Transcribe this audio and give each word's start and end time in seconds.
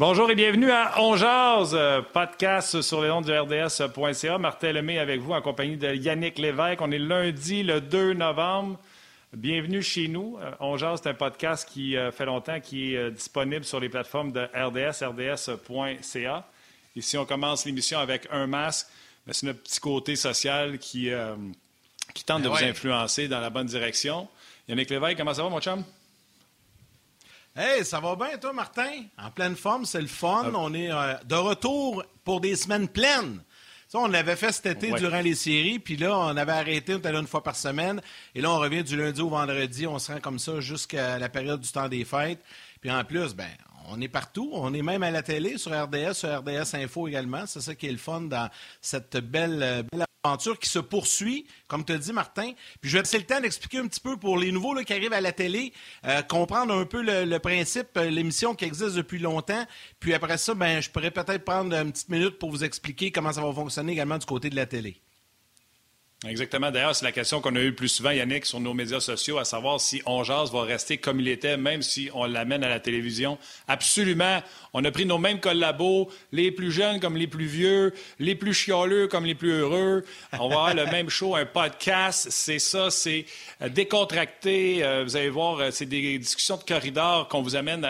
Bonjour 0.00 0.30
et 0.30 0.34
bienvenue 0.34 0.70
à 0.70 0.94
On 1.02 1.14
euh, 1.22 2.00
podcast 2.00 2.80
sur 2.80 3.02
les 3.02 3.10
ondes 3.10 3.26
du 3.26 3.38
RDS.ca. 3.38 4.38
Martin 4.38 4.72
Lemay 4.72 4.98
avec 4.98 5.20
vous 5.20 5.32
en 5.32 5.42
compagnie 5.42 5.76
de 5.76 5.94
Yannick 5.94 6.38
Lévesque. 6.38 6.80
On 6.80 6.90
est 6.90 6.98
lundi, 6.98 7.62
le 7.62 7.82
2 7.82 8.14
novembre. 8.14 8.78
Bienvenue 9.34 9.82
chez 9.82 10.08
nous. 10.08 10.38
Euh, 10.40 10.52
On 10.58 10.78
c'est 10.78 11.06
un 11.06 11.12
podcast 11.12 11.68
qui 11.70 11.98
euh, 11.98 12.10
fait 12.12 12.24
longtemps, 12.24 12.60
qui 12.60 12.94
est 12.94 13.10
disponible 13.10 13.62
sur 13.66 13.78
les 13.78 13.90
plateformes 13.90 14.32
de 14.32 14.40
RDS, 14.54 15.04
RDS.ca. 15.04 16.46
Ici, 16.96 17.18
on 17.18 17.26
commence 17.26 17.66
l'émission 17.66 17.98
avec 17.98 18.26
un 18.30 18.46
masque. 18.46 18.86
C'est 19.30 19.44
notre 19.44 19.62
petit 19.62 19.80
côté 19.80 20.16
social 20.16 20.78
qui, 20.78 21.10
qui 22.14 22.24
tente 22.24 22.42
ben 22.42 22.48
de 22.48 22.56
vous 22.56 22.64
influencer 22.64 23.28
dans 23.28 23.40
la 23.40 23.50
bonne 23.50 23.66
direction. 23.66 24.28
Yannick 24.66 24.88
Lévesque, 24.88 25.18
comment 25.18 25.34
ça 25.34 25.42
va, 25.42 25.50
mon 25.50 25.60
chum? 25.60 25.84
Hey, 27.56 27.84
ça 27.84 27.98
va 27.98 28.14
bien, 28.14 28.38
toi, 28.38 28.52
Martin? 28.52 29.04
En 29.18 29.30
pleine 29.30 29.56
forme, 29.56 29.84
c'est 29.84 30.00
le 30.00 30.06
fun. 30.06 30.44
Ah. 30.46 30.52
On 30.54 30.72
est 30.72 30.90
euh, 30.90 31.14
de 31.24 31.34
retour 31.34 32.04
pour 32.22 32.40
des 32.40 32.54
semaines 32.54 32.88
pleines. 32.88 33.42
Ça, 33.88 33.98
on 33.98 34.06
l'avait 34.06 34.36
fait 34.36 34.52
cet 34.52 34.66
été 34.66 34.92
durant 34.92 35.20
les 35.20 35.34
séries, 35.34 35.80
puis 35.80 35.96
là, 35.96 36.16
on 36.16 36.36
avait 36.36 36.52
arrêté, 36.52 36.94
on 36.94 36.98
était 36.98 37.10
là 37.10 37.18
une 37.18 37.26
fois 37.26 37.42
par 37.42 37.56
semaine. 37.56 38.00
Et 38.36 38.40
là, 38.40 38.52
on 38.52 38.60
revient 38.60 38.84
du 38.84 38.96
lundi 38.96 39.20
au 39.20 39.28
vendredi. 39.28 39.84
On 39.88 39.98
se 39.98 40.12
rend 40.12 40.20
comme 40.20 40.38
ça 40.38 40.60
jusqu'à 40.60 41.18
la 41.18 41.28
période 41.28 41.60
du 41.60 41.72
temps 41.72 41.88
des 41.88 42.04
fêtes. 42.04 42.38
Puis 42.80 42.88
en 42.88 43.02
plus, 43.02 43.34
ben, 43.34 43.50
on 43.90 44.00
est 44.00 44.08
partout. 44.08 44.50
On 44.52 44.72
est 44.72 44.82
même 44.82 45.02
à 45.02 45.10
la 45.10 45.22
télé, 45.22 45.58
sur 45.58 45.72
RDS, 45.72 46.14
sur 46.14 46.38
RDS 46.38 46.74
Info 46.74 47.08
également. 47.08 47.46
C'est 47.46 47.60
ça 47.60 47.74
qui 47.74 47.86
est 47.86 47.92
le 47.92 47.98
fun 47.98 48.22
dans 48.22 48.48
cette 48.80 49.16
belle, 49.16 49.62
euh, 49.62 49.82
belle 49.90 50.04
aventure 50.22 50.58
qui 50.58 50.68
se 50.68 50.78
poursuit, 50.78 51.46
comme 51.68 51.84
as 51.88 51.98
dit, 51.98 52.12
Martin. 52.12 52.52
Puis 52.80 52.90
je 52.90 52.96
vais 52.96 53.02
laisser 53.02 53.18
le 53.18 53.24
temps 53.24 53.40
d'expliquer 53.40 53.78
un 53.78 53.88
petit 53.88 54.00
peu 54.00 54.16
pour 54.16 54.38
les 54.38 54.52
nouveaux 54.52 54.74
qui 54.76 54.92
arrivent 54.92 55.12
à 55.12 55.20
la 55.20 55.32
télé, 55.32 55.72
euh, 56.06 56.22
comprendre 56.22 56.74
un 56.74 56.84
peu 56.84 57.02
le, 57.02 57.38
principe, 57.38 57.88
euh, 57.96 58.10
l'émission 58.10 58.54
qui 58.54 58.64
existe 58.64 58.94
depuis 58.94 59.18
longtemps. 59.18 59.66
Puis 59.98 60.14
après 60.14 60.38
ça, 60.38 60.54
ben, 60.54 60.80
je 60.80 60.90
pourrais 60.90 61.10
peut-être 61.10 61.44
prendre 61.44 61.74
une 61.74 61.92
petite 61.92 62.08
minute 62.08 62.38
pour 62.38 62.50
vous 62.50 62.64
expliquer 62.64 63.10
comment 63.10 63.32
ça 63.32 63.40
va 63.40 63.52
fonctionner 63.52 63.92
également 63.92 64.18
du 64.18 64.26
côté 64.26 64.50
de 64.50 64.56
la 64.56 64.66
télé. 64.66 65.00
Exactement. 66.28 66.70
D'ailleurs, 66.70 66.94
c'est 66.94 67.06
la 67.06 67.12
question 67.12 67.40
qu'on 67.40 67.56
a 67.56 67.60
eue 67.60 67.74
plus 67.74 67.88
souvent, 67.88 68.10
Yannick, 68.10 68.44
sur 68.44 68.60
nos 68.60 68.74
médias 68.74 69.00
sociaux, 69.00 69.38
à 69.38 69.46
savoir 69.46 69.80
si 69.80 70.02
On 70.04 70.20
va 70.20 70.62
rester 70.64 70.98
comme 70.98 71.18
il 71.18 71.28
était, 71.28 71.56
même 71.56 71.80
si 71.80 72.10
on 72.12 72.26
l'amène 72.26 72.62
à 72.62 72.68
la 72.68 72.78
télévision. 72.78 73.38
Absolument. 73.68 74.42
On 74.74 74.84
a 74.84 74.90
pris 74.90 75.06
nos 75.06 75.16
mêmes 75.16 75.40
collabos, 75.40 76.10
les 76.32 76.52
plus 76.52 76.72
jeunes 76.72 77.00
comme 77.00 77.16
les 77.16 77.26
plus 77.26 77.46
vieux, 77.46 77.94
les 78.18 78.34
plus 78.34 78.52
chialeux 78.52 79.08
comme 79.08 79.24
les 79.24 79.34
plus 79.34 79.52
heureux. 79.52 80.04
On 80.34 80.48
va 80.48 80.56
avoir 80.56 80.74
le 80.74 80.84
même 80.86 81.08
show, 81.08 81.36
un 81.36 81.46
podcast. 81.46 82.26
C'est 82.30 82.58
ça, 82.58 82.90
c'est 82.90 83.24
euh, 83.62 83.70
décontracté. 83.70 84.84
Euh, 84.84 85.04
vous 85.04 85.16
allez 85.16 85.30
voir, 85.30 85.58
euh, 85.58 85.70
c'est 85.70 85.86
des 85.86 86.18
discussions 86.18 86.58
de 86.58 86.64
corridor 86.64 87.28
qu'on 87.28 87.40
vous 87.40 87.56
amène 87.56 87.86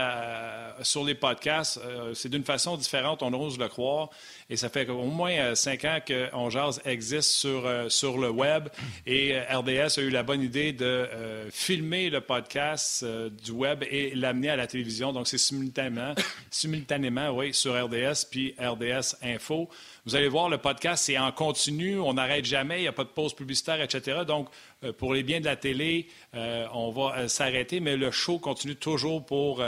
sur 0.82 1.04
les 1.04 1.14
podcasts. 1.14 1.80
C'est 2.14 2.28
d'une 2.28 2.44
façon 2.44 2.76
différente, 2.76 3.22
on 3.22 3.32
ose 3.32 3.58
le 3.58 3.68
croire. 3.68 4.10
Et 4.50 4.56
ça 4.56 4.68
fait 4.68 4.88
au 4.88 5.04
moins 5.04 5.30
euh, 5.30 5.54
cinq 5.54 5.84
ans 5.84 6.00
qu'on 6.04 6.50
jase 6.50 6.82
existe 6.84 7.30
sur, 7.30 7.64
euh, 7.66 7.88
sur 7.88 8.18
le 8.18 8.30
web. 8.30 8.68
Et 9.06 9.36
euh, 9.36 9.58
RDS 9.58 9.98
a 9.98 10.02
eu 10.02 10.10
la 10.10 10.24
bonne 10.24 10.42
idée 10.42 10.72
de 10.72 11.08
filmer 11.52 12.10
le 12.10 12.20
podcast 12.20 13.04
du 13.04 13.52
web 13.52 13.84
et 13.88 14.12
l'amener 14.16 14.50
à 14.50 14.56
la 14.56 14.66
télévision. 14.66 15.12
Donc, 15.12 15.28
c'est 15.28 15.38
simultanément, 15.38 16.14
simultanément, 16.50 17.30
oui, 17.30 17.54
sur 17.54 17.80
RDS 17.80 18.26
puis 18.28 18.54
RDS 18.58 19.16
Info. 19.22 19.68
Vous 20.10 20.16
allez 20.16 20.26
voir, 20.26 20.48
le 20.48 20.58
podcast, 20.58 21.04
c'est 21.04 21.18
en 21.18 21.30
continu, 21.30 22.00
on 22.00 22.14
n'arrête 22.14 22.44
jamais, 22.44 22.78
il 22.78 22.82
n'y 22.82 22.88
a 22.88 22.92
pas 22.92 23.04
de 23.04 23.10
pause 23.10 23.32
publicitaire, 23.32 23.80
etc. 23.80 24.22
Donc, 24.26 24.48
euh, 24.82 24.92
pour 24.92 25.14
les 25.14 25.22
biens 25.22 25.38
de 25.38 25.44
la 25.44 25.54
télé, 25.54 26.08
euh, 26.34 26.66
on 26.74 26.90
va 26.90 27.16
euh, 27.16 27.28
s'arrêter, 27.28 27.78
mais 27.78 27.96
le 27.96 28.10
show 28.10 28.40
continue 28.40 28.74
toujours 28.74 29.24
pour 29.24 29.62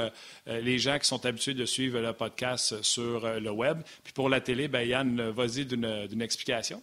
les 0.49 0.79
gens 0.81 0.99
qui 0.99 1.07
sont 1.07 1.25
habitués 1.25 1.55
de 1.55 1.65
suivre 1.65 2.01
le 2.01 2.13
podcast 2.13 2.83
sur 2.83 3.25
le 3.39 3.51
web. 3.53 3.83
Puis 4.03 4.13
pour 4.13 4.29
la 4.29 4.41
télé, 4.41 4.67
ben, 4.67 4.81
Yann, 4.81 5.31
vas-y 5.31 5.65
d'une 5.65 6.23
explication. 6.23 6.83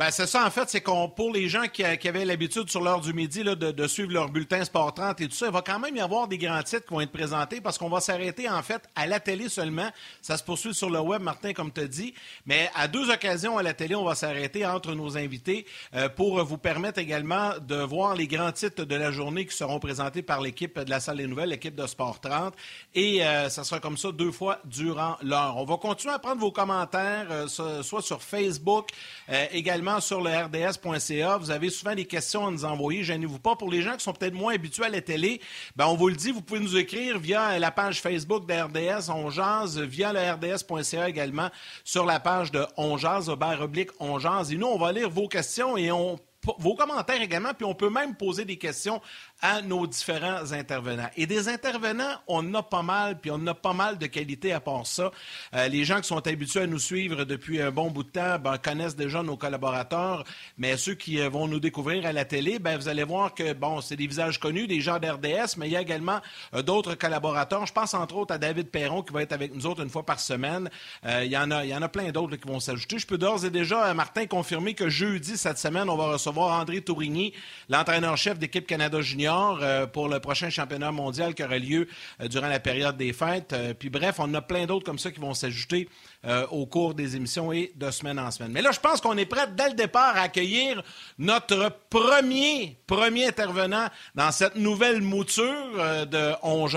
Ben, 0.00 0.10
c'est 0.10 0.26
ça, 0.26 0.46
en 0.46 0.50
fait, 0.50 0.66
c'est 0.70 0.80
qu'on 0.80 1.10
pour 1.10 1.30
les 1.30 1.50
gens 1.50 1.64
qui, 1.70 1.84
avaient 1.84 2.24
l'habitude 2.24 2.70
sur 2.70 2.80
l'heure 2.80 3.02
du 3.02 3.12
midi 3.12 3.44
de, 3.44 3.86
suivre 3.86 4.12
leur 4.12 4.30
bulletin 4.30 4.64
Sport 4.64 4.94
30 4.94 5.20
et 5.20 5.28
tout 5.28 5.34
ça, 5.34 5.44
il 5.44 5.52
va 5.52 5.60
quand 5.60 5.78
même 5.78 5.94
y 5.94 6.00
avoir 6.00 6.26
des 6.26 6.38
grands 6.38 6.62
titres 6.62 6.86
qui 6.86 6.94
vont 6.94 7.02
être 7.02 7.12
présentés 7.12 7.60
parce 7.60 7.76
qu'on 7.76 7.90
va 7.90 8.00
s'arrêter, 8.00 8.48
en 8.48 8.62
fait, 8.62 8.80
à 8.96 9.06
la 9.06 9.20
télé 9.20 9.50
seulement. 9.50 9.90
Ça 10.22 10.38
se 10.38 10.42
poursuit 10.42 10.72
sur 10.72 10.88
le 10.88 11.00
web, 11.00 11.20
Martin, 11.20 11.52
comme 11.52 11.70
tu 11.70 11.82
as 11.82 11.86
dit. 11.86 12.14
Mais 12.46 12.70
à 12.74 12.88
deux 12.88 13.10
occasions 13.10 13.58
à 13.58 13.62
la 13.62 13.74
télé, 13.74 13.94
on 13.94 14.04
va 14.06 14.14
s'arrêter 14.14 14.64
entre 14.64 14.94
nos 14.94 15.18
invités 15.18 15.66
euh, 15.94 16.08
pour 16.08 16.42
vous 16.44 16.56
permettre 16.56 16.98
également 16.98 17.50
de 17.60 17.76
voir 17.76 18.14
les 18.14 18.26
grands 18.26 18.52
titres 18.52 18.84
de 18.84 18.96
la 18.96 19.12
journée 19.12 19.44
qui 19.44 19.54
seront 19.54 19.80
présentés 19.80 20.22
par 20.22 20.40
l'équipe 20.40 20.78
de 20.78 20.88
la 20.88 21.00
salle 21.00 21.18
des 21.18 21.26
nouvelles, 21.26 21.50
l'équipe 21.50 21.74
de 21.74 21.86
Sport 21.86 22.20
30. 22.20 22.54
Et 22.94 23.22
euh, 23.22 23.50
ça 23.50 23.64
sera 23.64 23.80
comme 23.80 23.98
ça 23.98 24.12
deux 24.12 24.32
fois 24.32 24.60
durant 24.64 25.18
l'heure. 25.20 25.58
On 25.58 25.66
va 25.66 25.76
continuer 25.76 26.14
à 26.14 26.18
prendre 26.18 26.40
vos 26.40 26.52
commentaires, 26.52 27.26
euh, 27.30 27.82
soit 27.82 28.00
sur 28.00 28.22
Facebook, 28.22 28.88
également 29.52 29.89
sur 29.98 30.20
le 30.20 30.30
rds.ca. 30.30 31.38
Vous 31.38 31.50
avez 31.50 31.70
souvent 31.70 31.94
des 31.94 32.04
questions 32.04 32.46
à 32.46 32.50
nous 32.52 32.64
envoyer. 32.64 33.02
Gênez-vous 33.02 33.40
pas. 33.40 33.56
Pour 33.56 33.70
les 33.70 33.82
gens 33.82 33.96
qui 33.96 34.04
sont 34.04 34.12
peut-être 34.12 34.34
moins 34.34 34.54
habitués 34.54 34.84
à 34.84 34.88
la 34.88 35.00
télé, 35.00 35.40
ben 35.74 35.86
on 35.86 35.96
vous 35.96 36.08
le 36.08 36.14
dit, 36.14 36.30
vous 36.30 36.42
pouvez 36.42 36.60
nous 36.60 36.76
écrire 36.76 37.18
via 37.18 37.58
la 37.58 37.72
page 37.72 38.00
Facebook 38.00 38.46
de 38.46 38.54
RDS, 38.54 39.10
on 39.10 39.30
via 39.78 40.12
le 40.12 40.20
rds.ca 40.20 41.08
également, 41.08 41.48
sur 41.82 42.06
la 42.06 42.20
page 42.20 42.52
de 42.52 42.64
On 42.76 42.96
barre 43.36 43.62
oblique 43.62 43.90
On 43.98 44.18
Et 44.18 44.56
nous, 44.56 44.66
on 44.66 44.78
va 44.78 44.92
lire 44.92 45.10
vos 45.10 45.26
questions 45.26 45.76
et 45.76 45.90
on 45.90 46.18
vos 46.58 46.74
commentaires 46.74 47.20
également, 47.20 47.52
puis 47.52 47.66
on 47.66 47.74
peut 47.74 47.90
même 47.90 48.14
poser 48.14 48.44
des 48.44 48.56
questions 48.56 49.00
à 49.42 49.62
nos 49.62 49.86
différents 49.86 50.52
intervenants. 50.52 51.08
Et 51.16 51.26
des 51.26 51.48
intervenants, 51.48 52.14
on 52.26 52.54
a 52.54 52.62
pas 52.62 52.82
mal, 52.82 53.18
puis 53.18 53.30
on 53.30 53.46
a 53.46 53.54
pas 53.54 53.72
mal 53.72 53.98
de 53.98 54.06
qualité 54.06 54.52
à 54.52 54.60
part 54.60 54.86
ça. 54.86 55.10
Euh, 55.54 55.68
les 55.68 55.84
gens 55.84 56.00
qui 56.00 56.08
sont 56.08 56.26
habitués 56.26 56.62
à 56.62 56.66
nous 56.66 56.78
suivre 56.78 57.24
depuis 57.24 57.60
un 57.62 57.70
bon 57.70 57.90
bout 57.90 58.02
de 58.02 58.10
temps 58.10 58.38
ben, 58.38 58.58
connaissent 58.58 58.96
déjà 58.96 59.22
nos 59.22 59.36
collaborateurs, 59.36 60.24
mais 60.58 60.76
ceux 60.76 60.94
qui 60.94 61.20
euh, 61.20 61.28
vont 61.28 61.48
nous 61.48 61.60
découvrir 61.60 62.04
à 62.06 62.12
la 62.12 62.24
télé, 62.24 62.58
ben, 62.58 62.76
vous 62.76 62.88
allez 62.88 63.04
voir 63.04 63.34
que 63.34 63.52
bon, 63.54 63.80
c'est 63.80 63.96
des 63.96 64.06
visages 64.06 64.38
connus, 64.38 64.66
des 64.66 64.80
gens 64.80 64.98
d'RDS, 64.98 65.56
mais 65.56 65.68
il 65.68 65.72
y 65.72 65.76
a 65.76 65.80
également 65.80 66.20
euh, 66.54 66.62
d'autres 66.62 66.94
collaborateurs. 66.94 67.64
Je 67.66 67.72
pense 67.72 67.94
entre 67.94 68.16
autres 68.16 68.34
à 68.34 68.38
David 68.38 68.68
Perron 68.68 69.02
qui 69.02 69.12
va 69.12 69.22
être 69.22 69.32
avec 69.32 69.54
nous 69.54 69.66
autres 69.66 69.82
une 69.82 69.90
fois 69.90 70.04
par 70.04 70.20
semaine. 70.20 70.68
y 71.04 71.30
il 71.30 71.32
y 71.32 71.74
en 71.74 71.82
a 71.82 71.88
plein 71.88 72.10
d'autres 72.10 72.36
qui 72.36 72.46
vont 72.46 72.60
s'ajouter. 72.60 72.98
Je 72.98 73.06
peux 73.06 73.18
d'ores 73.18 73.44
et 73.44 73.50
déjà, 73.50 73.92
Martin, 73.94 74.26
confirmer 74.26 74.74
que 74.74 74.88
jeudi 74.88 75.36
cette 75.36 75.58
semaine, 75.58 75.88
on 75.88 75.96
va 75.96 76.12
recevoir 76.12 76.60
André 76.60 76.82
Tourigny, 76.82 77.32
l'entraîneur-chef 77.68 78.38
d'équipe 78.38 78.66
Canada 78.66 79.00
Junior 79.00 79.29
euh, 79.30 79.86
pour 79.86 80.08
le 80.08 80.20
prochain 80.20 80.50
championnat 80.50 80.92
mondial 80.92 81.34
qui 81.34 81.44
aura 81.44 81.58
lieu 81.58 81.86
euh, 82.20 82.28
durant 82.28 82.48
la 82.48 82.60
période 82.60 82.96
des 82.96 83.12
fêtes. 83.12 83.52
Euh, 83.52 83.74
puis 83.74 83.90
bref, 83.90 84.16
on 84.18 84.32
a 84.34 84.42
plein 84.42 84.66
d'autres 84.66 84.84
comme 84.84 84.98
ça 84.98 85.10
qui 85.10 85.20
vont 85.20 85.34
s'ajouter 85.34 85.88
au 86.50 86.66
cours 86.66 86.92
des 86.92 87.16
émissions 87.16 87.50
et 87.50 87.72
de 87.76 87.90
semaine 87.90 88.18
en 88.18 88.30
semaine. 88.30 88.52
Mais 88.52 88.60
là, 88.60 88.72
je 88.72 88.78
pense 88.78 89.00
qu'on 89.00 89.16
est 89.16 89.24
prêt 89.24 89.46
dès 89.56 89.70
le 89.70 89.74
départ 89.74 90.18
à 90.18 90.20
accueillir 90.20 90.82
notre 91.18 91.72
premier, 91.88 92.76
premier 92.86 93.28
intervenant 93.28 93.86
dans 94.14 94.30
cette 94.30 94.56
nouvelle 94.56 95.00
mouture 95.00 95.46
de 96.10 96.34
On 96.42 96.68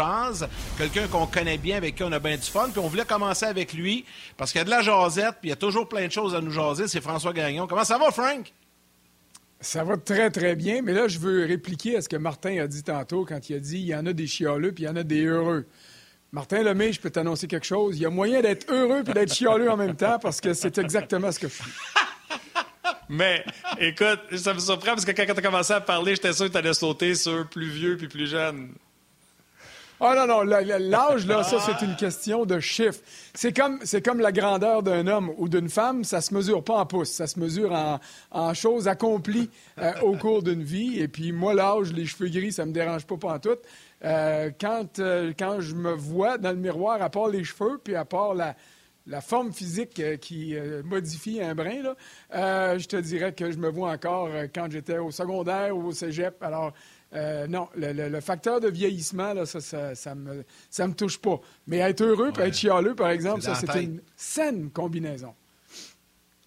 Quelqu'un 0.77 1.07
qu'on 1.07 1.27
connaît 1.27 1.57
bien, 1.57 1.75
avec 1.75 1.95
qui 1.95 2.03
on 2.03 2.13
a 2.13 2.19
bien 2.19 2.37
du 2.37 2.43
fun. 2.43 2.69
Puis 2.69 2.79
on 2.79 2.87
voulait 2.87 3.03
commencer 3.03 3.45
avec 3.45 3.73
lui 3.73 4.05
parce 4.37 4.53
qu'il 4.53 4.59
y 4.59 4.61
a 4.61 4.65
de 4.65 4.69
la 4.69 4.81
jasette, 4.81 5.35
puis 5.41 5.47
il 5.47 5.49
y 5.49 5.53
a 5.53 5.57
toujours 5.57 5.89
plein 5.89 6.07
de 6.07 6.11
choses 6.13 6.33
à 6.33 6.39
nous 6.39 6.51
jaser. 6.51 6.87
C'est 6.87 7.01
François 7.01 7.33
Gagnon. 7.33 7.67
Comment 7.67 7.83
ça 7.83 7.97
va, 7.97 8.11
Frank? 8.11 8.53
Ça 9.63 9.85
va 9.85 9.95
très, 9.95 10.29
très 10.29 10.57
bien, 10.57 10.81
mais 10.81 10.91
là, 10.91 11.07
je 11.07 11.19
veux 11.19 11.45
répliquer 11.45 11.95
à 11.95 12.01
ce 12.01 12.09
que 12.09 12.17
Martin 12.17 12.61
a 12.61 12.67
dit 12.67 12.83
tantôt 12.83 13.23
quand 13.23 13.49
il 13.49 13.55
a 13.55 13.59
dit 13.59 13.77
il 13.79 13.85
y 13.85 13.95
en 13.95 14.05
a 14.05 14.11
des 14.11 14.27
chialeux 14.27 14.73
puis 14.73 14.83
il 14.83 14.87
y 14.87 14.89
en 14.89 14.95
a 14.97 15.03
des 15.03 15.23
heureux. 15.23 15.65
Martin 16.33 16.63
Lemay, 16.63 16.91
je 16.91 16.99
peux 16.99 17.09
t'annoncer 17.09 17.47
quelque 17.47 17.65
chose. 17.65 17.97
Il 17.97 18.01
y 18.01 18.05
a 18.05 18.09
moyen 18.09 18.41
d'être 18.41 18.69
heureux 18.69 19.03
puis 19.05 19.13
d'être 19.13 19.33
chialeux 19.33 19.71
en 19.71 19.77
même 19.77 19.95
temps 19.95 20.19
parce 20.19 20.41
que 20.41 20.53
c'est 20.53 20.77
exactement 20.79 21.31
ce 21.31 21.39
que 21.39 21.47
je 21.47 21.53
suis. 21.53 21.71
Mais 23.09 23.45
écoute, 23.79 24.19
ça 24.35 24.53
me 24.53 24.59
surprend 24.59 24.91
parce 24.91 25.05
que 25.05 25.11
quand 25.11 25.23
tu 25.25 25.31
as 25.31 25.41
commencé 25.41 25.71
à 25.71 25.79
parler, 25.79 26.15
j'étais 26.15 26.33
sûr 26.33 26.47
que 26.47 26.51
tu 26.51 26.57
allais 26.57 26.73
sauter 26.73 27.15
sur 27.15 27.47
plus 27.47 27.69
vieux 27.69 27.95
puis 27.95 28.09
plus 28.09 28.27
jeune. 28.27 28.73
Oh 29.99 30.11
non, 30.15 30.27
non, 30.27 30.41
l'âge, 30.41 31.27
là, 31.27 31.43
ça, 31.43 31.59
c'est 31.59 31.85
une 31.85 31.95
question 31.95 32.45
de 32.45 32.59
chiffres. 32.59 32.99
C'est 33.33 33.55
comme, 33.55 33.79
comme 34.03 34.19
la 34.19 34.31
grandeur 34.31 34.83
d'un 34.83 35.07
homme 35.07 35.31
ou 35.37 35.47
d'une 35.47 35.69
femme, 35.69 36.03
ça 36.03 36.19
se 36.19 36.33
mesure 36.33 36.63
pas 36.63 36.75
en 36.75 36.85
pouces, 36.85 37.11
ça 37.11 37.27
se 37.27 37.39
mesure 37.39 37.71
en, 38.31 38.53
choses 38.53 38.87
accomplies 38.87 39.49
euh, 39.79 39.91
au 40.01 40.17
cours 40.17 40.43
d'une 40.43 40.63
vie. 40.63 40.99
Et 40.99 41.07
puis, 41.07 41.31
moi, 41.31 41.53
l'âge, 41.53 41.93
les 41.93 42.05
cheveux 42.05 42.29
gris, 42.29 42.51
ça 42.51 42.65
me 42.65 42.71
dérange 42.71 43.05
pas, 43.05 43.17
pas 43.17 43.33
en 43.35 43.39
tout. 43.39 43.57
Euh, 44.03 44.49
quand, 44.59 44.99
euh, 44.99 45.31
quand 45.37 45.61
je 45.61 45.75
me 45.75 45.93
vois 45.93 46.37
dans 46.37 46.51
le 46.51 46.57
miroir, 46.57 47.01
à 47.01 47.09
part 47.09 47.29
les 47.29 47.43
cheveux, 47.43 47.79
puis 47.81 47.95
à 47.95 48.03
part 48.03 48.33
la, 48.33 48.55
la 49.07 49.21
forme 49.21 49.53
physique 49.53 50.01
qui 50.19 50.55
modifie 50.83 51.41
un 51.41 51.55
brin, 51.55 51.81
là, 52.31 52.77
je 52.77 52.87
te 52.87 52.95
dirais 52.95 53.33
que 53.33 53.51
je 53.51 53.57
me 53.57 53.69
vois 53.69 53.91
encore 53.91 54.29
quand 54.53 54.71
j'étais 54.71 54.97
au 54.97 55.11
secondaire 55.11 55.77
ou 55.77 55.87
au 55.87 55.91
cégep. 55.91 56.41
Alors, 56.41 56.73
euh, 57.13 57.47
non, 57.47 57.69
le, 57.75 58.19
facteur 58.19 58.59
de 58.59 58.69
vieillissement, 58.69 59.33
là, 59.33 59.45
ça, 59.45 59.95
ça, 59.95 60.15
me, 60.15 60.43
ça 60.69 60.87
me 60.87 60.93
touche 60.93 61.19
pas. 61.19 61.39
Mais 61.67 61.77
être 61.77 62.01
heureux 62.01 62.31
et 62.39 62.41
être 62.41 62.55
chialeux, 62.55 62.95
par 62.95 63.09
exemple, 63.09 63.41
ça, 63.41 63.55
c'est 63.55 63.83
une 63.83 64.01
saine 64.15 64.69
combinaison. 64.71 65.33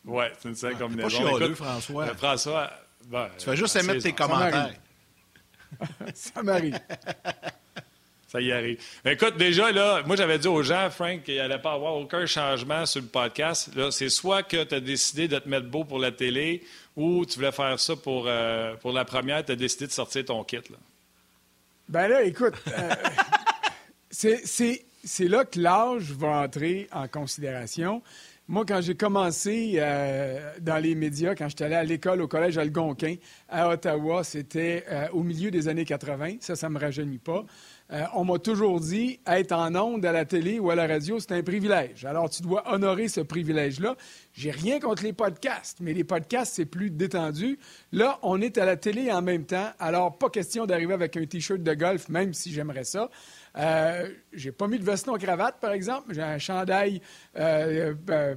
Oui, 0.05 0.25
c'est 0.39 0.49
une 0.49 0.55
saine 0.55 0.77
combinaison. 0.77 1.09
Pas 1.09 1.15
chialeux, 1.15 1.55
François. 1.55 2.05
Euh, 2.05 2.15
François, 2.15 2.71
tu 3.39 3.47
vas 3.47 3.55
juste 3.55 3.77
émettre 3.77 4.03
tes 4.03 4.13
commentaires. 4.13 4.75
Ça 6.15 6.43
m'arrive. 6.43 6.79
Ça 8.27 8.41
y 8.41 8.51
arrive. 8.51 8.79
Écoute, 9.05 9.37
déjà, 9.37 9.71
là, 9.71 10.03
moi, 10.05 10.17
j'avais 10.17 10.39
dit 10.39 10.49
aux 10.49 10.63
gens, 10.63 10.91
Frank, 10.91 11.23
qu'il 11.23 11.37
n'allait 11.37 11.61
pas 11.61 11.73
avoir 11.73 11.95
aucun 11.95 12.27
changement 12.27 12.85
sur 12.85 13.01
le 13.01 13.07
podcast. 13.07 13.73
Là, 13.77 13.93
c'est 13.93 14.09
soit 14.09 14.43
que 14.43 14.65
tu 14.65 14.75
as 14.75 14.81
décidé 14.81 15.29
de 15.29 15.39
te 15.39 15.49
mettre 15.49 15.69
beau 15.69 15.85
pour 15.85 16.01
la 16.01 16.11
télé 16.11 16.65
ou 16.97 17.27
tu 17.27 17.37
voulais 17.37 17.53
faire 17.53 17.79
ça 17.79 17.95
pour, 17.95 18.25
euh, 18.27 18.75
pour 18.77 18.93
la 18.93 19.05
première, 19.05 19.45
tu 19.45 19.53
as 19.53 19.57
décidé 19.57 19.87
de 19.87 19.93
sortir 19.93 20.25
ton 20.25 20.43
kit. 20.45 20.57
Là? 20.57 20.79
Ben 21.89 22.09
là, 22.09 22.23
écoute, 22.23 22.55
euh, 22.67 22.95
c'est 24.11 25.29
là 25.29 25.45
que 25.45 25.61
l'âge 25.61 26.11
va 26.13 26.43
entrer 26.43 26.89
en 26.91 27.07
considération. 27.07 28.03
Moi, 28.49 28.65
quand 28.65 28.81
j'ai 28.81 28.95
commencé 28.95 29.75
euh, 29.77 30.53
dans 30.61 30.79
les 30.79 30.95
médias, 30.95 31.35
quand 31.35 31.49
j'étais 31.49 31.65
allé 31.65 31.75
à 31.75 31.85
l'école 31.85 32.23
au 32.23 32.29
collège 32.29 32.57
Algonquin 32.59 33.17
à 33.49 33.69
Ottawa, 33.69 34.25
c'était 34.25 34.85
au 35.13 35.23
milieu 35.23 35.51
des 35.51 35.69
années 35.69 35.85
80. 35.85 36.37
Ça, 36.41 36.55
ça 36.55 36.69
ne 36.69 36.75
me 36.75 36.79
rajeunit 36.79 37.19
pas. 37.19 37.45
Euh, 37.93 38.03
on 38.15 38.25
m'a 38.25 38.39
toujours 38.39 38.81
dit 38.81 39.21
être 39.27 39.53
en 39.53 39.75
onde 39.77 40.05
à 40.05 40.11
la 40.11 40.25
télé 40.25 40.59
ou 40.59 40.71
à 40.71 40.75
la 40.75 40.89
radio, 40.89 41.21
c'est 41.21 41.33
un 41.33 41.43
privilège. 41.43 42.05
Alors, 42.05 42.29
tu 42.29 42.43
dois 42.43 42.65
honorer 42.73 43.07
ce 43.07 43.21
privilège-là. 43.21 43.95
J'ai 44.33 44.51
rien 44.51 44.81
contre 44.81 45.05
les 45.05 45.13
podcasts, 45.13 45.79
mais 45.81 45.93
les 45.93 46.03
podcasts, 46.03 46.55
c'est 46.55 46.67
plus 46.67 46.91
détendu. 46.91 47.59
Là, 47.93 48.19
on 48.23 48.41
est 48.41 48.59
à 48.59 48.65
la 48.65 48.77
télé 48.77 49.13
en 49.13 49.23
même 49.23 49.45
temps. 49.45 49.71
Alors, 49.79 50.19
pas 50.19 50.31
question 50.31 50.67
d'arriver 50.67 50.95
avec 50.95 51.17
un 51.17 51.25
T-shirt 51.27 51.63
de 51.63 51.75
golf, 51.75 52.09
même 52.09 52.35
si 52.35 52.53
j'aimerais 52.53 52.85
ça. 52.85 53.09
Euh, 53.57 54.09
j'ai 54.33 54.51
pas 54.51 54.67
mis 54.67 54.81
de 54.81 54.85
veston 54.85 55.17
cravate, 55.17 55.61
par 55.61 55.71
exemple. 55.71 56.13
J'ai 56.13 56.23
un 56.23 56.39
chandail, 56.39 57.01
euh, 57.39 57.95
ben, 57.95 58.37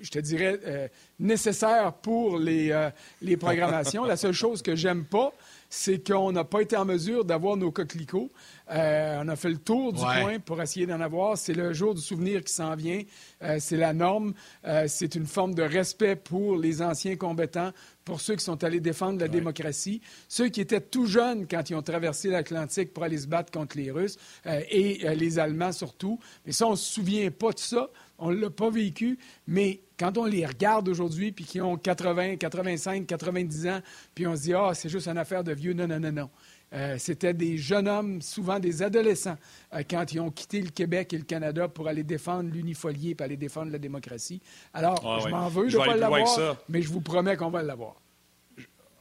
je 0.00 0.10
te 0.10 0.18
dirais, 0.18 0.90
nécessaire 1.18 1.94
pour 1.94 2.38
les, 2.38 2.90
les 3.22 3.38
programmations. 3.38 4.04
La 4.04 4.18
seule 4.18 4.32
chose 4.32 4.60
que 4.60 4.76
j'aime 4.76 5.04
pas, 5.04 5.32
c'est 5.68 6.06
qu'on 6.06 6.32
n'a 6.32 6.44
pas 6.44 6.60
été 6.60 6.76
en 6.76 6.84
mesure 6.84 7.24
d'avoir 7.24 7.56
nos 7.56 7.70
coquelicots. 7.70 8.30
Euh, 8.70 9.20
on 9.22 9.28
a 9.28 9.36
fait 9.36 9.50
le 9.50 9.58
tour 9.58 9.92
du 9.92 10.00
coin 10.00 10.38
pour 10.38 10.60
essayer 10.62 10.86
d'en 10.86 11.00
avoir. 11.00 11.36
C'est 11.36 11.52
le 11.52 11.72
jour 11.72 11.94
du 11.94 12.00
souvenir 12.00 12.42
qui 12.42 12.52
s'en 12.52 12.74
vient. 12.74 13.02
Euh, 13.42 13.56
c'est 13.60 13.76
la 13.76 13.92
norme. 13.92 14.34
Euh, 14.66 14.84
c'est 14.88 15.14
une 15.14 15.26
forme 15.26 15.54
de 15.54 15.62
respect 15.62 16.16
pour 16.16 16.56
les 16.56 16.80
anciens 16.80 17.16
combattants, 17.16 17.72
pour 18.04 18.20
ceux 18.20 18.36
qui 18.36 18.44
sont 18.44 18.62
allés 18.64 18.80
défendre 18.80 19.20
la 19.20 19.28
démocratie, 19.28 20.00
ceux 20.28 20.48
qui 20.48 20.60
étaient 20.60 20.80
tout 20.80 21.06
jeunes 21.06 21.46
quand 21.46 21.68
ils 21.70 21.74
ont 21.74 21.82
traversé 21.82 22.28
l'Atlantique 22.28 22.92
pour 22.92 23.04
aller 23.04 23.18
se 23.18 23.26
battre 23.26 23.50
contre 23.50 23.76
les 23.76 23.90
Russes 23.90 24.16
et 24.46 25.14
les 25.14 25.38
Allemands 25.38 25.72
surtout. 25.72 26.18
Mais 26.46 26.52
ça, 26.52 26.66
on 26.66 26.72
ne 26.72 26.76
se 26.76 26.92
souvient 26.92 27.30
pas 27.30 27.52
de 27.52 27.58
ça. 27.58 27.88
On 28.18 28.30
ne 28.30 28.36
l'a 28.36 28.50
pas 28.50 28.70
vécu. 28.70 29.18
Mais 29.46 29.80
quand 29.98 30.18
on 30.18 30.24
les 30.24 30.44
regarde 30.46 30.88
aujourd'hui, 30.88 31.32
puis 31.32 31.44
qui 31.44 31.60
ont 31.60 31.76
80, 31.76 32.36
85, 32.36 33.06
90 33.06 33.66
ans, 33.68 33.80
puis 34.14 34.26
on 34.26 34.36
se 34.36 34.42
dit, 34.42 34.54
ah, 34.54 34.72
c'est 34.74 34.88
juste 34.88 35.08
une 35.08 35.18
affaire 35.18 35.44
de 35.44 35.52
vieux. 35.52 35.72
Non, 35.72 35.86
non, 35.86 36.00
non, 36.00 36.12
non. 36.12 36.30
Euh, 36.72 36.96
c'était 36.98 37.34
des 37.34 37.56
jeunes 37.56 37.86
hommes, 37.86 38.20
souvent 38.20 38.58
des 38.58 38.82
adolescents, 38.82 39.36
euh, 39.74 39.82
quand 39.88 40.12
ils 40.12 40.20
ont 40.20 40.30
quitté 40.30 40.60
le 40.60 40.70
Québec 40.70 41.12
et 41.12 41.18
le 41.18 41.24
Canada 41.24 41.68
pour 41.68 41.86
aller 41.86 42.02
défendre 42.02 42.50
l'unifolié, 42.50 43.14
pour 43.14 43.24
aller 43.24 43.36
défendre 43.36 43.70
la 43.70 43.78
démocratie. 43.78 44.40
Alors, 44.72 45.00
ah 45.06 45.18
je 45.22 45.28
m'en 45.28 45.48
veux 45.48 45.68
de 45.68 45.78
ne 45.78 45.84
pas 45.84 45.96
l'avoir, 45.96 46.56
mais 46.68 46.82
je 46.82 46.88
vous 46.88 47.00
promets 47.00 47.36
qu'on 47.36 47.50
va 47.50 47.62
l'avoir. 47.62 47.94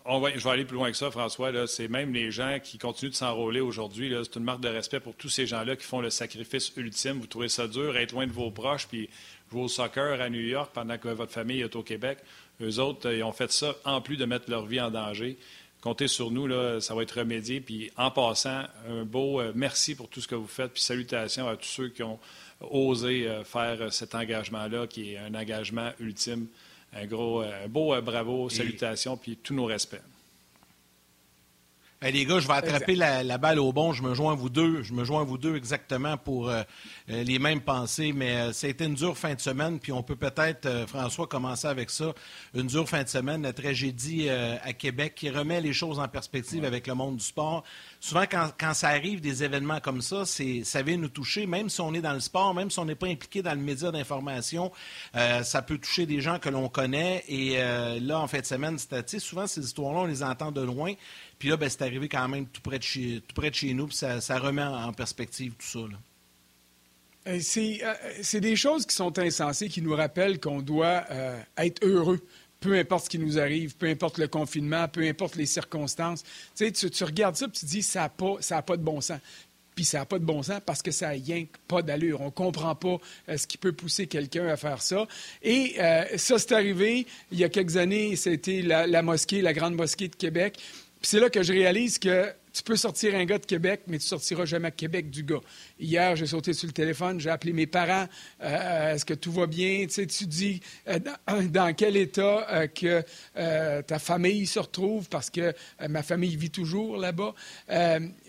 Je 0.05 0.43
vais 0.43 0.49
aller 0.49 0.65
plus 0.65 0.75
loin 0.75 0.91
que 0.91 0.97
ça, 0.97 1.11
François. 1.11 1.51
C'est 1.67 1.87
même 1.87 2.13
les 2.13 2.31
gens 2.31 2.57
qui 2.61 2.77
continuent 2.77 3.11
de 3.11 3.15
s'enrôler 3.15 3.61
aujourd'hui. 3.61 4.13
C'est 4.23 4.37
une 4.37 4.43
marque 4.43 4.61
de 4.61 4.69
respect 4.69 4.99
pour 4.99 5.15
tous 5.15 5.29
ces 5.29 5.47
gens-là 5.47 5.75
qui 5.75 5.85
font 5.85 6.01
le 6.01 6.09
sacrifice 6.09 6.71
ultime. 6.75 7.19
Vous 7.19 7.27
trouvez 7.27 7.49
ça 7.49 7.67
dur, 7.67 7.95
être 7.97 8.11
loin 8.11 8.27
de 8.27 8.31
vos 8.31 8.51
proches, 8.51 8.87
puis 8.87 9.09
jouer 9.51 9.61
au 9.61 9.67
soccer 9.67 10.21
à 10.21 10.29
New 10.29 10.41
York 10.41 10.71
pendant 10.73 10.97
que 10.97 11.09
votre 11.09 11.31
famille 11.31 11.61
est 11.61 11.75
au 11.75 11.83
Québec. 11.83 12.19
Eux 12.61 12.79
autres, 12.79 13.11
ils 13.11 13.23
ont 13.23 13.31
fait 13.31 13.51
ça 13.51 13.75
en 13.85 14.01
plus 14.01 14.17
de 14.17 14.25
mettre 14.25 14.49
leur 14.49 14.65
vie 14.65 14.81
en 14.81 14.91
danger 14.91 15.37
comptez 15.83 16.07
sur 16.07 16.31
nous, 16.31 16.49
ça 16.79 16.95
va 16.95 17.03
être 17.03 17.19
remédié. 17.19 17.59
Puis 17.59 17.91
en 17.97 18.09
passant, 18.09 18.63
un 18.89 19.03
beau 19.03 19.41
euh, 19.41 19.51
merci 19.53 19.95
pour 19.95 20.07
tout 20.07 20.21
ce 20.21 20.29
que 20.29 20.35
vous 20.35 20.47
faites, 20.47 20.71
puis 20.71 20.81
salutations 20.81 21.47
à 21.47 21.57
tous 21.57 21.67
ceux 21.67 21.89
qui 21.89 22.03
ont 22.03 22.19
osé 22.61 23.27
euh, 23.27 23.43
faire 23.43 23.81
euh, 23.81 23.89
cet 23.89 24.15
engagement-là, 24.15 24.87
qui 24.87 25.13
est 25.13 25.17
un 25.17 25.35
engagement 25.35 25.91
ultime. 25.99 26.47
Un 26.95 27.05
gros, 27.05 27.41
un 27.41 27.67
beau 27.67 27.99
bravo, 28.01 28.49
salutations, 28.49 29.17
puis 29.17 29.37
tous 29.37 29.53
nos 29.53 29.65
respects 29.65 30.01
les 32.11 32.25
gars, 32.25 32.39
je 32.39 32.47
vais 32.47 32.53
attraper 32.53 32.95
la, 32.95 33.37
balle 33.37 33.59
au 33.59 33.71
bon. 33.71 33.93
Je 33.93 34.03
me 34.03 34.13
joins 34.13 34.33
à 34.33 34.35
vous 34.35 34.49
deux. 34.49 34.83
Je 34.83 34.93
me 34.93 35.05
joins 35.05 35.21
à 35.21 35.23
vous 35.23 35.37
deux 35.37 35.55
exactement 35.55 36.17
pour 36.17 36.49
euh, 36.49 36.63
euh, 37.09 37.23
les 37.23 37.39
mêmes 37.39 37.61
pensées. 37.61 38.11
Mais 38.13 38.35
euh, 38.35 38.53
ça 38.53 38.67
a 38.67 38.69
été 38.69 38.85
une 38.85 38.95
dure 38.95 39.17
fin 39.17 39.33
de 39.33 39.39
semaine. 39.39 39.79
Puis 39.79 39.91
on 39.91 40.03
peut 40.03 40.15
peut-être, 40.15 40.85
François, 40.87 41.27
commencer 41.27 41.67
avec 41.67 41.89
ça. 41.89 42.13
Une 42.53 42.67
dure 42.67 42.87
fin 42.87 43.03
de 43.03 43.07
semaine, 43.07 43.43
la 43.43 43.53
tragédie 43.53 44.29
à 44.29 44.73
Québec 44.73 45.13
qui 45.15 45.29
remet 45.29 45.61
les 45.61 45.73
choses 45.73 45.99
en 45.99 46.07
perspective 46.07 46.65
avec 46.65 46.87
le 46.87 46.95
monde 46.95 47.17
du 47.17 47.23
sport. 47.23 47.63
Souvent, 48.03 48.25
quand, 48.29 48.73
ça 48.73 48.89
arrive, 48.89 49.21
des 49.21 49.45
événements 49.45 49.79
comme 49.79 50.01
ça, 50.01 50.25
ça 50.25 50.81
vient 50.81 50.97
nous 50.97 51.07
toucher. 51.07 51.45
Même 51.45 51.69
si 51.69 51.79
on 51.79 51.93
est 51.93 52.01
dans 52.01 52.11
le 52.11 52.19
sport, 52.19 52.53
même 52.53 52.69
si 52.69 52.77
on 52.79 52.83
n'est 52.83 52.95
pas 52.95 53.07
impliqué 53.07 53.41
dans 53.41 53.53
le 53.53 53.61
média 53.61 53.93
d'information, 53.93 54.73
ça 55.13 55.61
peut 55.61 55.77
toucher 55.77 56.05
des 56.05 56.19
gens 56.19 56.37
que 56.37 56.49
l'on 56.49 56.67
connaît. 56.67 57.23
Et 57.29 57.55
là, 58.01 58.19
en 58.19 58.27
fin 58.27 58.41
de 58.41 58.45
semaine, 58.45 58.77
souvent, 59.19 59.47
ces 59.47 59.61
histoires-là, 59.61 60.01
on 60.01 60.05
les 60.05 60.21
entend 60.21 60.51
de 60.51 60.59
loin. 60.59 60.95
Puis 61.39 61.47
là, 61.47 61.55
ben, 61.55 61.69
c'est 61.69 61.81
arrivé 61.81 62.09
quand 62.09 62.27
même 62.27 62.45
tout 62.47 62.59
près 62.59 62.77
de 62.77 62.83
chez, 62.83 63.73
nous, 63.73 63.87
puis 63.87 63.95
ça, 63.95 64.37
remet 64.37 64.63
en 64.63 64.91
perspective 64.91 65.53
tout 65.53 65.65
ça. 65.65 65.95
Euh, 67.27 67.39
euh, 67.57 67.93
c'est 68.21 68.41
des 68.41 68.55
choses 68.55 68.85
qui 68.85 68.95
sont 68.95 69.17
insensées, 69.17 69.69
qui 69.69 69.81
nous 69.81 69.95
rappellent 69.95 70.39
qu'on 70.39 70.61
doit 70.61 71.05
euh, 71.09 71.39
être 71.57 71.85
heureux 71.85 72.19
peu 72.63 72.77
importe 72.77 73.05
ce 73.05 73.09
qui 73.09 73.19
nous 73.19 73.37
arrive, 73.37 73.75
peu 73.75 73.87
importe 73.87 74.17
le 74.17 74.29
confinement, 74.29 74.87
peu 74.87 75.05
importe 75.05 75.35
les 75.35 75.45
circonstances. 75.45 76.23
Tu, 76.55 76.71
sais, 76.73 76.89
tu, 76.89 77.03
regardes 77.03 77.35
ça 77.35 77.45
et 77.45 77.51
tu 77.51 77.61
te 77.61 77.65
dis, 77.65 77.83
ça 77.83 78.01
n'a 78.01 78.09
pas, 78.09 78.37
pas 78.61 78.77
de 78.77 78.81
bon 78.81 79.01
sens. 79.01 79.19
Puis 79.75 79.83
ça 79.83 79.99
n'a 79.99 80.05
pas 80.05 80.17
de 80.17 80.23
bon 80.23 80.41
sens 80.43 80.61
parce 80.65 80.81
que 80.81 80.91
ça 80.91 81.13
n'a 81.13 81.35
pas 81.67 81.81
d'allure. 81.81 82.21
On 82.21 82.25
ne 82.25 82.29
comprend 82.29 82.73
pas 82.75 82.97
ce 83.35 83.45
qui 83.47 83.57
peut 83.57 83.73
pousser 83.73 84.07
quelqu'un 84.07 84.47
à 84.47 84.55
faire 84.55 84.81
ça. 84.81 85.07
Et 85.41 85.75
ça, 86.15 86.37
c'est 86.37 86.51
arrivé 86.53 87.05
il 87.31 87.39
y 87.39 87.43
a 87.43 87.49
quelques 87.49 87.75
années. 87.75 88.15
C'était 88.15 88.61
la, 88.61 89.01
mosquée, 89.01 89.41
la 89.41 89.53
grande 89.53 89.75
mosquée 89.75 90.07
de 90.07 90.15
Québec. 90.15 90.53
Puis 90.55 91.09
c'est 91.09 91.19
là 91.19 91.29
que 91.29 91.43
je 91.43 91.51
réalise 91.51 91.97
que 91.97 92.31
tu 92.53 92.61
peux 92.61 92.75
sortir 92.75 93.15
un 93.15 93.25
gars 93.25 93.39
de 93.39 93.45
Québec, 93.45 93.81
mais 93.87 93.97
tu 93.97 94.05
sortiras 94.05 94.45
jamais 94.45 94.71
Québec 94.71 95.09
du 95.09 95.23
gars. 95.23 95.41
Hier, 95.79 96.15
j'ai 96.15 96.27
sauté 96.27 96.53
sur 96.53 96.67
le 96.67 96.73
téléphone, 96.73 97.19
j'ai 97.19 97.31
appelé 97.31 97.51
mes 97.51 97.65
parents. 97.65 98.07
Euh, 98.41 98.93
est-ce 98.93 99.05
que 99.05 99.15
tout 99.15 99.31
va 99.31 99.47
bien? 99.47 99.85
Tu, 99.87 99.93
sais, 99.93 100.05
tu 100.05 100.27
dis 100.27 100.61
euh, 100.87 100.99
dans, 101.49 101.73
quel 101.73 101.97
état 101.97 102.47
euh, 102.51 102.67
que 102.67 103.03
ta 103.81 103.99
famille 103.99 104.45
se 104.45 104.59
retrouve, 104.59 105.09
parce 105.09 105.29
que 105.29 105.53
ma 105.89 106.03
famille 106.03 106.35
vit 106.35 106.51
toujours 106.51 106.97
là-bas. 106.97 107.33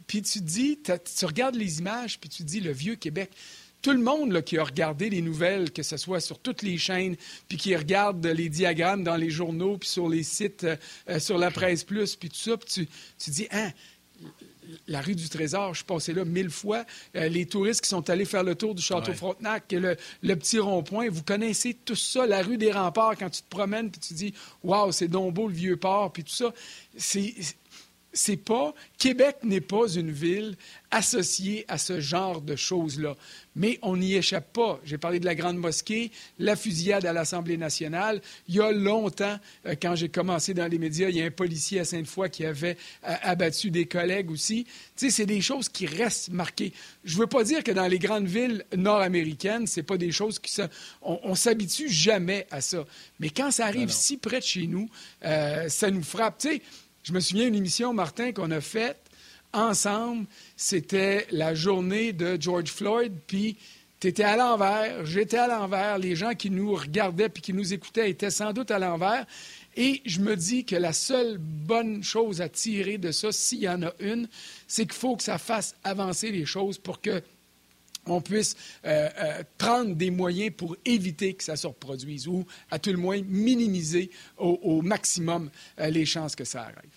puis 0.06 0.22
tu 0.22 0.40
dis, 0.40 0.78
tu 0.82 1.24
regardes 1.26 1.56
les 1.56 1.80
images, 1.80 2.18
puis 2.18 2.30
tu 2.30 2.42
dis 2.42 2.60
le 2.60 2.72
vieux 2.72 2.96
Québec 2.96 3.30
tout 3.84 3.92
le 3.92 3.98
monde 3.98 4.40
qui 4.40 4.56
a 4.56 4.64
regardé 4.64 5.10
les 5.10 5.20
nouvelles, 5.20 5.70
que 5.70 5.82
ce 5.82 5.98
soit 5.98 6.20
sur 6.20 6.38
toutes 6.38 6.62
les 6.62 6.78
chaînes, 6.78 7.16
puis 7.48 7.58
qui 7.58 7.76
regarde 7.76 8.26
les 8.26 8.48
diagrammes 8.48 9.04
dans 9.04 9.16
les 9.16 9.28
journaux, 9.28 9.76
puis 9.76 9.90
sur 9.90 10.08
les 10.08 10.22
sites, 10.22 10.64
euh, 10.64 10.76
euh, 11.10 11.18
sur 11.18 11.36
la 11.36 11.50
presse 11.50 11.84
plus, 11.84 12.16
puis 12.16 12.30
tout 12.30 12.36
ça, 12.36 12.56
puis 12.56 12.66
tu, 12.66 12.88
tu 13.18 13.30
dis, 13.30 13.46
hein, 13.50 13.70
la 14.88 15.00
rue 15.00 15.14
du 15.14 15.28
Trésor, 15.28 15.74
je 15.74 15.78
suis 15.78 15.84
passé 15.84 16.12
là 16.12 16.24
mille 16.24 16.50
fois. 16.50 16.84
Euh, 17.16 17.28
les 17.28 17.46
touristes 17.46 17.82
qui 17.82 17.88
sont 17.88 18.08
allés 18.10 18.24
faire 18.24 18.42
le 18.44 18.54
tour 18.54 18.74
du 18.74 18.82
Château 18.82 19.12
Frontenac, 19.12 19.72
le, 19.72 19.96
le 20.22 20.36
petit 20.36 20.58
rond-point, 20.58 21.08
vous 21.10 21.22
connaissez 21.22 21.74
tout 21.74 21.96
ça, 21.96 22.26
la 22.26 22.42
rue 22.42 22.56
des 22.56 22.72
Remparts, 22.72 23.16
quand 23.18 23.30
tu 23.30 23.42
te 23.42 23.48
promènes, 23.48 23.90
puis 23.90 24.00
tu 24.00 24.14
dis, 24.14 24.34
waouh, 24.62 24.92
c'est 24.92 25.08
donc 25.08 25.34
beau 25.34 25.48
le 25.48 25.54
vieux 25.54 25.76
port, 25.76 26.12
puis 26.12 26.24
tout 26.24 26.34
ça. 26.34 26.52
C'est 26.96 27.34
c'est 28.14 28.36
pas 28.36 28.74
Québec 28.98 29.36
n'est 29.42 29.60
pas 29.60 29.86
une 29.94 30.10
ville 30.10 30.56
associée 30.90 31.64
à 31.68 31.76
ce 31.76 32.00
genre 32.00 32.40
de 32.40 32.54
choses-là, 32.54 33.16
mais 33.56 33.78
on 33.82 33.96
n'y 33.96 34.14
échappe 34.14 34.52
pas. 34.52 34.80
J'ai 34.84 34.96
parlé 34.96 35.18
de 35.18 35.24
la 35.24 35.34
grande 35.34 35.56
mosquée, 35.56 36.12
la 36.38 36.54
fusillade 36.54 37.04
à 37.04 37.12
l'Assemblée 37.12 37.56
nationale. 37.56 38.22
Il 38.48 38.54
y 38.54 38.60
a 38.60 38.70
longtemps, 38.70 39.38
euh, 39.66 39.74
quand 39.80 39.96
j'ai 39.96 40.08
commencé 40.08 40.54
dans 40.54 40.68
les 40.68 40.78
médias, 40.78 41.08
il 41.08 41.16
y 41.16 41.22
a 41.22 41.24
un 41.24 41.32
policier 41.32 41.80
à 41.80 41.84
Sainte-Foy 41.84 42.30
qui 42.30 42.44
avait 42.46 42.76
euh, 43.06 43.14
abattu 43.22 43.70
des 43.70 43.86
collègues 43.86 44.30
aussi. 44.30 44.64
Tu 44.96 45.06
sais, 45.06 45.10
c'est 45.10 45.26
des 45.26 45.40
choses 45.40 45.68
qui 45.68 45.86
restent 45.86 46.30
marquées. 46.30 46.72
Je 47.04 47.18
veux 47.18 47.26
pas 47.26 47.42
dire 47.42 47.64
que 47.64 47.72
dans 47.72 47.88
les 47.88 47.98
grandes 47.98 48.28
villes 48.28 48.64
nord-américaines, 48.76 49.66
c'est 49.66 49.82
pas 49.82 49.98
des 49.98 50.12
choses 50.12 50.38
qui 50.38 50.54
on, 51.02 51.18
on 51.24 51.34
s'habitue 51.34 51.88
jamais 51.88 52.46
à 52.52 52.60
ça. 52.60 52.84
Mais 53.18 53.30
quand 53.30 53.50
ça 53.50 53.66
arrive 53.66 53.90
si 53.90 54.16
près 54.16 54.38
de 54.38 54.44
chez 54.44 54.66
nous, 54.68 54.88
euh, 55.24 55.68
ça 55.68 55.90
nous 55.90 56.02
frappe. 56.02 56.38
Tu 56.38 56.48
sais, 56.48 56.62
je 57.04 57.12
me 57.12 57.20
souviens 57.20 57.44
d'une 57.44 57.56
émission, 57.56 57.92
Martin, 57.92 58.32
qu'on 58.32 58.50
a 58.50 58.62
faite 58.62 58.98
ensemble. 59.52 60.26
C'était 60.56 61.26
la 61.30 61.54
journée 61.54 62.14
de 62.14 62.40
George 62.40 62.70
Floyd, 62.70 63.12
puis 63.26 63.58
tu 64.00 64.08
étais 64.08 64.24
à 64.24 64.36
l'envers, 64.36 65.04
j'étais 65.04 65.36
à 65.36 65.46
l'envers, 65.46 65.98
les 65.98 66.16
gens 66.16 66.34
qui 66.34 66.50
nous 66.50 66.74
regardaient 66.74 67.28
puis 67.28 67.42
qui 67.42 67.52
nous 67.52 67.74
écoutaient 67.74 68.10
étaient 68.10 68.30
sans 68.30 68.54
doute 68.54 68.70
à 68.70 68.78
l'envers. 68.78 69.26
Et 69.76 70.00
je 70.06 70.20
me 70.20 70.34
dis 70.34 70.64
que 70.64 70.76
la 70.76 70.94
seule 70.94 71.36
bonne 71.38 72.02
chose 72.02 72.40
à 72.40 72.48
tirer 72.48 72.96
de 72.96 73.12
ça, 73.12 73.32
s'il 73.32 73.60
y 73.60 73.68
en 73.68 73.82
a 73.82 73.92
une, 74.00 74.26
c'est 74.66 74.84
qu'il 74.84 74.94
faut 74.94 75.16
que 75.16 75.22
ça 75.22 75.36
fasse 75.36 75.76
avancer 75.84 76.30
les 76.30 76.46
choses 76.46 76.78
pour 76.78 77.02
que 77.02 77.22
on 78.06 78.20
puisse 78.20 78.56
euh, 78.84 79.08
euh, 79.18 79.42
prendre 79.58 79.94
des 79.94 80.10
moyens 80.10 80.52
pour 80.56 80.76
éviter 80.84 81.34
que 81.34 81.44
ça 81.44 81.56
se 81.56 81.66
reproduise 81.66 82.28
ou, 82.28 82.46
à 82.70 82.78
tout 82.78 82.90
le 82.90 82.98
moins, 82.98 83.20
minimiser 83.22 84.10
au, 84.38 84.82
maximum 84.82 85.50
euh, 85.80 85.88
les 85.88 86.04
chances 86.04 86.36
que 86.36 86.44
ça 86.44 86.62
arrive. 86.62 86.90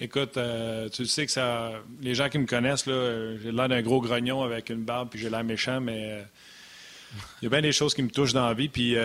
Écoute, 0.00 0.36
tu 0.92 1.06
sais 1.06 1.24
que 1.24 1.30
ça. 1.30 1.72
Les 2.02 2.16
gens 2.16 2.28
qui 2.28 2.38
me 2.38 2.46
connaissent, 2.46 2.84
j'ai 2.84 3.52
l'air 3.52 3.68
d'un 3.68 3.80
gros 3.80 4.00
grognon 4.00 4.42
avec 4.42 4.68
une 4.68 4.82
barbe, 4.82 5.08
puis 5.08 5.20
j'ai 5.20 5.30
l'air 5.30 5.44
méchant, 5.44 5.80
mais 5.80 6.24
il 7.40 7.44
y 7.44 7.46
a 7.46 7.48
bien 7.48 7.62
des 7.62 7.70
choses 7.70 7.94
qui 7.94 8.02
me 8.02 8.10
touchent 8.10 8.32
dans 8.32 8.48
la 8.48 8.54
vie, 8.54 8.68
puis 8.68 8.96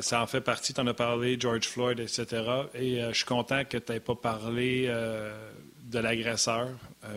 ça 0.00 0.22
en 0.22 0.26
fait 0.26 0.40
partie. 0.40 0.72
Tu 0.72 0.80
en 0.80 0.86
as 0.86 0.94
parlé, 0.94 1.36
George 1.38 1.66
Floyd, 1.66 2.00
etc. 2.00 2.42
Et 2.74 2.98
je 3.10 3.14
suis 3.14 3.26
content 3.26 3.62
que 3.66 3.76
tu 3.76 3.92
n'aies 3.92 4.00
pas 4.00 4.14
parlé 4.14 4.90
de 5.88 5.98
l'agresseur. 5.98 6.68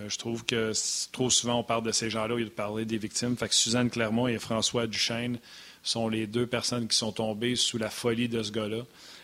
je 0.07 0.17
trouve 0.17 0.45
que 0.45 0.71
trop 1.11 1.29
souvent, 1.29 1.59
on 1.59 1.63
parle 1.63 1.83
de 1.83 1.91
ces 1.91 2.09
gens-là 2.09 2.33
au 2.33 2.37
lieu 2.37 2.45
de 2.45 2.49
parler 2.49 2.85
des 2.85 2.97
victimes. 2.97 3.35
Fait 3.37 3.47
que 3.47 3.55
Suzanne 3.55 3.89
Clermont 3.89 4.27
et 4.27 4.39
François 4.39 4.87
Duchesne 4.87 5.37
sont 5.83 6.07
les 6.07 6.27
deux 6.27 6.47
personnes 6.47 6.87
qui 6.87 6.95
sont 6.95 7.11
tombées 7.11 7.55
sous 7.55 7.77
la 7.77 7.89
folie 7.89 8.29
de 8.29 8.41
ce 8.43 8.51
gars-là. 8.51 8.83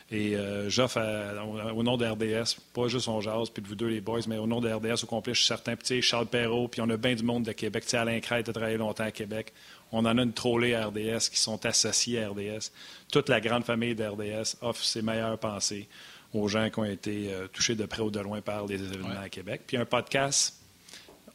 Et 0.10 0.38
euh, 0.38 0.70
j'offre 0.70 1.00
au 1.76 1.84
nom 1.84 1.98
de 1.98 2.06
RDS, 2.06 2.56
pas 2.74 2.88
juste 2.88 3.10
on 3.10 3.20
jase, 3.20 3.50
puis 3.50 3.62
de 3.62 3.68
vous 3.68 3.76
deux 3.76 3.88
les 3.88 4.00
boys, 4.00 4.22
mais 4.28 4.38
au 4.38 4.48
nom 4.48 4.62
de 4.62 4.72
RDS 4.72 5.04
au 5.04 5.06
complet, 5.06 5.34
je 5.34 5.40
suis 5.40 5.48
certain. 5.48 5.76
Puis 5.76 6.02
Charles 6.02 6.28
Perrault, 6.28 6.70
puis 6.70 6.80
on 6.80 6.90
a 6.90 6.96
bien 6.96 7.14
du 7.14 7.24
monde 7.24 7.44
de 7.44 7.52
Québec. 7.52 7.84
Tu 7.84 7.90
sais, 7.90 7.98
Alain 7.98 8.20
Crête 8.22 8.48
a 8.48 8.54
travaillé 8.54 8.78
longtemps 8.78 9.04
à 9.04 9.12
Québec. 9.12 9.52
On 9.92 10.06
en 10.06 10.18
a 10.18 10.22
une 10.22 10.32
trollée 10.32 10.76
à 10.76 10.88
RDS 10.88 11.30
qui 11.30 11.40
sont 11.40 11.66
associés 11.66 12.24
à 12.24 12.30
RDS. 12.30 12.72
Toute 13.12 13.28
la 13.28 13.42
grande 13.42 13.66
famille 13.66 13.96
d'RDS 13.96 14.56
offre 14.62 14.84
ses 14.84 15.02
meilleures 15.02 15.38
pensées 15.38 15.90
aux 16.42 16.48
gens 16.48 16.70
qui 16.70 16.80
ont 16.80 16.86
été 16.86 17.34
euh, 17.34 17.48
touchés 17.48 17.76
de 17.76 17.86
près 17.86 18.02
ou 18.02 18.12
de 18.12 18.20
loin 18.20 18.42
par 18.42 18.66
les 18.66 18.76
événements 18.76 19.20
à 19.22 19.30
Québec. 19.30 19.62
Puis 19.68 19.78
un 19.78 19.86
podcast 19.86 20.56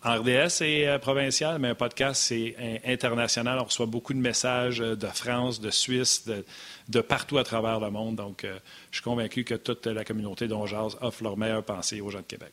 en 0.04 0.20
RDS, 0.20 0.48
c'est 0.48 0.88
euh, 0.88 0.98
provincial, 0.98 1.58
mais 1.58 1.68
un 1.68 1.74
podcast, 1.74 2.20
c'est 2.22 2.80
international. 2.84 3.58
On 3.60 3.64
reçoit 3.64 3.86
beaucoup 3.86 4.14
de 4.14 4.18
messages 4.18 4.78
de 4.78 5.06
France, 5.06 5.60
de 5.60 5.70
Suisse, 5.70 6.26
de, 6.26 6.44
de 6.88 7.00
partout 7.00 7.38
à 7.38 7.44
travers 7.44 7.78
le 7.78 7.90
monde. 7.90 8.16
Donc, 8.16 8.44
euh, 8.44 8.58
je 8.90 8.96
suis 8.96 9.04
convaincu 9.04 9.44
que 9.44 9.54
toute 9.54 9.86
la 9.86 10.04
communauté 10.04 10.48
d'Ongeaz 10.48 10.96
offre 11.00 11.22
leur 11.22 11.36
meilleure 11.36 11.62
pensée 11.62 12.00
aux 12.00 12.10
gens 12.10 12.18
de 12.18 12.24
Québec. 12.24 12.52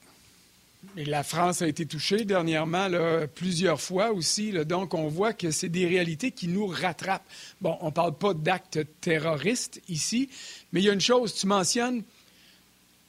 Et 0.96 1.04
la 1.04 1.24
France 1.24 1.62
a 1.62 1.68
été 1.68 1.86
touchée 1.86 2.24
dernièrement 2.24 2.88
plusieurs 3.36 3.82
fois 3.82 4.12
aussi. 4.12 4.54
donc, 4.66 4.94
on 4.94 5.10
voit 5.10 5.34
que 5.34 5.52
c'est 5.52 5.68
des 5.68 5.86
réalités 5.86 6.32
qui 6.32 6.48
nous 6.48 6.68
rattrapent. 6.68 7.26
Bon, 7.60 7.78
on 7.82 7.88
ne 7.88 7.92
parle 7.92 8.18
pas 8.18 8.34
d'actes 8.34 8.80
terroristes 9.02 9.82
ici, 9.90 10.30
mais 10.72 10.80
il 10.80 10.86
y 10.86 10.90
a 10.90 10.94
une 10.94 11.02
chose, 11.02 11.34
tu 11.34 11.48
mentionnes, 11.48 12.04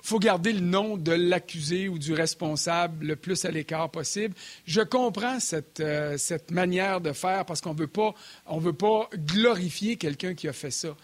faut 0.02 0.19
garder 0.19 0.52
le 0.52 0.61
nom 0.61 0.97
de 0.97 1.12
l'accusé 1.12 1.88
ou 1.88 1.99
du 1.99 2.12
responsable 2.12 3.07
le 3.07 3.16
plus 3.16 3.45
à 3.45 3.50
l'écart 3.50 3.90
possible. 3.90 4.35
Je 4.66 4.80
comprends 4.80 5.40
cette, 5.40 5.80
euh, 5.80 6.16
cette 6.16 6.50
manière 6.50 7.00
de 7.00 7.12
faire 7.12 7.45
parce 7.45 7.61
qu'on 7.61 7.75
ne 7.75 8.61
veut 8.61 8.73
pas 8.73 9.09
glorifier 9.14 9.97
quelqu'un 9.97 10.35
qui 10.35 10.49
a 10.49 10.52
fait 10.52 10.71
ça. 10.71 10.97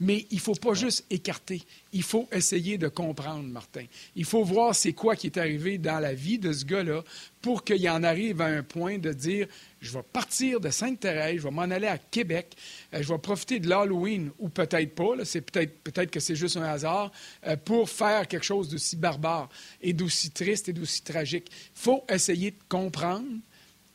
Mais 0.00 0.26
il 0.30 0.36
ne 0.36 0.40
faut 0.40 0.54
pas 0.54 0.74
juste 0.74 1.04
écarter. 1.08 1.62
Il 1.92 2.02
faut 2.02 2.28
essayer 2.32 2.78
de 2.78 2.88
comprendre, 2.88 3.44
Martin. 3.44 3.84
Il 4.16 4.24
faut 4.24 4.42
voir 4.42 4.74
c'est 4.74 4.92
quoi 4.92 5.14
qui 5.14 5.28
est 5.28 5.38
arrivé 5.38 5.78
dans 5.78 6.00
la 6.00 6.14
vie 6.14 6.38
de 6.38 6.52
ce 6.52 6.64
gars-là 6.64 7.04
pour 7.40 7.62
qu'il 7.62 7.88
en 7.88 8.02
arrive 8.02 8.40
à 8.40 8.46
un 8.46 8.62
point 8.62 8.98
de 8.98 9.12
dire 9.12 9.46
je 9.80 9.92
vais 9.92 10.02
partir 10.02 10.60
de 10.60 10.70
Sainte-Thérèse, 10.70 11.36
je 11.36 11.42
vais 11.42 11.50
m'en 11.50 11.62
aller 11.62 11.86
à 11.86 11.98
Québec, 11.98 12.56
euh, 12.94 13.02
je 13.02 13.12
vais 13.12 13.18
profiter 13.18 13.60
de 13.60 13.68
l'Halloween, 13.68 14.30
ou 14.38 14.48
peut-être 14.48 14.94
pas, 14.94 15.24
c'est 15.24 15.42
peut-être 15.42 15.82
peut 15.84 16.04
que 16.06 16.20
c'est 16.20 16.36
juste 16.36 16.56
un 16.56 16.62
hasard, 16.62 17.12
euh, 17.46 17.56
pour 17.56 17.90
faire 17.90 18.26
quelque 18.26 18.44
chose 18.44 18.70
d'aussi 18.70 18.96
barbare 18.96 19.50
et 19.82 19.92
d'aussi 19.92 20.30
triste 20.30 20.70
et 20.70 20.72
d'aussi 20.72 21.02
tragique. 21.02 21.50
Il 21.50 21.80
faut 21.80 22.02
essayer 22.08 22.52
de 22.52 22.56
comprendre 22.68 23.28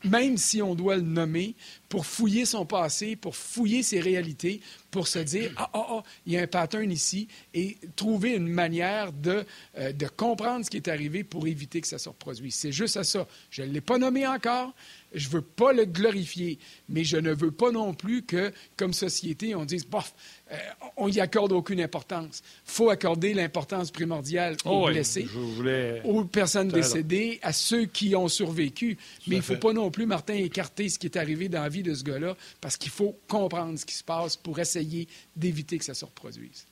même 0.03 0.37
si 0.37 0.61
on 0.61 0.75
doit 0.75 0.95
le 0.95 1.01
nommer, 1.01 1.55
pour 1.89 2.05
fouiller 2.05 2.45
son 2.45 2.65
passé, 2.65 3.15
pour 3.15 3.35
fouiller 3.35 3.83
ses 3.83 3.99
réalités, 3.99 4.61
pour 4.91 5.07
se 5.07 5.19
dire 5.19 5.51
ah, 5.57 5.69
ah, 5.73 5.87
ah, 5.89 6.03
il 6.25 6.33
y 6.33 6.37
a 6.37 6.41
un 6.41 6.47
pattern 6.47 6.91
ici 6.91 7.27
et 7.53 7.77
trouver 7.95 8.35
une 8.35 8.47
manière 8.47 9.11
de, 9.11 9.45
euh, 9.77 9.91
de 9.91 10.07
comprendre 10.07 10.65
ce 10.65 10.69
qui 10.69 10.77
est 10.77 10.87
arrivé 10.87 11.23
pour 11.23 11.47
éviter 11.47 11.81
que 11.81 11.87
ça 11.87 11.97
se 11.97 12.09
reproduise. 12.09 12.55
C'est 12.55 12.71
juste 12.71 12.97
à 12.97 13.03
ça. 13.03 13.27
Je 13.49 13.63
ne 13.63 13.71
l'ai 13.71 13.81
pas 13.81 13.97
nommé 13.97 14.25
encore, 14.25 14.73
je 15.13 15.27
ne 15.27 15.33
veux 15.33 15.41
pas 15.41 15.73
le 15.73 15.85
glorifier, 15.85 16.59
mais 16.87 17.03
je 17.03 17.17
ne 17.17 17.33
veux 17.33 17.51
pas 17.51 17.71
non 17.71 17.93
plus 17.93 18.23
que, 18.23 18.51
comme 18.77 18.93
société, 18.93 19.55
on 19.55 19.65
dise, 19.65 19.85
bof, 19.85 20.13
euh, 20.51 20.57
on 20.97 21.09
n'y 21.09 21.19
accorde 21.19 21.51
aucune 21.51 21.81
importance. 21.81 22.41
Il 22.67 22.71
faut 22.71 22.89
accorder 22.89 23.33
l'importance 23.33 23.91
primordiale 23.91 24.55
aux 24.65 24.85
oh 24.85 24.87
blessés, 24.87 25.27
aux 26.03 26.25
personnes 26.25 26.69
décédées, 26.69 27.39
à 27.41 27.53
ceux 27.53 27.85
qui 27.85 28.15
ont 28.15 28.27
survécu. 28.27 28.97
mais 29.27 29.37
il 29.37 29.39
ne 29.39 29.43
faut 29.43 29.57
pas 29.57 29.73
non 29.73 29.91
plus, 29.91 30.05
Martin, 30.05 30.35
écarter 30.35 30.89
ce 30.89 30.99
qui 30.99 31.07
est 31.07 31.17
arrivé 31.17 31.49
dans 31.49 31.61
la 31.61 31.69
vie 31.69 31.83
de 31.83 31.93
ce 31.93 32.03
gars-là, 32.03 32.35
parce 32.61 32.77
qu'il 32.77 32.91
faut 32.91 33.17
comprendre 33.27 33.77
ce 33.77 33.85
qui 33.85 33.95
se 33.95 34.03
passe 34.03 34.37
pour 34.37 34.59
essayer 34.59 35.07
d'éviter 35.35 35.77
que 35.77 35.85
ça 35.85 35.93
se 35.93 36.05
reproduise. 36.05 36.68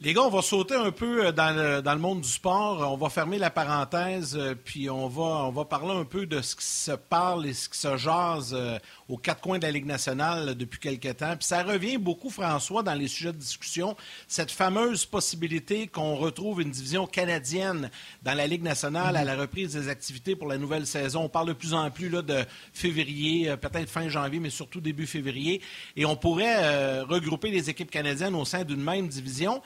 Les 0.00 0.14
gars, 0.14 0.22
on 0.22 0.30
va 0.30 0.42
sauter 0.42 0.74
un 0.74 0.92
peu 0.92 1.26
euh, 1.26 1.32
dans 1.32 1.54
le, 1.56 1.82
dans 1.82 1.94
le, 1.94 2.00
monde 2.00 2.20
du 2.20 2.28
sport. 2.28 2.92
On 2.92 2.96
va 2.96 3.08
fermer 3.08 3.38
la 3.38 3.50
parenthèse, 3.50 4.36
euh, 4.36 4.54
puis 4.54 4.88
on 4.88 5.08
va, 5.08 5.46
on 5.46 5.50
va 5.50 5.64
parler 5.64 5.94
un 5.94 6.04
peu 6.04 6.26
de 6.26 6.40
ce 6.40 6.54
qui 6.54 6.64
se 6.64 6.92
parle 6.92 7.46
et 7.46 7.52
ce 7.52 7.68
qui 7.68 7.78
se 7.78 7.96
jase 7.96 8.54
euh, 8.54 8.78
aux 9.08 9.16
quatre 9.16 9.40
coins 9.40 9.58
de 9.58 9.64
la 9.64 9.70
Ligue 9.70 9.86
nationale 9.86 10.54
depuis 10.54 10.78
quelque 10.78 11.08
temps. 11.08 11.36
Puis 11.36 11.46
ça 11.46 11.62
revient 11.62 11.98
beaucoup, 11.98 12.30
François, 12.30 12.82
dans 12.82 12.94
les 12.94 13.08
sujets 13.08 13.32
de 13.32 13.38
discussion, 13.38 13.96
cette 14.26 14.50
fameuse 14.50 15.06
possibilité 15.06 15.86
qu'on 15.86 16.16
retrouve 16.16 16.60
une 16.60 16.70
division 16.70 17.06
canadienne 17.06 17.90
dans 18.22 18.34
la 18.34 18.46
Ligue 18.46 18.62
nationale 18.62 19.16
à 19.16 19.24
la 19.24 19.36
reprise 19.36 19.72
des 19.72 19.88
activités 19.88 20.36
pour 20.36 20.48
la 20.48 20.58
nouvelle 20.58 20.86
saison. 20.86 21.22
On 21.24 21.28
parle 21.28 21.48
de 21.48 21.52
plus 21.54 21.74
en 21.74 21.90
plus 21.90 22.08
là, 22.08 22.22
de 22.22 22.44
février, 22.72 23.56
peut-être 23.56 23.88
fin 23.88 24.08
janvier, 24.08 24.40
mais 24.40 24.50
surtout 24.50 24.80
début 24.80 25.06
février. 25.06 25.62
Et 25.96 26.04
on 26.04 26.16
pourrait 26.16 27.02
regrouper 27.02 27.50
les 27.50 27.70
équipes 27.70 27.90
canadiennes 27.90 28.34
au 28.34 28.44
sein 28.44 28.64
d'une 28.64 28.82
même 28.82 29.08
division 29.08 29.62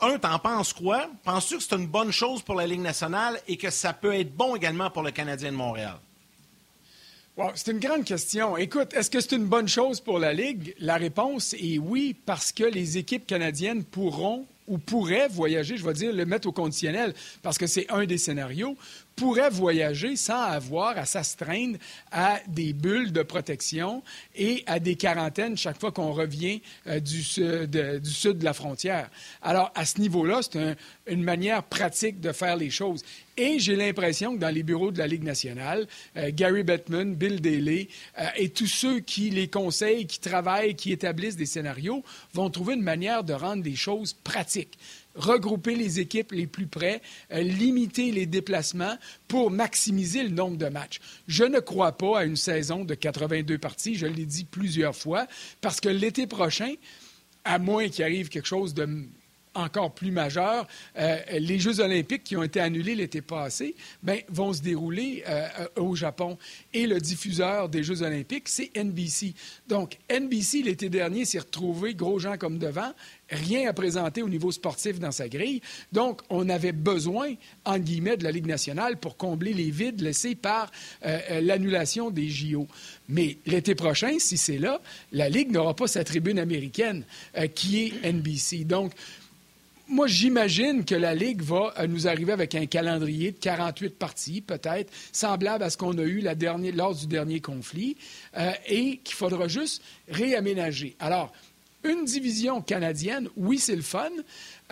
un, 0.00 0.18
t'en 0.18 0.38
penses 0.38 0.72
quoi? 0.72 1.06
Penses-tu 1.24 1.58
que 1.58 1.62
c'est 1.62 1.76
une 1.76 1.86
bonne 1.86 2.10
chose 2.10 2.42
pour 2.42 2.54
la 2.54 2.66
Ligue 2.66 2.80
nationale 2.80 3.40
et 3.46 3.56
que 3.56 3.70
ça 3.70 3.92
peut 3.92 4.14
être 4.14 4.34
bon 4.34 4.56
également 4.56 4.90
pour 4.90 5.02
le 5.02 5.10
Canadien 5.10 5.52
de 5.52 5.56
Montréal? 5.56 5.98
C'est 7.54 7.72
une 7.72 7.80
grande 7.80 8.04
question. 8.04 8.56
Écoute, 8.56 8.94
est-ce 8.94 9.10
que 9.10 9.20
c'est 9.20 9.32
une 9.32 9.46
bonne 9.46 9.68
chose 9.68 10.00
pour 10.00 10.18
la 10.18 10.32
Ligue? 10.32 10.74
La 10.78 10.96
réponse 10.96 11.54
est 11.54 11.78
oui, 11.78 12.16
parce 12.24 12.50
que 12.50 12.64
les 12.64 12.96
équipes 12.96 13.26
canadiennes 13.26 13.84
pourront 13.84 14.46
ou 14.66 14.78
pourraient 14.78 15.28
voyager, 15.28 15.76
je 15.76 15.84
vais 15.84 15.92
dire, 15.92 16.12
le 16.12 16.24
mettre 16.24 16.48
au 16.48 16.52
conditionnel, 16.52 17.14
parce 17.42 17.58
que 17.58 17.66
c'est 17.66 17.86
un 17.90 18.04
des 18.04 18.18
scénarios, 18.18 18.76
pourrait 19.16 19.50
voyager 19.50 20.14
sans 20.14 20.42
avoir 20.42 20.98
à 20.98 21.06
s'astreindre 21.06 21.78
à 22.12 22.38
des 22.48 22.74
bulles 22.74 23.12
de 23.12 23.22
protection 23.22 24.02
et 24.34 24.62
à 24.66 24.78
des 24.78 24.94
quarantaines 24.94 25.56
chaque 25.56 25.80
fois 25.80 25.90
qu'on 25.90 26.12
revient 26.12 26.60
euh, 26.86 27.00
du, 27.00 27.22
sud, 27.22 27.70
de, 27.70 28.44
la 28.44 28.52
frontière. 28.52 29.10
Alors, 29.42 29.72
à 29.74 29.86
ce 29.86 30.00
niveau-là, 30.00 30.40
c'est 30.42 30.76
une 31.06 31.22
manière 31.22 31.62
pratique 31.62 32.20
de 32.20 32.32
faire 32.32 32.56
les 32.56 32.70
choses. 32.70 33.02
Et 33.38 33.58
j'ai 33.58 33.76
l'impression 33.76 34.34
que 34.34 34.40
dans 34.40 34.54
les 34.54 34.62
bureaux 34.62 34.90
de 34.90 34.98
la 34.98 35.06
Ligue 35.06 35.24
nationale, 35.24 35.86
euh, 36.16 36.30
Gary 36.32 36.62
Bettman, 36.62 37.14
Bill 37.14 37.40
Daly 37.40 37.88
euh, 38.18 38.24
et 38.36 38.50
tous 38.50 38.66
ceux 38.66 39.00
qui 39.00 39.30
les 39.30 39.48
conseillent, 39.48 40.06
qui 40.06 40.20
travaillent, 40.20 40.74
qui 40.74 40.92
établissent 40.92 41.36
des 41.36 41.46
scénarios 41.46 42.04
vont 42.34 42.50
trouver 42.50 42.74
une 42.74 42.82
manière 42.82 43.24
de 43.24 43.32
rendre 43.32 43.62
les 43.64 43.76
choses 43.76 44.12
pratiques 44.12 44.78
regrouper 45.16 45.74
les 45.74 46.00
équipes 46.00 46.32
les 46.32 46.46
plus 46.46 46.66
près, 46.66 47.02
euh, 47.32 47.40
limiter 47.40 48.12
les 48.12 48.26
déplacements 48.26 48.96
pour 49.28 49.50
maximiser 49.50 50.22
le 50.22 50.30
nombre 50.30 50.56
de 50.56 50.68
matchs. 50.68 51.00
Je 51.26 51.44
ne 51.44 51.58
crois 51.58 51.92
pas 51.92 52.20
à 52.20 52.24
une 52.24 52.36
saison 52.36 52.84
de 52.84 52.94
82 52.94 53.58
parties, 53.58 53.96
je 53.96 54.06
l'ai 54.06 54.26
dit 54.26 54.44
plusieurs 54.44 54.94
fois, 54.94 55.26
parce 55.60 55.80
que 55.80 55.88
l'été 55.88 56.26
prochain, 56.26 56.72
à 57.44 57.58
moins 57.58 57.88
qu'il 57.88 58.04
arrive 58.04 58.28
quelque 58.28 58.46
chose 58.46 58.74
de 58.74 58.88
encore 59.56 59.92
plus 59.92 60.10
majeur, 60.10 60.66
euh, 60.98 61.18
les 61.38 61.58
Jeux 61.58 61.80
olympiques 61.80 62.24
qui 62.24 62.36
ont 62.36 62.42
été 62.42 62.60
annulés 62.60 62.94
l'été 62.94 63.22
passé 63.22 63.74
ben, 64.02 64.20
vont 64.28 64.52
se 64.52 64.62
dérouler 64.62 65.24
euh, 65.28 65.48
au 65.76 65.96
Japon. 65.96 66.38
Et 66.72 66.86
le 66.86 67.00
diffuseur 67.00 67.68
des 67.68 67.82
Jeux 67.82 68.02
olympiques, 68.02 68.48
c'est 68.48 68.70
NBC. 68.76 69.34
Donc, 69.68 69.98
NBC, 70.10 70.62
l'été 70.62 70.88
dernier, 70.88 71.24
s'est 71.24 71.38
retrouvé, 71.38 71.94
gros 71.94 72.18
gens 72.18 72.36
comme 72.36 72.58
devant, 72.58 72.92
rien 73.30 73.68
à 73.68 73.72
présenter 73.72 74.22
au 74.22 74.28
niveau 74.28 74.52
sportif 74.52 75.00
dans 75.00 75.10
sa 75.10 75.28
grille. 75.28 75.60
Donc, 75.92 76.20
on 76.28 76.48
avait 76.48 76.72
besoin, 76.72 77.34
en 77.64 77.78
guillemets, 77.78 78.16
de 78.16 78.24
la 78.24 78.30
Ligue 78.30 78.46
nationale 78.46 78.98
pour 78.98 79.16
combler 79.16 79.54
les 79.54 79.70
vides 79.70 80.00
laissés 80.00 80.34
par 80.34 80.70
euh, 81.04 81.40
l'annulation 81.40 82.10
des 82.10 82.28
JO. 82.28 82.68
Mais 83.08 83.38
l'été 83.46 83.74
prochain, 83.74 84.18
si 84.18 84.36
c'est 84.36 84.58
là, 84.58 84.80
la 85.12 85.28
Ligue 85.28 85.50
n'aura 85.50 85.74
pas 85.74 85.86
sa 85.86 86.04
tribune 86.04 86.38
américaine 86.38 87.04
qui 87.54 87.84
est 87.84 88.12
NBC. 88.12 88.64
Donc, 88.64 88.92
moi, 89.88 90.06
j'imagine 90.06 90.84
que 90.84 90.94
la 90.94 91.14
Ligue 91.14 91.42
va 91.42 91.72
euh, 91.78 91.86
nous 91.86 92.08
arriver 92.08 92.32
avec 92.32 92.54
un 92.54 92.66
calendrier 92.66 93.32
de 93.32 93.38
48 93.38 93.96
parties, 93.96 94.40
peut-être, 94.40 94.92
semblable 95.12 95.62
à 95.62 95.70
ce 95.70 95.76
qu'on 95.76 95.96
a 95.98 96.02
eu 96.02 96.24
lors 96.74 96.94
du 96.94 97.06
dernier 97.06 97.40
conflit, 97.40 97.96
euh, 98.36 98.50
et 98.66 98.98
qu'il 98.98 99.14
faudra 99.14 99.48
juste 99.48 99.82
réaménager. 100.08 100.96
Alors, 100.98 101.32
une 101.84 102.04
division 102.04 102.62
canadienne, 102.62 103.28
oui, 103.36 103.58
c'est 103.58 103.76
le 103.76 103.82
fun. 103.82 104.10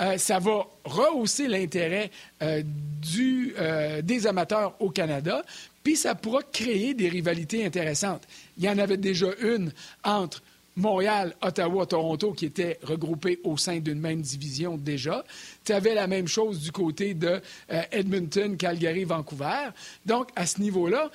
Euh, 0.01 0.19
ça 0.19 0.41
va 0.41 0.67
rehausser 0.85 1.47
l'intérêt 1.47 2.11
des 2.41 4.27
amateurs 4.27 4.75
au 4.81 4.91
Canada, 4.91 5.45
puis 5.85 5.95
ça 5.97 6.17
pourra 6.17 6.43
créer 6.43 6.93
des 6.95 7.09
rivalités 7.09 7.65
intéressantes. 7.65 8.27
Il 8.59 8.65
y 8.65 8.69
en 8.69 8.79
avait 8.79 8.97
déjà 8.97 9.29
une 9.41 9.73
entre 10.03 10.43
Montréal, 10.77 11.37
Ottawa, 11.41 11.87
Toronto 11.87 12.33
qui 12.33 12.47
étaient 12.47 12.79
regroupés 12.83 13.41
au 13.45 13.57
sein 13.57 13.79
d'une 13.79 14.01
même 14.01 14.21
division 14.21 14.77
déjà. 14.77 15.25
Tu 15.65 15.73
avais 15.73 15.95
la 15.95 16.07
même 16.07 16.27
chose 16.27 16.61
du 16.61 16.73
côté 16.73 17.15
de 17.15 17.41
euh, 17.71 17.83
Edmonton, 17.93 18.57
Calgary, 18.57 19.05
Vancouver. 19.05 19.71
Donc, 20.05 20.31
à 20.35 20.47
ce 20.47 20.61
niveau-là, 20.61 21.11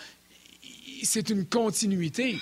c'est 1.03 1.29
une 1.29 1.45
continuité. 1.45 2.37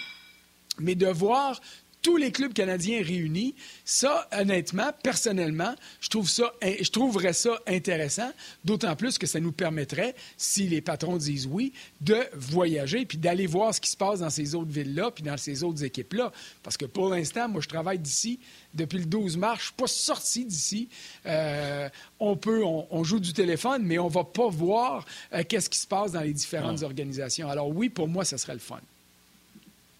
Mais 0.79 0.93
de 0.93 1.07
voir 1.07 1.59
tous 2.01 2.17
les 2.17 2.31
clubs 2.31 2.53
canadiens 2.53 3.01
réunis, 3.03 3.55
ça, 3.85 4.27
honnêtement, 4.31 4.91
personnellement, 5.03 5.75
je, 5.99 6.09
trouve 6.09 6.29
ça, 6.29 6.53
je 6.61 6.89
trouverais 6.89 7.33
ça 7.33 7.59
intéressant, 7.67 8.31
d'autant 8.63 8.95
plus 8.95 9.17
que 9.17 9.27
ça 9.27 9.39
nous 9.39 9.51
permettrait, 9.51 10.15
si 10.37 10.67
les 10.67 10.81
patrons 10.81 11.17
disent 11.17 11.47
oui, 11.47 11.73
de 12.01 12.17
voyager 12.33 13.05
puis 13.05 13.17
d'aller 13.17 13.47
voir 13.47 13.73
ce 13.73 13.81
qui 13.81 13.89
se 13.89 13.97
passe 13.97 14.19
dans 14.19 14.29
ces 14.29 14.55
autres 14.55 14.71
villes-là 14.71 15.11
puis 15.11 15.23
dans 15.23 15.37
ces 15.37 15.63
autres 15.63 15.83
équipes-là. 15.83 16.31
Parce 16.63 16.77
que 16.77 16.85
pour 16.85 17.09
l'instant, 17.09 17.49
moi, 17.49 17.61
je 17.61 17.67
travaille 17.67 17.99
d'ici 17.99 18.39
depuis 18.73 18.99
le 18.99 19.05
12 19.05 19.37
mars. 19.37 19.57
Je 19.57 19.63
ne 19.63 19.65
suis 19.65 19.73
pas 19.75 19.87
sorti 19.87 20.45
d'ici. 20.45 20.89
Euh, 21.25 21.89
on 22.19 22.35
peut, 22.35 22.63
on, 22.63 23.03
joue 23.03 23.19
du 23.19 23.33
téléphone, 23.33 23.83
mais 23.83 23.99
on 23.99 24.07
ne 24.07 24.13
va 24.13 24.23
pas 24.23 24.49
voir 24.49 25.05
euh, 25.33 25.43
qu'est-ce 25.47 25.69
qui 25.69 25.79
se 25.79 25.87
passe 25.87 26.11
dans 26.11 26.21
les 26.21 26.33
différentes 26.33 26.83
organisations. 26.83 27.49
Alors 27.49 27.69
oui, 27.69 27.89
pour 27.89 28.07
moi, 28.07 28.25
ce 28.25 28.37
serait 28.37 28.53
le 28.53 28.59
fun. 28.59 28.79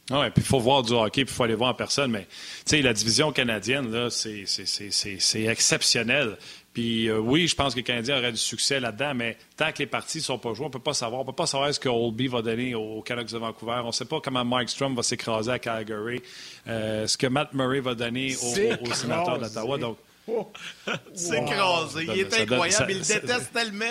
Oui, 0.09 0.29
puis 0.33 0.41
il 0.41 0.43
faut 0.43 0.59
voir 0.59 0.83
du 0.83 0.93
hockey, 0.93 1.25
puis 1.25 1.33
il 1.33 1.35
faut 1.35 1.43
aller 1.43 1.55
voir 1.55 1.71
en 1.71 1.73
personne. 1.73 2.11
Mais, 2.11 2.27
tu 2.65 2.77
sais, 2.77 2.81
la 2.81 2.93
division 2.93 3.31
canadienne, 3.31 3.91
là, 3.91 4.09
c'est 4.09 5.43
exceptionnel. 5.43 6.37
Puis 6.77 7.09
euh, 7.09 7.17
oui, 7.17 7.47
je 7.47 7.55
pense 7.55 7.73
que 7.73 7.79
les 7.79 7.83
Canadiens 7.83 8.19
auraient 8.19 8.31
du 8.31 8.37
succès 8.37 8.79
là-dedans, 8.79 9.15
mais 9.15 9.35
tant 9.55 9.71
que 9.71 9.79
les 9.79 9.87
parties 9.87 10.19
ne 10.19 10.23
sont 10.23 10.37
pas 10.37 10.53
jouées, 10.53 10.65
on 10.65 10.69
ne 10.69 10.73
peut 10.73 10.77
pas 10.77 10.93
savoir. 10.93 11.21
On 11.21 11.23
ne 11.23 11.29
peut 11.31 11.35
pas 11.35 11.47
savoir 11.47 11.73
ce 11.73 11.79
que 11.79 11.89
Holby 11.89 12.27
va 12.27 12.43
donner 12.43 12.75
aux 12.75 13.01
Canucks 13.01 13.31
de 13.31 13.37
Vancouver. 13.39 13.81
On 13.83 13.87
ne 13.87 13.91
sait 13.91 14.05
pas 14.05 14.21
comment 14.21 14.45
Mike 14.45 14.69
Strom 14.69 14.93
va 14.93 15.01
s'écraser 15.01 15.49
à 15.49 15.57
Calgary. 15.57 16.21
Euh, 16.67 17.07
ce 17.07 17.17
que 17.17 17.25
Matt 17.25 17.55
Murray 17.55 17.79
va 17.79 17.95
donner 17.95 18.35
aux, 18.35 18.93
sénateurs 18.93 19.39
d'Ottawa. 19.39 19.79
Donc, 19.79 19.97
oh. 20.27 20.51
S'écraser. 21.15 22.03
Il 22.03 22.19
est 22.19 22.41
incroyable. 22.41 22.91
il 22.91 23.01
déteste 23.01 23.51
tellement. 23.51 23.85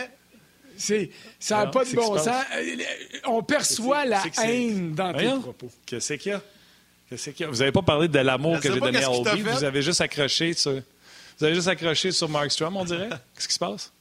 Ça 0.76 1.56
n'a 1.56 1.66
pas 1.66 1.84
de 1.84 1.94
bon 1.94 2.16
sens. 2.18 2.28
Euh, 2.28 2.76
on 3.26 3.42
percevait 3.42 4.06
la 4.06 4.22
haine 4.42 4.94
dans 4.94 5.12
tes 5.12 5.28
propos. 5.40 5.70
Qu'est-ce 5.84 6.14
qu'il 6.14 6.32
y 6.32 6.34
a? 6.34 6.42
Qu'est-ce 7.08 7.30
qu'il 7.30 7.44
y 7.46 7.48
a? 7.48 7.50
Vous 7.50 7.58
n'avez 7.58 7.72
pas 7.72 7.82
parlé 7.82 8.08
de 8.08 8.18
l'amour 8.18 8.60
que 8.60 8.72
j'ai 8.72 8.80
donné 8.80 9.02
à 9.02 9.10
Obi. 9.10 9.42
Vous 9.42 9.64
avez 9.64 9.82
juste 9.82 10.00
accroché 10.00 10.52
sur, 10.52 10.72
vous 11.38 11.44
avez 11.44 11.54
juste 11.54 11.68
accroché 11.68 12.12
sur 12.12 12.28
Mark 12.28 12.50
Strom, 12.50 12.76
on 12.76 12.84
dirait? 12.84 13.08
Qu'est-ce 13.34 13.48
qui 13.48 13.54
se 13.54 13.58
passe? 13.58 13.92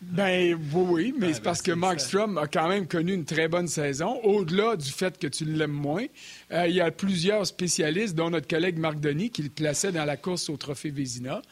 Ben 0.00 0.58
oui, 0.72 1.14
mais 1.18 1.34
c'est 1.34 1.42
parce 1.42 1.60
que 1.60 1.72
Mark 1.72 2.00
Strom 2.00 2.38
a 2.38 2.46
quand 2.46 2.68
même 2.68 2.86
connu 2.86 3.12
une 3.12 3.26
très 3.26 3.48
bonne 3.48 3.68
saison, 3.68 4.18
au-delà 4.22 4.74
du 4.76 4.90
fait 4.90 5.18
que 5.18 5.26
tu 5.26 5.44
l'aimes 5.44 5.70
moins. 5.70 6.06
Euh, 6.52 6.66
il 6.66 6.74
y 6.74 6.80
a 6.80 6.90
plusieurs 6.90 7.46
spécialistes, 7.46 8.14
dont 8.14 8.30
notre 8.30 8.48
collègue 8.48 8.78
Marc 8.78 8.98
Denis, 8.98 9.28
qui 9.28 9.42
le 9.42 9.50
plaçait 9.50 9.92
dans 9.92 10.06
la 10.06 10.16
course 10.16 10.48
au 10.48 10.56
Trophée 10.56 10.88
Vézina. 10.88 11.42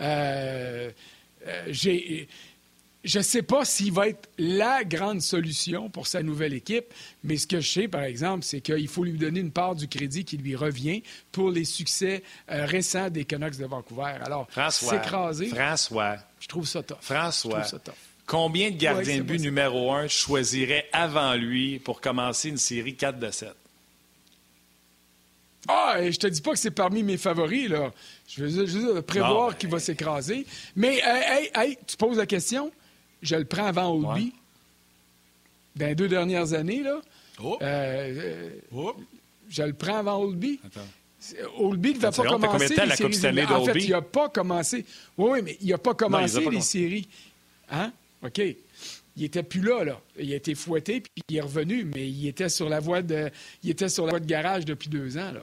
Euh, 0.00 0.90
j'ai 1.68 2.28
je 3.06 3.18
ne 3.18 3.22
sais 3.22 3.42
pas 3.42 3.64
s'il 3.64 3.92
va 3.92 4.08
être 4.08 4.28
la 4.36 4.82
grande 4.82 5.22
solution 5.22 5.88
pour 5.88 6.08
sa 6.08 6.22
nouvelle 6.22 6.52
équipe, 6.52 6.86
mais 7.22 7.36
ce 7.36 7.46
que 7.46 7.60
je 7.60 7.70
sais, 7.70 7.88
par 7.88 8.02
exemple, 8.02 8.44
c'est 8.44 8.60
qu'il 8.60 8.88
faut 8.88 9.04
lui 9.04 9.16
donner 9.16 9.40
une 9.40 9.52
part 9.52 9.76
du 9.76 9.86
crédit 9.86 10.24
qui 10.24 10.36
lui 10.36 10.56
revient 10.56 11.04
pour 11.30 11.50
les 11.50 11.64
succès 11.64 12.24
euh, 12.50 12.66
récents 12.66 13.08
des 13.08 13.24
Canucks 13.24 13.58
de 13.58 13.64
Vancouver. 13.64 14.14
Alors, 14.22 14.48
s'écraser. 14.70 15.46
François. 15.46 16.16
Je 16.40 16.48
trouve 16.48 16.66
ça 16.66 16.82
tough. 16.82 16.96
François. 17.00 17.62
Combien 18.26 18.72
de 18.72 18.76
gardiens 18.76 19.18
de 19.18 19.22
but 19.22 19.40
numéro 19.40 19.92
un 19.92 20.08
choisirait 20.08 20.88
avant 20.92 21.34
lui 21.34 21.78
pour 21.78 22.00
commencer 22.00 22.48
une 22.48 22.58
série 22.58 22.96
4 22.96 23.20
de 23.20 23.30
7? 23.30 23.54
Ah, 25.68 25.98
je 26.02 26.16
te 26.16 26.26
dis 26.26 26.40
pas 26.40 26.52
que 26.52 26.58
c'est 26.58 26.72
parmi 26.72 27.04
mes 27.04 27.16
favoris, 27.16 27.68
là. 27.68 27.92
Je 28.28 28.44
veux 28.44 28.66
juste 28.66 29.00
prévoir 29.02 29.56
qu'il 29.56 29.68
va 29.68 29.78
s'écraser. 29.78 30.44
Mais, 30.74 31.00
hey, 31.04 31.50
hey, 31.54 31.78
tu 31.86 31.96
poses 31.96 32.16
la 32.16 32.26
question? 32.26 32.72
Je 33.22 33.36
le 33.36 33.44
prends 33.44 33.66
avant 33.66 33.94
Oldby. 33.94 34.32
Dans 35.76 35.86
les 35.86 35.94
deux 35.94 36.08
dernières 36.08 36.54
années, 36.54 36.82
là. 36.82 37.00
Oh. 37.42 37.58
Euh, 37.60 38.50
oh. 38.74 38.94
Je 39.48 39.62
le 39.62 39.74
prends 39.74 39.98
avant 39.98 40.22
Oldby. 40.22 40.58
Oldby 41.58 41.94
ne 41.94 41.98
va 41.98 42.12
pas 42.12 42.24
commencer 42.24 42.74
les 42.76 42.96
séries. 43.12 43.44
En 43.46 43.64
fait, 43.64 43.78
il 43.80 43.90
n'a 43.90 44.02
pas 44.02 44.28
commencé. 44.28 44.84
Oui, 45.18 45.30
oui, 45.32 45.42
mais 45.42 45.58
il 45.60 45.68
n'a 45.68 45.78
pas 45.78 45.94
commencé 45.94 46.48
les 46.50 46.60
séries. 46.60 47.08
Hein? 47.70 47.92
OK. 48.24 48.40
Il 49.18 49.24
était 49.24 49.42
plus 49.42 49.62
là, 49.62 49.82
là. 49.82 50.00
Il 50.18 50.32
a 50.32 50.36
été 50.36 50.54
fouetté, 50.54 51.00
puis 51.00 51.22
il 51.30 51.36
est 51.36 51.40
revenu, 51.40 51.84
mais 51.84 52.06
il 52.06 52.28
était 52.28 52.50
sur 52.50 52.68
la 52.68 52.80
voie 52.80 53.00
de, 53.00 53.30
il 53.62 53.70
était 53.70 53.88
sur 53.88 54.04
la 54.04 54.10
voie 54.10 54.20
de 54.20 54.26
garage 54.26 54.66
depuis 54.66 54.90
deux 54.90 55.16
ans, 55.16 55.32
là. 55.32 55.42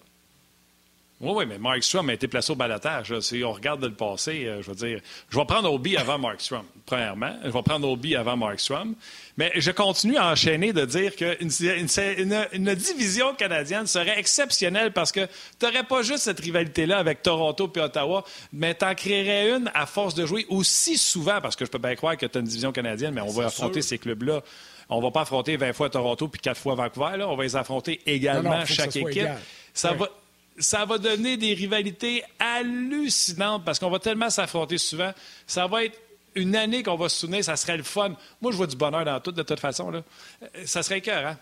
Oui, 1.24 1.32
oui, 1.38 1.46
mais 1.48 1.58
Mark 1.58 1.82
Strom 1.82 2.10
a 2.10 2.14
été 2.14 2.28
placé 2.28 2.52
au 2.52 2.56
balatage. 2.56 3.18
Si 3.22 3.42
on 3.46 3.54
regarde 3.54 3.82
le 3.82 3.94
passé, 3.94 4.44
euh, 4.46 4.62
je 4.62 4.70
veux 4.70 4.76
dire, 4.76 5.00
je 5.30 5.38
vais 5.38 5.46
prendre 5.46 5.72
Obi 5.72 5.96
avant 5.96 6.20
Mark 6.20 6.42
Strom, 6.42 6.66
premièrement. 6.86 7.34
Je 7.46 7.50
vais 7.50 7.62
prendre 7.62 7.90
Obi 7.90 8.14
avant 8.18 8.36
Mark 8.36 8.60
Strom. 8.60 8.94
Mais 9.38 9.50
je 9.56 9.72
continue 9.72 10.18
à 10.18 10.28
enchaîner 10.28 10.74
de 10.74 10.84
dire 10.84 11.16
qu'une 11.16 11.50
une, 11.50 12.46
une, 12.52 12.76
division 12.76 13.34
canadienne 13.36 13.88
serait 13.88 14.20
exceptionnelle 14.20 14.92
parce 14.92 15.14
que 15.14 15.26
tu 15.60 15.66
n'aurais 15.66 15.84
pas 15.84 16.02
juste 16.02 16.24
cette 16.24 16.42
rivalité-là 16.42 16.98
avec 16.98 17.22
Toronto 17.22 17.72
et 17.74 17.80
Ottawa, 17.80 18.26
mais 18.52 18.76
tu 18.76 18.84
en 18.84 18.94
créerais 18.94 19.50
une 19.50 19.72
à 19.74 19.86
force 19.86 20.16
de 20.16 20.26
jouer 20.26 20.46
aussi 20.50 20.98
souvent, 20.98 21.40
parce 21.40 21.56
que 21.56 21.64
je 21.64 21.72
peux 21.72 21.78
bien 21.78 21.96
croire 21.96 22.18
que 22.18 22.26
tu 22.26 22.38
as 22.38 22.42
une 22.42 22.48
division 22.48 22.74
canadienne, 22.74 23.14
mais 23.14 23.22
on 23.22 23.30
va 23.30 23.46
affronter 23.46 23.82
ces 23.82 23.98
clubs-là. 23.98 24.42
On 24.90 24.98
ne 24.98 25.04
va 25.04 25.12
pas 25.12 25.22
affronter 25.22 25.56
20 25.56 25.72
fois 25.72 25.90
Toronto 25.90 26.28
puis 26.28 26.42
4 26.42 26.60
fois 26.60 26.76
Vancouver. 26.76 27.16
Là. 27.16 27.30
On 27.30 27.38
va 27.38 27.44
les 27.44 27.56
affronter 27.56 28.02
également, 28.06 28.66
chaque 28.66 28.98
équipe. 28.98 29.30
Ça 29.74 29.94
va 29.94 30.10
ça 30.58 30.86
va 30.86 30.98
donner 30.98 31.38
des 31.38 31.54
rivalités 31.54 32.24
hallucinantes 32.40 33.66
parce 33.66 33.80
qu'on 33.80 33.90
va 33.90 34.00
tellement 34.00 34.30
s'affronter 34.30 34.78
souvent. 34.78 35.12
Ça 35.48 35.68
va 35.68 35.86
être 35.86 36.00
une 36.36 36.56
année 36.56 36.84
qu'on 36.84 36.96
va 36.96 37.10
se 37.10 37.20
souvenir, 37.20 37.44
ça 37.44 37.56
serait 37.56 37.78
le 37.78 37.84
fun. 37.84 38.16
Moi, 38.42 38.52
je 38.52 38.58
vois 38.58 38.68
du 38.68 38.76
bonheur 38.76 39.06
dans 39.06 39.20
tout, 39.20 39.32
de 39.32 39.44
toute 39.44 39.60
façon. 39.60 39.94
Euh, 39.94 40.02
ça 40.66 40.84
serait 40.84 41.02
cœur, 41.02 41.28
hein? 41.28 41.38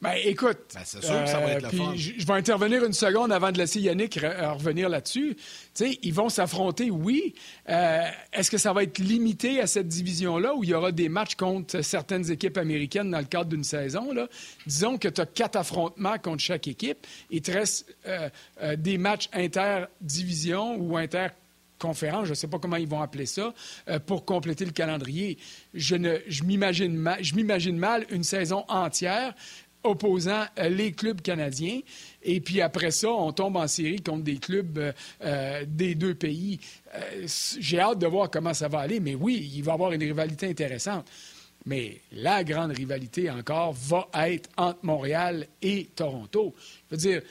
Ben, 0.00 0.14
écoute, 0.24 0.58
ben, 0.74 0.80
c'est 0.84 1.02
sûr 1.02 1.24
que 1.24 1.28
ça 1.28 1.40
va 1.40 1.50
être 1.50 1.74
euh, 1.74 1.96
Je 1.96 2.24
vais 2.24 2.32
intervenir 2.34 2.84
une 2.84 2.92
seconde 2.92 3.32
avant 3.32 3.50
de 3.50 3.58
laisser 3.58 3.80
Yannick 3.80 4.14
revenir 4.14 4.88
là-dessus. 4.88 5.36
ils 5.80 6.14
vont 6.14 6.28
s'affronter, 6.28 6.92
oui. 6.92 7.34
Euh, 7.68 8.04
est-ce 8.32 8.48
que 8.48 8.58
ça 8.58 8.72
va 8.72 8.84
être 8.84 8.98
limité 8.98 9.60
à 9.60 9.66
cette 9.66 9.88
division-là 9.88 10.54
où 10.54 10.62
il 10.62 10.70
y 10.70 10.74
aura 10.74 10.92
des 10.92 11.08
matchs 11.08 11.34
contre 11.34 11.80
certaines 11.80 12.30
équipes 12.30 12.58
américaines 12.58 13.10
dans 13.10 13.18
le 13.18 13.24
cadre 13.24 13.50
d'une 13.50 13.64
saison? 13.64 14.12
Là? 14.12 14.28
Disons 14.66 14.98
que 14.98 15.08
tu 15.08 15.20
as 15.20 15.26
quatre 15.26 15.56
affrontements 15.56 16.18
contre 16.18 16.42
chaque 16.44 16.68
équipe. 16.68 17.04
Il 17.30 17.42
te 17.42 17.50
reste 17.50 17.92
euh, 18.06 18.28
des 18.76 18.98
matchs 18.98 19.28
inter-division 19.32 20.76
ou 20.76 20.96
inter 20.96 21.28
conférence, 21.80 22.24
je 22.24 22.30
ne 22.30 22.34
sais 22.34 22.48
pas 22.48 22.58
comment 22.58 22.74
ils 22.74 22.88
vont 22.88 23.00
appeler 23.00 23.26
ça, 23.26 23.54
pour 24.06 24.24
compléter 24.24 24.64
le 24.64 24.72
calendrier. 24.72 25.38
Je, 25.74 25.94
ne, 25.94 26.16
je 26.26 26.42
m'imagine 26.42 27.78
mal 27.78 28.04
une 28.10 28.24
saison 28.24 28.64
entière 28.66 29.32
opposant 29.88 30.44
euh, 30.58 30.68
les 30.68 30.92
clubs 30.92 31.20
canadiens. 31.20 31.80
Et 32.22 32.40
puis 32.40 32.60
après 32.60 32.90
ça, 32.90 33.10
on 33.10 33.32
tombe 33.32 33.56
en 33.56 33.66
série 33.66 34.00
contre 34.00 34.22
des 34.22 34.38
clubs 34.38 34.78
euh, 34.78 34.92
euh, 35.24 35.64
des 35.66 35.94
deux 35.94 36.14
pays. 36.14 36.60
J'ai 37.58 37.80
hâte 37.80 37.98
de 37.98 38.06
voir 38.06 38.30
comment 38.30 38.54
ça 38.54 38.68
va 38.68 38.80
aller, 38.80 39.00
mais 39.00 39.14
oui, 39.14 39.50
il 39.54 39.62
va 39.62 39.72
y 39.72 39.74
avoir 39.74 39.92
une 39.92 40.02
rivalité 40.02 40.48
intéressante. 40.48 41.06
Mais 41.66 42.00
la 42.12 42.44
grande 42.44 42.72
rivalité 42.72 43.30
encore 43.30 43.72
va 43.74 44.08
être 44.26 44.48
entre 44.56 44.78
Montréal 44.82 45.46
et 45.60 45.88
Toronto. 45.94 46.54
Je 46.90 46.96
veux 46.96 47.00
dire, 47.00 47.22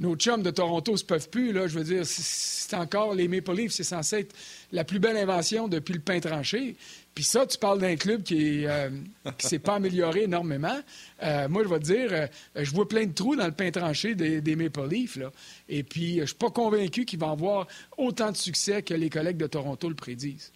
nos 0.00 0.16
chums 0.16 0.42
de 0.42 0.50
Toronto 0.50 0.96
se 0.96 1.04
peuvent 1.04 1.28
plus. 1.28 1.52
Là, 1.52 1.66
je 1.66 1.78
veux 1.78 1.84
dire, 1.84 2.02
c'est 2.04 2.74
encore 2.74 3.14
les 3.14 3.28
Maple 3.28 3.54
Leafs, 3.54 3.72
c'est 3.72 3.84
censé 3.84 4.20
être 4.20 4.34
la 4.72 4.84
plus 4.84 4.98
belle 4.98 5.16
invention 5.16 5.68
depuis 5.68 5.94
le 5.94 6.00
pain 6.00 6.20
tranché. 6.20 6.76
Puis 7.14 7.24
ça, 7.24 7.44
tu 7.46 7.58
parles 7.58 7.80
d'un 7.80 7.96
club 7.96 8.22
qui 8.22 8.62
ne 8.62 8.68
euh, 8.68 8.90
s'est 9.38 9.58
pas 9.58 9.74
amélioré 9.74 10.22
énormément. 10.22 10.78
Euh, 11.22 11.48
moi, 11.48 11.64
je 11.64 11.68
vais 11.68 11.78
te 11.80 11.84
dire, 11.84 12.08
euh, 12.12 12.26
je 12.54 12.70
vois 12.70 12.88
plein 12.88 13.04
de 13.04 13.12
trous 13.12 13.36
dans 13.36 13.46
le 13.46 13.52
pain 13.52 13.70
tranché 13.70 14.14
des, 14.14 14.56
Maple 14.56 14.88
Leafs. 14.88 15.16
Là. 15.16 15.30
Et 15.68 15.82
puis, 15.82 16.16
je 16.16 16.20
ne 16.20 16.26
suis 16.26 16.36
pas 16.36 16.50
convaincu 16.50 17.04
qu'ils 17.04 17.18
vont 17.18 17.32
avoir 17.32 17.66
autant 17.98 18.30
de 18.30 18.36
succès 18.36 18.82
que 18.82 18.94
les 18.94 19.10
collègues 19.10 19.36
de 19.36 19.46
Toronto 19.46 19.88
le 19.88 19.94
prédisent. 19.94 20.52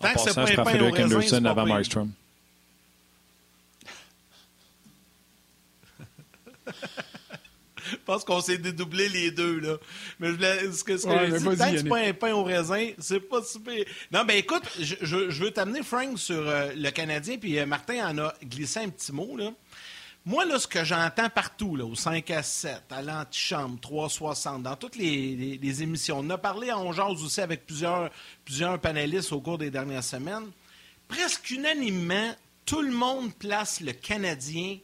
Que 0.00 0.08
c'est 0.18 0.34
pas 0.34 0.62
au 0.62 0.90
raisin, 0.90 1.44
avant 1.44 1.66
Markstrom. 1.66 2.10
Je 7.90 7.96
pense 8.04 8.24
qu'on 8.24 8.40
s'est 8.40 8.58
dédoublé 8.58 9.08
les 9.08 9.30
deux, 9.30 9.60
là. 9.60 9.76
Mais 10.20 10.28
je 10.28 10.72
ce 10.72 10.84
que, 10.84 10.96
ce 10.96 11.06
que 11.06 11.38
dit, 11.38 11.44
tant 11.58 11.70
que 11.70 11.78
c'est 11.78 11.88
pas 11.88 11.98
un 11.98 12.12
pain 12.12 12.32
au 12.32 12.44
raisin, 12.44 12.90
c'est 12.98 13.20
pas 13.20 13.42
super. 13.42 13.74
Non, 14.12 14.24
ben 14.24 14.36
écoute, 14.36 14.62
je, 14.78 14.96
je, 15.02 15.44
veux 15.44 15.50
t'amener, 15.50 15.82
Frank, 15.82 16.18
sur 16.18 16.48
euh, 16.48 16.72
le 16.74 16.90
Canadien, 16.90 17.38
puis 17.38 17.58
euh, 17.58 17.66
Martin 17.66 18.10
en 18.10 18.18
a 18.18 18.34
glissé 18.42 18.80
un 18.80 18.88
petit 18.88 19.12
mot, 19.12 19.36
là. 19.36 19.50
Moi, 20.28 20.44
là, 20.44 20.58
ce 20.58 20.66
que 20.66 20.82
j'entends 20.82 21.30
partout, 21.30 21.76
là, 21.76 21.84
au 21.84 21.94
5 21.94 22.28
à 22.32 22.42
7, 22.42 22.82
à 22.90 23.00
l'antichambre, 23.00 23.78
360, 23.80 24.64
dans 24.64 24.74
toutes 24.74 24.96
les, 24.96 25.58
les, 25.62 25.82
émissions, 25.84 26.18
on 26.18 26.30
a 26.30 26.36
parlé 26.36 26.72
en 26.72 26.92
jase 26.92 27.22
aussi 27.22 27.40
avec 27.40 27.64
plusieurs, 27.64 28.10
plusieurs 28.44 28.80
panélistes 28.80 29.30
au 29.30 29.40
cours 29.40 29.56
des 29.56 29.70
dernières 29.70 30.02
semaines. 30.02 30.50
Presque 31.06 31.48
unanimement, 31.50 32.34
tout 32.64 32.82
le 32.82 32.90
monde 32.90 33.32
place 33.34 33.80
le 33.80 33.92
Canadien 33.92 34.78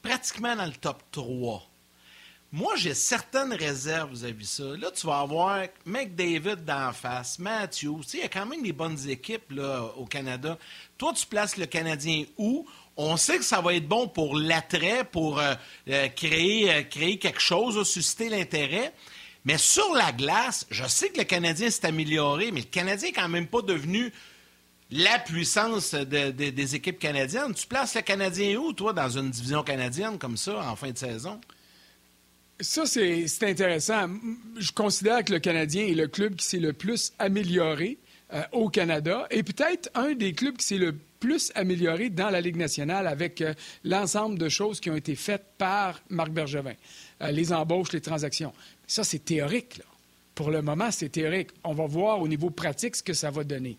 pratiquement 0.00 0.56
dans 0.56 0.64
le 0.64 0.72
top 0.72 1.02
3. 1.12 1.68
Moi, 2.54 2.76
j'ai 2.76 2.92
certaines 2.92 3.54
réserves 3.54 4.10
vis-à-vis 4.10 4.46
ça. 4.46 4.64
Là, 4.76 4.90
tu 4.90 5.06
vas 5.06 5.20
avoir 5.20 5.64
McDavid 5.86 6.56
d'en 6.66 6.92
face, 6.92 7.38
Matthews. 7.38 8.02
Il 8.12 8.20
y 8.20 8.22
a 8.24 8.28
quand 8.28 8.44
même 8.44 8.62
des 8.62 8.74
bonnes 8.74 9.08
équipes 9.08 9.52
là, 9.52 9.84
au 9.96 10.04
Canada. 10.04 10.58
Toi, 10.98 11.14
tu 11.14 11.24
places 11.24 11.56
le 11.56 11.64
Canadien 11.64 12.24
où? 12.36 12.66
On 12.98 13.16
sait 13.16 13.38
que 13.38 13.44
ça 13.44 13.62
va 13.62 13.72
être 13.72 13.88
bon 13.88 14.06
pour 14.06 14.36
l'attrait, 14.36 15.04
pour 15.04 15.40
euh, 15.40 15.54
euh, 15.88 16.08
créer, 16.08 16.70
euh, 16.70 16.82
créer 16.82 17.18
quelque 17.18 17.40
chose, 17.40 17.88
susciter 17.88 18.28
l'intérêt. 18.28 18.92
Mais 19.46 19.56
sur 19.56 19.94
la 19.94 20.12
glace, 20.12 20.66
je 20.70 20.86
sais 20.86 21.08
que 21.08 21.20
le 21.20 21.24
Canadien 21.24 21.70
s'est 21.70 21.86
amélioré, 21.86 22.52
mais 22.52 22.60
le 22.60 22.66
Canadien 22.66 23.08
n'est 23.08 23.14
quand 23.14 23.30
même 23.30 23.46
pas 23.46 23.62
devenu 23.62 24.12
la 24.90 25.18
puissance 25.20 25.94
des 25.94 26.74
équipes 26.74 26.98
canadiennes. 26.98 27.54
Tu 27.54 27.66
places 27.66 27.94
le 27.94 28.02
Canadien 28.02 28.58
où, 28.58 28.74
toi, 28.74 28.92
dans 28.92 29.08
une 29.08 29.30
division 29.30 29.62
canadienne 29.62 30.18
comme 30.18 30.36
ça, 30.36 30.62
en 30.70 30.76
fin 30.76 30.90
de 30.90 30.98
saison? 30.98 31.40
Ça, 32.62 32.86
c'est 32.86 33.26
intéressant. 33.42 34.08
Je 34.56 34.70
considère 34.70 35.24
que 35.24 35.32
le 35.32 35.40
Canadien 35.40 35.84
est 35.84 35.94
le 35.94 36.06
club 36.06 36.36
qui 36.36 36.46
s'est 36.46 36.60
le 36.60 36.72
plus 36.72 37.12
amélioré 37.18 37.98
euh, 38.32 38.42
au 38.52 38.68
Canada 38.68 39.26
et 39.32 39.42
peut-être 39.42 39.90
un 39.94 40.12
des 40.12 40.32
clubs 40.32 40.56
qui 40.56 40.66
s'est 40.66 40.78
le 40.78 40.94
plus 41.18 41.50
amélioré 41.56 42.08
dans 42.08 42.30
la 42.30 42.40
Ligue 42.40 42.56
nationale 42.56 43.08
avec 43.08 43.40
euh, 43.40 43.52
l'ensemble 43.82 44.38
de 44.38 44.48
choses 44.48 44.78
qui 44.78 44.90
ont 44.90 44.96
été 44.96 45.16
faites 45.16 45.44
par 45.58 46.00
Marc 46.08 46.30
Bergevin. 46.30 46.74
Euh, 47.20 47.32
les 47.32 47.52
embauches, 47.52 47.90
les 47.92 48.00
transactions. 48.00 48.52
Ça, 48.86 49.02
c'est 49.02 49.24
théorique, 49.24 49.78
là. 49.78 49.84
Pour 50.36 50.50
le 50.50 50.62
moment, 50.62 50.90
c'est 50.92 51.10
théorique. 51.10 51.50
On 51.64 51.74
va 51.74 51.86
voir 51.86 52.22
au 52.22 52.28
niveau 52.28 52.48
pratique 52.48 52.94
ce 52.96 53.02
que 53.02 53.12
ça 53.12 53.30
va 53.30 53.44
donner. 53.44 53.76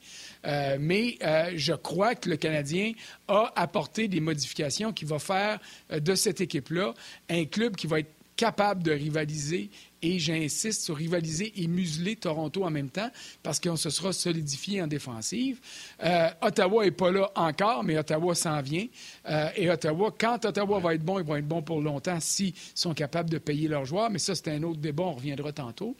mais 0.79 1.17
je 1.55 1.73
crois 1.73 2.13
que 2.13 2.29
le 2.29 2.37
Canadien 2.37 2.91
a 3.27 3.51
apporté 3.55 4.07
des 4.07 4.19
modifications 4.19 4.93
qui 4.93 5.03
vont 5.03 5.17
faire 5.17 5.59
de 5.89 6.13
cette 6.13 6.41
équipe-là 6.41 6.93
un 7.27 7.45
club 7.45 7.75
qui 7.75 7.87
va 7.87 8.01
être 8.01 8.11
capable 8.35 8.83
de 8.83 8.91
rivaliser 8.91 9.69
et 10.01 10.19
j'insiste 10.19 10.83
sur 10.83 10.97
rivaliser 10.97 11.53
et 11.55 11.67
museler 11.67 12.15
Toronto 12.15 12.63
en 12.63 12.69
même 12.69 12.89
temps 12.89 13.09
parce 13.41 13.59
qu'on 13.59 13.77
se 13.77 13.89
sera 13.89 14.11
solidifié 14.11 14.81
en 14.81 14.87
défensive. 14.87 15.59
Euh, 16.03 16.29
Ottawa 16.41 16.83
n'est 16.83 16.91
pas 16.91 17.11
là 17.11 17.31
encore, 17.35 17.83
mais 17.83 17.97
Ottawa 17.97 18.35
s'en 18.35 18.61
vient. 18.61 18.85
Euh, 19.29 19.49
et 19.55 19.69
Ottawa, 19.69 20.13
quand 20.17 20.45
Ottawa 20.45 20.79
va 20.79 20.95
être 20.95 21.03
bon, 21.03 21.19
ils 21.19 21.25
vont 21.25 21.37
être 21.37 21.47
bons 21.47 21.61
pour 21.61 21.81
longtemps 21.81 22.19
s'ils 22.19 22.53
sont 22.75 22.93
capables 22.93 23.29
de 23.29 23.37
payer 23.37 23.67
leurs 23.67 23.85
joueurs. 23.85 24.09
Mais 24.09 24.19
ça, 24.19 24.35
c'est 24.35 24.49
un 24.49 24.63
autre 24.63 24.79
débat, 24.79 25.03
on 25.03 25.13
reviendra 25.13 25.53
tantôt. 25.53 25.95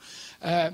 Euh, 0.45 0.69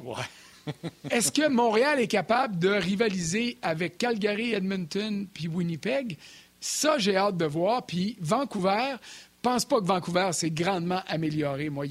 est-ce 1.11 1.31
que 1.31 1.47
Montréal 1.47 1.99
est 1.99 2.07
capable 2.07 2.57
de 2.57 2.69
rivaliser 2.69 3.57
avec 3.61 3.97
Calgary, 3.97 4.53
Edmonton 4.53 5.27
puis 5.31 5.47
Winnipeg? 5.47 6.17
Ça, 6.61 6.97
j'ai 6.97 7.15
hâte 7.15 7.37
de 7.37 7.45
voir. 7.45 7.85
Puis 7.85 8.17
Vancouver, 8.19 8.95
pense 9.41 9.65
pas 9.65 9.79
que 9.79 9.85
Vancouver 9.85 10.29
s'est 10.33 10.51
grandement 10.51 11.01
amélioré. 11.07 11.69
Moi, 11.69 11.85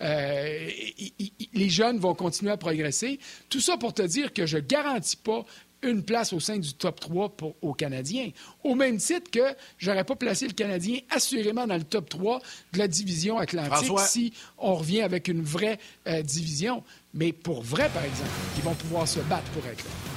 euh, 0.00 0.68
les 1.54 1.68
jeunes 1.68 1.98
vont 1.98 2.14
continuer 2.14 2.52
à 2.52 2.56
progresser. 2.56 3.18
Tout 3.48 3.60
ça 3.60 3.76
pour 3.76 3.94
te 3.94 4.02
dire 4.02 4.32
que 4.32 4.46
je 4.46 4.58
garantis 4.58 5.16
pas 5.16 5.44
une 5.82 6.04
place 6.04 6.32
au 6.32 6.40
sein 6.40 6.58
du 6.58 6.74
top 6.74 7.00
3 7.00 7.30
pour, 7.30 7.56
aux 7.60 7.74
Canadiens. 7.74 8.30
Au 8.62 8.74
même 8.74 8.98
titre 8.98 9.30
que 9.30 9.54
je 9.78 9.90
n'aurais 9.90 10.04
pas 10.04 10.16
placé 10.16 10.46
le 10.46 10.52
Canadien 10.52 10.98
assurément 11.10 11.66
dans 11.66 11.76
le 11.76 11.84
top 11.84 12.08
3 12.08 12.40
de 12.72 12.78
la 12.78 12.88
division 12.88 13.38
Atlantique 13.38 13.98
si 14.00 14.32
on 14.58 14.74
revient 14.74 15.02
avec 15.02 15.28
une 15.28 15.42
vraie 15.42 15.78
euh, 16.06 16.22
division. 16.22 16.84
Mais 17.14 17.32
pour 17.32 17.62
vrai, 17.62 17.90
par 17.92 18.04
exemple, 18.04 18.30
ils 18.56 18.62
vont 18.62 18.74
pouvoir 18.74 19.08
se 19.08 19.20
battre 19.20 19.50
pour 19.50 19.66
être 19.66 19.84
là. 19.84 20.11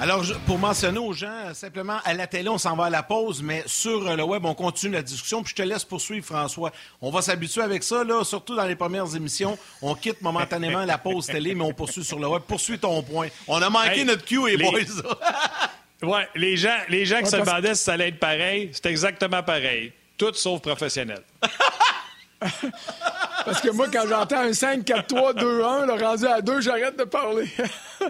Alors, 0.00 0.24
pour 0.46 0.58
mentionner 0.58 0.98
aux 0.98 1.12
gens, 1.12 1.54
simplement, 1.54 1.98
à 2.04 2.14
la 2.14 2.26
télé, 2.26 2.48
on 2.48 2.58
s'en 2.58 2.74
va 2.74 2.86
à 2.86 2.90
la 2.90 3.04
pause, 3.04 3.42
mais 3.42 3.62
sur 3.66 4.06
euh, 4.06 4.16
le 4.16 4.24
web, 4.24 4.44
on 4.44 4.54
continue 4.54 4.92
la 4.92 5.02
discussion. 5.02 5.42
Puis 5.42 5.54
je 5.56 5.62
te 5.62 5.66
laisse 5.66 5.84
poursuivre, 5.84 6.26
François. 6.26 6.72
On 7.00 7.10
va 7.10 7.22
s'habituer 7.22 7.62
avec 7.62 7.84
ça, 7.84 8.02
là, 8.02 8.24
surtout 8.24 8.56
dans 8.56 8.66
les 8.66 8.74
premières 8.74 9.14
émissions. 9.14 9.56
On 9.80 9.94
quitte 9.94 10.20
momentanément 10.20 10.84
la 10.84 10.98
pause 10.98 11.26
télé, 11.26 11.54
mais 11.54 11.62
on 11.62 11.72
poursuit 11.72 12.04
sur 12.04 12.18
le 12.18 12.26
web. 12.26 12.42
Poursuis 12.42 12.78
ton 12.78 13.02
point. 13.02 13.28
On 13.46 13.62
a 13.62 13.70
manqué 13.70 14.04
notre 14.04 14.24
cue, 14.24 14.56
les... 14.56 14.56
boys. 14.56 14.80
oui, 16.02 16.20
les 16.34 16.56
gens, 16.56 16.76
les 16.88 17.06
gens 17.06 17.20
qui 17.20 17.30
se 17.30 17.36
demandaient 17.36 17.76
si 17.76 17.84
ça 17.84 17.92
allait 17.92 18.08
être 18.08 18.18
pareil, 18.18 18.70
c'est 18.72 18.86
exactement 18.86 19.42
pareil. 19.44 19.92
Tout 20.18 20.34
sauf 20.34 20.60
professionnel. 20.60 21.22
Parce 23.44 23.60
que 23.60 23.70
moi, 23.70 23.86
quand 23.92 24.06
j'entends 24.08 24.40
un 24.40 24.52
5, 24.52 24.84
4, 24.84 25.06
3, 25.06 25.34
2, 25.34 25.64
1, 25.64 25.86
le 25.86 25.92
rendu 25.92 26.26
à 26.26 26.40
2, 26.40 26.60
j'arrête 26.60 26.98
de 26.98 27.04
parler. 27.04 27.48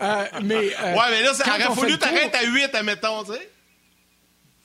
euh, 0.00 0.24
mais, 0.42 0.70
euh, 0.82 0.94
ouais, 0.94 1.10
mais 1.10 1.22
là, 1.22 1.34
ça 1.34 1.44
aurait 1.48 1.74
fallu 1.74 1.98
t'arrêter 1.98 2.36
à 2.36 2.44
8, 2.44 2.74
admettons, 2.74 3.24
tu 3.24 3.32
sais. 3.32 3.50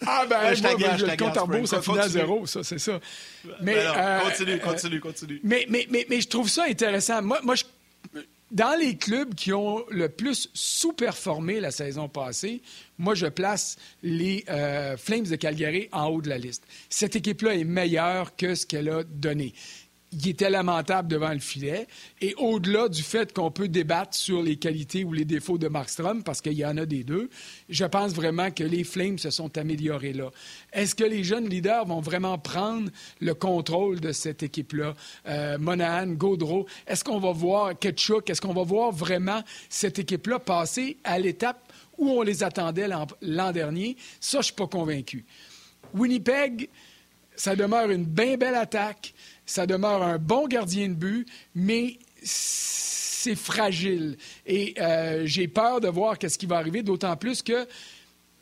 Ah, 0.06 0.26
ben, 0.30 0.54
je 0.54 0.62
moi, 0.62 0.76
ben, 0.76 0.98
le 0.98 1.18
compte 1.18 1.38
en 1.38 1.48
beau, 1.48 1.66
ça 1.66 1.82
finit 1.82 2.00
à 2.00 2.10
zéro, 2.10 2.46
ça, 2.46 2.64
c'est 2.64 2.80
ça. 2.80 3.00
Mais, 3.62 3.76
ben 3.76 3.94
euh, 3.96 4.20
continue, 4.20 4.60
continue, 4.60 5.00
continue. 5.00 5.40
Mais, 5.44 5.66
mais, 5.70 5.88
mais, 5.90 6.06
mais, 6.10 6.22
je 6.22 6.28
trouve 6.28 6.50
ça 6.50 6.66
intéressant. 6.66 7.22
Moi, 7.22 7.40
moi 7.44 7.56
je, 7.56 7.64
dans 8.52 8.78
les 8.80 8.98
clubs 8.98 9.34
qui 9.34 9.54
ont 9.54 9.84
le 9.90 10.10
plus 10.10 10.50
sous-performé 10.54 11.60
la 11.60 11.72
saison 11.72 12.08
passée, 12.08 12.62
moi, 12.98 13.16
je 13.16 13.26
place 13.26 13.78
les 14.04 14.46
euh, 14.50 14.98
Flames 14.98 15.26
de 15.26 15.36
Calgary 15.36 15.90
en 15.92 16.08
haut 16.08 16.22
de 16.22 16.30
la 16.30 16.38
liste. 16.38 16.64
Cette 16.90 17.16
équipe-là 17.16 17.56
est 17.56 17.64
meilleure 17.64 18.36
que 18.36 18.56
ce 18.56 18.66
qu'elle 18.66 18.90
a 18.90 19.04
donné 19.04 19.54
il 20.16 20.30
était 20.30 20.50
lamentable 20.50 21.10
devant 21.10 21.34
le 21.34 21.40
filet. 21.40 21.88
Et 22.22 22.34
au-delà 22.38 22.88
du 22.88 23.04
fait 23.04 23.34
qu'on 23.34 23.52
peut 23.52 23.68
débattre 23.68 24.16
sur 24.16 24.42
les 24.42 24.56
qualités 24.56 25.04
ou 25.04 25.12
les 25.12 25.26
défauts 25.26 25.58
de 25.58 25.68
Markstrom, 25.68 26.24
parce 26.24 26.42
qu'il 26.42 26.54
y 26.54 26.66
en 26.66 26.78
a 26.78 26.86
des 26.86 27.04
deux, 27.04 27.30
je 27.70 27.86
pense 27.86 28.14
vraiment 28.14 28.50
que 28.52 28.64
les 28.64 28.84
Flames 28.84 29.20
se 29.20 29.30
sont 29.30 29.58
améliorés 29.58 30.14
là. 30.14 30.32
Est-ce 30.72 30.96
que 30.96 31.04
les 31.04 31.24
jeunes 31.24 31.50
leaders 31.50 31.86
vont 31.86 32.00
vraiment 32.00 32.38
prendre 32.38 32.90
le 33.20 33.34
contrôle 33.34 34.00
de 34.00 34.12
cette 34.12 34.42
équipe-là? 34.44 34.94
Euh, 35.28 35.58
Monahan, 35.58 36.08
Gaudreau, 36.08 36.66
est-ce 36.88 37.04
qu'on 37.04 37.20
va 37.20 37.32
voir 37.32 37.78
Ketchuk? 37.78 38.30
Est-ce 38.30 38.42
qu'on 38.42 38.54
va 38.54 38.64
voir 38.64 38.92
vraiment 38.92 39.42
cette 39.70 40.00
équipe-là 40.00 40.40
passer 40.40 40.98
à 41.04 41.20
l'étape 41.20 41.72
où 41.98 42.10
on 42.10 42.22
les 42.22 42.44
attendait 42.44 42.88
l'an 42.88 43.52
dernier? 43.52 43.98
Ça, 44.20 44.38
je 44.38 44.38
ne 44.38 44.44
suis 44.44 44.54
pas 44.54 44.68
convaincu. 44.68 45.26
Winnipeg, 45.94 46.70
ça 47.36 47.56
demeure 47.56 47.90
une 47.90 48.06
bien 48.06 48.38
belle 48.38 48.56
attaque. 48.56 49.14
Ça 49.46 49.66
demeure 49.66 50.04
un 50.04 50.18
bon 50.18 50.48
gardien 50.48 50.90
de 50.90 50.94
but, 50.94 51.28
mais 51.54 52.00
c'est 52.24 53.36
fragile. 53.36 54.18
Et 54.46 54.76
euh, 54.80 55.24
j'ai 55.26 55.48
peur 55.48 55.82
de 55.82 55.88
voir 55.88 56.18
qu'est-ce 56.18 56.38
qui 56.38 56.46
va 56.46 56.58
arriver, 56.58 56.84
d'autant 56.84 57.16
plus 57.16 57.42
qu'il 57.42 57.68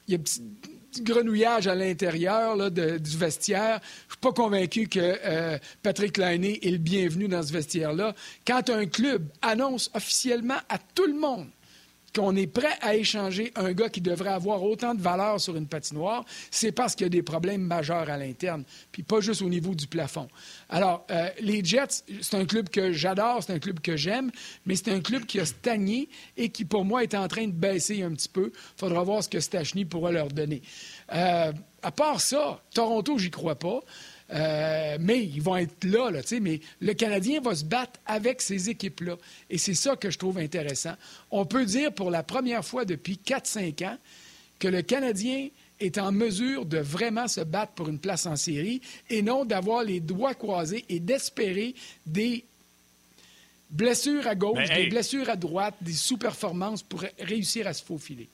y 0.08 0.16
a 0.16 0.18
un 0.18 0.22
petit 0.22 0.42
grenouillage 1.02 1.68
à 1.68 1.76
l'intérieur 1.76 2.72
du 2.72 3.18
vestiaire. 3.18 3.80
Je 3.82 4.06
ne 4.06 4.12
suis 4.12 4.20
pas 4.22 4.32
convaincu 4.32 4.88
que 4.88 5.00
euh, 5.00 5.58
Patrick 5.82 6.18
Lainé 6.18 6.66
est 6.66 6.72
le 6.72 6.78
bienvenu 6.78 7.28
dans 7.28 7.44
ce 7.44 7.52
vestiaire-là. 7.52 8.14
Quand 8.46 8.70
un 8.70 8.86
club 8.86 9.28
annonce 9.42 9.90
officiellement 9.94 10.60
à 10.70 10.78
tout 10.78 11.08
le 11.08 11.16
monde 11.16 11.48
qu'on 12.14 12.36
est 12.36 12.48
prêt 12.48 12.76
à 12.82 12.96
échanger 12.96 13.52
un 13.56 13.74
gars 13.74 13.90
qui 13.90 14.02
devrait 14.02 14.32
avoir 14.32 14.64
autant 14.64 14.94
de 14.94 15.02
valeur 15.02 15.40
sur 15.40 15.56
une 15.56 15.68
patinoire, 15.68 16.26
c'est 16.52 16.72
parce 16.72 16.96
qu'il 16.96 17.06
y 17.06 17.08
a 17.08 17.10
des 17.10 17.24
problèmes 17.24 17.62
majeurs 17.62 18.10
à 18.10 18.18
l'interne, 18.18 18.64
puis 18.92 19.04
pas 19.04 19.20
juste 19.20 19.42
au 19.42 19.50
niveau 19.50 19.76
du 19.76 19.88
plafond. 19.88 20.28
Alors, 20.70 21.06
euh, 21.12 21.30
les 21.40 21.64
Jets, 21.64 22.04
c'est 22.22 22.36
un 22.36 22.46
club 22.46 22.70
que 22.70 22.92
j'adore, 22.92 23.44
c'est 23.44 23.54
un 23.54 23.60
club 23.60 23.80
que 23.80 23.98
j'aime, 23.98 24.32
mais 24.66 24.76
c'est 24.76 24.92
un 24.92 25.02
club 25.02 25.26
qui 25.26 25.40
a 25.40 25.46
stagné 25.46 26.10
et 26.38 26.50
qui, 26.50 26.66
pour 26.66 26.86
moi, 26.86 27.04
est 27.04 27.16
en 27.16 27.28
train 27.28 27.48
de 27.48 27.52
baisser 27.52 28.04
un 28.04 28.12
petit 28.12 28.30
peu. 28.30 28.52
Il 28.54 28.80
faudra 28.80 29.04
voir 29.04 29.24
ce 29.24 29.30
que 29.30 29.40
Stachny 29.40 29.86
pourra 29.86 30.12
leur 30.12 30.28
donner. 30.28 30.62
Euh, 31.14 31.52
à 31.82 31.92
part 31.92 32.22
ça, 32.22 32.62
Toronto, 32.74 33.18
j'y 33.18 33.30
crois 33.30 33.56
pas. 33.56 33.82
Euh, 34.34 34.98
mais 35.00 35.24
ils 35.24 35.42
vont 35.42 35.58
être 35.58 35.84
là, 35.84 36.10
là 36.10 36.22
mais 36.42 36.60
le 36.80 36.94
Canadien 36.94 37.40
va 37.40 37.56
se 37.56 37.64
battre 37.64 38.00
avec 38.06 38.42
ces 38.42 38.70
équipes-là. 38.70 39.18
Et 39.50 39.58
c'est 39.58 39.76
ça 39.76 39.96
que 39.96 40.10
je 40.10 40.18
trouve 40.18 40.40
intéressant. 40.40 40.94
On 41.32 41.46
peut 41.46 41.66
dire 41.66 41.94
pour 41.94 42.10
la 42.10 42.24
première 42.24 42.66
fois 42.66 42.86
depuis 42.86 43.20
4-5 43.24 43.86
ans 43.86 43.98
que 44.60 44.68
le 44.68 44.82
Canadien 44.82 45.50
est 45.80 45.98
en 45.98 46.12
mesure 46.12 46.66
de 46.66 46.78
vraiment 46.78 47.28
se 47.28 47.42
battre 47.42 47.74
pour 47.74 47.90
une 47.90 48.00
place 48.00 48.26
en 48.26 48.36
série 48.36 48.82
et 49.10 49.22
non 49.22 49.46
d'avoir 49.46 49.84
les 49.84 50.00
doigts 50.00 50.36
croisés 50.36 50.86
et 50.90 51.00
d'espérer 51.00 51.76
des 52.06 52.46
blessures 53.70 54.28
à 54.28 54.36
gauche, 54.36 54.70
des 54.70 54.88
blessures 54.88 55.30
à 55.30 55.36
droite, 55.36 55.76
des 55.82 55.94
sous-performances 55.94 56.84
pour 56.84 57.04
réussir 57.20 57.68
à 57.68 57.74
se 57.74 57.84
faufiler. 57.84 58.30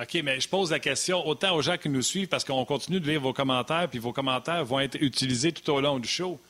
OK, 0.00 0.14
mais 0.24 0.40
je 0.40 0.48
pose 0.48 0.70
la 0.70 0.78
question 0.78 1.26
autant 1.26 1.54
aux 1.54 1.62
gens 1.62 1.76
qui 1.76 1.90
nous 1.90 2.02
suivent 2.02 2.28
parce 2.28 2.44
qu'on 2.44 2.64
continue 2.64 2.98
de 2.98 3.08
lire 3.08 3.20
vos 3.20 3.34
commentaires, 3.34 3.88
puis 3.88 3.98
vos 3.98 4.12
commentaires 4.12 4.64
vont 4.64 4.80
être 4.80 4.96
utilisés 5.00 5.52
tout 5.52 5.70
au 5.70 5.80
long 5.80 5.98
du 5.98 6.08
show. 6.08 6.40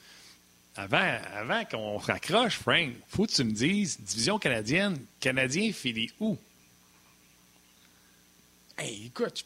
Avant, 0.77 1.19
avant 1.35 1.65
qu'on 1.65 1.99
raccroche, 1.99 2.57
Frank, 2.59 2.91
faut 3.09 3.27
que 3.27 3.33
tu 3.33 3.45
me 3.45 3.53
dises, 3.53 4.01
division 4.01 4.39
canadienne, 4.39 4.97
Canadien 5.21 5.73
finit 5.73 6.11
où? 6.21 6.39
Hey, 8.79 9.07
écoute, 9.07 9.45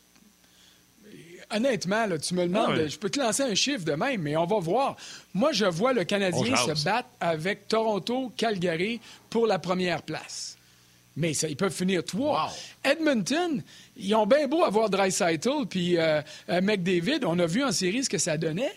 honnêtement, 1.50 2.06
là, 2.06 2.18
tu 2.18 2.34
me 2.34 2.46
demandes, 2.46 2.78
ah 2.78 2.86
je 2.86 2.96
peux 2.96 3.10
te 3.10 3.18
lancer 3.18 3.42
un 3.42 3.54
chiffre 3.54 3.84
de 3.84 3.92
même, 3.92 4.22
mais 4.22 4.36
on 4.36 4.44
va 4.44 4.58
voir. 4.58 4.96
Moi, 5.34 5.52
je 5.52 5.64
vois 5.64 5.92
le 5.92 6.04
Canadien 6.04 6.54
se 6.56 6.84
battre 6.84 7.08
avec 7.18 7.66
Toronto, 7.66 8.32
Calgary 8.36 9.00
pour 9.30 9.46
la 9.46 9.58
première 9.58 10.02
place. 10.02 10.55
Mais 11.16 11.32
ça, 11.32 11.48
ils 11.48 11.56
peuvent 11.56 11.74
finir 11.74 12.04
trois. 12.04 12.52
Edmonton, 12.84 13.62
ils 13.96 14.14
ont 14.14 14.26
bien 14.26 14.46
beau 14.46 14.62
avoir 14.64 14.90
Dreisaitl 14.90 15.66
puis 15.68 15.96
euh, 15.96 16.20
euh, 16.50 16.60
McDavid. 16.60 17.24
On 17.24 17.38
a 17.38 17.46
vu 17.46 17.64
en 17.64 17.72
série 17.72 18.04
ce 18.04 18.10
que 18.10 18.18
ça 18.18 18.36
donnait. 18.36 18.74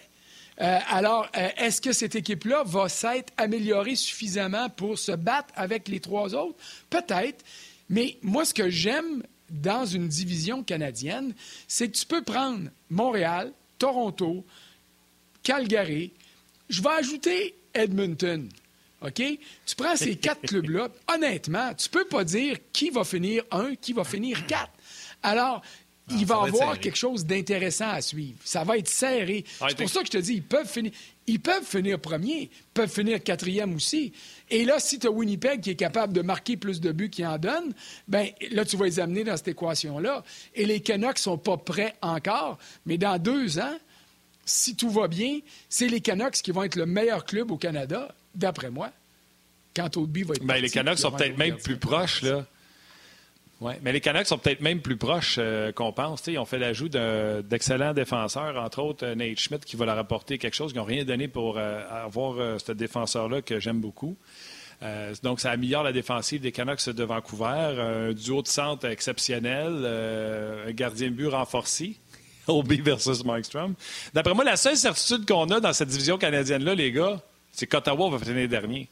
Euh, 0.61 0.77
alors, 0.89 1.27
est-ce 1.33 1.81
que 1.81 1.93
cette 1.93 2.15
équipe-là 2.15 2.63
va 2.65 2.89
s'être 2.89 3.31
améliorée 3.37 3.95
suffisamment 3.95 4.69
pour 4.69 4.97
se 4.97 5.11
battre 5.11 5.53
avec 5.55 5.87
les 5.87 5.99
trois 5.99 6.33
autres? 6.33 6.57
Peut-être. 6.89 7.43
Mais 7.89 8.17
moi, 8.21 8.45
ce 8.45 8.53
que 8.53 8.69
j'aime 8.69 9.23
dans 9.49 9.85
une 9.85 10.07
division 10.07 10.63
canadienne, 10.63 11.33
c'est 11.67 11.89
que 11.89 11.97
tu 11.97 12.05
peux 12.05 12.23
prendre 12.23 12.69
Montréal, 12.89 13.51
Toronto, 13.77 14.45
Calgary. 15.43 16.11
Je 16.69 16.81
vais 16.81 16.89
ajouter 16.89 17.55
Edmonton. 17.73 18.49
OK? 19.01 19.21
Tu 19.65 19.75
prends 19.77 19.95
ces 19.95 20.15
quatre 20.15 20.41
clubs-là, 20.47 20.89
honnêtement, 21.13 21.73
tu 21.73 21.89
peux 21.89 22.05
pas 22.05 22.23
dire 22.23 22.57
qui 22.73 22.89
va 22.89 23.03
finir 23.03 23.43
un, 23.51 23.75
qui 23.75 23.93
va 23.93 24.03
finir 24.03 24.45
quatre. 24.45 24.71
Alors, 25.23 25.61
ah, 26.09 26.15
il 26.17 26.25
va 26.25 26.41
y 26.45 26.47
avoir 26.47 26.79
quelque 26.79 26.97
chose 26.97 27.25
d'intéressant 27.25 27.89
à 27.89 28.01
suivre. 28.01 28.39
Ça 28.43 28.63
va 28.63 28.77
être 28.77 28.87
serré. 28.87 29.45
Ah, 29.61 29.67
c'est 29.69 29.77
pour 29.77 29.89
ça 29.89 29.99
que 30.01 30.07
je 30.07 30.11
te 30.11 30.17
dis, 30.17 30.33
ils 30.35 30.43
peuvent 30.43 30.67
finir. 30.67 30.91
Ils 31.27 31.39
peuvent 31.39 31.63
finir 31.63 31.99
premier, 31.99 32.49
ils 32.51 32.73
peuvent 32.73 32.89
finir 32.89 33.23
quatrième 33.23 33.75
aussi. 33.75 34.13
Et 34.49 34.65
là, 34.65 34.79
si 34.79 34.97
tu 34.97 35.05
as 35.05 35.11
Winnipeg 35.11 35.61
qui 35.61 35.69
est 35.69 35.75
capable 35.75 36.11
de 36.11 36.21
marquer 36.21 36.57
plus 36.57 36.81
de 36.81 36.91
buts 36.91 37.11
qu'il 37.11 37.27
en 37.27 37.37
donne, 37.37 37.73
ben 38.07 38.29
là, 38.49 38.65
tu 38.65 38.77
vas 38.77 38.85
les 38.85 38.99
amener 38.99 39.23
dans 39.23 39.37
cette 39.37 39.49
équation-là. 39.49 40.23
Et 40.55 40.65
les 40.65 40.79
Canucks 40.79 41.19
sont 41.19 41.37
pas 41.37 41.57
prêts 41.57 41.95
encore, 42.01 42.57
mais 42.87 42.97
dans 42.97 43.19
deux 43.19 43.59
ans, 43.59 43.77
si 44.43 44.75
tout 44.75 44.89
va 44.89 45.07
bien, 45.07 45.39
c'est 45.69 45.87
les 45.87 46.01
Canucks 46.01 46.41
qui 46.41 46.49
vont 46.49 46.63
être 46.63 46.75
le 46.75 46.87
meilleur 46.87 47.23
club 47.25 47.51
au 47.51 47.57
Canada, 47.57 48.15
d'après 48.39 48.69
moi. 48.69 48.91
Quand 49.75 49.95
Oldby 49.97 50.23
va 50.23 50.33
être 50.33 50.43
ben, 50.43 50.55
Les 50.55 50.69
Canucks 50.69 50.97
sont 50.97 51.11
peut-être 51.11 51.37
même 51.37 51.57
plus 51.57 51.77
proches, 51.77 52.23
là. 52.23 52.45
Oui, 53.61 53.73
mais 53.81 53.91
les 53.91 53.99
Canucks 53.99 54.27
sont 54.27 54.37
peut-être 54.37 54.61
même 54.61 54.79
plus 54.79 54.95
proches 54.95 55.35
euh, 55.37 55.73
qu'on 55.73 55.91
pense. 55.91 56.25
ils 56.27 56.37
ont 56.37 56.45
fait 56.45 56.59
l'ajout 56.59 56.87
d'excellents 56.87 57.93
défenseurs, 57.93 58.55
entre 58.55 58.81
autres 58.81 59.05
euh, 59.05 59.15
Nate 59.15 59.37
Schmidt, 59.37 59.65
qui 59.65 59.75
va 59.75 59.85
leur 59.85 59.97
apporter 59.97 60.37
quelque 60.37 60.53
chose. 60.53 60.71
Ils 60.73 60.77
n'ont 60.77 60.85
rien 60.85 61.03
donné 61.03 61.27
pour 61.27 61.57
euh, 61.57 61.81
avoir 62.05 62.59
ce 62.59 62.71
défenseur-là 62.71 63.41
que 63.41 63.59
j'aime 63.59 63.81
beaucoup. 63.81 64.15
donc, 65.23 65.41
ça 65.41 65.51
améliore 65.51 65.83
la 65.83 65.91
défensive 65.91 66.39
des 66.39 66.53
Canucks 66.53 66.89
de 66.89 67.03
Vancouver. 67.03 67.75
Un 68.09 68.13
duo 68.13 68.41
de 68.41 68.47
centre 68.47 68.85
exceptionnel, 68.85 69.85
un 70.65 70.71
gardien 70.71 71.09
de 71.09 71.15
but 71.15 71.27
renforcé. 71.27 71.97
Obi 72.47 72.79
versus 72.79 73.23
Strom. 73.43 73.75
D'après 74.13 74.33
moi, 74.33 74.45
la 74.45 74.55
seule 74.55 74.77
certitude 74.77 75.27
qu'on 75.27 75.49
a 75.49 75.59
dans 75.59 75.73
cette 75.73 75.89
division 75.89 76.17
canadienne-là, 76.17 76.75
les 76.75 76.91
gars, 76.91 77.21
c'est 77.51 77.67
qu'Ottawa 77.67 78.09
va 78.09 78.19
finir 78.19 78.47
dernier. 78.47 78.87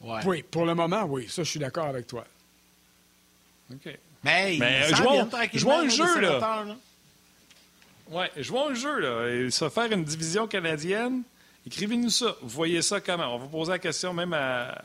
Oui, 0.00 0.42
pour 0.42 0.66
le 0.66 0.74
moment, 0.74 1.04
oui. 1.04 1.28
Ça, 1.28 1.42
je 1.42 1.50
suis 1.50 1.60
d'accord 1.60 1.86
avec 1.86 2.06
toi. 2.06 2.24
OK. 3.72 3.98
Mais, 4.22 4.56
Mais 4.58 4.88
jouons, 4.94 5.28
jouons 5.52 5.82
le 5.82 5.88
jeu, 5.88 6.20
là. 6.20 6.66
Oui, 8.10 8.24
jouons 8.36 8.68
le 8.70 8.74
jeu, 8.74 8.98
là. 9.00 9.28
Et 9.28 9.50
ça 9.50 9.70
faire 9.70 9.90
une 9.90 10.04
division 10.04 10.46
canadienne, 10.46 11.22
écrivez-nous 11.66 12.10
ça. 12.10 12.36
Vous 12.42 12.48
voyez 12.48 12.82
ça 12.82 13.00
comment? 13.00 13.34
On 13.34 13.38
va 13.38 13.46
poser 13.46 13.72
la 13.72 13.78
question 13.78 14.12
même 14.12 14.32
à, 14.32 14.82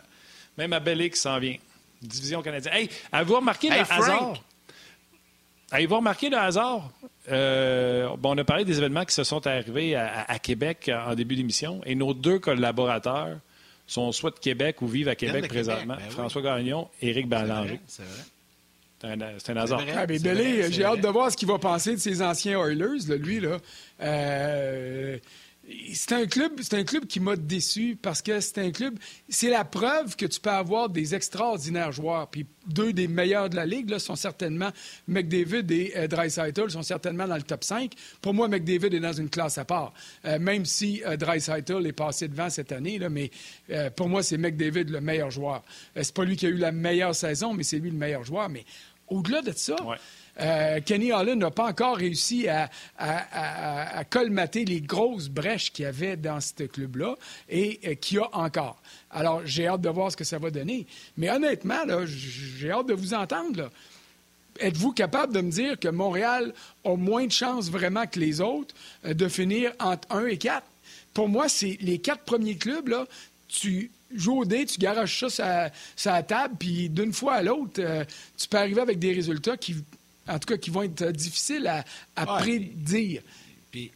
même 0.57 0.71
à 0.73 0.79
qui 0.79 1.11
s'en 1.15 1.37
vient. 1.39 1.57
Division 2.01 2.41
canadienne. 2.41 2.73
Hey, 2.73 2.89
avez-vous 3.11 3.35
remarqué 3.35 3.69
le 3.69 3.79
hasard? 3.79 4.41
Avez-vous 5.71 5.97
remarqué 5.97 6.29
le 6.29 6.37
hasard? 6.37 6.89
Euh, 7.31 8.15
bon, 8.17 8.35
on 8.35 8.37
a 8.37 8.43
parlé 8.43 8.65
des 8.65 8.77
événements 8.77 9.05
qui 9.05 9.13
se 9.13 9.23
sont 9.23 9.45
arrivés 9.45 9.95
à 9.95 10.39
Québec 10.39 10.89
en 10.93 11.15
début 11.15 11.35
d'émission 11.35 11.81
et 11.85 11.95
nos 11.95 12.13
deux 12.13 12.39
collaborateurs 12.39 13.37
sont 13.89 14.11
soit 14.11 14.31
de 14.31 14.39
Québec 14.39 14.81
ou 14.81 14.87
vivent 14.87 15.09
à 15.09 15.15
Québec 15.15 15.47
présentement. 15.47 15.95
Ben 15.95 16.09
François 16.11 16.41
Gagnon, 16.41 16.87
Éric 17.01 17.27
Ballanger. 17.27 17.79
C'est 17.87 18.03
vrai. 18.03 18.23
C'est 19.01 19.51
un, 19.51 19.57
hasard. 19.57 19.81
Ah, 19.95 20.05
j'ai 20.09 20.83
hâte 20.83 20.99
de 20.99 21.07
voir 21.07 21.31
ce 21.31 21.37
qu'il 21.37 21.47
va 21.47 21.57
penser 21.57 21.93
de 21.93 21.99
ses 21.99 22.21
anciens 22.21 22.59
Oilers, 22.59 23.17
lui. 23.17 23.39
Là. 23.39 23.57
Euh, 24.01 25.17
c'est 25.93 26.13
un 26.13 26.25
club, 26.25 26.53
c'est 26.61 26.75
un 26.75 26.83
club 26.83 27.05
qui 27.05 27.19
m'a 27.19 27.35
déçu 27.35 27.97
parce 28.01 28.21
que 28.21 28.39
c'est 28.39 28.57
un 28.59 28.71
club. 28.71 28.97
C'est 29.27 29.49
la 29.49 29.63
preuve 29.63 30.15
que 30.15 30.25
tu 30.25 30.39
peux 30.39 30.49
avoir 30.49 30.89
des 30.89 31.15
extraordinaires 31.15 31.91
joueurs. 31.91 32.27
Puis 32.29 32.45
deux 32.65 32.93
des 32.93 33.07
meilleurs 33.07 33.49
de 33.49 33.55
la 33.55 33.65
ligue 33.65 33.97
sont 33.97 34.15
certainement 34.15 34.69
McDavid 35.07 35.71
et 35.71 35.93
euh, 35.95 36.07
Dreisaitl 36.07 36.69
sont 36.69 36.83
certainement 36.83 37.27
dans 37.27 37.35
le 37.35 37.43
top 37.43 37.63
5. 37.63 37.91
Pour 38.21 38.33
moi, 38.33 38.47
McDavid 38.47 38.95
est 38.95 38.99
dans 38.99 39.13
une 39.13 39.29
classe 39.29 39.57
à 39.57 39.65
part. 39.65 39.93
Euh, 40.25 40.39
même 40.39 40.65
si 40.65 41.03
euh, 41.05 41.17
Dreisaitl 41.17 41.85
est 41.85 41.93
passé 41.93 42.27
devant 42.27 42.49
cette 42.49 42.71
année, 42.71 42.99
mais 43.09 43.29
euh, 43.69 43.89
pour 43.89 44.09
moi, 44.09 44.23
c'est 44.23 44.37
McDavid 44.37 44.85
le 44.85 45.01
meilleur 45.01 45.31
joueur. 45.31 45.63
c'est 45.95 46.13
pas 46.13 46.25
lui 46.25 46.35
qui 46.35 46.45
a 46.45 46.49
eu 46.49 46.57
la 46.57 46.71
meilleure 46.71 47.15
saison, 47.15 47.53
mais 47.53 47.63
c'est 47.63 47.79
lui 47.79 47.91
le 47.91 47.97
meilleur 47.97 48.23
joueur. 48.23 48.49
Mais 48.49 48.65
au-delà 49.07 49.41
de 49.41 49.51
ça. 49.51 49.75
Euh, 50.39 50.79
Kenny 50.81 51.11
Holland 51.11 51.39
n'a 51.39 51.51
pas 51.51 51.65
encore 51.65 51.97
réussi 51.97 52.47
à, 52.47 52.69
colmater 54.09 54.65
les 54.65 54.81
grosses 54.81 55.27
brèches 55.27 55.71
qu'il 55.71 55.83
y 55.83 55.87
avait 55.87 56.15
dans 56.15 56.39
ce 56.39 56.63
club-là 56.63 57.15
et 57.49 57.79
euh, 57.85 57.95
qu'il 57.95 58.17
y 58.17 58.19
a 58.19 58.29
encore. 58.33 58.81
Alors, 59.11 59.41
j'ai 59.45 59.67
hâte 59.67 59.81
de 59.81 59.89
voir 59.89 60.11
ce 60.11 60.17
que 60.17 60.23
ça 60.23 60.37
va 60.37 60.49
donner. 60.49 60.85
Mais 61.17 61.29
honnêtement, 61.29 61.79
j'ai 62.05 62.71
hâte 62.71 62.87
de 62.87 62.93
vous 62.93 63.13
entendre. 63.13 63.69
Êtes-vous 64.59 64.91
capable 64.91 65.33
de 65.33 65.41
me 65.41 65.51
dire 65.51 65.79
que 65.79 65.87
Montréal 65.87 66.53
a 66.83 66.95
moins 66.95 67.25
de 67.25 67.31
chances 67.31 67.69
vraiment 67.69 68.05
que 68.07 68.19
les 68.19 68.41
autres 68.41 68.75
euh, 69.05 69.13
de 69.13 69.27
finir 69.27 69.73
entre 69.79 70.07
1 70.11 70.25
et 70.27 70.37
4? 70.37 70.65
Pour 71.13 71.27
moi, 71.27 71.49
c'est 71.49 71.77
les 71.81 71.99
quatre 71.99 72.23
premiers 72.23 72.55
clubs, 72.55 72.87
là, 72.87 73.05
tu 73.47 73.91
joues 74.13 74.39
au 74.39 74.45
dé, 74.45 74.65
tu 74.65 74.79
garages 74.79 75.27
ça 75.27 75.69
sur 75.95 76.25
table, 76.25 76.55
puis 76.57 76.89
d'une 76.89 77.13
fois 77.13 77.35
à 77.35 77.41
l'autre, 77.43 77.81
tu 78.37 78.47
peux 78.47 78.57
arriver 78.57 78.81
avec 78.81 78.99
des 78.99 79.13
résultats 79.13 79.57
qui 79.57 79.75
en 80.29 80.39
tout 80.39 80.47
cas, 80.47 80.57
qui 80.57 80.69
vont 80.69 80.83
être 80.83 81.03
difficiles 81.11 81.67
à, 82.15 82.25
prédire. 82.25 83.21
Puis, 83.71 83.91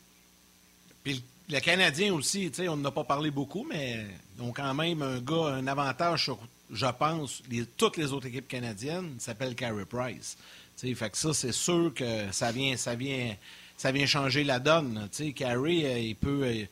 puis, 1.04 1.24
le 1.50 1.60
Canadien 1.60 2.14
aussi, 2.14 2.52
on 2.68 2.78
n'en 2.78 2.90
a 2.90 2.92
pas 2.92 3.04
parlé 3.04 3.30
beaucoup, 3.30 3.66
mais 3.70 4.06
ils 4.38 4.44
ont 4.44 4.52
quand 4.52 4.74
même 4.74 5.02
un 5.02 5.20
gars, 5.20 5.56
un 5.56 5.68
avantage 5.68 6.24
sur, 6.24 6.40
je 6.72 6.86
pense, 6.88 7.44
toutes 7.78 7.98
les 7.98 8.12
autres 8.12 8.28
équipes 8.28 8.48
canadiennes, 8.48 9.16
s'appelle 9.20 9.56
Carey 9.56 9.86
Price. 9.86 10.38
fait 10.78 11.10
que 11.10 11.18
ça, 11.18 11.34
c'est 11.34 11.52
sûr 11.52 11.94
que 11.94 12.32
ça 12.32 12.52
vient, 12.52 12.76
ça 12.78 12.96
vient, 12.96 13.36
ça 13.78 13.92
vient 13.92 14.06
changer 14.06 14.44
la 14.44 14.60
donne. 14.60 15.10
Carey, 15.36 15.86
euh, 15.86 16.00
il 16.00 16.16
peut, 16.16 16.44
euh, 16.44 16.66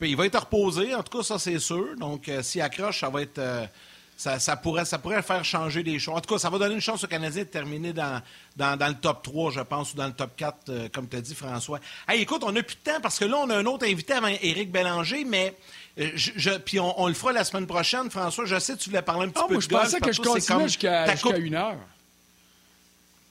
il 0.00 0.16
va 0.16 0.26
être 0.26 0.40
reposé, 0.40 0.94
en 0.94 1.02
tout 1.02 1.18
cas, 1.18 1.24
ça 1.24 1.38
c'est 1.38 1.58
sûr. 1.58 1.96
Donc, 1.96 2.28
euh, 2.28 2.42
s'il 2.42 2.62
accroche, 2.62 3.00
ça 3.00 3.10
va 3.10 3.22
être 3.22 3.68
ça, 4.16 4.56
pourrait, 4.56 4.84
ça 4.84 4.98
pourrait 4.98 5.22
faire 5.22 5.44
changer 5.44 5.82
des 5.82 5.98
choses. 5.98 6.14
En 6.16 6.20
tout 6.20 6.32
cas, 6.32 6.38
ça 6.38 6.50
va 6.50 6.58
donner 6.58 6.74
une 6.74 6.80
chance 6.80 7.04
aux 7.04 7.08
Canadiens 7.08 7.42
de 7.42 7.48
terminer 7.48 7.92
dans, 7.92 8.22
dans, 8.56 8.88
le 8.88 8.94
top 8.94 9.22
3, 9.22 9.50
je 9.52 9.60
pense, 9.60 9.92
ou 9.92 9.96
dans 9.96 10.06
le 10.06 10.12
top 10.12 10.36
4, 10.36 10.56
euh, 10.68 10.88
comme 10.92 11.08
tu 11.08 11.16
as 11.16 11.20
dit, 11.20 11.34
François. 11.34 11.80
Hey, 12.08 12.22
écoute, 12.22 12.42
on 12.44 12.52
n'a 12.52 12.62
plus 12.62 12.76
de 12.76 12.90
temps 12.90 13.00
parce 13.02 13.18
que 13.18 13.24
là, 13.24 13.36
on 13.42 13.50
a 13.50 13.56
un 13.56 13.66
autre 13.66 13.86
invité 13.86 14.12
avant 14.14 14.28
Éric 14.28 14.70
Bélanger, 14.70 15.24
mais 15.24 15.54
euh, 15.98 16.10
je, 16.14 16.50
puis 16.58 16.78
on, 16.80 17.06
le 17.06 17.14
fera 17.14 17.32
la 17.32 17.44
semaine 17.44 17.66
prochaine. 17.66 18.10
François, 18.10 18.44
je 18.44 18.58
sais 18.58 18.74
que 18.74 18.78
tu 18.78 18.90
voulais 18.90 19.02
parler 19.02 19.26
un 19.26 19.28
petit 19.30 19.42
oh, 19.42 19.48
peu 19.48 19.54
moi, 19.54 19.62
de 19.62 19.62
Je 19.62 19.68
pensais 19.68 20.00
que 20.00 20.12
je 20.12 20.20
continuais 20.20 20.68
jusqu'à 20.68 21.06
une 21.36 21.54
heure. 21.54 21.76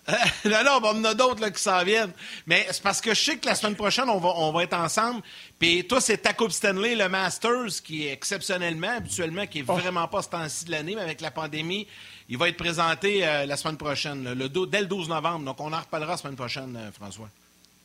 non, 0.45 0.63
non, 0.65 0.79
on 0.83 0.99
en 0.99 1.03
a 1.05 1.13
d'autres 1.13 1.47
qui 1.49 1.61
s'en 1.61 1.83
viennent. 1.83 2.11
Mais 2.45 2.67
c'est 2.71 2.83
parce 2.83 2.99
que 2.99 3.13
je 3.13 3.23
sais 3.23 3.37
que 3.37 3.45
la 3.45 3.55
semaine 3.55 3.75
prochaine, 3.75 4.09
on 4.09 4.19
va, 4.19 4.33
on 4.35 4.51
va 4.51 4.63
être 4.63 4.73
ensemble. 4.73 5.21
Puis 5.57 5.85
toi, 5.87 6.01
c'est 6.01 6.17
ta 6.17 6.33
Coupe 6.33 6.51
Stanley, 6.51 6.95
le 6.95 7.07
Masters, 7.07 7.81
qui 7.83 8.07
est 8.07 8.11
exceptionnellement, 8.11 8.97
habituellement, 8.97 9.47
qui 9.47 9.59
est 9.59 9.65
oh. 9.67 9.75
vraiment 9.75 10.07
pas 10.07 10.21
ce 10.21 10.29
temps-ci 10.29 10.65
de 10.65 10.71
l'année, 10.71 10.95
mais 10.95 11.01
avec 11.01 11.21
la 11.21 11.31
pandémie, 11.31 11.87
il 12.27 12.37
va 12.37 12.49
être 12.49 12.57
présenté 12.57 13.25
euh, 13.25 13.45
la 13.45 13.55
semaine 13.55 13.77
prochaine, 13.77 14.33
le, 14.33 14.49
dès 14.49 14.81
le 14.81 14.87
12 14.87 15.07
novembre. 15.07 15.45
Donc, 15.45 15.59
on 15.61 15.71
en 15.71 15.79
reparlera 15.79 16.11
la 16.11 16.17
semaine 16.17 16.35
prochaine, 16.35 16.75
euh, 16.75 16.91
François. 16.91 17.29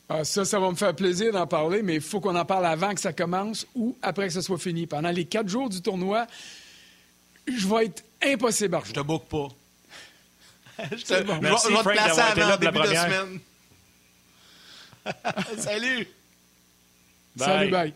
Ah, 0.08 0.24
ça, 0.24 0.44
ça 0.44 0.58
va 0.58 0.70
me 0.70 0.76
faire 0.76 0.96
plaisir 0.96 1.32
d'en 1.32 1.46
parler, 1.46 1.82
mais 1.82 1.96
il 1.96 2.00
faut 2.00 2.18
qu'on 2.18 2.34
en 2.34 2.44
parle 2.44 2.66
avant 2.66 2.94
que 2.94 3.00
ça 3.00 3.12
commence 3.12 3.66
ou 3.74 3.96
après 4.02 4.26
que 4.26 4.32
ce 4.32 4.40
soit 4.40 4.58
fini. 4.58 4.86
Pendant 4.86 5.10
les 5.10 5.26
quatre 5.26 5.48
jours 5.48 5.68
du 5.68 5.82
tournoi, 5.82 6.26
je 7.46 7.68
vais 7.68 7.86
être 7.86 8.02
impossible 8.22 8.74
à 8.74 8.82
Je 8.84 8.92
te 8.92 9.00
boucle 9.00 9.26
pas 9.26 9.48
je, 10.92 11.04
te, 11.04 11.22
bon. 11.22 11.38
Merci, 11.42 11.68
je 11.70 11.76
vais 11.76 11.82
te 11.82 11.88
placer 11.88 12.20
avant 12.20 12.56
début 12.56 12.78
de 12.78 12.86
semaine. 12.86 13.40
Salut. 15.58 16.08
Salut, 17.36 17.70
bye. 17.70 17.94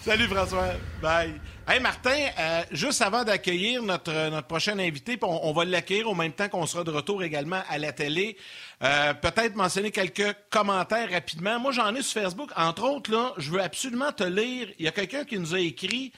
Salut 0.00 0.28
François. 0.28 0.72
Bye. 1.00 1.40
Hey 1.66 1.80
Martin, 1.80 2.28
euh, 2.38 2.62
juste 2.72 3.00
avant 3.00 3.24
d'accueillir 3.24 3.82
notre, 3.82 4.12
notre 4.28 4.46
prochain 4.46 4.78
invité, 4.78 5.18
on, 5.22 5.48
on, 5.48 5.52
va 5.52 5.64
l'accueillir 5.64 6.10
au 6.10 6.14
même 6.14 6.32
temps 6.32 6.48
qu'on 6.48 6.66
sera 6.66 6.84
de 6.84 6.90
retour 6.90 7.22
également 7.22 7.62
à 7.70 7.78
la 7.78 7.92
télé. 7.92 8.36
Euh, 8.82 9.14
peut-être 9.14 9.54
mentionner 9.54 9.90
quelques 9.90 10.34
commentaires 10.50 11.10
rapidement. 11.10 11.58
Moi, 11.58 11.72
j'en 11.72 11.94
ai 11.94 12.02
sur 12.02 12.20
Facebook. 12.20 12.50
Entre 12.56 12.82
autres, 12.82 13.10
là, 13.10 13.32
je 13.38 13.50
veux 13.50 13.62
absolument 13.62 14.12
te 14.12 14.24
lire. 14.24 14.68
Il 14.78 14.84
y 14.84 14.88
a 14.88 14.92
quelqu'un 14.92 15.24
qui 15.24 15.38
nous 15.38 15.54
a 15.54 15.60
écrit 15.60 16.12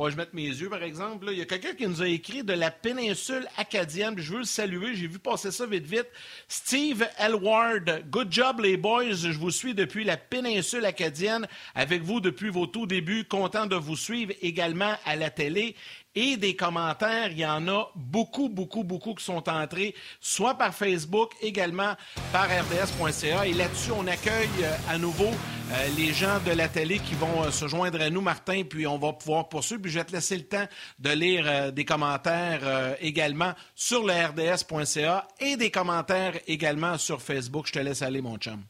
faut 0.00 0.06
que 0.06 0.12
je 0.12 0.16
mette 0.16 0.32
mes 0.32 0.46
yeux, 0.46 0.70
par 0.70 0.82
exemple. 0.82 1.26
Il 1.30 1.36
y 1.36 1.42
a 1.42 1.44
quelqu'un 1.44 1.74
qui 1.74 1.86
nous 1.86 2.00
a 2.00 2.08
écrit 2.08 2.42
de 2.42 2.54
la 2.54 2.70
péninsule 2.70 3.46
acadienne. 3.58 4.14
Je 4.16 4.32
veux 4.32 4.38
le 4.38 4.44
saluer. 4.44 4.94
J'ai 4.94 5.06
vu 5.06 5.18
passer 5.18 5.50
ça 5.50 5.66
vite, 5.66 5.84
vite. 5.84 6.06
Steve 6.48 7.06
Elward. 7.18 8.04
Good 8.10 8.32
job, 8.32 8.60
les 8.60 8.78
boys. 8.78 9.12
Je 9.12 9.38
vous 9.38 9.50
suis 9.50 9.74
depuis 9.74 10.04
la 10.04 10.16
péninsule 10.16 10.86
acadienne, 10.86 11.46
avec 11.74 12.00
vous 12.00 12.20
depuis 12.20 12.48
vos 12.48 12.66
tout 12.66 12.86
débuts. 12.86 13.24
Content 13.24 13.66
de 13.66 13.76
vous 13.76 13.96
suivre 13.96 14.32
également 14.40 14.94
à 15.04 15.16
la 15.16 15.28
télé 15.28 15.76
et 16.14 16.36
des 16.36 16.56
commentaires. 16.56 17.30
Il 17.30 17.38
y 17.38 17.46
en 17.46 17.68
a 17.68 17.90
beaucoup, 17.94 18.48
beaucoup, 18.48 18.84
beaucoup 18.84 19.14
qui 19.14 19.24
sont 19.24 19.48
entrés, 19.48 19.94
soit 20.20 20.54
par 20.54 20.74
Facebook, 20.74 21.32
également 21.40 21.94
par 22.32 22.46
rds.ca. 22.46 23.46
Et 23.46 23.52
là-dessus, 23.52 23.92
on 23.92 24.06
accueille 24.06 24.48
euh, 24.62 24.76
à 24.88 24.98
nouveau 24.98 25.28
euh, 25.28 25.88
les 25.96 26.12
gens 26.12 26.38
de 26.44 26.52
la 26.52 26.68
télé 26.68 26.98
qui 26.98 27.14
vont 27.14 27.44
euh, 27.44 27.50
se 27.50 27.68
joindre 27.68 28.00
à 28.00 28.10
nous, 28.10 28.20
Martin, 28.20 28.62
puis 28.68 28.86
on 28.86 28.98
va 28.98 29.12
pouvoir 29.12 29.48
poursuivre. 29.48 29.82
Puis 29.82 29.92
je 29.92 29.98
vais 29.98 30.04
te 30.04 30.12
laisser 30.12 30.36
le 30.36 30.44
temps 30.44 30.66
de 30.98 31.10
lire 31.10 31.72
des 31.72 31.84
commentaires 31.84 32.96
également 33.00 33.54
sur 33.74 34.04
le 34.04 34.12
rds.ca 34.12 35.26
et 35.40 35.56
des 35.56 35.70
commentaires 35.70 36.34
également 36.46 36.98
sur 36.98 37.22
Facebook. 37.22 37.66
Je 37.66 37.72
te 37.72 37.78
laisse 37.78 38.02
aller, 38.02 38.20
mon 38.20 38.36
chum. 38.36 38.62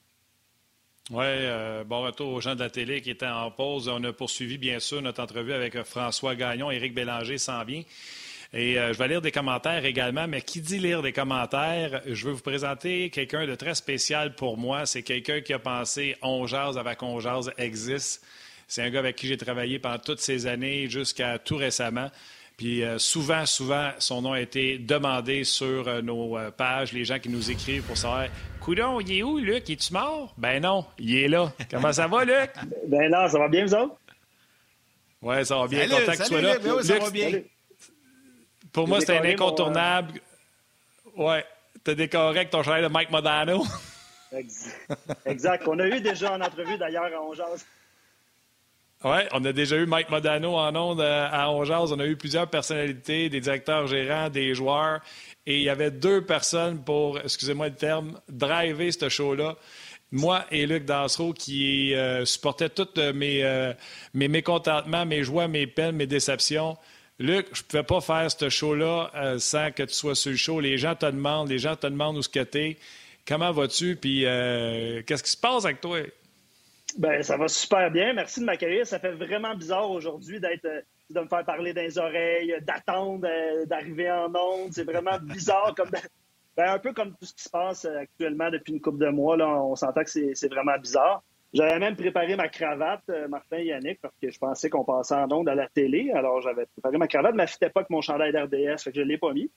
Oui, 1.12 1.24
euh, 1.26 1.82
bon 1.82 2.02
retour 2.02 2.32
aux 2.32 2.40
gens 2.40 2.54
de 2.54 2.60
la 2.60 2.70
télé 2.70 3.00
qui 3.00 3.10
étaient 3.10 3.26
en 3.26 3.50
pause. 3.50 3.88
On 3.88 4.04
a 4.04 4.12
poursuivi, 4.12 4.58
bien 4.58 4.78
sûr, 4.78 5.02
notre 5.02 5.20
entrevue 5.20 5.52
avec 5.52 5.74
euh, 5.74 5.82
François 5.82 6.36
Gagnon. 6.36 6.70
Éric 6.70 6.94
Bélanger 6.94 7.36
s'en 7.36 7.64
vient. 7.64 7.82
Et 8.52 8.78
euh, 8.78 8.92
je 8.92 8.98
vais 8.98 9.08
lire 9.08 9.20
des 9.20 9.32
commentaires 9.32 9.84
également, 9.84 10.28
mais 10.28 10.40
qui 10.40 10.60
dit 10.60 10.78
lire 10.78 11.02
des 11.02 11.12
commentaires, 11.12 12.00
je 12.06 12.26
veux 12.28 12.34
vous 12.34 12.42
présenter 12.42 13.10
quelqu'un 13.10 13.44
de 13.44 13.56
très 13.56 13.74
spécial 13.74 14.36
pour 14.36 14.56
moi. 14.56 14.86
C'est 14.86 15.02
quelqu'un 15.02 15.40
qui 15.40 15.52
a 15.52 15.58
pensé 15.58 16.16
On 16.22 16.46
jase 16.46 16.78
qu'on 16.96 17.18
jase 17.18 17.50
existe. 17.58 18.24
C'est 18.68 18.82
un 18.82 18.90
gars 18.90 19.00
avec 19.00 19.16
qui 19.16 19.26
j'ai 19.26 19.36
travaillé 19.36 19.80
pendant 19.80 19.98
toutes 19.98 20.20
ces 20.20 20.46
années 20.46 20.88
jusqu'à 20.88 21.40
tout 21.40 21.56
récemment. 21.56 22.08
Puis 22.60 22.82
souvent, 22.98 23.46
souvent, 23.46 23.90
son 23.98 24.20
nom 24.20 24.32
a 24.34 24.40
été 24.42 24.76
demandé 24.76 25.44
sur 25.44 26.02
nos 26.02 26.36
pages, 26.58 26.92
les 26.92 27.06
gens 27.06 27.18
qui 27.18 27.30
nous 27.30 27.50
écrivent 27.50 27.84
pour 27.84 27.96
savoir 27.96 28.26
Coudon, 28.60 29.00
il 29.00 29.16
est 29.16 29.22
où, 29.22 29.38
Luc? 29.38 29.70
Es-tu 29.70 29.94
mort? 29.94 30.34
Ben 30.36 30.60
non, 30.60 30.84
il 30.98 31.16
est 31.16 31.28
là. 31.28 31.50
Comment 31.70 31.90
ça 31.90 32.06
va, 32.06 32.22
Luc? 32.22 32.50
Ben 32.86 33.10
non, 33.10 33.26
ça 33.30 33.38
va 33.38 33.48
bien, 33.48 33.64
vous 33.64 33.74
autres? 33.74 33.96
Oui, 35.22 35.46
ça 35.46 35.56
va 35.56 35.68
bien. 35.68 35.88
Salut, 35.88 36.04
Content 36.04 36.12
que 36.12 36.16
tu 36.18 36.24
sois 36.24 36.40
là. 36.42 36.58
Luc, 36.58 36.82
ça 36.82 36.98
va 36.98 37.10
bien. 37.10 37.42
Pour 38.74 38.86
moi, 38.86 39.00
c'est 39.00 39.16
un 39.16 39.24
incontournable. 39.24 40.20
Mon... 41.16 41.28
Ouais. 41.28 41.46
T'as 41.82 41.94
décoré 41.94 42.40
avec 42.40 42.50
ton 42.50 42.62
chandail 42.62 42.82
de 42.82 42.88
Mike 42.88 43.10
Modano. 43.10 43.64
exact. 45.24 45.66
On 45.66 45.78
a 45.78 45.86
eu 45.88 46.02
déjà 46.02 46.34
en 46.34 46.42
entrevue, 46.42 46.76
d'ailleurs, 46.76 47.06
à 47.06 47.22
Ongeaz. 47.22 47.64
Oui, 49.02 49.20
on 49.32 49.42
a 49.46 49.52
déjà 49.52 49.76
eu 49.76 49.86
Mike 49.86 50.10
Modano 50.10 50.56
en 50.56 50.76
ondes 50.76 51.00
euh, 51.00 51.28
à 51.30 51.50
Ongeaz. 51.50 51.90
On 51.92 51.98
a 52.00 52.06
eu 52.06 52.16
plusieurs 52.16 52.48
personnalités, 52.48 53.30
des 53.30 53.40
directeurs 53.40 53.86
gérants, 53.86 54.28
des 54.28 54.54
joueurs. 54.54 55.00
Et 55.46 55.56
il 55.56 55.62
y 55.62 55.70
avait 55.70 55.90
deux 55.90 56.24
personnes 56.24 56.84
pour, 56.84 57.18
excusez-moi 57.18 57.68
le 57.68 57.74
terme, 57.74 58.20
driver 58.28 58.92
ce 58.92 59.08
show-là. 59.08 59.56
Moi 60.12 60.44
et 60.50 60.66
Luc 60.66 60.84
Dansereau 60.84 61.32
qui 61.32 61.94
euh, 61.94 62.24
supportaient 62.24 62.68
tous 62.68 62.88
euh, 62.98 63.12
mes, 63.12 63.44
euh, 63.44 63.72
mes 64.12 64.28
mécontentements, 64.28 65.06
mes 65.06 65.22
joies, 65.22 65.48
mes 65.48 65.66
peines, 65.66 65.96
mes 65.96 66.06
déceptions. 66.06 66.76
Luc, 67.18 67.46
je 67.52 67.62
ne 67.62 67.66
pouvais 67.66 67.82
pas 67.82 68.00
faire 68.00 68.30
ce 68.30 68.48
show-là 68.48 69.12
sans 69.38 69.70
que 69.72 69.82
tu 69.82 69.92
sois 69.92 70.14
sur 70.14 70.30
le 70.30 70.36
show. 70.38 70.58
Les 70.58 70.78
gens 70.78 70.94
te 70.94 71.04
demandent, 71.04 71.50
les 71.50 71.58
gens 71.58 71.76
te 71.76 71.86
demandent 71.86 72.16
où 72.16 72.22
ce 72.22 72.30
que 72.30 72.42
tu 72.42 72.78
Comment 73.28 73.52
vas-tu? 73.52 73.96
Puis 73.96 74.22
qu'est-ce 74.22 75.22
qui 75.22 75.30
se 75.30 75.36
passe 75.36 75.66
avec 75.66 75.82
toi? 75.82 75.98
Ben, 76.98 77.22
ça 77.22 77.36
va 77.36 77.48
super 77.48 77.90
bien. 77.90 78.12
Merci 78.12 78.40
de 78.40 78.44
m'accueillir. 78.44 78.86
Ça 78.86 78.98
fait 78.98 79.12
vraiment 79.12 79.54
bizarre 79.54 79.90
aujourd'hui 79.90 80.40
d'être 80.40 80.66
de 81.10 81.20
me 81.20 81.26
faire 81.26 81.44
parler 81.44 81.72
dans 81.72 81.82
les 81.82 81.98
oreilles, 81.98 82.54
d'attendre 82.62 83.26
euh, 83.26 83.66
d'arriver 83.66 84.10
en 84.10 84.32
onde. 84.34 84.72
C'est 84.72 84.84
vraiment 84.84 85.18
bizarre, 85.22 85.74
comme 85.76 85.90
ben, 86.56 86.68
un 86.70 86.78
peu 86.78 86.92
comme 86.92 87.10
tout 87.12 87.24
ce 87.24 87.34
qui 87.34 87.42
se 87.42 87.50
passe 87.50 87.84
euh, 87.84 87.98
actuellement 87.98 88.50
depuis 88.50 88.72
une 88.72 88.80
couple 88.80 88.98
de 88.98 89.08
mois. 89.08 89.36
Là, 89.36 89.48
on 89.48 89.74
s'entend 89.76 90.04
que 90.04 90.10
c'est 90.10 90.48
vraiment 90.48 90.78
bizarre. 90.78 91.22
J'avais 91.52 91.80
même 91.80 91.96
préparé 91.96 92.36
ma 92.36 92.48
cravate, 92.48 93.02
euh, 93.10 93.26
Martin 93.26 93.58
et 93.58 93.66
Yannick, 93.66 94.00
parce 94.00 94.14
que 94.22 94.30
je 94.30 94.38
pensais 94.38 94.70
qu'on 94.70 94.84
passait 94.84 95.16
en 95.16 95.30
onde 95.32 95.48
à 95.48 95.54
la 95.56 95.68
télé. 95.68 96.12
Alors, 96.14 96.40
j'avais 96.40 96.66
préparé 96.66 96.96
ma 96.96 97.08
cravate, 97.08 97.34
mais 97.34 97.44
elle 97.44 97.66
ne 97.66 97.72
pas 97.72 97.80
avec 97.80 97.90
mon 97.90 98.00
chandail 98.00 98.32
d'RDS, 98.32 98.82
fait 98.84 98.92
que 98.92 98.96
je 98.96 99.02
ne 99.02 99.08
l'ai 99.08 99.18
pas 99.18 99.32
mis. 99.32 99.50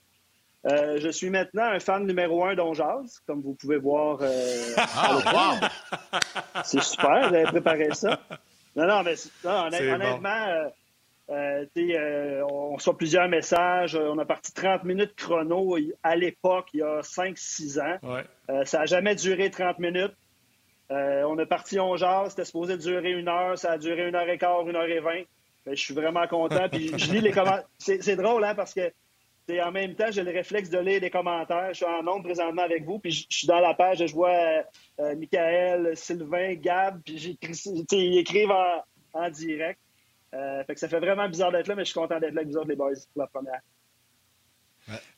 Je 0.64 1.10
suis 1.10 1.30
maintenant 1.30 1.64
un 1.64 1.80
fan 1.80 2.06
numéro 2.06 2.44
un 2.44 2.54
d'Onjaz, 2.54 3.20
comme 3.26 3.42
vous 3.42 3.54
pouvez 3.54 3.78
voir. 3.78 4.20
ah, 4.76 5.60
C'est 6.64 6.82
super, 6.82 7.24
j'avais 7.24 7.44
préparé 7.44 7.94
ça. 7.94 8.20
Non, 8.76 8.86
non, 8.86 9.02
mais 9.04 9.14
honnêtement, 9.92 10.70
euh, 11.30 11.64
euh, 11.76 12.42
on 12.50 12.74
reçoit 12.74 12.96
plusieurs 12.96 13.28
messages. 13.28 13.94
On 13.96 14.18
a 14.18 14.24
parti 14.24 14.52
30 14.52 14.84
minutes 14.84 15.14
chrono 15.16 15.76
à 16.02 16.16
l'époque, 16.16 16.68
il 16.74 16.80
y 16.80 16.82
a 16.82 17.00
5-6 17.00 17.80
ans. 17.80 17.98
Euh, 18.50 18.64
ça 18.64 18.80
n'a 18.80 18.86
jamais 18.86 19.14
duré 19.14 19.50
30 19.50 19.78
minutes. 19.78 20.14
on 20.90 21.38
a 21.38 21.46
parti 21.46 21.78
11 21.78 22.02
heures, 22.02 22.30
c'était 22.30 22.44
supposé 22.44 22.76
durer 22.76 23.12
une 23.12 23.28
heure, 23.28 23.56
ça 23.58 23.72
a 23.72 23.78
duré 23.78 24.08
une 24.08 24.14
heure 24.14 24.28
et 24.28 24.38
quart, 24.38 24.68
une 24.68 24.76
heure 24.76 24.84
et 24.84 25.00
vingt. 25.00 25.22
Ben, 25.64 25.74
je 25.74 25.80
suis 25.80 25.94
vraiment 25.94 26.26
content. 26.26 26.68
Puis 26.68 26.92
je 26.98 27.10
lis 27.12 27.20
les 27.20 27.30
commentaires. 27.32 27.68
C'est 27.78 28.16
drôle, 28.16 28.44
hein, 28.44 28.54
parce 28.54 28.74
que 28.74 28.92
en 29.50 29.72
même 29.72 29.94
temps, 29.94 30.10
j'ai 30.10 30.22
le 30.22 30.30
réflexe 30.30 30.70
de 30.70 30.78
lire 30.78 31.00
les 31.00 31.10
commentaires. 31.10 31.68
Je 31.68 31.76
suis 31.76 31.86
en 31.86 32.02
nombre 32.02 32.24
présentement 32.24 32.62
avec 32.62 32.84
vous, 32.84 32.98
puis 32.98 33.10
je, 33.10 33.26
suis 33.28 33.46
dans 33.46 33.60
la 33.60 33.74
page, 33.74 34.06
je 34.06 34.12
vois 34.12 34.64
Michael, 34.98 35.96
Sylvain, 35.96 36.54
Gab, 36.54 37.00
puis 37.02 37.38
ils 37.92 38.18
écrivent 38.18 38.52
en 39.12 39.30
direct. 39.30 39.78
Euh, 40.34 40.64
fait 40.64 40.74
que 40.74 40.80
ça 40.80 40.88
fait 40.88 40.98
vraiment 40.98 41.28
bizarre 41.28 41.52
d'être 41.52 41.68
là, 41.68 41.74
mais 41.76 41.84
je 41.84 41.90
suis 41.90 42.00
content 42.00 42.18
d'être 42.18 42.34
là 42.34 42.40
avec 42.40 42.48
vous 42.48 42.56
autres, 42.56 42.68
les 42.68 42.76
boys, 42.76 42.92
pour 43.12 43.22
la 43.22 43.28
première. 43.28 43.60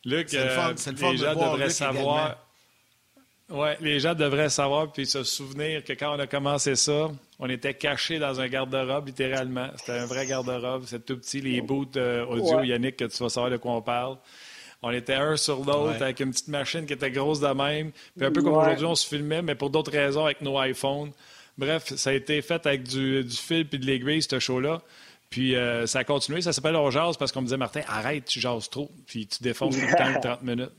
Luc, 0.05 0.33
euh, 0.35 0.75
les 0.75 1.17
gens 1.17 1.35
devraient 1.35 1.71
savoir. 1.71 2.46
Ouais, 3.49 3.77
les 3.81 4.01
gens 4.01 4.15
devraient 4.15 4.49
savoir 4.49 4.91
puis 4.91 5.07
se 5.07 5.23
souvenir 5.23 5.85
que 5.85 5.93
quand 5.93 6.17
on 6.17 6.19
a 6.19 6.27
commencé 6.27 6.75
ça, 6.75 7.09
on 7.39 7.49
était 7.49 7.75
cachés 7.75 8.19
dans 8.19 8.41
un 8.41 8.49
garde-robe, 8.49 9.07
littéralement. 9.07 9.69
C'était 9.77 9.99
un 9.99 10.07
vrai 10.07 10.27
garde-robe. 10.27 10.85
C'était 10.87 11.15
tout 11.15 11.21
petit, 11.21 11.41
les 11.41 11.61
boots 11.61 11.97
euh, 11.97 12.25
audio, 12.27 12.63
Yannick, 12.63 12.97
que 12.97 13.05
tu 13.05 13.23
vas 13.23 13.29
savoir 13.29 13.53
de 13.53 13.57
quoi 13.57 13.73
on 13.73 13.83
parle. 13.83 14.17
On 14.83 14.91
était 14.91 15.15
un 15.15 15.37
sur 15.37 15.65
l'autre 15.65 16.03
avec 16.03 16.21
une 16.21 16.31
petite 16.31 16.49
machine 16.49 16.87
qui 16.87 16.93
était 16.93 17.11
grosse 17.11 17.41
de 17.41 17.49
même. 17.49 17.93
Puis 18.17 18.27
un 18.27 18.33
peu 18.33 18.43
comme 18.43 18.55
aujourd'hui, 18.55 18.85
on 18.85 18.95
se 18.95 19.07
filmait, 19.07 19.43
mais 19.43 19.55
pour 19.55 19.71
d'autres 19.71 19.93
raisons 19.93 20.25
avec 20.25 20.41
nos 20.41 20.61
iPhones. 20.61 21.13
Bref, 21.57 21.95
ça 21.95 22.11
a 22.11 22.13
été 22.13 22.43
fait 22.43 22.67
avec 22.67 22.83
du, 22.83 23.25
du 23.25 23.37
fil 23.37 23.67
puis 23.67 23.79
de 23.79 23.87
l'aiguille, 23.87 24.23
ce 24.23 24.39
show-là. 24.39 24.83
Puis 25.31 25.57
euh, 25.57 25.87
ça 25.87 26.01
a 26.01 26.05
continué. 26.05 26.41
Ça 26.41 26.53
s'appelle 26.53 26.77
On 26.77 26.91
jase 26.91 27.17
parce 27.17 27.33
qu'on 27.33 27.41
me 27.41 27.47
disait, 27.47 27.57
Martin, 27.57 27.81
arrête, 27.89 28.25
tu 28.25 28.41
jases 28.41 28.71
trop. 28.71 28.91
Puis 29.07 29.27
tu 29.27 29.43
défonces 29.43 29.77
tout 29.77 29.87
le 29.87 29.97
temps 29.97 30.21
30 30.21 30.43
minutes. 30.43 30.73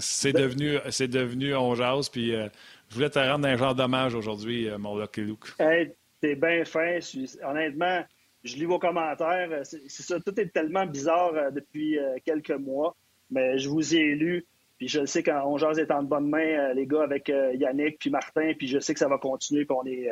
c'est 0.00 0.32
devenu, 0.32 0.78
c'est 0.90 1.08
devenu 1.08 1.54
On 1.54 1.74
jase. 1.74 2.08
Puis 2.08 2.34
euh, 2.34 2.48
je 2.88 2.94
voulais 2.94 3.10
te 3.10 3.18
rendre 3.18 3.46
un 3.46 3.56
genre 3.56 3.74
d'hommage 3.74 4.14
aujourd'hui, 4.14 4.68
euh, 4.68 4.78
mon 4.78 4.98
Lucky 4.98 5.20
Luke. 5.22 5.54
Hey, 5.58 5.92
t'es 6.20 6.34
bien 6.34 6.64
fin. 6.64 6.98
Honnêtement, 7.44 8.04
je 8.42 8.56
lis 8.56 8.64
vos 8.64 8.78
commentaires. 8.78 9.60
C'est, 9.62 9.88
ça, 9.88 10.18
tout 10.20 10.38
est 10.40 10.52
tellement 10.52 10.86
bizarre 10.86 11.52
depuis 11.52 11.98
quelques 12.24 12.50
mois. 12.50 12.96
Mais 13.30 13.58
je 13.58 13.68
vous 13.68 13.94
ai 13.94 14.14
lu. 14.14 14.44
Puis 14.76 14.88
je 14.88 15.06
sais 15.06 15.22
qu'On 15.22 15.56
jase 15.56 15.78
est 15.78 15.90
en 15.92 16.02
bonne 16.02 16.28
main, 16.28 16.74
les 16.74 16.86
gars, 16.86 17.04
avec 17.04 17.28
Yannick 17.28 17.98
puis 18.00 18.10
Martin. 18.10 18.52
Puis 18.58 18.68
je 18.68 18.80
sais 18.80 18.92
que 18.92 19.00
ça 19.00 19.08
va 19.08 19.18
continuer. 19.18 19.64
Puis 19.64 19.76
on 19.80 19.86
est 19.86 20.10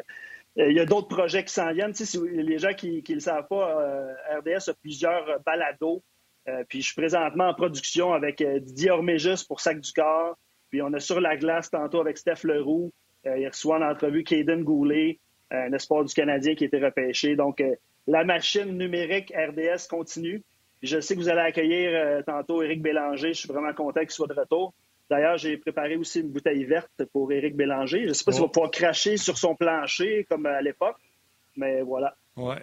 il 0.56 0.72
y 0.72 0.80
a 0.80 0.84
d'autres 0.84 1.08
projets 1.08 1.44
qui 1.44 1.52
s'en 1.52 1.72
viennent. 1.72 1.94
si 1.94 2.18
les 2.32 2.58
gens 2.58 2.74
qui 2.74 3.02
ne 3.06 3.14
le 3.14 3.20
savent 3.20 3.46
pas, 3.48 3.80
euh, 3.80 4.12
RDS 4.38 4.68
a 4.68 4.74
plusieurs 4.74 5.40
balados. 5.46 6.02
Euh, 6.48 6.64
puis 6.68 6.80
je 6.80 6.86
suis 6.86 6.94
présentement 6.94 7.48
en 7.48 7.54
production 7.54 8.12
avec 8.12 8.42
Didier 8.42 8.90
Orméjus 8.90 9.44
pour 9.46 9.60
Sac 9.60 9.80
du 9.80 9.92
Corps. 9.92 10.36
Puis 10.70 10.82
on 10.82 10.92
a 10.92 11.00
sur 11.00 11.20
la 11.20 11.36
glace 11.36 11.70
tantôt 11.70 12.00
avec 12.00 12.18
Steph 12.18 12.44
Leroux. 12.44 12.92
il 13.24 13.46
reçoit 13.46 13.78
en 13.78 13.82
entrevue 13.82 14.24
Caden 14.24 14.64
Goulet, 14.64 15.20
un 15.50 15.72
espoir 15.72 16.04
du 16.04 16.12
Canadien 16.12 16.54
qui 16.54 16.64
a 16.64 16.66
été 16.66 16.78
repêché. 16.78 17.36
Donc 17.36 17.62
la 18.06 18.24
machine 18.24 18.76
numérique 18.76 19.32
RDS 19.36 19.86
continue. 19.88 20.42
je 20.82 21.00
sais 21.00 21.14
que 21.14 21.20
vous 21.20 21.28
allez 21.28 21.40
accueillir 21.40 22.24
tantôt 22.24 22.62
Éric 22.62 22.82
Bélanger. 22.82 23.34
Je 23.34 23.38
suis 23.40 23.48
vraiment 23.48 23.72
content 23.74 24.00
qu'il 24.00 24.10
soit 24.10 24.26
de 24.26 24.34
retour. 24.34 24.74
D'ailleurs, 25.12 25.36
j'ai 25.36 25.58
préparé 25.58 25.96
aussi 25.96 26.20
une 26.20 26.30
bouteille 26.30 26.64
verte 26.64 27.04
pour 27.12 27.30
Éric 27.30 27.54
Bélanger. 27.54 28.04
Je 28.04 28.08
ne 28.08 28.12
sais 28.14 28.24
pas 28.24 28.32
s'il 28.32 28.40
va 28.40 28.46
oh. 28.46 28.48
pouvoir 28.48 28.70
cracher 28.70 29.18
sur 29.18 29.36
son 29.36 29.54
plancher 29.54 30.26
comme 30.26 30.46
à 30.46 30.62
l'époque, 30.62 30.96
mais 31.54 31.82
voilà. 31.82 32.16
Oui, 32.34 32.54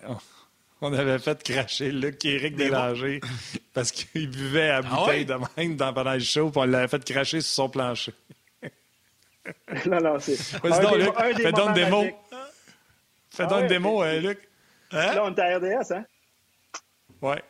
on 0.81 0.91
avait 0.91 1.19
fait 1.19 1.43
cracher 1.43 1.91
Luc 1.91 2.25
et 2.25 2.33
Éric 2.33 2.56
Bélanger 2.56 3.21
parce 3.75 3.91
qu'il 3.91 4.31
buvait 4.31 4.69
à 4.69 4.77
ah 4.77 4.81
bouteille 4.81 5.25
de 5.25 5.35
même 5.58 5.75
dans, 5.75 5.93
pendant 5.93 6.13
le 6.13 6.19
show, 6.21 6.50
puis 6.50 6.62
on 6.62 6.65
l'avait 6.65 6.87
fait 6.87 7.06
cracher 7.06 7.41
sur 7.41 7.54
son 7.54 7.69
plancher. 7.69 8.13
non, 9.85 10.02
non, 10.02 10.17
c'est. 10.17 10.60
Donc, 10.60 10.95
Luc, 10.95 11.35
fais 11.35 11.52
donc 11.52 11.73
des 11.75 11.85
mots. 11.85 12.08
Fais 13.29 13.45
donc 13.45 13.67
des 13.67 13.77
mots, 13.77 14.04
Luc. 14.04 14.39
Hein? 14.91 15.13
Là, 15.13 15.23
on 15.23 15.35
est 15.35 15.39
à 15.39 15.58
RDS, 15.60 15.93
hein? 15.93 16.06
Ouais. 17.21 17.43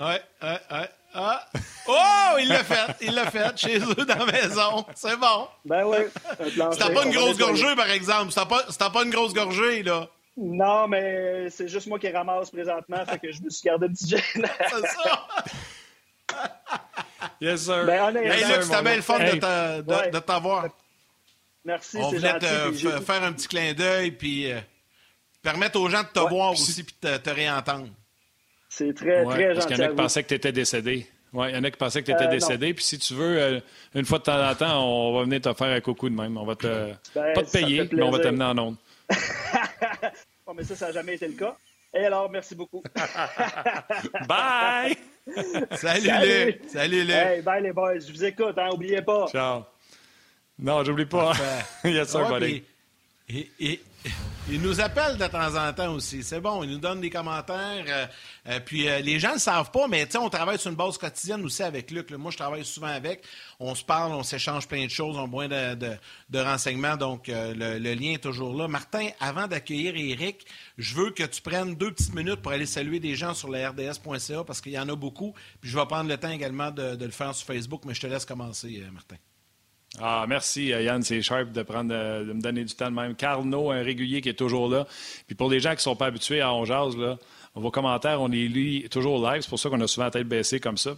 Ouais, 0.00 0.20
ouais, 0.42 0.58
ouais. 0.72 0.88
Ah! 1.14 1.46
Oh! 1.88 2.36
Il 2.40 2.48
l'a 2.48 2.64
fait! 2.64 2.96
Il 3.00 3.14
l'a 3.14 3.30
fait 3.30 3.58
chez 3.58 3.78
eux 3.78 4.04
dans 4.04 4.24
la 4.24 4.32
maison. 4.32 4.86
C'est 4.94 5.16
bon. 5.16 5.48
Ben 5.64 5.84
oui. 5.84 5.98
C'était 6.72 6.94
pas 6.94 7.04
une 7.04 7.12
grosse 7.12 7.38
gorgée, 7.38 7.74
par 7.76 7.90
exemple. 7.90 8.32
C'était 8.32 8.46
pas, 8.46 8.90
pas 8.90 9.04
une 9.04 9.10
grosse 9.10 9.34
gorgée, 9.34 9.82
là. 9.82 10.08
Non, 10.36 10.88
mais 10.88 11.50
c'est 11.50 11.68
juste 11.68 11.86
moi 11.86 11.98
qui 11.98 12.08
ramasse 12.08 12.50
présentement, 12.50 13.04
fait 13.04 13.18
que 13.18 13.32
je 13.32 13.42
me 13.42 13.50
suis 13.50 13.62
gardé 13.62 13.86
un 13.86 13.90
petit 13.90 14.08
gêne. 14.08 14.22
C'est 14.70 14.86
ça! 14.86 15.26
yes, 17.40 17.64
sir. 17.64 17.84
Ben, 17.84 18.16
hey, 18.16 18.44
Luc, 18.44 18.62
c'était 18.62 18.82
bien 18.82 18.96
le 18.96 19.02
fun 19.02 19.18
de 19.18 20.18
t'avoir. 20.20 20.68
Merci, 21.64 21.98
On 21.98 22.10
voulait 22.10 22.38
te 22.38 23.00
faire 23.00 23.22
un 23.22 23.32
petit 23.32 23.48
clin 23.48 23.74
d'œil, 23.74 24.12
puis 24.12 24.50
euh, 24.50 24.60
permettre 25.42 25.78
aux 25.78 25.90
gens 25.90 26.02
de 26.02 26.08
te 26.08 26.20
voir 26.20 26.52
aussi, 26.52 26.84
puis 26.84 26.96
de 27.02 27.16
te, 27.18 27.30
réentendre. 27.30 27.88
C'est 28.70 28.94
très, 28.94 29.24
très 29.24 29.54
gentil. 29.54 29.54
Parce 29.54 29.66
qu'il 29.66 29.76
y 29.76 29.80
en 29.80 29.84
a 29.84 29.88
qui 29.88 29.96
pensaient 29.96 30.22
que 30.22 30.28
tu 30.28 30.34
étais 30.34 30.52
décédé. 30.52 31.06
Oui, 31.32 31.48
il 31.50 31.54
y 31.56 31.58
en 31.58 31.64
a 31.64 31.70
qui 31.70 31.76
pensaient 31.76 32.00
que 32.02 32.06
tu 32.06 32.12
étais 32.12 32.24
euh, 32.24 32.28
décédé. 32.28 32.72
Puis 32.72 32.84
si 32.84 32.98
tu 32.98 33.14
veux, 33.14 33.40
euh, 33.40 33.60
une 33.94 34.04
fois 34.04 34.18
de 34.18 34.24
temps 34.24 34.48
en 34.48 34.54
temps, 34.54 34.84
on 34.84 35.18
va 35.18 35.24
venir 35.24 35.40
te 35.40 35.52
faire 35.52 35.74
un 35.74 35.80
coucou 35.80 36.08
de 36.08 36.14
même. 36.14 36.36
On 36.36 36.44
va 36.44 36.54
te. 36.54 36.92
Ben, 37.14 37.32
pas 37.34 37.42
te 37.42 37.50
payer, 37.50 37.88
mais 37.92 38.02
on 38.02 38.10
va 38.10 38.20
t'amener 38.20 38.44
en 38.44 38.58
ondes. 38.58 38.76
bon, 40.46 40.54
mais 40.54 40.62
ça, 40.62 40.76
ça 40.76 40.86
n'a 40.86 40.92
jamais 40.92 41.16
été 41.16 41.26
le 41.26 41.34
cas. 41.34 41.56
Et 41.92 42.04
alors, 42.04 42.30
merci 42.30 42.54
beaucoup. 42.54 42.82
bye! 44.28 44.96
Salut, 45.72 46.06
Salut. 46.06 46.60
Salut, 46.68 47.02
Luc! 47.02 47.10
Hey, 47.10 47.42
bye, 47.42 47.62
les 47.62 47.72
boys. 47.72 47.98
Je 47.98 48.12
vous 48.12 48.24
écoute, 48.24 48.56
hein, 48.56 48.68
oubliez 48.72 49.02
pas. 49.02 49.26
Ciao. 49.26 49.64
Non, 50.58 50.84
j'oublie 50.84 51.06
pas. 51.06 51.32
yes, 51.84 52.08
sir, 52.08 52.28
buddy. 52.28 52.62
et, 53.28 53.80
il 54.48 54.60
nous 54.62 54.80
appelle 54.80 55.16
de 55.16 55.26
temps 55.26 55.54
en 55.54 55.72
temps 55.72 55.92
aussi. 55.92 56.22
C'est 56.22 56.40
bon, 56.40 56.64
il 56.64 56.70
nous 56.70 56.78
donne 56.78 57.00
des 57.00 57.10
commentaires. 57.10 57.84
Euh, 57.86 58.06
euh, 58.48 58.60
puis 58.60 58.88
euh, 58.88 59.00
les 59.00 59.18
gens 59.18 59.34
ne 59.34 59.38
savent 59.38 59.70
pas, 59.70 59.86
mais 59.86 60.08
on 60.16 60.28
travaille 60.28 60.58
sur 60.58 60.70
une 60.70 60.76
base 60.76 60.98
quotidienne 60.98 61.44
aussi 61.44 61.62
avec 61.62 61.90
Luc. 61.90 62.10
Moi, 62.12 62.30
je 62.30 62.36
travaille 62.36 62.64
souvent 62.64 62.88
avec. 62.88 63.22
On 63.58 63.74
se 63.74 63.84
parle, 63.84 64.12
on 64.12 64.22
s'échange 64.22 64.66
plein 64.66 64.84
de 64.84 64.90
choses, 64.90 65.16
on 65.16 65.24
a 65.24 65.26
besoin 65.26 65.48
de, 65.48 66.38
renseignements. 66.38 66.96
Donc, 66.96 67.24
le, 67.28 67.78
lien 67.94 68.14
est 68.14 68.22
toujours 68.22 68.54
là. 68.54 68.66
Martin, 68.66 69.08
avant 69.20 69.46
d'accueillir 69.46 69.94
Eric, 69.96 70.46
je 70.78 70.94
veux 70.94 71.10
que 71.10 71.24
tu 71.24 71.42
prennes 71.42 71.74
deux 71.74 71.92
petites 71.92 72.14
minutes 72.14 72.42
pour 72.42 72.52
aller 72.52 72.66
saluer 72.66 73.00
des 73.00 73.14
gens 73.14 73.34
sur 73.34 73.50
le 73.50 73.66
RDS.ca 73.66 74.44
parce 74.44 74.60
qu'il 74.60 74.72
y 74.72 74.78
en 74.78 74.88
a 74.88 74.96
beaucoup. 74.96 75.34
Puis 75.60 75.70
je 75.70 75.78
vais 75.78 75.86
prendre 75.86 76.08
le 76.08 76.16
temps 76.16 76.30
également 76.30 76.70
de, 76.70 76.96
de 76.96 77.04
le 77.04 77.12
faire 77.12 77.34
sur 77.34 77.46
Facebook, 77.46 77.82
mais 77.84 77.94
je 77.94 78.00
te 78.00 78.06
laisse 78.06 78.24
commencer, 78.24 78.82
Martin. 78.92 79.16
Ah, 79.98 80.24
merci, 80.28 80.72
euh, 80.72 80.82
Yann. 80.82 81.02
C'est 81.02 81.20
sharp 81.22 81.50
de, 81.50 81.62
prendre, 81.62 81.90
de, 81.90 82.32
me 82.32 82.40
donner 82.40 82.64
du 82.64 82.74
temps 82.74 82.90
de 82.90 82.94
même. 82.94 83.14
Carlo, 83.14 83.70
un 83.70 83.82
régulier 83.82 84.20
qui 84.20 84.28
est 84.28 84.34
toujours 84.34 84.68
là. 84.68 84.86
Puis 85.26 85.34
pour 85.34 85.50
les 85.50 85.60
gens 85.60 85.70
qui 85.70 85.76
ne 85.76 85.82
sont 85.82 85.96
pas 85.96 86.06
habitués 86.06 86.40
à 86.40 86.52
On 86.52 86.64
là, 86.64 87.18
vos 87.54 87.70
commentaires, 87.70 88.20
on 88.20 88.28
les 88.28 88.48
lit 88.48 88.88
toujours 88.88 89.28
live. 89.28 89.42
C'est 89.42 89.48
pour 89.48 89.58
ça 89.58 89.68
qu'on 89.68 89.80
a 89.80 89.88
souvent 89.88 90.04
la 90.04 90.10
tête 90.12 90.28
baissée 90.28 90.60
comme 90.60 90.76
ça. 90.76 90.92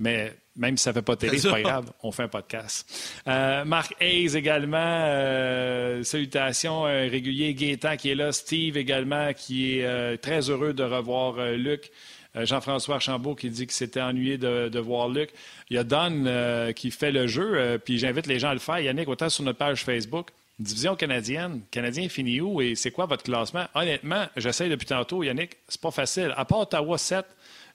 Mais 0.00 0.34
même 0.56 0.76
si 0.76 0.82
ça 0.82 0.90
ne 0.90 0.94
fait 0.94 1.02
pas 1.02 1.14
télé, 1.14 1.38
c'est 1.38 1.50
pas 1.50 1.62
grave, 1.62 1.92
on 2.02 2.10
fait 2.10 2.24
un 2.24 2.28
podcast. 2.28 3.20
Euh, 3.28 3.64
Marc 3.64 3.94
Hayes 4.00 4.36
également, 4.36 4.76
euh, 4.80 6.02
salutations, 6.02 6.84
un 6.84 7.08
régulier 7.08 7.54
Gaétan 7.54 7.96
qui 7.96 8.10
est 8.10 8.16
là, 8.16 8.32
Steve 8.32 8.76
également 8.76 9.32
qui 9.34 9.78
est 9.78 10.18
très 10.18 10.50
heureux 10.50 10.72
de 10.72 10.82
revoir 10.82 11.36
Luc. 11.52 11.92
Euh, 12.36 12.44
Jean-François 12.44 12.96
Archambault 12.96 13.34
qui 13.34 13.50
dit 13.50 13.66
qu'il 13.66 13.74
s'était 13.74 14.00
ennuyé 14.00 14.38
de, 14.38 14.78
voir 14.78 15.08
Luc. 15.08 15.30
Il 15.70 15.76
y 15.76 15.78
a 15.78 15.84
Don 15.84 16.24
euh, 16.26 16.72
qui 16.72 16.90
fait 16.90 17.12
le 17.12 17.26
jeu, 17.26 17.54
euh, 17.54 17.78
puis 17.78 17.98
j'invite 17.98 18.26
les 18.26 18.38
gens 18.38 18.50
à 18.50 18.54
le 18.54 18.60
faire. 18.60 18.80
Yannick, 18.80 19.08
autant 19.08 19.28
sur 19.28 19.44
notre 19.44 19.58
page 19.58 19.84
Facebook. 19.84 20.30
Division 20.58 20.94
canadienne. 20.94 21.62
Canadien 21.70 22.08
finit 22.08 22.40
où 22.40 22.60
et 22.60 22.76
c'est 22.76 22.92
quoi 22.92 23.06
votre 23.06 23.24
classement? 23.24 23.64
Honnêtement, 23.74 24.26
j'essaie 24.36 24.68
depuis 24.68 24.86
tantôt, 24.86 25.24
Yannick, 25.24 25.56
c'est 25.68 25.80
pas 25.80 25.90
facile. 25.90 26.32
À 26.36 26.44
part 26.44 26.60
Ottawa 26.60 26.96
7, 26.96 27.24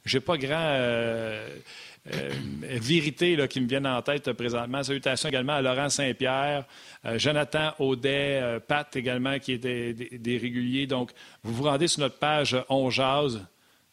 j'ai 0.06 0.22
pas 0.22 0.38
grand 0.38 0.78
vérité 2.64 3.36
là, 3.36 3.50
qui 3.50 3.60
me 3.60 3.68
viennent 3.68 3.86
en 3.86 4.02
tête 4.02 4.32
présentement. 4.32 4.82
Salutations 4.82 5.28
également 5.28 5.56
à 5.56 5.62
Laurent 5.62 5.90
Saint-Pierre, 5.90 6.64
Jonathan 7.18 7.74
Audet, 7.80 8.60
Pat 8.66 8.96
également, 8.96 9.40
qui 9.40 9.54
est 9.54 9.58
des, 9.58 10.38
réguliers. 10.38 10.88
Donc, 10.88 11.12
vous 11.44 11.54
vous 11.54 11.64
rendez 11.64 11.90
sur 11.90 12.00
notre 12.00 12.18
page 12.18 12.56
On 12.70 12.90
Jase 12.90 13.42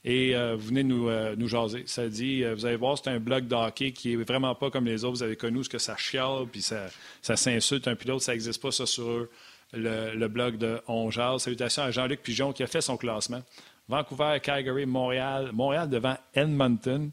et 0.06 0.36
euh, 0.36 0.54
vous 0.54 0.68
venez 0.68 0.84
nous, 0.84 1.08
euh, 1.08 1.34
nous 1.36 1.48
jaser. 1.48 1.82
Ça 1.86 2.08
dit, 2.08 2.44
euh, 2.44 2.54
vous 2.54 2.64
allez 2.64 2.76
voir, 2.76 2.96
c'est 2.96 3.10
un 3.10 3.18
blog 3.18 3.48
d'hockey 3.48 3.90
qui 3.90 4.12
est 4.12 4.16
vraiment 4.16 4.54
pas 4.54 4.70
comme 4.70 4.86
les 4.86 5.02
autres. 5.02 5.16
Vous 5.16 5.22
avez 5.24 5.34
connu 5.34 5.64
ce 5.64 5.68
que 5.68 5.78
ça 5.78 5.96
chiale, 5.96 6.46
puis 6.50 6.62
ça, 6.62 6.86
ça 7.20 7.36
s'insulte 7.36 7.88
un 7.88 7.96
puis 7.96 8.08
l'autre. 8.08 8.22
Ça 8.22 8.30
n'existe 8.30 8.62
pas, 8.62 8.70
ça, 8.70 8.86
sur 8.86 9.26
le, 9.72 10.28
blog 10.28 10.58
de 10.58 10.80
On 10.86 11.10
Jase. 11.10 11.42
Salutations 11.42 11.82
à 11.82 11.90
Jean-Luc 11.90 12.22
Pigeon 12.22 12.52
qui 12.52 12.62
a 12.62 12.68
fait 12.68 12.80
son 12.80 12.96
classement. 12.96 13.42
Vancouver, 13.88 14.38
Calgary, 14.40 14.86
Montréal. 14.86 15.50
Montréal 15.52 15.90
devant 15.90 16.16
Edmonton. 16.34 17.10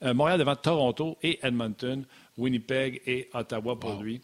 Montréal 0.00 0.38
devant 0.38 0.54
Toronto 0.54 1.18
et 1.24 1.40
Edmonton. 1.42 2.04
Winnipeg 2.38 3.02
et 3.06 3.28
Ottawa 3.34 3.78
pour 3.78 4.00
lui. 4.00 4.20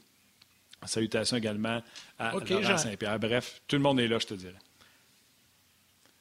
Salutations 0.84 1.38
également 1.38 1.82
à 2.20 2.32
Laurent 2.34 2.78
Saint-Pierre. 2.78 3.18
Bref, 3.18 3.62
tout 3.66 3.76
le 3.76 3.82
monde 3.82 3.98
est 3.98 4.08
là, 4.08 4.18
je 4.20 4.26
te 4.26 4.34
dirais. 4.34 4.58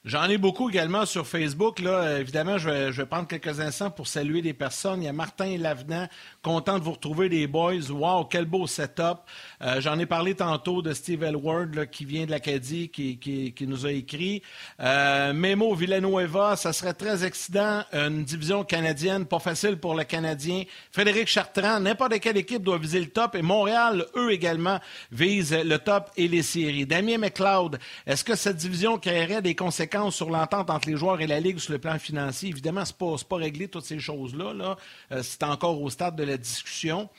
J'en 0.03 0.23
ai 0.29 0.39
beaucoup 0.39 0.67
également 0.69 1.05
sur 1.05 1.27
Facebook. 1.27 1.79
Évidemment, 1.79 2.57
je 2.57 2.69
vais, 2.69 2.91
je 2.91 3.01
vais, 3.01 3.05
prendre 3.05 3.27
quelques 3.27 3.59
instants 3.59 3.91
pour 3.91 4.07
saluer 4.07 4.41
des 4.41 4.53
personnes. 4.53 5.03
Il 5.03 5.05
y 5.05 5.07
a 5.07 5.13
Martin 5.13 5.57
Lavenant, 5.57 6.07
content 6.41 6.79
de 6.79 6.83
vous 6.83 6.93
retrouver 6.93 7.29
les 7.29 7.47
boys. 7.47 7.91
Wow, 7.91 8.25
quel 8.25 8.45
beau 8.45 8.65
setup. 8.67 9.19
Euh, 9.61 9.79
j'en 9.79 9.99
ai 9.99 10.05
parlé 10.05 10.35
tantôt 10.35 10.81
de 10.81 10.93
Steve 10.93 11.23
Elward 11.23 11.89
qui 11.91 12.05
vient 12.05 12.25
de 12.25 12.31
l'Acadie, 12.31 12.89
qui, 12.89 13.53
nous 13.61 13.85
a 13.85 13.91
écrit. 13.91 14.41
Euh, 14.79 15.33
Memo 15.33 15.75
Villanueva, 15.75 16.55
ça 16.55 16.73
serait 16.73 16.93
très 16.93 17.23
excitant. 17.23 17.83
Une 17.93 18.23
division 18.23 18.63
canadienne, 18.63 19.25
pas 19.25 19.39
facile 19.39 19.77
pour 19.77 19.93
le 19.93 20.03
Canadien. 20.03 20.63
Frédéric 20.91 21.27
Chartrand, 21.27 21.79
n'importe 21.79 22.19
quelle 22.19 22.37
équipe 22.37 22.63
doit 22.63 22.79
viser 22.79 22.99
le 22.99 23.09
top. 23.09 23.35
Et 23.35 23.41
Montréal, 23.41 24.05
eux 24.15 24.31
également, 24.31 24.79
visent 25.11 25.53
le 25.53 25.77
top 25.77 26.09
et 26.17 26.27
les 26.27 26.43
séries. 26.43 26.85
Damien 26.85 27.19
McLeod, 27.19 27.77
est-ce 28.07 28.23
que 28.23 28.35
cette 28.35 28.57
division 28.57 28.97
créerait 28.97 29.41
des 29.41 29.55
conséquences 29.55 30.15
sur 30.15 30.29
l'entente 30.29 30.69
entre 30.69 30.89
les 30.89 30.97
joueurs 30.97 31.21
et 31.21 31.27
la 31.27 31.39
Ligue 31.39 31.59
sur 31.59 31.73
le 31.73 31.79
plan 31.79 31.99
financier? 31.99 32.49
Évidemment, 32.49 32.83
ce 32.85 32.93
n'est 32.99 33.17
pas, 33.29 33.35
réglé, 33.35 33.67
toutes 33.67 33.85
ces 33.85 33.99
choses-là. 33.99 34.53
Là. 34.53 34.77
Euh, 35.11 35.21
c'est 35.23 35.43
encore 35.43 35.79
au 35.81 35.89
stade 35.89 36.15
de 36.15 36.30
la 36.31 36.37
discussion. 36.37 37.09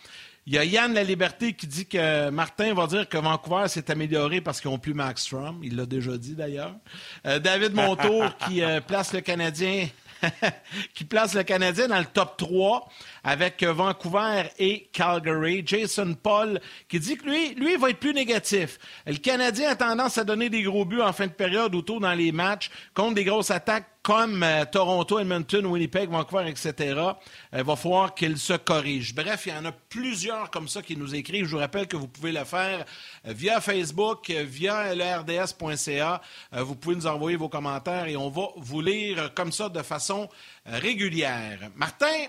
Il 0.45 0.55
y 0.55 0.59
a 0.59 0.65
Yann 0.65 0.93
La 0.93 1.05
Liberté 1.05 1.53
qui 1.53 1.69
dit 1.69 1.87
que 1.87 2.31
Martin 2.31 2.75
va 2.75 2.89
dire 2.89 3.09
que 3.09 3.17
Vancouver 3.17 3.69
s'est 3.69 3.89
amélioré 3.93 4.41
parce 4.41 4.61
qu'ils 4.61 4.73
n'ont 4.73 4.79
plus 4.79 4.93
Max 4.93 5.23
Strom. 5.23 5.61
Il 5.63 5.77
l'a 5.77 5.87
déjà 5.87 6.19
dit 6.19 6.35
d'ailleurs. 6.35 6.75
Euh, 7.27 7.39
David 7.39 7.75
Montour 7.75 8.37
qui 8.49 8.63
euh, 8.63 8.81
place 8.81 9.13
le 9.13 9.21
Canadien 9.21 9.87
qui 10.95 11.05
place 11.05 11.35
le 11.35 11.43
Canadien 11.43 11.89
dans 11.89 11.99
le 11.99 12.05
top 12.05 12.37
3 12.37 12.89
avec 13.25 13.63
Vancouver 13.63 14.45
et 14.59 14.89
Calgary. 14.93 15.63
Jason 15.65 16.15
Paul 16.15 16.61
qui 16.89 16.99
dit 16.99 17.17
que 17.17 17.25
lui, 17.25 17.55
lui, 17.55 17.77
va 17.77 17.91
être 17.91 17.99
plus 17.99 18.15
négatif. 18.15 18.79
Le 19.07 19.17
Canadien 19.17 19.71
a 19.71 19.77
tendance 19.77 20.19
à 20.19 20.25
donner 20.25 20.51
des 20.51 20.63
gros 20.63 20.85
buts 20.85 21.01
en 21.01 21.13
fin 21.13 21.27
de 21.27 21.33
période 21.33 21.75
ou 21.75 21.83
tôt 21.83 22.01
dans 22.01 22.15
les 22.15 22.33
matchs 22.33 22.71
contre 22.95 23.15
des 23.15 23.25
grosses 23.25 23.51
attaques 23.51 23.92
comme 24.03 24.43
euh, 24.43 24.65
Toronto, 24.65 25.21
Edmonton, 25.21 25.65
Winnipeg, 25.67 26.11
Vancouver, 26.11 26.49
etc., 26.49 26.73
il 27.53 27.61
euh, 27.61 27.63
va 27.63 27.77
falloir 27.77 28.15
qu'il 28.15 28.37
se 28.37 28.55
corrige. 28.55 29.15
Bref, 29.15 29.47
il 29.47 29.55
y 29.55 29.57
en 29.57 29.65
a 29.65 29.73
plusieurs 29.73 30.51
comme 30.51 30.67
ça 30.67 30.83
qui 30.83 30.97
nous 30.97 31.15
écrivent. 31.15 31.47
Je 31.47 31.53
vous 31.53 31.59
rappelle 31.59 31.87
que 31.87 31.97
vous 31.97 32.09
pouvez 32.09 32.33
le 32.33 32.45
faire 32.45 32.85
euh, 33.27 33.33
via 33.33 33.61
Facebook, 33.61 34.31
via 34.31 34.95
lerds.ca. 34.95 36.21
vous 36.53 36.75
pouvez 36.75 36.97
nous 36.97 37.07
envoyer 37.07 37.37
vos 37.37 37.49
commentaires 37.49 38.07
et 38.07 38.17
on 38.17 38.29
va 38.29 38.49
vous 38.57 38.81
lire 38.81 39.33
comme 39.35 39.53
ça 39.53 39.69
de 39.69 39.83
façon 39.83 40.29
régulière. 40.67 41.71
Martin, 41.77 42.27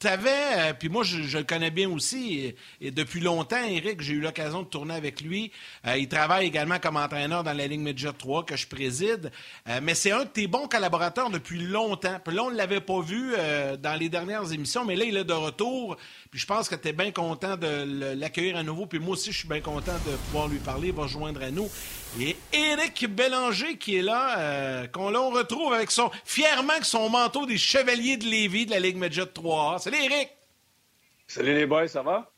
tu 0.00 0.06
avais, 0.06 0.30
euh, 0.30 0.72
puis 0.72 0.88
moi 0.88 1.04
je, 1.04 1.36
le 1.36 1.44
connais 1.44 1.70
bien 1.70 1.88
aussi, 1.90 2.54
et, 2.80 2.90
depuis 2.90 3.20
longtemps, 3.20 3.62
Eric, 3.62 4.00
j'ai 4.00 4.14
eu 4.14 4.20
l'occasion 4.20 4.62
de 4.62 4.66
tourner 4.66 4.94
avec 4.94 5.20
lui. 5.20 5.52
Euh, 5.86 5.98
il 5.98 6.08
travaille 6.08 6.46
également 6.46 6.78
comme 6.78 6.96
entraîneur 6.96 7.44
dans 7.44 7.52
la 7.52 7.66
Ligue 7.66 7.80
Média 7.80 8.10
3 8.12 8.46
que 8.46 8.56
je 8.56 8.66
préside, 8.66 9.30
euh, 9.68 9.80
mais 9.82 9.94
c'est 9.94 10.10
un 10.10 10.24
de 10.24 10.30
tes 10.30 10.46
bons 10.46 10.68
collaborateurs 10.68 11.28
depuis 11.28 11.58
longtemps. 11.60 12.18
Puis 12.24 12.34
là, 12.34 12.44
on 12.44 12.50
ne 12.50 12.56
l'avait 12.56 12.80
pas 12.80 13.00
vu 13.00 13.34
dans 13.78 13.98
les 13.98 14.08
dernières 14.08 14.50
émissions, 14.52 14.84
mais 14.84 14.96
là, 14.96 15.04
il 15.04 15.16
est 15.16 15.24
de 15.24 15.32
retour. 15.32 15.96
Puis 16.30 16.40
je 16.40 16.46
pense 16.46 16.68
que 16.68 16.74
tu 16.74 16.88
es 16.88 16.92
bien 16.92 17.10
content 17.10 17.56
de 17.56 18.14
l'accueillir 18.14 18.56
à 18.56 18.62
nouveau. 18.62 18.86
Puis 18.86 18.98
moi 18.98 19.12
aussi, 19.12 19.32
je 19.32 19.38
suis 19.38 19.48
bien 19.48 19.60
content 19.60 19.92
de 20.06 20.16
pouvoir 20.26 20.48
lui 20.48 20.58
parler. 20.58 20.88
Il 20.88 20.94
va 20.94 21.06
joindre 21.06 21.42
à 21.42 21.50
nous. 21.50 21.68
Et 22.18 22.36
Éric 22.52 23.06
Bélanger 23.08 23.76
qui 23.76 23.96
est 23.96 24.02
là, 24.02 24.38
euh, 24.38 24.86
qu'on 24.88 25.10
retrouve 25.30 25.72
avec 25.72 25.92
son 25.92 26.10
fièrement 26.24 26.72
avec 26.72 26.84
son 26.84 27.08
manteau 27.08 27.46
des 27.46 27.56
Chevaliers 27.56 28.16
de 28.16 28.24
Lévis 28.24 28.66
de 28.66 28.72
la 28.72 28.80
Ligue 28.80 28.96
Média 28.96 29.24
3A. 29.24 29.78
Salut 29.90 30.04
Éric! 30.04 30.28
Salut 31.26 31.54
les 31.54 31.66
boys, 31.66 31.88
ça 31.88 32.02
va? 32.02 32.30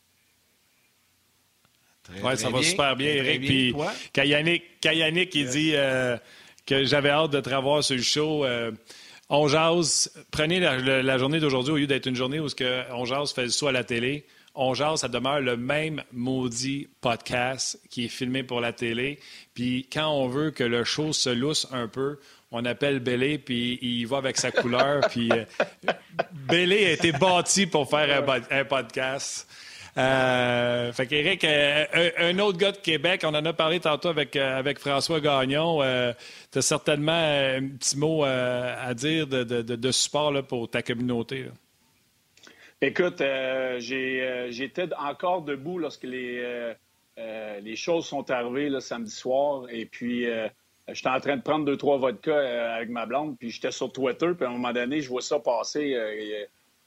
Oui, 2.22 2.36
ça 2.38 2.48
va 2.48 2.62
super 2.62 2.96
bien, 2.96 3.10
Eric. 3.10 3.42
Puis 3.42 3.74
Kayanik, 4.14 5.34
il 5.34 5.48
dit 5.48 5.72
euh, 5.74 6.16
que 6.64 6.84
j'avais 6.84 7.10
hâte 7.10 7.32
de 7.32 7.40
te 7.40 7.54
revoir 7.54 7.84
sur 7.84 7.96
le 7.96 8.02
show. 8.02 8.46
Euh, 8.46 8.70
on 9.28 9.48
jase. 9.48 10.10
Prenez 10.30 10.60
la, 10.60 11.18
journée 11.18 11.40
d'aujourd'hui 11.40 11.72
au 11.72 11.76
lieu 11.76 11.86
d'être 11.86 12.06
une 12.06 12.16
journée 12.16 12.40
où 12.40 12.46
que 12.48 12.90
on 12.92 13.04
jase 13.04 13.34
fait 13.34 13.44
le 13.44 13.50
saut 13.50 13.66
à 13.66 13.72
la 13.72 13.84
télé. 13.84 14.24
On 14.54 14.72
jase, 14.72 15.00
ça 15.00 15.08
demeure 15.08 15.40
le 15.40 15.58
même 15.58 16.02
maudit 16.10 16.88
podcast 17.02 17.78
qui 17.90 18.06
est 18.06 18.08
filmé 18.08 18.44
pour 18.44 18.62
la 18.62 18.72
télé. 18.72 19.18
Puis 19.52 19.86
quand 19.92 20.08
on 20.10 20.26
veut 20.26 20.52
que 20.52 20.64
le 20.64 20.84
show 20.84 21.12
se 21.12 21.28
lousse 21.28 21.68
un 21.70 21.86
peu, 21.86 22.18
on 22.52 22.64
appelle 22.66 23.00
Bélé, 23.00 23.38
puis 23.38 23.78
il 23.80 24.06
va 24.06 24.18
avec 24.18 24.36
sa 24.36 24.52
couleur. 24.52 25.00
puis 25.10 25.30
euh, 25.32 25.44
Bélé 26.32 26.86
a 26.86 26.90
été 26.92 27.12
bâti 27.12 27.66
pour 27.66 27.88
faire 27.88 28.22
un, 28.50 28.64
podcast. 28.64 29.48
Euh, 29.98 30.90
fait 30.92 31.06
qu'Éric, 31.06 31.44
euh, 31.44 32.10
un, 32.18 32.38
autre 32.38 32.58
gars 32.58 32.72
de 32.72 32.78
Québec, 32.78 33.22
on 33.24 33.34
en 33.34 33.44
a 33.44 33.52
parlé 33.52 33.80
tantôt 33.80 34.08
avec, 34.08 34.36
euh, 34.36 34.58
avec 34.58 34.78
François 34.78 35.20
Gagnon. 35.20 35.80
tu 36.50 36.58
as 36.58 36.62
certainement 36.62 37.12
un 37.12 37.68
petit 37.78 37.98
mot 37.98 38.24
à 38.24 38.92
dire 38.94 39.26
de, 39.26 39.42
de, 39.44 39.90
support 39.90 40.32
pour 40.44 40.70
ta 40.70 40.82
communauté. 40.82 41.46
Écoute, 42.80 43.22
j'étais 43.78 44.88
encore 44.98 45.42
debout 45.42 45.78
lorsque 45.78 46.04
les, 46.04 46.74
les 47.16 47.76
choses 47.76 48.06
sont 48.06 48.30
arrivées 48.30 48.68
le 48.68 48.80
samedi 48.80 49.10
soir. 49.10 49.66
Et 49.70 49.84
puis, 49.84 50.26
j'étais 50.92 51.08
en 51.08 51.20
train 51.20 51.36
de 51.36 51.42
prendre 51.42 51.64
deux, 51.64 51.76
trois 51.76 51.98
vodkas 51.98 52.74
avec 52.76 52.88
ma 52.88 53.06
blonde. 53.06 53.36
Puis, 53.38 53.50
j'étais 53.50 53.70
sur 53.70 53.92
Twitter. 53.92 54.28
Puis, 54.36 54.44
à 54.44 54.48
un 54.48 54.52
moment 54.52 54.72
donné, 54.72 55.00
je 55.00 55.08
vois 55.08 55.22
ça 55.22 55.38
passer 55.38 55.96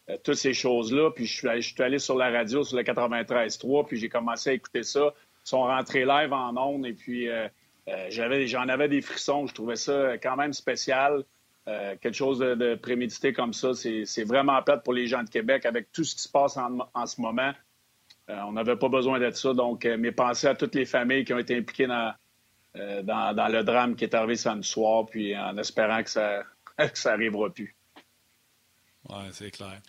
euh, 0.10 0.18
toutes 0.24 0.36
ces 0.36 0.54
choses-là. 0.54 1.12
Puis 1.12 1.26
je 1.26 1.62
suis, 1.62 1.82
allé 1.82 2.00
sur 2.00 2.16
la 2.16 2.30
radio, 2.30 2.64
sur 2.64 2.78
le 2.78 2.84
93.3, 2.84 3.88
puis 3.88 3.98
j'ai 3.98 4.10
commencé 4.10 4.52
à 4.52 4.54
écouter 4.54 4.84
ça. 4.84 5.14
Ils 5.46 5.50
sont 5.50 5.64
rentrés 5.64 6.06
live 6.06 6.34
en 6.34 6.56
ondes 6.58 6.86
et 6.86 6.94
puis 6.94 7.30
euh, 7.30 7.48
euh, 7.88 8.08
j'en 8.10 8.68
avais 8.68 8.88
des 8.88 9.02
frissons. 9.02 9.48
Je 9.48 9.54
trouvais 9.54 9.76
ça 9.76 10.18
quand 10.18 10.36
même 10.36 10.54
spécial. 10.54 11.24
quelque 11.66 12.14
chose 12.14 12.40
de, 12.40 12.76
prémédité 12.76 13.34
comme 13.34 13.54
ça, 13.54 13.74
c'est, 13.74 14.24
vraiment 14.24 14.62
plate 14.62 14.84
pour 14.84 14.94
les 14.94 15.08
gens 15.08 15.24
de 15.24 15.30
Québec 15.30 15.66
avec 15.66 15.92
tout 15.92 16.04
ce 16.04 16.16
qui 16.16 16.22
se 16.22 16.30
passe 16.30 16.58
en, 16.58 17.06
ce 17.08 17.20
moment. 17.20 17.52
on 18.28 18.52
n'avait 18.52 18.76
pas 18.76 18.90
besoin 18.90 19.20
d'être 19.20 19.38
ça. 19.38 19.54
Donc, 19.54 19.86
mes 19.86 20.12
pensées 20.12 20.48
à 20.48 20.54
toutes 20.54 20.76
les 20.76 20.86
familles 20.86 21.26
qui 21.26 21.34
ont 21.34 21.40
été 21.40 21.58
impliquées 21.58 21.88
dans, 21.88 22.14
dans, 23.04 23.52
le 23.52 23.64
drame 23.64 23.96
qui 23.96 24.04
est 24.04 24.14
arrivé 24.14 24.36
samedi 24.36 24.68
soir, 24.68 25.06
puis 25.06 25.38
en 25.38 25.58
espérant 25.58 26.04
que 26.04 26.10
ça, 26.10 26.44
que 26.78 26.98
ça 26.98 27.16
plus. 27.18 27.76
Oui, 29.10 29.26
c'est 29.32 29.52
clair. 29.52 29.82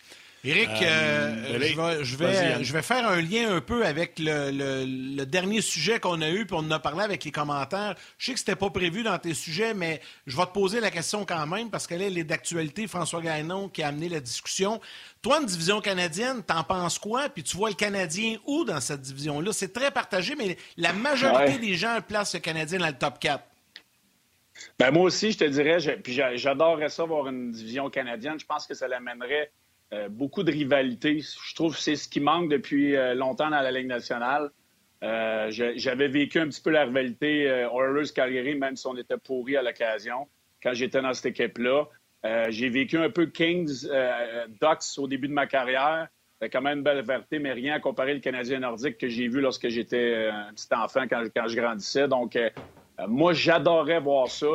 Éric, 0.46 0.68
euh, 0.80 0.84
euh, 0.84 1.58
je, 2.04 2.16
vais, 2.16 2.62
je, 2.62 2.72
vais, 2.72 2.82
faire 2.82 3.08
un 3.08 3.20
lien 3.20 3.52
un 3.52 3.60
peu 3.60 3.84
avec 3.84 4.12
le, 4.20 5.24
dernier 5.24 5.60
sujet 5.60 5.98
qu'on 5.98 6.22
a 6.22 6.30
eu, 6.30 6.46
puis 6.46 6.54
on 6.54 6.60
en 6.60 6.70
a 6.70 6.78
parlé 6.78 7.02
avec 7.02 7.24
les 7.24 7.32
commentaires. 7.32 7.96
Je 8.16 8.26
sais 8.26 8.32
que 8.34 8.38
ce 8.38 8.44
n'était 8.44 8.54
pas 8.54 8.70
prévu 8.70 9.02
dans 9.02 9.18
tes 9.18 9.34
sujets, 9.34 9.74
mais 9.74 10.00
je 10.28 10.36
vais 10.36 10.44
te 10.44 10.52
poser 10.52 10.78
la 10.78 10.92
question 10.92 11.24
quand 11.24 11.48
même, 11.48 11.68
parce 11.68 11.88
qu'elle 11.88 12.16
est 12.16 12.22
d'actualité, 12.22 12.86
François 12.86 13.20
Gagnon 13.20 13.68
qui 13.68 13.82
a 13.82 13.88
amené 13.88 14.08
la 14.08 14.20
discussion. 14.20 14.80
Toi, 15.20 15.40
une 15.40 15.46
division 15.46 15.80
canadienne, 15.80 16.44
t'en 16.44 16.62
penses 16.62 17.00
quoi? 17.00 17.28
Puis 17.28 17.42
tu 17.42 17.56
vois 17.56 17.70
le 17.70 17.74
Canadien 17.74 18.36
où 18.46 18.64
dans 18.64 18.80
cette 18.80 19.00
division-là? 19.00 19.52
C'est 19.52 19.72
très 19.72 19.90
partagé, 19.90 20.36
mais 20.36 20.56
la 20.76 20.92
majorité 20.92 21.58
des 21.58 21.74
gens 21.74 21.98
placent 22.06 22.34
le 22.34 22.40
Canadien 22.40 22.78
dans 22.78 22.86
le 22.86 22.92
top 22.92 23.18
4. 23.18 23.42
Ben 24.78 24.92
moi 24.92 25.02
aussi, 25.02 25.32
je 25.32 25.38
te 25.38 25.44
dirais, 25.44 25.78
puis 26.04 26.12
j'adorerais 26.34 26.88
ça 26.88 27.04
voir 27.04 27.26
une 27.26 27.50
division 27.50 27.90
canadienne. 27.90 28.38
Je 28.38 28.46
pense 28.46 28.64
que 28.66 28.74
ça 28.74 28.86
l'amènerait 28.86 29.50
euh, 29.92 30.08
beaucoup 30.08 30.42
de 30.42 30.50
rivalité. 30.50 31.20
Je 31.20 31.54
trouve 31.54 31.76
que 31.76 31.80
c'est 31.80 31.94
ce 31.94 32.08
qui 32.08 32.18
manque 32.18 32.50
depuis 32.50 32.96
euh, 32.96 33.14
longtemps 33.14 33.50
dans 33.50 33.60
la 33.60 33.70
Ligue 33.70 33.86
nationale. 33.86 34.50
Euh, 35.04 35.46
j'avais 35.50 36.08
vécu 36.08 36.40
un 36.40 36.48
petit 36.48 36.60
peu 36.60 36.70
la 36.70 36.84
rivalité 36.84 37.44
Oilers-Calgary, 37.44 38.56
même 38.56 38.76
si 38.76 38.86
on 38.86 38.96
était 38.96 39.18
pourri 39.18 39.56
à 39.56 39.62
l'occasion, 39.62 40.26
quand 40.62 40.72
j'étais 40.72 41.00
dans 41.02 41.12
cette 41.12 41.26
équipe-là. 41.26 41.84
J'ai 42.48 42.68
vécu 42.70 42.98
un 42.98 43.08
peu 43.08 43.26
Kings-Ducks 43.26 44.98
au 44.98 45.06
début 45.06 45.28
de 45.28 45.32
ma 45.32 45.46
carrière. 45.46 46.08
C'était 46.32 46.50
quand 46.50 46.62
même 46.62 46.78
une 46.78 46.84
belle 46.84 46.98
rivalité, 46.98 47.38
mais 47.38 47.52
rien 47.52 47.74
à 47.74 47.78
comparer 47.78 48.14
le 48.14 48.20
Canadien 48.20 48.58
nordique 48.58 48.98
que 48.98 49.08
j'ai 49.08 49.28
vu 49.28 49.40
lorsque 49.40 49.68
j'étais 49.68 50.26
un 50.26 50.52
petit 50.52 50.66
enfant, 50.74 51.06
quand, 51.08 51.22
quand 51.32 51.46
je 51.46 51.54
grandissais. 51.54 52.08
Donc, 52.08 52.36
moi, 53.06 53.32
j'adorerais 53.32 54.00
voir 54.00 54.26
ça. 54.26 54.48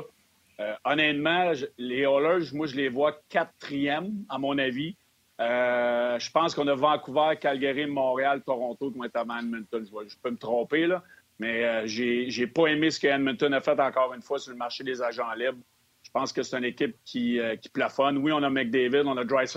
Honnêtement, 0.84 1.53
les 1.77 2.01
Oilers, 2.01 2.51
moi, 2.51 2.67
je 2.67 2.75
les 2.75 2.89
vois 2.89 3.21
quatrième, 3.29 4.25
à 4.27 4.38
mon 4.38 4.57
avis. 4.57 4.97
Euh, 5.42 6.20
je 6.20 6.32
pense 6.32 6.54
qu'on 6.56 6.68
a 6.68 6.76
Vancouver, 6.76 7.36
Calgary, 7.39 7.88
Montréal, 7.88 8.42
Toronto 8.46 8.92
qui 8.92 8.98
vont 8.98 9.06
être 9.06 9.18
Edmonton. 9.18 9.86
Je, 10.08 10.16
peux 10.22 10.32
me 10.32 10.38
tromper, 10.38 10.88
là. 10.88 11.04
Mais 11.39 11.88
j'ai 11.88 12.48
pas 12.48 12.68
aimé 12.68 12.92
ce 12.92 13.00
que 13.00 13.08
Edmonton 13.08 13.52
a 13.54 13.62
fait 13.62 13.80
encore 13.80 14.14
une 14.14 14.22
fois 14.22 14.38
sur 14.38 14.52
le 14.52 14.58
marché 14.58 14.84
des 14.84 15.02
agents 15.02 15.34
libres. 15.34 15.58
Je 16.04 16.12
pense 16.12 16.32
que 16.32 16.44
c'est 16.44 16.58
une 16.58 16.66
équipe 16.66 16.96
qui, 17.04 17.39
plafonne. 17.74 18.20
Oui, 18.20 18.32
on 18.32 18.44
a 18.44 18.50
McDavid, 18.50 19.04
on 19.06 19.18
a 19.18 19.24
Dry 19.24 19.48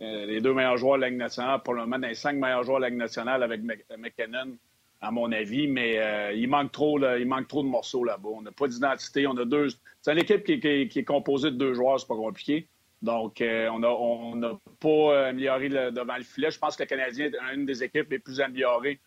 les 0.00 0.40
deux 0.40 0.54
meilleurs 0.54 0.76
joueurs 0.76 0.96
de 0.96 1.02
la 1.02 1.10
Ligue 1.10 1.18
nationale, 1.18 1.62
pour 1.62 1.74
le 1.74 1.82
moment, 1.82 1.98
les 1.98 2.14
cinq 2.14 2.36
meilleurs 2.36 2.64
joueurs 2.64 2.78
de 2.78 2.84
la 2.84 2.88
Ligue 2.88 2.98
nationale 2.98 3.42
avec 3.42 3.62
McKinnon 3.62 4.56
à 5.04 5.10
mon 5.10 5.30
avis, 5.32 5.66
mais 5.68 5.98
euh, 5.98 6.32
il, 6.32 6.48
manque 6.48 6.72
trop, 6.72 6.98
il 6.98 7.26
manque 7.26 7.46
trop 7.46 7.62
de 7.62 7.68
morceaux 7.68 8.04
là-bas. 8.04 8.30
On 8.32 8.42
n'a 8.42 8.52
pas 8.52 8.68
d'identité. 8.68 9.26
On 9.26 9.36
a 9.36 9.44
deux. 9.44 9.68
C'est 10.00 10.12
une 10.12 10.18
équipe 10.18 10.44
qui, 10.44 10.52
est 10.52 11.04
composée 11.04 11.50
de 11.50 11.56
deux 11.56 11.74
joueurs, 11.74 12.00
c'est 12.00 12.08
pas 12.08 12.16
compliqué. 12.16 12.66
Donc, 13.04 13.42
euh, 13.42 13.68
on 13.68 14.34
n'a 14.34 14.58
pas 14.80 15.28
amélioré 15.28 15.68
devant 15.68 16.16
le 16.16 16.22
filet. 16.22 16.50
Je 16.50 16.58
pense 16.58 16.74
que 16.74 16.84
le 16.84 16.88
Canadien 16.88 17.26
est 17.26 17.54
une 17.54 17.66
des 17.66 17.82
équipes 17.84 18.10
les 18.10 18.18
plus 18.18 18.40
améliorées 18.40 18.98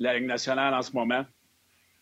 de 0.00 0.04
la 0.04 0.18
Ligue 0.18 0.26
nationale 0.26 0.74
en 0.74 0.82
ce 0.82 0.90
moment. 0.90 1.24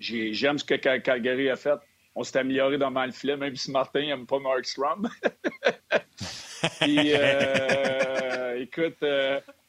J'aime 0.00 0.58
ce 0.58 0.64
que 0.64 0.74
Calgary 0.74 1.50
a 1.50 1.56
fait. 1.56 1.78
On 2.14 2.24
s'est 2.24 2.38
amélioré 2.38 2.78
devant 2.78 3.04
le 3.04 3.12
filet, 3.12 3.36
même 3.36 3.54
si 3.56 3.70
Martin 3.70 4.06
n'aime 4.06 4.26
pas 4.26 4.38
Markstrom. 4.38 5.06
Puis, 6.80 7.12
euh, 7.12 8.60
écoute, 8.60 9.04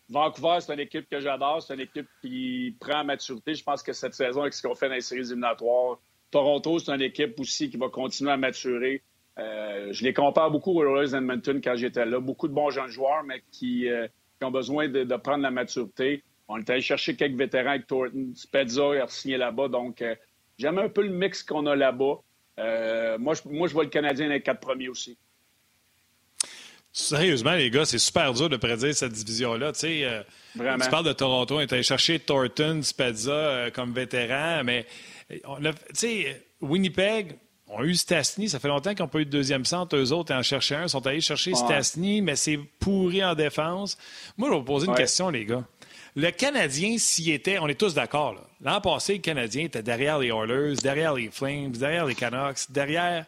Vancouver, 0.08 0.60
c'est 0.62 0.74
une 0.74 0.80
équipe 0.80 1.10
que 1.10 1.20
j'adore. 1.20 1.62
C'est 1.62 1.74
une 1.74 1.82
équipe 1.82 2.08
qui 2.22 2.74
prend 2.80 3.04
maturité. 3.04 3.54
Je 3.54 3.64
pense 3.66 3.84
que 3.84 3.92
cette 3.92 4.14
saison, 4.14 4.44
avec 4.44 4.54
ce 4.54 4.66
qu'on 4.66 4.76
fait 4.76 4.88
dans 4.88 4.96
les 4.96 5.02
séries 5.02 5.24
éliminatoires, 5.24 6.00
Toronto, 6.32 6.80
c'est 6.80 6.94
une 6.94 7.02
équipe 7.02 7.38
aussi 7.38 7.70
qui 7.70 7.76
va 7.76 7.90
continuer 7.90 8.32
à 8.32 8.38
maturer. 8.38 9.04
Euh, 9.38 9.90
je 9.92 10.04
les 10.04 10.14
compare 10.14 10.50
beaucoup 10.50 10.72
aux 10.72 10.90
Royals 10.90 11.16
Edmonton 11.16 11.60
quand 11.62 11.76
j'étais 11.76 12.06
là. 12.06 12.20
Beaucoup 12.20 12.48
de 12.48 12.54
bons 12.54 12.70
jeunes 12.70 12.90
joueurs, 12.90 13.24
mais 13.24 13.44
qui, 13.52 13.90
euh, 13.90 14.08
ont 14.42 14.52
besoin 14.52 14.88
de, 14.88 15.04
prendre 15.16 15.44
la 15.44 15.52
maturité. 15.52 16.24
On 16.48 16.58
est 16.60 16.70
allé 16.70 16.82
chercher 16.82 17.16
quelques 17.16 17.38
vétérans 17.38 17.72
avec 17.72 17.88
Thornton. 17.88 18.32
Spezza 18.36 19.04
a 19.04 19.08
signé 19.08 19.38
là-bas. 19.38 19.68
Donc, 19.68 20.02
euh, 20.02 20.16
j'aime 20.58 20.78
un 20.78 20.90
peu 20.90 21.02
le 21.02 21.10
mix 21.10 21.42
qu'on 21.44 21.66
a 21.66 21.76
là-bas. 21.76 22.20
moi, 23.18 23.34
je, 23.34 23.42
moi, 23.50 23.68
je 23.68 23.74
vois 23.74 23.84
le 23.84 23.90
Canadien 23.90 24.28
dans 24.28 24.34
les 24.34 24.42
quatre 24.42 24.60
premiers 24.60 24.90
aussi. 24.90 25.18
Sérieusement, 26.98 27.56
les 27.56 27.70
gars, 27.70 27.84
c'est 27.84 27.98
super 27.98 28.32
dur 28.32 28.48
de 28.48 28.56
prédire 28.56 28.96
cette 28.96 29.12
division-là. 29.12 29.74
Tu, 29.74 29.80
sais, 29.80 30.06
euh, 30.06 30.24
tu 30.56 30.90
parles 30.90 31.06
de 31.06 31.12
Toronto, 31.12 31.58
on 31.58 31.60
est 31.60 31.74
allé 31.74 31.84
chercher 31.84 32.20
Thornton, 32.20 32.80
Spezza 32.84 33.34
euh, 33.34 33.70
comme 33.70 33.92
vétéran, 33.92 34.64
mais 34.64 34.86
on 35.44 35.66
a, 35.66 35.72
Winnipeg, 36.62 37.38
on 37.68 37.82
a 37.82 37.84
eu 37.84 37.96
Stastny. 37.96 38.50
Ça 38.50 38.60
fait 38.60 38.68
longtemps 38.68 38.94
qu'ils 38.94 39.04
n'ont 39.04 39.10
pas 39.10 39.20
eu 39.20 39.26
de 39.26 39.32
deuxième 39.32 39.66
centre. 39.66 39.96
Eux 39.96 40.12
autres 40.12 40.34
en 40.34 40.42
cherchaient 40.42 40.76
un. 40.76 40.84
Ils 40.84 40.90
sont 40.90 41.06
allés 41.06 41.22
chercher 41.22 41.54
Stastny, 41.56 42.22
mais 42.22 42.36
c'est 42.36 42.60
pourri 42.80 43.24
en 43.24 43.36
défense. 43.36 43.98
Moi, 44.38 44.50
je 44.50 44.54
vais 44.54 44.60
vous 44.60 44.66
poser 44.66 44.88
une 44.88 44.96
question, 44.96 45.30
les 45.30 45.46
gars. 45.46 45.64
Le 46.18 46.32
Canadien, 46.32 46.98
s'y 46.98 47.32
était, 47.32 47.60
on 47.60 47.68
est 47.68 47.78
tous 47.80 47.94
d'accord. 47.94 48.36
L'an 48.62 48.80
passé, 48.80 49.16
le 49.16 49.20
Canadien 49.20 49.66
était 49.66 49.84
derrière 49.84 50.18
les 50.18 50.30
Oilers, 50.30 50.76
derrière 50.82 51.14
les 51.14 51.30
Flames, 51.30 51.72
derrière 51.72 52.06
les 52.06 52.16
Canucks, 52.16 52.72
derrière 52.72 53.26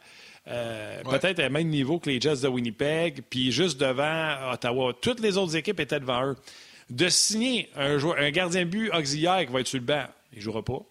euh, 0.48 1.04
peut-être 1.04 1.42
à 1.42 1.50
même 1.50 1.68
niveau 1.68 2.00
que 2.00 2.10
les 2.10 2.22
Jets 2.22 2.38
de 2.38 2.48
Winnipeg, 2.48 3.24
puis 3.30 3.52
juste 3.52 3.78
devant 3.78 4.54
Ottawa. 4.54 4.94
Toutes 5.02 5.20
les 5.20 5.38
autres 5.38 5.58
équipes 5.58 5.82
étaient 5.82 6.00
devant 6.00 6.28
eux. 6.28 6.36
De 6.90 7.10
signer 7.10 7.70
un, 7.76 7.98
joueur, 7.98 8.18
un 8.18 8.32
gardien 8.32 8.64
but 8.64 8.90
auxiliaire 8.92 9.46
qui 9.46 9.52
va 9.52 9.60
être 9.60 9.68
sur 9.68 9.80
le 9.80 9.86
banc, 9.86 10.06
il 10.32 10.38
ne 10.38 10.44
jouera 10.44 10.64
pas. 10.64 10.82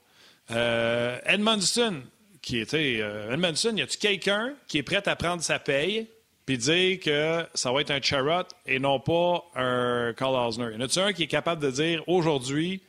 Euh, 0.50 1.18
Edmondson, 1.24 2.02
qui 2.46 2.60
était. 2.60 2.98
Euh, 3.00 3.34
Edmondson, 3.34 3.74
y 3.76 3.82
a-tu 3.82 3.98
quelqu'un 3.98 4.54
qui 4.68 4.78
est 4.78 4.82
prêt 4.84 5.06
à 5.06 5.16
prendre 5.16 5.42
sa 5.42 5.58
paye 5.58 6.06
puis 6.46 6.56
dire 6.56 7.00
que 7.00 7.44
ça 7.54 7.72
va 7.72 7.80
être 7.80 7.90
un 7.90 8.00
Charrot 8.00 8.46
et 8.66 8.78
non 8.78 9.00
pas 9.00 9.44
un 9.56 10.14
Carl 10.16 10.36
Osner? 10.36 10.72
Y 10.72 10.76
en 10.76 10.80
a-tu 10.80 10.98
un 11.00 11.12
qui 11.12 11.24
est 11.24 11.28
capable 11.28 11.60
de 11.60 11.72
dire 11.72 12.04
aujourd'hui, 12.06 12.80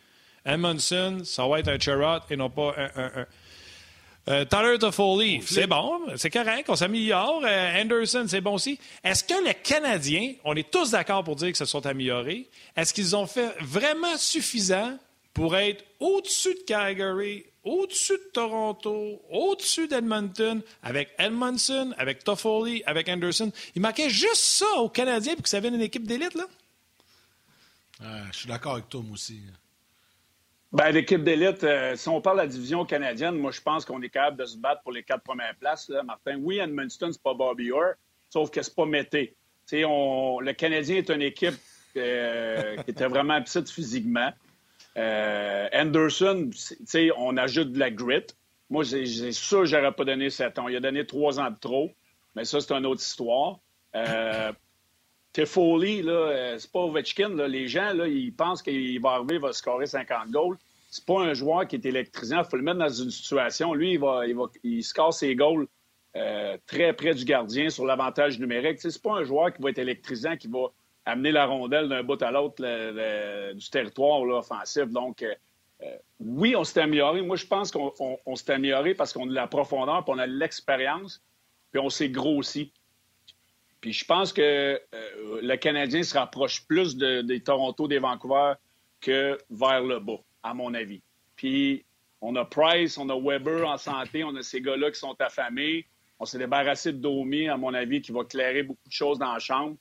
Edmondson, 0.45 1.21
ça 1.23 1.47
va 1.47 1.59
être 1.59 1.69
un 1.69 1.79
Charrot 1.79 2.23
et 2.29 2.37
non 2.37 2.51
pas 2.51 2.75
un 2.95 3.25
euh, 4.29 4.43
Tyler 4.43 4.77
Toffoli, 4.77 5.41
c'est 5.45 5.67
bon, 5.67 6.01
c'est 6.17 6.29
correct, 6.29 6.65
on 6.67 6.75
s'améliore. 6.75 7.41
Euh, 7.45 7.81
Anderson, 7.81 8.25
c'est 8.27 8.41
bon 8.41 8.55
aussi. 8.55 8.77
Est-ce 9.01 9.23
que 9.23 9.41
les 9.45 9.53
Canadiens, 9.53 10.33
on 10.43 10.53
est 10.55 10.69
tous 10.69 10.91
d'accord 10.91 11.23
pour 11.23 11.37
dire 11.37 11.49
que 11.53 11.57
se 11.57 11.63
sont 11.63 11.85
améliorés, 11.85 12.49
est-ce 12.75 12.93
qu'ils 12.93 13.15
ont 13.15 13.25
fait 13.25 13.55
vraiment 13.61 14.17
suffisant 14.17 14.97
pour 15.33 15.55
être 15.55 15.85
au-dessus 16.01 16.55
de 16.55 16.59
Calgary, 16.67 17.45
au-dessus 17.67 18.13
de 18.13 18.31
Toronto, 18.33 19.21
au-dessus 19.29 19.87
d'Edmonton, 19.87 20.61
avec 20.81 21.09
Edmondson, 21.17 21.93
avec 21.97 22.23
Toffoli, 22.23 22.81
avec 22.85 23.09
Anderson? 23.09 23.51
Il 23.75 23.81
manquait 23.81 24.09
juste 24.09 24.43
ça 24.43 24.77
aux 24.77 24.89
Canadiens 24.89 25.33
pour 25.33 25.43
que 25.43 25.49
ça 25.49 25.59
vienne 25.59 25.75
une 25.75 25.81
équipe 25.81 26.07
d'élite, 26.07 26.35
là? 26.35 26.45
je 28.31 28.37
suis 28.37 28.47
d'accord 28.47 28.73
avec 28.73 28.89
Tom 28.89 29.11
aussi. 29.11 29.41
Ben, 30.71 30.91
l'équipe 30.91 31.23
d'élite, 31.23 31.63
euh, 31.63 31.95
si 31.95 32.09
on 32.09 32.19
parle 32.21 32.37
de 32.37 32.41
la 32.43 32.47
division 32.47 32.85
canadienne, 32.85 33.35
moi, 33.35 33.51
je 33.51 33.61
pense 33.61 33.85
qu'on 33.85 34.01
est 34.01 34.09
capable 34.09 34.37
de 34.37 34.45
se 34.45 34.57
battre 34.57 34.81
pour 34.83 34.91
les 34.91 35.01
quatre 35.01 35.23
premières 35.23 35.55
places, 35.55 35.87
là, 35.89 36.03
Martin. 36.03 36.37
Oui, 36.41 36.59
Edmundston, 36.59 37.11
c'est 37.13 37.23
pas 37.23 37.33
Bobby 37.33 37.71
Orr, 37.71 37.93
sauf 38.29 38.51
que 38.51 38.61
c'est 38.61 38.75
pas 38.75 38.85
Mété. 38.85 39.35
On... 39.73 40.39
Le 40.41 40.53
Canadien 40.53 40.97
est 40.97 41.09
une 41.09 41.21
équipe 41.21 41.55
euh, 41.95 42.75
qui 42.83 42.91
était 42.91 43.07
vraiment 43.07 43.41
petite 43.43 43.69
physiquement. 43.69 44.31
Euh, 44.97 45.67
Anderson, 45.73 46.49
on 47.17 47.37
ajoute 47.37 47.71
de 47.71 47.79
la 47.79 47.91
grit. 47.91 48.25
Moi, 48.69 48.83
c'est 48.83 49.31
sûr 49.31 49.61
que 49.61 49.65
j'aurais 49.65 49.91
pas 49.91 50.03
donné 50.03 50.29
7 50.29 50.59
ans. 50.59 50.67
Il 50.67 50.75
a 50.75 50.79
donné 50.79 51.05
3 51.05 51.39
ans 51.39 51.51
de 51.51 51.57
trop, 51.59 51.91
mais 52.35 52.45
ça, 52.45 52.59
c'est 52.59 52.73
une 52.73 52.85
autre 52.85 53.01
histoire. 53.01 53.59
Tiffoli, 55.33 56.01
là, 56.01 56.57
c'est 56.57 56.71
pas 56.71 56.79
Ovechkin. 56.79 57.29
Les 57.47 57.67
gens, 57.67 57.93
là, 57.93 58.07
ils 58.07 58.33
pensent 58.33 58.63
qu'il 58.63 58.99
va 58.99 59.11
arriver, 59.11 59.35
il 59.35 59.41
va 59.41 59.53
scorer 59.53 59.85
50 59.85 60.31
goals. 60.31 60.57
C'est 60.89 61.05
pas 61.05 61.21
un 61.21 61.33
joueur 61.33 61.67
qui 61.67 61.75
est 61.75 61.85
électrisant. 61.85 62.39
Il 62.39 62.49
faut 62.49 62.57
le 62.57 62.63
mettre 62.63 62.79
dans 62.79 62.89
une 62.89 63.11
situation. 63.11 63.73
Lui, 63.73 63.93
il, 63.93 63.99
va, 63.99 64.25
il, 64.25 64.35
va, 64.35 64.45
il 64.63 64.83
score 64.83 65.13
ses 65.13 65.35
goals 65.35 65.67
très 66.65 66.93
près 66.93 67.13
du 67.13 67.23
gardien 67.23 67.69
sur 67.69 67.85
l'avantage 67.85 68.39
numérique. 68.39 68.79
C'est 68.81 69.01
pas 69.01 69.13
un 69.13 69.23
joueur 69.23 69.53
qui 69.53 69.61
va 69.61 69.69
être 69.69 69.77
électrisant, 69.77 70.35
qui 70.35 70.47
va 70.47 70.71
amener 71.07 71.31
la 71.31 71.45
rondelle 71.45 71.87
d'un 71.87 72.03
bout 72.03 72.21
à 72.21 72.31
l'autre 72.31 72.61
du 73.53 73.69
territoire 73.69 74.25
là, 74.25 74.39
offensif. 74.39 74.85
Donc, 74.87 75.23
euh, 75.23 75.97
oui, 76.19 76.55
on 76.55 76.63
s'est 76.63 76.81
amélioré. 76.81 77.21
Moi, 77.21 77.37
je 77.37 77.45
pense 77.45 77.71
qu'on 77.71 78.35
s'est 78.35 78.51
amélioré 78.51 78.93
parce 78.93 79.13
qu'on 79.13 79.25
a 79.27 79.29
de 79.29 79.33
la 79.33 79.47
profondeur, 79.47 80.03
puis 80.03 80.13
on 80.15 80.19
a 80.19 80.27
de 80.27 80.33
l'expérience, 80.33 81.23
puis 81.71 81.79
on 81.79 81.89
s'est 81.89 82.09
grossi. 82.09 82.73
Puis 83.79 83.93
je 83.93 84.03
pense 84.03 84.33
que 84.33 84.41
euh, 84.41 85.39
le 85.41 85.55
Canadien 85.55 86.03
se 86.03 86.17
rapproche 86.17 86.65
plus 86.67 86.97
des 86.97 87.39
Toronto, 87.39 87.87
des 87.87 87.99
Vancouver 87.99 88.53
que 88.99 89.37
vers 89.49 89.81
le 89.81 89.99
bas, 89.99 90.19
à 90.43 90.53
mon 90.53 90.73
avis. 90.73 91.01
Puis 91.35 91.85
on 92.19 92.35
a 92.35 92.43
Price, 92.43 92.97
on 92.97 93.07
a 93.09 93.17
Weber 93.17 93.65
en 93.65 93.77
santé, 93.77 94.23
on 94.23 94.35
a 94.35 94.41
ces 94.41 94.59
gars-là 94.59 94.91
qui 94.91 94.99
sont 94.99 95.15
affamés. 95.19 95.85
On 96.19 96.25
s'est 96.25 96.39
débarrassé 96.39 96.93
de 96.93 96.97
Domi, 96.97 97.47
à 97.47 97.57
mon 97.57 97.73
avis, 97.73 98.01
qui 98.01 98.11
va 98.11 98.23
clairer 98.23 98.63
beaucoup 98.63 98.87
de 98.87 98.93
choses 98.93 99.19
dans 99.19 99.33
la 99.33 99.39
chambre. 99.39 99.75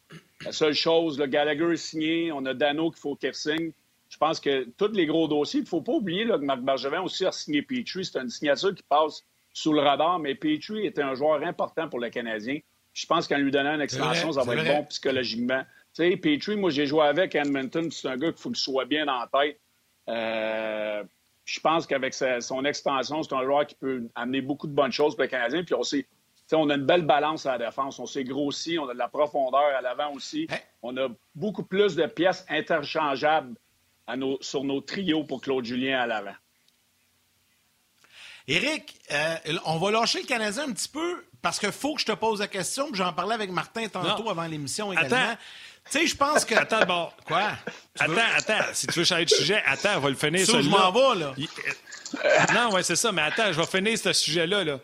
La 0.44 0.52
seule 0.52 0.74
chose, 0.74 1.18
le 1.18 1.26
Gallagher 1.26 1.72
est 1.72 1.76
signé, 1.76 2.30
on 2.32 2.44
a 2.44 2.52
Dano 2.52 2.90
qu'il 2.90 3.00
faut 3.00 3.16
qu'il 3.16 3.34
signe 3.34 3.72
je 4.08 4.18
pense 4.18 4.40
que 4.40 4.64
tous 4.76 4.92
les 4.92 5.06
gros 5.06 5.28
dossiers, 5.28 5.60
il 5.60 5.64
ne 5.64 5.68
faut 5.68 5.82
pas 5.82 5.92
oublier 5.92 6.24
que 6.24 6.36
Marc 6.36 6.60
Bergevin 6.60 7.02
aussi 7.02 7.26
a 7.26 7.32
signé 7.32 7.62
Petrie. 7.62 8.04
C'est 8.04 8.18
une 8.18 8.30
signature 8.30 8.74
qui 8.74 8.82
passe 8.82 9.24
sous 9.52 9.72
le 9.72 9.80
radar, 9.80 10.18
mais 10.18 10.34
Petrie 10.34 10.86
était 10.86 11.02
un 11.02 11.14
joueur 11.14 11.42
important 11.42 11.88
pour 11.88 11.98
le 11.98 12.08
Canadien. 12.10 12.60
Je 12.92 13.06
pense 13.06 13.26
qu'en 13.26 13.36
lui 13.36 13.50
donnant 13.50 13.74
une 13.74 13.80
extension, 13.80 14.32
ça 14.32 14.42
va 14.42 14.54
être 14.54 14.64
bon 14.64 14.84
psychologiquement. 14.84 15.62
Tu 15.94 16.10
sais, 16.10 16.16
Petrie, 16.16 16.56
moi, 16.56 16.70
j'ai 16.70 16.86
joué 16.86 17.02
avec 17.02 17.34
Edmonton, 17.34 17.90
c'est 17.90 18.08
un 18.08 18.16
gars 18.16 18.32
qu'il 18.32 18.40
faut 18.40 18.50
qu'il 18.50 18.58
soit 18.58 18.84
bien 18.84 19.04
la 19.04 19.28
tête. 19.32 19.58
Euh, 20.08 21.02
je 21.44 21.60
pense 21.60 21.86
qu'avec 21.86 22.14
son 22.14 22.64
extension, 22.64 23.22
c'est 23.22 23.34
un 23.34 23.44
joueur 23.44 23.66
qui 23.66 23.74
peut 23.74 24.04
amener 24.14 24.40
beaucoup 24.40 24.66
de 24.66 24.72
bonnes 24.72 24.92
choses 24.92 25.14
pour 25.14 25.22
le 25.22 25.28
Canadien. 25.28 25.64
Puis 25.64 25.74
on 25.74 25.82
on 26.52 26.70
a 26.70 26.74
une 26.74 26.86
belle 26.86 27.02
balance 27.02 27.46
à 27.46 27.58
la 27.58 27.66
défense. 27.66 27.98
On 27.98 28.06
s'est 28.06 28.24
grossi, 28.24 28.78
on 28.78 28.88
a 28.88 28.94
de 28.94 28.98
la 28.98 29.08
profondeur 29.08 29.74
à 29.76 29.80
l'avant 29.80 30.12
aussi. 30.12 30.46
On 30.82 30.96
a 30.96 31.08
beaucoup 31.34 31.64
plus 31.64 31.96
de 31.96 32.06
pièces 32.06 32.44
interchangeables 32.48 33.56
sur 34.40 34.64
nos 34.64 34.80
trios 34.80 35.24
pour 35.24 35.40
Claude 35.40 35.64
Julien 35.64 36.00
à 36.00 36.06
l'avant. 36.06 36.34
Éric, 38.48 38.94
euh, 39.10 39.36
on 39.64 39.78
va 39.78 39.90
lâcher 39.90 40.20
le 40.20 40.26
Canadien 40.26 40.68
un 40.68 40.72
petit 40.72 40.88
peu 40.88 41.24
parce 41.42 41.58
qu'il 41.58 41.72
faut 41.72 41.94
que 41.94 42.00
je 42.00 42.06
te 42.06 42.12
pose 42.12 42.38
la 42.38 42.46
question. 42.46 42.88
J'en 42.92 43.12
parlais 43.12 43.34
avec 43.34 43.50
Martin 43.50 43.88
tantôt 43.88 44.30
avant 44.30 44.46
l'émission 44.46 44.92
également. 44.92 45.16
Attends. 45.16 45.38
Tu 45.90 45.98
sais, 45.98 46.06
je 46.06 46.16
pense 46.16 46.44
que. 46.44 46.54
Attends, 46.58 46.84
bon. 46.84 47.08
Quoi? 47.24 47.52
attends, 47.98 48.14
attends. 48.36 48.64
Si 48.72 48.86
tu 48.88 48.98
veux 48.98 49.04
changer 49.04 49.24
de 49.24 49.30
sujet, 49.30 49.62
attends, 49.64 49.96
on 49.96 50.00
va 50.00 50.10
le 50.10 50.16
finir. 50.16 50.44
Ça, 50.46 50.60
je 50.60 50.68
m'en 50.68 50.90
vais, 50.90 51.20
là. 51.20 51.34
Non, 52.54 52.72
ouais, 52.72 52.82
c'est 52.82 52.96
ça, 52.96 53.12
mais 53.12 53.22
attends, 53.22 53.52
je 53.52 53.60
vais 53.60 53.66
finir 53.66 53.96
ce 53.98 54.12
sujet-là. 54.12 54.64
Là. 54.64 54.80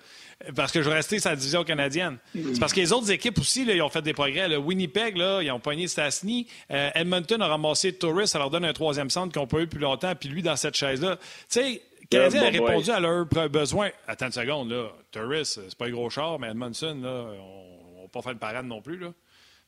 Parce 0.54 0.72
que 0.72 0.82
je 0.82 0.88
vais 0.88 0.94
rester 0.96 1.18
sur 1.18 1.30
la 1.30 1.36
division 1.36 1.64
canadienne. 1.64 2.18
C'est 2.34 2.58
parce 2.58 2.72
que 2.72 2.80
les 2.80 2.92
autres 2.92 3.10
équipes 3.10 3.38
aussi, 3.38 3.64
là, 3.64 3.74
ils 3.74 3.82
ont 3.82 3.88
fait 3.88 4.02
des 4.02 4.12
progrès. 4.12 4.48
Le 4.48 4.56
Winnipeg, 4.56 5.16
là, 5.16 5.42
ils 5.42 5.50
ont 5.50 5.60
pogné 5.60 5.88
Stastny. 5.88 6.46
Euh, 6.70 6.90
Edmonton 6.94 7.40
a 7.40 7.46
ramassé 7.46 7.92
Torres, 7.92 8.26
ça 8.26 8.38
leur 8.38 8.50
donne 8.50 8.64
un 8.64 8.72
troisième 8.72 9.10
centre 9.10 9.32
qu'on 9.32 9.46
peut 9.46 9.62
eu 9.62 9.66
plus 9.66 9.80
longtemps. 9.80 10.14
Puis 10.14 10.28
lui, 10.28 10.42
dans 10.42 10.56
cette 10.56 10.76
chaise-là. 10.76 11.16
Tu 11.16 11.22
sais, 11.48 11.82
le 12.00 12.06
Canadien 12.08 12.42
a 12.42 12.50
répondu 12.50 12.90
à 12.90 13.00
leurs 13.00 13.26
besoins. 13.48 13.90
Attends 14.06 14.26
une 14.26 14.32
seconde, 14.32 14.70
là. 14.70 14.88
Torres, 15.10 15.44
c'est 15.44 15.74
pas 15.76 15.86
un 15.86 15.90
gros 15.90 16.10
char, 16.10 16.38
mais 16.38 16.48
Edmonton, 16.48 17.02
là, 17.02 17.26
on 17.40 18.02
va 18.02 18.08
pas 18.12 18.22
faire 18.22 18.34
de 18.34 18.38
parade 18.38 18.66
non 18.66 18.82
plus, 18.82 18.98
là. 18.98 19.12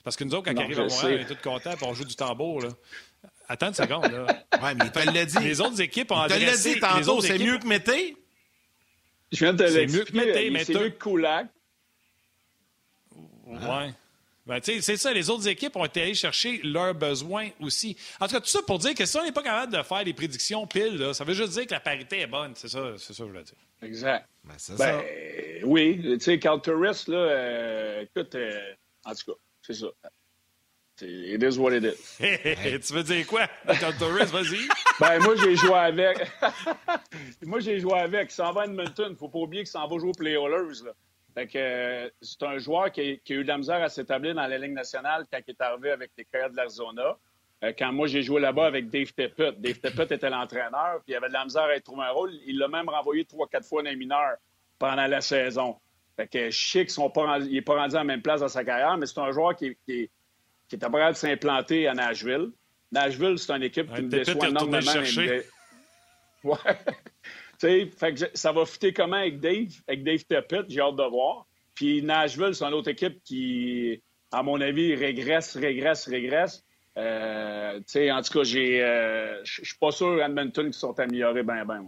Parce 0.02 0.16
que 0.16 0.24
nous 0.24 0.34
autres, 0.34 0.44
quand 0.44 0.52
ils 0.52 0.62
arrivent 0.62 0.80
à 0.80 0.86
Montréal, 0.86 1.24
on 1.26 1.32
est 1.32 1.34
tous 1.34 1.42
contents 1.42 1.70
et 1.70 1.84
on 1.84 1.94
joue 1.94 2.04
du 2.04 2.14
tambour, 2.14 2.60
là. 2.60 2.68
Attends 3.48 3.68
une 3.68 3.74
seconde, 3.74 4.10
là. 4.10 4.26
ouais, 4.62 4.74
mais 4.74 4.84
il 5.06 5.12
l'a 5.12 5.24
dit. 5.24 5.38
Les 5.40 5.60
autres 5.60 5.80
équipes 5.80 6.10
ont 6.12 6.20
adressé... 6.20 6.74
Tu 6.74 6.80
l'as 6.80 6.96
dit 6.96 7.04
tantôt, 7.04 7.20
c'est 7.20 7.38
mieux 7.38 7.58
que 7.58 7.66
Mété? 7.66 8.16
Je 9.34 9.44
viens 9.44 9.52
de 9.52 9.64
te 9.64 9.70
l'expliquer. 9.70 10.64
C'est 10.64 10.74
mieux 10.74 10.90
que 10.90 11.02
Kulak. 11.02 11.48
Ouais. 13.46 13.92
Ben, 14.46 14.60
c'est 14.62 14.96
ça, 14.98 15.12
les 15.12 15.30
autres 15.30 15.48
équipes 15.48 15.74
ont 15.76 15.86
été 15.86 16.02
allées 16.02 16.14
chercher 16.14 16.60
leurs 16.62 16.94
besoins 16.94 17.48
aussi. 17.60 17.96
En 18.20 18.26
tout 18.26 18.34
cas, 18.34 18.40
tout 18.40 18.48
ça 18.48 18.60
pour 18.66 18.78
dire 18.78 18.94
que 18.94 19.06
si 19.06 19.16
on 19.16 19.24
n'est 19.24 19.32
pas 19.32 19.42
capable 19.42 19.72
de 19.72 19.82
faire 19.82 20.04
des 20.04 20.12
prédictions 20.12 20.66
pile, 20.66 20.98
là, 20.98 21.14
ça 21.14 21.24
veut 21.24 21.32
juste 21.32 21.52
dire 21.52 21.66
que 21.66 21.72
la 21.72 21.80
parité 21.80 22.20
est 22.20 22.26
bonne. 22.26 22.52
C'est 22.54 22.68
ça, 22.68 22.92
c'est 22.98 23.14
ça 23.14 23.22
que 23.22 23.28
je 23.28 23.32
voulais 23.32 23.44
dire. 23.44 23.56
Exact. 23.80 24.28
Ben, 24.44 24.52
ben 24.52 24.58
ça. 24.76 25.00
Oui, 25.64 25.98
tu 26.02 26.20
sais, 26.20 26.38
Carl 26.38 26.60
Tourist, 26.60 27.08
là, 27.08 27.16
euh, 27.16 28.02
écoute, 28.02 28.34
euh, 28.34 28.74
en 29.06 29.14
tout 29.14 29.32
cas, 29.32 29.38
c'est 29.62 29.74
ça. 29.74 29.86
It 31.02 31.42
is 31.42 31.58
what 31.58 31.72
it 31.72 31.84
is. 31.84 32.18
tu 32.86 32.94
veux 32.94 33.02
dire 33.02 33.26
quoi, 33.26 33.48
Torres? 33.98 34.26
Vas-y. 34.26 34.68
ben, 35.00 35.18
moi, 35.20 35.34
j'ai 35.36 35.56
joué 35.56 35.74
avec. 35.74 36.18
moi, 37.42 37.58
j'ai 37.58 37.80
joué 37.80 37.98
avec. 37.98 38.30
Il 38.30 38.34
s'en 38.34 38.52
va 38.52 38.62
à 38.62 38.64
Edmonton. 38.66 39.16
Faut 39.16 39.28
pas 39.28 39.40
oublier 39.40 39.64
qu'il 39.64 39.72
s'en 39.72 39.88
va 39.88 39.98
jouer 39.98 40.12
pour 40.12 40.22
les 40.22 40.34
Oilers. 40.34 40.92
Fait 41.34 41.48
que 41.48 41.58
euh, 41.58 42.08
c'est 42.22 42.44
un 42.44 42.58
joueur 42.58 42.92
qui 42.92 43.00
a, 43.00 43.16
qui 43.16 43.32
a, 43.32 43.36
eu 43.36 43.42
de 43.42 43.48
la 43.48 43.58
misère 43.58 43.82
à 43.82 43.88
s'établir 43.88 44.36
dans 44.36 44.46
la 44.46 44.56
Ligue 44.56 44.72
nationale 44.72 45.24
quand 45.32 45.40
il 45.44 45.50
est 45.50 45.60
arrivé 45.60 45.90
avec 45.90 46.12
les 46.16 46.24
Coyotes 46.26 46.52
de 46.52 46.56
l'Arizona. 46.56 47.18
Euh, 47.64 47.72
quand 47.76 47.92
moi, 47.92 48.06
j'ai 48.06 48.22
joué 48.22 48.40
là-bas 48.40 48.66
avec 48.66 48.88
Dave 48.88 49.12
Tippett. 49.12 49.60
Dave 49.60 49.80
Tippett 49.80 50.12
était 50.12 50.30
l'entraîneur, 50.30 51.00
puis 51.04 51.12
il 51.12 51.16
avait 51.16 51.28
de 51.28 51.32
la 51.32 51.44
misère 51.44 51.64
à 51.64 51.80
trouver 51.80 52.04
un 52.04 52.10
rôle. 52.10 52.30
Il 52.46 52.58
l'a 52.58 52.68
même 52.68 52.88
renvoyé 52.88 53.24
trois, 53.24 53.48
quatre 53.48 53.66
fois 53.66 53.82
dans 53.82 53.90
les 53.90 53.96
mineurs 53.96 54.36
pendant 54.78 55.06
la 55.08 55.20
saison. 55.20 55.76
Fait 56.16 56.28
que 56.28 56.50
je 56.50 56.70
sais 56.70 56.86
qu'il 56.86 57.02
n'est 57.02 57.62
pas 57.62 57.74
rendu 57.74 57.96
à 57.96 57.98
la 57.98 58.04
même 58.04 58.22
place 58.22 58.40
dans 58.40 58.48
sa 58.48 58.64
carrière, 58.64 58.96
mais 58.96 59.06
c'est 59.06 59.18
un 59.18 59.32
joueur 59.32 59.56
qui, 59.56 59.76
qui, 59.84 60.08
qui 60.78 60.84
est 60.84 60.90
prêt 60.90 61.12
de 61.12 61.16
s'implanter 61.16 61.86
à 61.88 61.94
Nashville. 61.94 62.50
Nashville, 62.92 63.38
c'est 63.38 63.52
une 63.52 63.62
équipe 63.62 63.92
qui 63.94 64.02
me 64.02 64.08
déçoit 64.08 64.48
énormément. 64.48 64.80
Ouais. 66.44 67.88
fait 67.96 68.14
que 68.14 68.26
ça 68.34 68.52
va 68.52 68.66
fitter 68.66 68.92
comment 68.92 69.16
avec 69.16 69.40
Dave, 69.40 69.72
avec 69.88 70.04
Dave 70.04 70.18
Tippett, 70.18 70.66
j'ai 70.68 70.80
hâte 70.82 70.96
de 70.96 71.08
voir. 71.08 71.46
Puis 71.74 72.02
Nashville, 72.02 72.54
c'est 72.54 72.66
une 72.66 72.74
autre 72.74 72.90
équipe 72.90 73.22
qui, 73.24 74.02
à 74.30 74.42
mon 74.42 74.60
avis, 74.60 74.94
régresse, 74.94 75.56
régresse, 75.56 76.06
régresse. 76.06 76.62
Euh, 76.98 77.80
en 77.80 78.22
tout 78.22 78.32
cas, 78.32 78.56
euh, 78.56 79.40
je 79.42 79.64
suis 79.64 79.78
pas 79.80 79.90
sûr 79.90 80.22
Edmonton 80.22 80.70
qui 80.70 80.78
sont 80.78 80.98
améliorés 81.00 81.42
bien, 81.42 81.64
bien. 81.64 81.86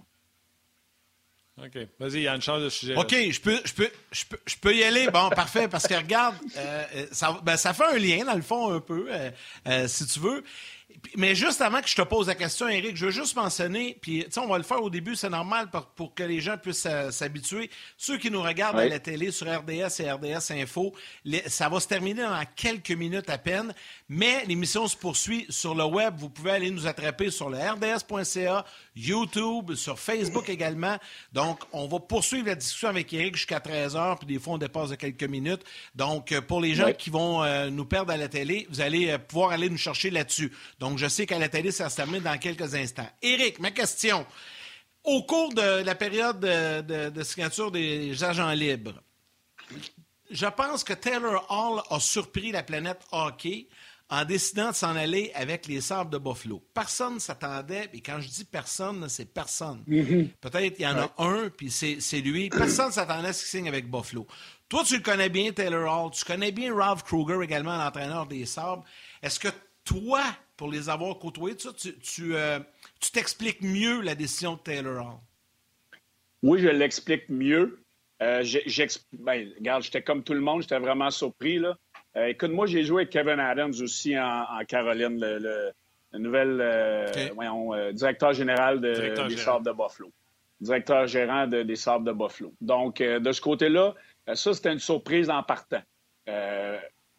OK. 1.58 1.88
Vas-y, 1.98 2.22
Yann, 2.22 2.40
change 2.42 2.64
de 2.64 2.68
sujet. 2.68 2.94
OK, 2.96 3.10
je 3.12 3.40
peux, 3.40 3.58
je, 3.64 3.72
peux, 3.72 3.88
je, 4.12 4.24
peux, 4.26 4.38
je 4.44 4.56
peux 4.56 4.74
y 4.74 4.84
aller. 4.84 5.08
Bon, 5.10 5.30
parfait, 5.34 5.68
parce 5.68 5.86
que 5.86 5.94
regarde, 5.94 6.36
euh, 6.56 7.06
ça, 7.12 7.40
ben, 7.42 7.56
ça 7.56 7.72
fait 7.72 7.84
un 7.84 7.98
lien, 7.98 8.24
dans 8.24 8.34
le 8.34 8.42
fond, 8.42 8.72
un 8.72 8.80
peu, 8.80 9.08
si 9.86 10.06
tu 10.06 10.20
veux. 10.20 10.44
Mais 11.16 11.34
juste 11.34 11.60
avant 11.60 11.80
que 11.80 11.88
je 11.88 11.96
te 11.96 12.02
pose 12.02 12.28
la 12.28 12.34
question, 12.34 12.68
Eric, 12.68 12.96
je 12.96 13.06
veux 13.06 13.10
juste 13.10 13.34
mentionner, 13.36 13.98
puis 14.00 14.24
on 14.36 14.46
va 14.46 14.56
le 14.58 14.64
faire 14.64 14.82
au 14.82 14.90
début, 14.90 15.16
c'est 15.16 15.28
normal 15.28 15.68
pour, 15.94 16.14
que 16.14 16.22
les 16.22 16.40
gens 16.40 16.56
puissent 16.58 16.86
s'habituer. 17.10 17.70
Ceux 17.96 18.18
qui 18.18 18.30
nous 18.30 18.42
regardent 18.42 18.78
à 18.78 18.88
la 18.88 18.98
télé 18.98 19.30
sur 19.30 19.46
RDS 19.46 20.00
et 20.00 20.10
RDS 20.10 20.52
Info, 20.52 20.94
ça 21.46 21.68
va 21.68 21.80
se 21.80 21.88
terminer 21.88 22.22
dans 22.22 22.44
quelques 22.54 22.92
minutes 22.92 23.30
à 23.30 23.38
peine, 23.38 23.74
mais 24.08 24.44
l'émission 24.46 24.86
se 24.86 24.96
poursuit 24.96 25.46
sur 25.48 25.74
le 25.74 25.84
web. 25.84 26.14
Vous 26.18 26.28
pouvez 26.28 26.52
aller 26.52 26.70
nous 26.70 26.86
attraper 26.86 27.30
sur 27.30 27.50
le 27.50 27.58
rds.ca, 27.58 28.64
YouTube, 28.94 29.74
sur 29.74 29.98
Facebook 29.98 30.48
également. 30.48 30.96
Donc, 31.32 31.60
on 31.72 31.88
va 31.88 31.98
poursuivre 31.98 32.46
la 32.46 32.54
discussion 32.54 32.88
avec 32.88 33.12
Eric 33.12 33.36
jusqu'à 33.36 33.58
13h, 33.58 34.18
puis 34.18 34.26
des 34.26 34.38
fois, 34.38 34.54
on 34.54 34.58
dépasse 34.58 34.90
de 34.90 34.94
quelques 34.94 35.24
minutes. 35.24 35.62
Donc, 35.94 36.32
euh, 36.32 36.40
pour 36.40 36.60
les 36.60 36.74
gens 36.74 36.92
qui 36.92 37.10
vont 37.10 37.42
euh, 37.42 37.70
nous 37.70 37.84
perdre 37.84 38.12
à 38.12 38.16
la 38.16 38.28
télé, 38.28 38.66
vous 38.70 38.80
allez 38.80 39.10
euh, 39.10 39.18
pouvoir 39.18 39.50
aller 39.50 39.68
nous 39.68 39.76
chercher 39.76 40.10
là-dessus. 40.10 40.52
Donc, 40.78 40.98
je 40.98 41.08
sais 41.08 41.26
qu'à 41.26 41.38
la 41.38 41.48
télé, 41.48 41.70
ça 41.70 41.88
se 41.88 41.96
termine 41.96 42.22
dans 42.22 42.38
quelques 42.38 42.74
instants. 42.74 43.08
Éric, 43.22 43.58
ma 43.60 43.70
question. 43.70 44.26
Au 45.04 45.22
cours 45.22 45.54
de 45.54 45.82
la 45.82 45.94
période 45.94 46.40
de, 46.40 47.22
signature 47.22 47.70
des 47.70 48.22
agents 48.24 48.50
libres, 48.50 49.00
je 50.30 50.46
pense 50.46 50.84
que 50.84 50.92
Taylor 50.92 51.46
Hall 51.48 51.82
a 51.90 52.00
surpris 52.00 52.50
la 52.50 52.62
planète 52.62 53.00
hockey 53.12 53.68
en 54.08 54.24
décidant 54.24 54.70
de 54.70 54.74
s'en 54.74 54.94
aller 54.94 55.32
avec 55.34 55.66
les 55.66 55.80
Sables 55.80 56.10
de 56.10 56.18
Buffalo. 56.18 56.62
Personne 56.72 57.14
ne 57.14 57.18
s'attendait, 57.18 57.90
et 57.92 58.00
quand 58.00 58.20
je 58.20 58.28
dis 58.28 58.44
personne, 58.44 59.08
c'est 59.08 59.32
personne. 59.32 59.82
Mm-hmm. 59.88 60.28
Peut-être 60.40 60.78
il 60.78 60.82
y 60.82 60.86
en 60.86 60.96
a 60.98 61.14
un, 61.18 61.48
puis 61.48 61.70
c'est 61.70 62.20
lui. 62.20 62.48
Personne 62.48 62.88
ne 62.88 62.92
s'attendait 62.92 63.28
à 63.28 63.32
ce 63.32 63.42
qu'il 63.42 63.58
signe 63.58 63.68
avec 63.68 63.90
Buffalo. 63.90 64.26
Toi, 64.68 64.84
tu 64.84 64.96
le 64.96 65.02
connais 65.02 65.28
bien, 65.28 65.52
Taylor 65.52 66.04
Hall. 66.04 66.10
Tu 66.12 66.24
connais 66.24 66.52
bien 66.52 66.74
Ralph 66.74 67.02
Kruger, 67.02 67.42
également 67.42 67.76
l'entraîneur 67.76 68.26
des 68.26 68.46
Sabres. 68.46 68.84
Est-ce 69.22 69.40
que 69.40 69.48
toi, 69.84 70.22
pour 70.56 70.70
les 70.70 70.88
avoir 70.88 71.18
côtoyés, 71.18 71.56
tu, 71.56 72.34
euh, 72.34 72.58
tu 73.00 73.10
t'expliques 73.10 73.60
mieux 73.60 74.00
la 74.00 74.14
décision 74.14 74.54
de 74.54 74.60
Taylor 74.60 75.06
Hall? 75.06 75.18
Oui, 76.42 76.60
je 76.60 76.68
l'explique 76.68 77.28
mieux. 77.28 77.80
Euh, 78.22 78.42
ben, 79.12 79.48
regarde, 79.58 79.82
j'étais 79.82 80.02
comme 80.02 80.22
tout 80.22 80.32
le 80.32 80.40
monde, 80.40 80.62
j'étais 80.62 80.78
vraiment 80.78 81.10
surpris. 81.10 81.58
Là. 81.58 81.76
Euh, 82.16 82.26
écoute, 82.26 82.50
moi, 82.50 82.66
j'ai 82.66 82.84
joué 82.84 83.02
avec 83.02 83.10
Kevin 83.10 83.40
Adams 83.40 83.74
aussi 83.82 84.18
en, 84.18 84.44
Caroline, 84.66 85.18
le, 85.20 85.72
nouvel 86.18 86.58
euh, 86.60 87.92
directeur 87.92 88.32
général 88.32 88.80
de, 88.80 89.28
des 89.28 89.36
Sables 89.36 89.66
de 89.66 89.72
Buffalo. 89.72 90.10
Directeur 90.60 91.06
gérant 91.06 91.46
des 91.46 91.76
Sables 91.76 92.06
de 92.06 92.12
Buffalo. 92.12 92.54
Donc, 92.62 93.02
de 93.02 93.32
ce 93.32 93.40
côté-là, 93.40 93.94
ça, 94.32 94.54
c'était 94.54 94.72
une 94.72 94.78
surprise 94.78 95.28
en 95.28 95.42
partant 95.42 95.82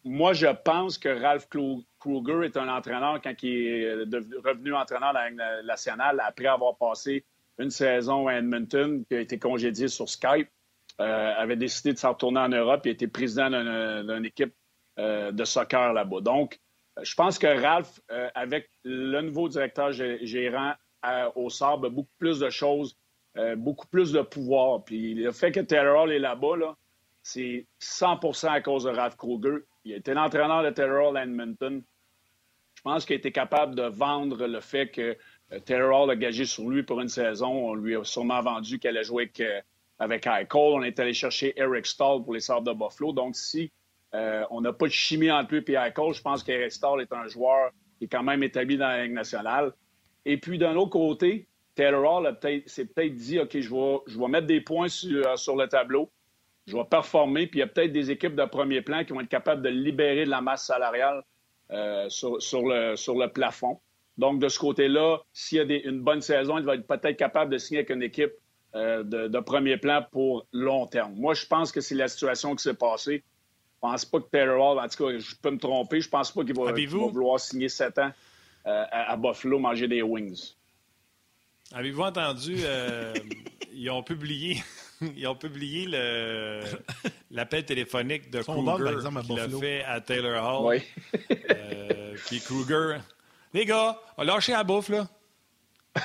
moi, 0.04 0.32
je 0.32 0.46
pense 0.64 0.98
que 0.98 1.08
Ralph 1.08 1.48
Kruger 1.98 2.44
est 2.44 2.56
un 2.56 2.68
entraîneur 2.68 3.20
quand 3.22 3.34
il 3.42 3.66
est 3.66 3.92
revenu 4.44 4.74
entraîneur 4.74 5.12
de 5.12 5.36
la 5.38 5.62
nationale 5.62 6.22
après 6.24 6.46
avoir 6.46 6.76
passé 6.76 7.24
une 7.58 7.70
saison 7.70 8.28
à 8.28 8.34
Edmonton, 8.34 9.04
qui 9.08 9.16
a 9.16 9.20
été 9.20 9.38
congédié 9.38 9.88
sur 9.88 10.08
Skype, 10.08 10.48
euh, 11.00 11.34
avait 11.36 11.56
décidé 11.56 11.92
de 11.92 11.98
s'en 11.98 12.12
retourner 12.12 12.40
en 12.40 12.48
Europe 12.48 12.86
et 12.86 12.90
était 12.90 13.06
président 13.06 13.50
d'une 13.50 14.24
équipe 14.24 14.54
euh, 14.98 15.30
de 15.32 15.44
soccer 15.44 15.92
là-bas. 15.92 16.20
Donc, 16.20 16.58
je 17.00 17.14
pense 17.14 17.38
que 17.38 17.46
Ralph, 17.46 18.00
euh, 18.10 18.28
avec 18.34 18.70
le 18.84 19.20
nouveau 19.20 19.48
directeur 19.48 19.92
gérant 19.92 20.74
au 21.36 21.48
Sable, 21.48 21.90
beaucoup 21.90 22.10
plus 22.18 22.40
de 22.40 22.50
choses, 22.50 22.96
beaucoup 23.56 23.86
plus 23.86 24.10
de 24.10 24.20
pouvoir. 24.20 24.82
Puis 24.82 25.14
le 25.14 25.30
fait 25.30 25.52
que 25.52 25.60
Taylor 25.60 26.02
Hall 26.02 26.12
est 26.12 26.18
là-bas, 26.18 26.56
là, 26.56 26.76
c'est 27.22 27.66
100% 27.80 28.48
à 28.48 28.60
cause 28.60 28.82
de 28.82 28.90
Ralph 28.90 29.16
Kruger. 29.16 29.58
Il 29.88 29.94
été 29.94 30.12
l'entraîneur 30.12 30.62
de 30.62 31.16
à 31.16 31.22
Edmonton. 31.22 31.82
Je 32.74 32.82
pense 32.82 33.06
qu'il 33.06 33.14
a 33.14 33.16
été 33.16 33.32
capable 33.32 33.74
de 33.74 33.84
vendre 33.84 34.46
le 34.46 34.60
fait 34.60 34.88
que 34.88 35.16
euh, 35.50 35.60
Taylor 35.60 36.02
Hall 36.02 36.10
a 36.10 36.16
gagé 36.16 36.44
sur 36.44 36.68
lui 36.68 36.82
pour 36.82 37.00
une 37.00 37.08
saison. 37.08 37.70
On 37.70 37.74
lui 37.74 37.96
a 37.96 38.04
sûrement 38.04 38.42
vendu 38.42 38.78
qu'elle 38.78 38.98
allait 38.98 39.04
jouer 39.04 39.22
avec, 39.22 39.40
euh, 39.40 39.60
avec. 39.98 40.54
On 40.54 40.82
est 40.82 41.00
allé 41.00 41.14
chercher 41.14 41.54
Eric 41.56 41.86
Stahl 41.86 42.22
pour 42.22 42.34
les 42.34 42.40
Sabres 42.40 42.70
de 42.70 42.78
Buffalo. 42.78 43.14
Donc, 43.14 43.34
si 43.34 43.72
euh, 44.14 44.44
on 44.50 44.60
n'a 44.60 44.74
pas 44.74 44.88
de 44.88 44.92
chimie 44.92 45.30
entre 45.30 45.54
lui 45.54 45.64
et 45.66 45.92
Cole, 45.94 46.12
je 46.12 46.20
pense 46.20 46.42
qu'Eric 46.42 46.70
Stahl 46.70 47.00
est 47.00 47.12
un 47.14 47.26
joueur 47.26 47.70
qui 47.96 48.04
est 48.04 48.08
quand 48.08 48.22
même 48.22 48.42
établi 48.42 48.76
dans 48.76 48.88
la 48.88 49.04
Ligue 49.04 49.14
nationale. 49.14 49.72
Et 50.26 50.36
puis, 50.36 50.58
d'un 50.58 50.76
autre 50.76 50.90
côté, 50.90 51.46
Taylor 51.74 52.04
Hall 52.04 52.36
s'est 52.66 52.84
peut-être 52.84 53.14
dit 53.14 53.38
OK, 53.40 53.58
je 53.58 53.74
vais, 53.74 53.98
je 54.06 54.18
vais 54.18 54.28
mettre 54.28 54.46
des 54.46 54.60
points 54.60 54.88
sur, 54.88 55.38
sur, 55.38 55.56
le 55.56 55.66
tableau, 55.66 56.10
je 56.68 56.76
vais 56.76 56.84
performer, 56.84 57.46
puis 57.46 57.58
il 57.58 57.60
y 57.60 57.64
a 57.64 57.66
peut-être 57.66 57.92
des 57.92 58.10
équipes 58.10 58.36
de 58.36 58.44
premier 58.44 58.82
plan 58.82 59.04
qui 59.04 59.12
vont 59.12 59.20
être 59.20 59.28
capables 59.28 59.62
de 59.62 59.68
libérer 59.68 60.24
de 60.24 60.30
la 60.30 60.40
masse 60.40 60.66
salariale 60.66 61.22
sur, 62.08 62.40
sur, 62.40 62.66
le, 62.66 62.96
sur 62.96 63.14
le 63.14 63.28
plafond. 63.28 63.80
Donc, 64.18 64.40
de 64.40 64.48
ce 64.48 64.58
côté-là, 64.58 65.20
s'il 65.32 65.58
y 65.58 65.60
a 65.60 65.88
une 65.88 66.00
bonne 66.00 66.20
saison, 66.20 66.58
il 66.58 66.64
va 66.64 66.74
être 66.74 66.86
peut-être 66.86 67.16
capable 67.16 67.52
de 67.52 67.58
signer 67.58 67.78
avec 67.78 67.90
une 67.90 68.02
équipe 68.02 68.32
euh, 68.74 69.02
de, 69.02 69.40
premier 69.40 69.78
plan 69.78 70.04
pour 70.10 70.46
long 70.52 70.86
terme. 70.86 71.14
Moi, 71.14 71.34
je 71.34 71.46
pense 71.46 71.72
que 71.72 71.80
c'est 71.80 71.94
la 71.94 72.08
situation 72.08 72.54
qui 72.54 72.62
s'est 72.62 72.74
passée. 72.74 73.22
Je 73.22 73.80
pense 73.80 74.04
pas 74.04 74.20
que 74.20 74.28
Taylor 74.28 74.60
Hall, 74.60 74.78
en 74.78 74.88
tout 74.88 75.06
cas, 75.06 75.18
je 75.18 75.34
peux 75.40 75.50
me 75.50 75.58
tromper, 75.58 76.00
je 76.00 76.08
pense 76.08 76.32
pas 76.32 76.44
qu'il 76.44 76.54
va, 76.54 76.72
vouloir 76.72 77.40
signer 77.40 77.68
sept 77.68 77.96
ans 77.98 78.10
euh, 78.66 78.84
à, 78.90 79.16
Buffalo, 79.16 79.58
manger 79.58 79.88
des 79.88 80.02
wings. 80.02 80.52
Avez-vous 81.72 82.02
entendu, 82.02 82.56
euh, 82.58 83.14
ils 83.72 83.88
ont 83.88 84.02
publié, 84.02 84.56
ils 85.16 85.26
ont 85.26 85.34
publié 85.36 85.86
l'appel 87.30 87.64
téléphonique 87.64 88.30
de 88.30 88.42
Kruger 88.42 88.98
qu'il 89.26 89.38
a 89.38 89.48
fait 89.48 89.84
à 89.84 90.00
Taylor 90.00 90.62
Hall. 90.62 90.66
Oui. 90.66 90.82
puis 92.26 92.40
Kruger, 92.40 92.98
les 93.54 93.64
gars, 93.64 93.98
on 94.16 94.22
a 94.22 94.24
lâché 94.24 94.52
la 94.52 94.64
bouffe, 94.64 94.88
là. 94.88 95.08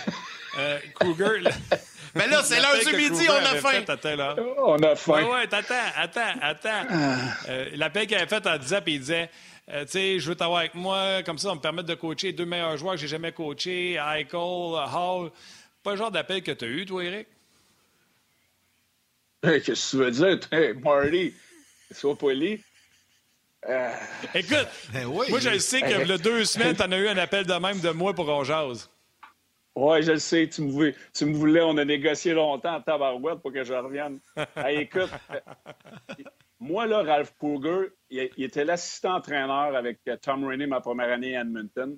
Euh, 0.60 0.78
Kruger. 1.00 1.41
Mais 2.16 2.28
là, 2.28 2.44
c'est 2.44 2.60
l'heure 2.60 2.78
du 2.78 2.96
midi, 2.96 3.26
on 3.28 3.34
a 3.34 3.56
faim. 3.56 3.84
on 4.60 4.84
a 4.84 4.96
faim. 4.96 5.14
Ouais, 5.14 5.24
ouais, 5.24 5.44
attends, 5.52 5.76
attends, 5.96 6.39
attends. 6.41 6.88
Ah. 6.89 7.16
Euh, 7.50 7.70
l'appel 7.74 8.06
qu'il 8.06 8.18
avait 8.18 8.28
fait 8.28 8.46
en 8.46 8.58
disant, 8.58 8.80
puis 8.84 8.96
il 8.96 9.00
disait, 9.00 9.30
euh, 9.72 9.84
tu 9.86 9.91
sais, 9.91 10.20
je 10.20 10.30
veux 10.30 10.36
t'avoir 10.36 10.60
avec 10.60 10.76
moi, 10.76 11.24
comme 11.24 11.39
ça, 11.39 11.50
on 11.50 11.56
me 11.56 11.60
permet 11.60 11.84
de 11.84 11.96
coacher 11.96 12.28
les 12.28 12.34
deux 12.34 12.46
meilleurs 12.46 12.78
joueurs 12.78 12.94
que 12.94 13.02
j'ai 13.02 13.08
jamais 13.08 13.32
coachés, 13.32 13.94
Eichel, 13.94 14.36
Hall. 14.36 15.32
Pas 15.82 15.91
le 15.91 15.98
genre 15.98 16.12
d'appel 16.12 16.44
que 16.44 16.52
tu 16.52 16.66
as 16.66 16.68
eu, 16.68 16.86
toi, 16.86 17.04
Eric? 17.04 17.28
Qu'est-ce 19.44 19.91
que 19.91 19.98
tu 19.98 19.98
veux 19.98 20.12
dire? 20.12 20.39
Hey, 20.52 20.74
Marty, 20.74 21.34
sois 21.91 22.18
poli. 22.18 22.64
Euh, 23.68 23.94
Écoute, 24.34 24.68
ben 24.94 25.06
moi, 25.08 25.26
je 25.39 25.58
sais 25.58 25.82
que 25.82 26.08
le 26.08 26.18
deux 26.18 26.46
semaines, 26.46 26.76
tu 26.76 26.82
en 26.82 26.91
as 26.91 26.98
eu 26.98 27.08
un 27.10 27.18
appel 27.18 27.46
de 27.46 27.54
même 27.54 27.80
de 27.82 27.89
moi 27.89 28.14
pour 28.14 28.26
qu'on 28.26 28.44
jase. 28.44 28.89
Oui, 29.76 30.02
je 30.02 30.12
le 30.14 30.20
sais. 30.20 30.48
Tu 30.48 30.62
me, 30.62 30.72
voulais, 30.72 30.96
tu 31.14 31.26
me 31.26 31.34
voulais, 31.34 31.62
on 31.62 31.78
a 31.78 31.84
négocié 31.84 32.34
longtemps 32.34 32.76
en 32.76 32.82
tabarouette 32.82 33.39
pour 33.39 33.52
que 33.52 33.64
je 33.64 33.74
revienne. 33.74 34.20
écoute, 34.70 35.10
euh, 35.32 35.39
moi, 36.60 36.86
là, 36.86 37.04
Ralph 37.04 37.34
Kruger, 37.38 37.89
il, 38.10 38.30
était 38.38 38.64
l'assistant-entraîneur 38.64 39.76
avec 39.76 40.00
euh, 40.08 40.16
Tom 40.16 40.46
Rainey 40.46 40.68
ma 40.68 40.80
première 40.80 41.12
année 41.12 41.36
à 41.36 41.41
Edmonton. 41.41 41.98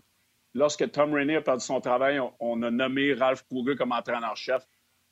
Lorsque 0.56 0.90
Tom 0.92 1.14
Rainey 1.14 1.36
a 1.36 1.42
perdu 1.42 1.64
son 1.64 1.82
travail, 1.82 2.20
on, 2.40 2.64
a 2.64 2.72
nommé 2.72 3.14
Ralph 3.14 3.44
Kruger 3.44 3.76
comme 3.76 3.92
entraîneur-chef. 3.92 4.64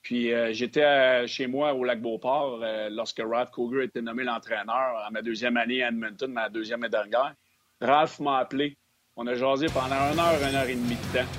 Puis 0.03 0.33
euh, 0.33 0.51
j'étais 0.51 1.25
chez 1.27 1.47
moi 1.47 1.73
au 1.73 1.85
lac 1.85 2.01
Beauport 2.01 2.59
euh, 2.61 2.89
lorsque 2.91 3.21
Ralph 3.25 3.51
Cougar 3.51 3.83
été 3.83 4.01
nommé 4.01 4.25
l'entraîneur 4.25 4.97
à 4.97 5.09
ma 5.11 5.21
deuxième 5.21 5.55
année 5.55 5.81
à 5.81 5.87
Edmonton, 5.87 6.31
ma 6.31 6.49
deuxième 6.49 6.83
et 6.83 6.89
dernière. 6.89 7.33
Ralph 7.79 8.19
m'a 8.19 8.39
appelé. 8.39 8.77
On 9.15 9.25
a 9.27 9.35
jasé 9.35 9.67
pendant 9.67 9.95
une 10.11 10.19
heure, 10.19 10.49
une 10.49 10.55
heure 10.55 10.67
et 10.67 10.75
demie 10.75 10.97
de 10.97 11.19
temps. 11.19 11.29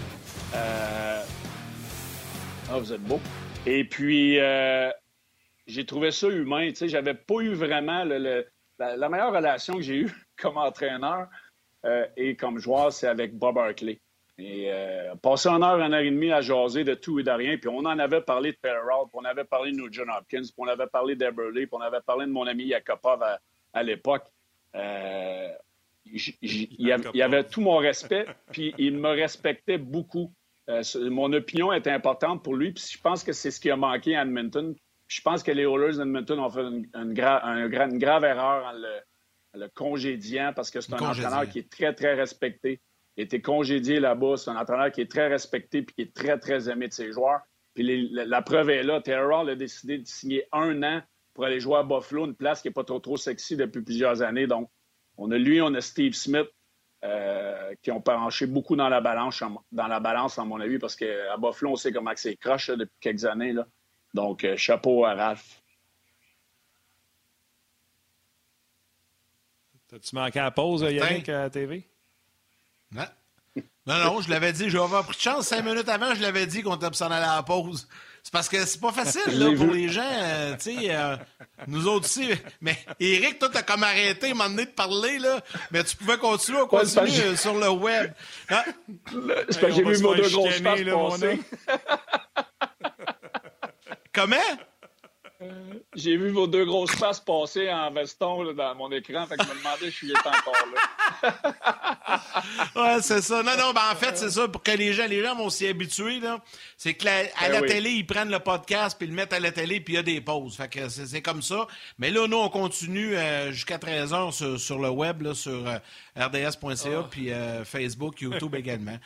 Euh... 0.55 1.23
Ah, 2.71 2.79
vous 2.79 2.93
êtes 2.93 3.03
beau. 3.03 3.21
Et 3.67 3.85
puis, 3.85 4.39
euh, 4.39 4.91
j'ai 5.67 5.85
trouvé 5.85 6.11
ça 6.11 6.29
humain. 6.29 6.71
Tu 6.71 6.77
sais, 6.77 6.89
j'avais 6.89 7.15
pas 7.15 7.41
eu 7.41 7.53
vraiment 7.53 8.05
la, 8.05 9.09
meilleure 9.11 9.33
relation 9.35 9.75
que 9.75 9.83
j'ai 9.83 9.97
eue 9.97 10.13
comme 10.41 10.57
entraîneur 10.57 11.29
et 12.17 12.35
comme 12.35 12.59
joueur, 12.59 12.95
c'est 12.95 13.09
avec 13.09 13.37
Bob 13.37 13.59
Hartley. 13.59 14.01
Et 14.37 14.69
euh, 14.69 15.15
passer 15.17 15.49
une 15.49 15.63
heure, 15.63 15.79
une 15.79 15.95
heure 15.95 16.01
et 16.01 16.11
demie 16.11 16.33
à 16.33 16.41
jaser 16.41 16.83
de 16.83 16.95
tout 16.95 17.21
et 17.21 17.23
de 17.23 17.31
rien. 17.31 17.57
Puis 17.57 17.69
on 17.69 17.79
en 17.79 17.99
avait 17.99 18.21
parlé 18.21 18.51
de 18.51 18.59
Farrell, 18.61 19.07
puis 19.09 19.15
on 19.15 19.25
avait 19.25 19.45
parlé 19.45 19.71
de 19.71 19.83
John 19.93 20.11
Hopkins, 20.11 20.43
puis 20.43 20.55
on 20.59 20.67
avait 20.67 20.89
parlé 20.89 21.15
d'Eberly, 21.15 21.67
puis 21.67 21.69
on 21.73 21.81
avait 21.81 22.01
parlé 22.01 22.27
de 22.27 22.33
mon 22.33 22.47
ami 22.47 22.65
Yakupov 22.65 23.23
à, 23.73 23.83
l'époque. 23.83 24.25
Euh, 24.75 25.49
il 26.07 26.77
y 27.15 27.23
avait 27.23 27.45
tout 27.45 27.61
mon 27.61 27.77
respect, 27.77 28.27
puis 28.51 28.75
il 28.77 28.97
me 28.99 29.11
respectait 29.11 29.79
beaucoup. 29.79 30.33
Euh, 30.69 30.83
mon 31.11 31.33
opinion 31.33 31.73
était 31.73 31.91
importante 31.91 32.43
pour 32.43 32.57
lui, 32.57 32.73
puis 32.73 32.85
je 32.91 33.01
pense 33.01 33.23
que 33.23 33.33
c'est 33.33 33.51
ce 33.51 33.61
qui 33.61 33.71
a 33.71 33.77
manqué 33.77 34.17
à 34.17 34.23
Edmonton. 34.23 34.75
je 35.07 35.21
pense 35.21 35.43
que 35.43 35.53
les 35.53 35.63
Oilers 35.63 35.99
d'Edmonton 35.99 36.41
ont 36.41 36.51
fait 36.51 36.63
une, 36.63 36.87
une, 36.95 37.13
grave 37.13 38.25
erreur 38.25 38.67
en 38.67 38.73
le, 38.73 39.61
le, 39.61 39.69
congédiant 39.69 40.53
parce 40.57 40.71
que 40.71 40.81
c'est 40.81 40.95
un 40.95 40.99
entraîneur 40.99 41.49
qui 41.49 41.61
est 41.61 41.71
très, 41.71 41.95
très 41.95 42.15
respecté. 42.15 42.81
Été 43.17 43.41
congédié 43.41 44.01
là-bas. 44.01 44.37
C'est 44.37 44.51
un 44.51 44.57
entraîneur 44.57 44.91
qui 44.91 45.01
est 45.01 45.11
très 45.11 45.29
respecté 45.29 45.79
et 45.79 45.85
qui 45.85 46.03
est 46.03 46.15
très, 46.15 46.39
très 46.39 46.69
aimé 46.69 46.89
de 46.89 46.93
ses 46.93 47.13
joueurs. 47.13 47.41
Puis 47.75 48.09
la, 48.11 48.43
preuve 48.43 48.71
est 48.71 48.83
là. 48.83 49.01
Taylor 49.01 49.49
a 49.49 49.55
décidé 49.55 49.99
de 49.99 50.07
signer 50.07 50.45
un 50.53 50.83
an 50.83 51.03
pour 51.33 51.45
aller 51.45 51.61
jouer 51.61 51.79
à 51.79 51.83
Buffalo, 51.83 52.27
une 52.27 52.35
place 52.35 52.63
qui 52.63 52.69
n'est 52.69 52.75
pas 52.75 52.85
trop, 52.85 53.01
trop 53.01 53.17
sexy 53.17 53.57
depuis 53.57 53.83
plusieurs 53.83 54.23
années. 54.23 54.47
Donc, 54.47 54.71
on 55.17 55.31
a 55.33 55.39
lui, 55.39 55.61
on 55.61 55.75
a 55.75 55.81
Steve 55.81 56.15
Smith, 56.15 56.49
euh, 57.05 57.75
qui 57.83 57.91
ont 57.91 58.01
penché 58.01 58.47
beaucoup 58.47 58.77
dans 58.77 58.89
la 58.89 59.01
balance, 59.01 59.43
dans 59.73 59.89
la 59.89 60.01
balance, 60.01 60.39
à 60.39 60.45
mon 60.45 60.61
avis, 60.61 60.79
parce 60.79 60.95
qu'à 60.95 61.37
Buffalo, 61.37 61.73
on 61.73 61.77
sait 61.77 61.93
comment 61.93 62.13
c'est 62.15 62.37
croche 62.37 62.71
depuis 62.71 62.97
quelques 63.01 63.25
années. 63.25 63.53
Là. 63.53 63.67
Donc, 64.15 64.45
euh, 64.45 64.57
chapeau 64.57 65.05
à 65.05 65.15
Ralph. 65.15 65.61
T'as-tu 69.89 70.15
manqué 70.15 70.39
à 70.39 70.45
la 70.45 70.51
pause, 70.51 70.83
Yannick, 70.83 71.29
à 71.29 71.43
la 71.43 71.51
TV? 71.51 71.87
Non. 72.95 73.05
Non, 73.87 74.21
je 74.23 74.31
l'avais 74.31 74.53
dit. 74.53 74.71
Je 74.71 74.77
vais 74.79 74.83
avoir 74.83 75.05
pris 75.05 75.17
de 75.17 75.21
chance. 75.21 75.49
Cinq 75.49 75.65
minutes 75.65 75.89
avant, 75.89 76.15
je 76.15 76.23
l'avais 76.23 76.47
dit 76.47 76.63
qu'on 76.63 76.79
s'en 76.93 77.11
allait 77.11 77.27
à 77.27 77.37
la 77.37 77.43
pause. 77.43 77.87
C'est 78.23 78.33
parce 78.33 78.49
que 78.49 78.65
c'est 78.65 78.81
pas 78.81 78.93
facile 78.93 79.39
là, 79.39 79.55
pour 79.55 79.67
les 79.67 79.91
gens. 79.91 80.01
Euh, 80.03 80.57
tu 80.57 80.75
sais, 80.75 80.95
euh, 80.95 81.15
nous 81.67 81.87
autres 81.87 82.07
aussi. 82.07 82.31
Mais 82.63 82.75
Eric, 82.99 83.39
toi, 83.39 83.51
t'as 83.53 83.63
comme 83.63 83.83
arrêté 83.83 84.33
donné 84.33 84.65
de 84.65 84.71
parler, 84.71 85.19
là. 85.19 85.43
Mais 85.71 85.85
tu 85.85 85.95
pouvais 85.95 86.17
continuer 86.17 86.61
à 86.61 86.65
continuer 86.65 87.21
euh, 87.21 87.37
sur 87.37 87.55
le 87.55 87.69
web. 87.69 88.13
C'est 88.49 88.57
parce 89.15 89.59
que 89.59 89.71
j'ai 89.73 89.85
vu 89.85 89.99
mon 90.03 90.15
deux 90.15 90.31
grosses 90.31 90.61
passer. 90.63 91.41
Comment? 94.15 94.37
J'ai 95.95 96.17
vu 96.17 96.31
vos 96.31 96.47
deux 96.47 96.65
grosses 96.65 96.91
faces 96.91 97.21
passer 97.21 97.71
en 97.71 97.91
veston 97.91 98.53
dans 98.53 98.75
mon 98.75 98.91
écran, 98.91 99.27
fait 99.27 99.37
que 99.37 99.45
je 99.45 99.51
me 99.51 99.59
demandais 99.59 99.91
si 99.91 100.09
j'étais 100.09 100.29
encore 100.29 100.55
là. 100.75 102.23
ouais, 102.77 103.03
c'est 103.03 103.21
ça. 103.21 103.43
Non, 103.43 103.57
non, 103.57 103.73
ben 103.73 103.83
en 103.93 103.95
fait, 103.95 104.17
c'est 104.17 104.31
ça, 104.31 104.49
pour 104.49 104.63
que 104.63 104.73
les 104.73 104.93
gens, 104.93 105.07
les 105.07 105.23
gens 105.23 105.37
vont 105.37 105.51
s'y 105.51 105.67
habituer, 105.67 106.21
là. 106.21 106.43
C'est 106.77 106.95
que 106.95 107.07
à 107.07 107.49
la 107.49 107.61
ben 107.61 107.69
télé, 107.69 107.91
ils 107.91 108.07
prennent 108.07 108.31
le 108.31 108.41
podcast, 108.41 108.97
puis 108.99 109.07
ils 109.07 109.11
le 109.11 109.17
mettent 109.17 109.33
à 109.33 109.41
la 109.41 109.53
télé, 109.53 109.81
puis 109.81 109.95
il 109.95 109.97
y 109.97 110.01
a 110.01 110.03
des 110.03 110.21
pauses. 110.21 110.57
Fait 110.57 110.69
que 110.69 110.89
c'est 110.89 111.23
comme 111.23 111.43
ça. 111.43 111.67
Mais 111.99 112.11
là, 112.11 112.27
nous, 112.27 112.39
on 112.39 112.49
continue 112.49 113.17
euh, 113.17 113.53
jusqu'à 113.53 113.79
13h 113.79 114.59
sur, 114.59 114.79
le 114.79 114.91
web, 114.91 115.23
là, 115.23 115.35
sur 115.35 115.67
euh, 115.67 115.79
rds.ca, 116.17 116.99
ah. 116.99 117.09
puis 117.11 117.33
euh, 117.33 117.65
Facebook, 117.65 118.21
YouTube 118.21 118.55
également. 118.55 118.99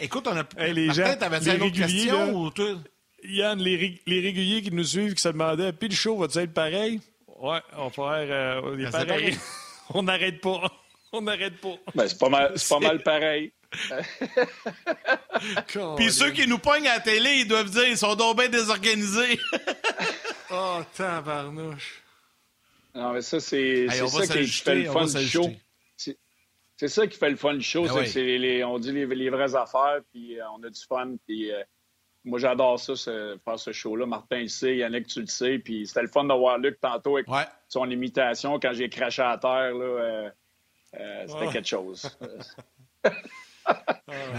écoute, 0.00 0.26
on 0.26 0.36
a... 0.36 0.44
Hey, 0.58 0.74
les 0.74 0.92
gens, 0.92 1.14
t'avais 1.16 1.38
une 1.38 1.62
autre 1.62 1.76
question, 1.76 2.34
ou 2.34 2.50
tout? 2.50 2.80
Yann, 3.24 3.58
les, 3.58 4.00
les, 4.06 4.20
réguliers 4.20 4.62
qui 4.62 4.70
nous 4.70 4.84
suivent, 4.84 5.14
qui 5.14 5.22
se 5.22 5.28
demandaient, 5.28 5.72
puis 5.72 5.88
le 5.88 5.94
show 5.94 6.16
va-tu 6.16 6.38
être 6.38 6.52
pareil? 6.52 7.00
Ouais, 7.40 7.60
on 7.76 7.88
va 7.88 7.90
faire. 7.90 8.62
Euh, 8.62 8.78
est 8.78 8.84
ben, 8.84 8.90
pareil. 8.90 9.38
on 9.94 10.02
n'arrête 10.02 10.40
pas. 10.40 10.70
On 11.16 11.22
n'arrête 11.22 11.60
pas. 11.60 11.76
Ben, 11.94 12.08
c'est 12.08 12.18
pas 12.18 12.28
mal, 12.28 12.54
c'est 12.56 12.68
pas 12.68 12.80
mal 12.80 13.00
pareil. 13.04 13.52
Puis 15.96 16.10
ceux 16.10 16.32
qui 16.32 16.48
nous 16.48 16.58
pognent 16.58 16.88
à 16.88 16.94
la 16.94 17.00
télé, 17.00 17.34
ils 17.36 17.46
doivent 17.46 17.70
dire 17.70 17.86
ils 17.86 17.96
sont 17.96 18.16
donc 18.16 18.36
bien 18.36 18.48
désorganisés. 18.48 19.38
oh, 20.50 20.80
tabarnouche. 20.96 22.02
Non, 22.96 23.12
mais 23.12 23.22
ça, 23.22 23.38
c'est 23.38 23.86
ça 23.88 24.26
qui 24.26 24.48
fait 24.48 24.74
le 24.74 24.90
fun 24.90 25.06
du 25.06 25.24
show. 25.24 25.52
c'est 25.96 26.88
ça 26.88 27.06
qui 27.06 27.16
fait 27.16 27.30
le 27.30 27.36
fun 27.36 27.54
du 27.54 27.62
show. 27.62 27.86
Ah 27.88 28.04
c'est 28.06 28.64
on 28.64 28.80
dit 28.80 28.90
les, 28.90 29.30
vraies 29.30 29.54
affaires, 29.54 30.00
puis 30.12 30.40
euh, 30.40 30.44
on 30.58 30.64
a 30.64 30.70
du 30.70 30.80
fun. 30.80 31.14
Puis 31.26 31.52
euh, 31.52 31.62
moi, 32.24 32.38
j'adore 32.38 32.80
ça, 32.80 32.94
faire 32.96 33.58
ce 33.58 33.72
show-là. 33.72 34.06
Martin 34.06 34.40
le 34.40 34.48
sait, 34.48 34.76
Yannick, 34.76 35.06
tu 35.06 35.20
le 35.20 35.26
sais. 35.26 35.58
Puis 35.58 35.86
c'était 35.86 36.02
le 36.02 36.08
fun 36.08 36.24
de 36.24 36.32
voir 36.32 36.58
Luc 36.58 36.80
tantôt 36.80 37.16
avec 37.16 37.26
son 37.68 37.90
imitation 37.90 38.58
quand 38.58 38.72
j'ai 38.72 38.88
craché 38.88 39.22
à 39.22 39.36
terre. 39.36 39.74
Là, 39.74 40.30
euh, 40.94 41.26
c'était 41.26 41.52
quelque 41.52 41.68
chose. 41.68 42.18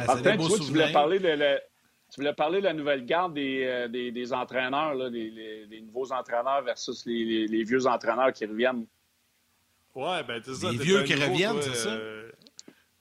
Martin, 0.08 0.38
tu, 0.38 0.64
voulais 0.64 0.92
parler 0.92 1.20
de 1.20 1.28
la, 1.28 1.58
tu 1.58 2.22
voulais 2.22 2.34
parler 2.34 2.60
de 2.60 2.66
la 2.66 2.74
nouvelle 2.74 3.06
garde 3.06 3.34
des, 3.34 3.88
des, 3.90 4.34
entraîneurs, 4.34 4.96
là, 4.96 5.10
des, 5.10 5.84
nouveaux 5.86 6.12
entraîneurs 6.12 6.64
versus 6.64 7.06
les, 7.06 7.64
vieux 7.64 7.86
entraîneurs 7.86 8.34
qui 8.34 8.46
reviennent. 8.46 8.86
Ouais, 9.94 10.24
ben, 10.24 10.42
c'est 10.44 10.56
ça. 10.56 10.72
Les 10.72 10.78
vieux 10.78 11.04
qui 11.04 11.14
reviennent, 11.14 11.62
c'est 11.62 11.76
ça? 11.76 11.96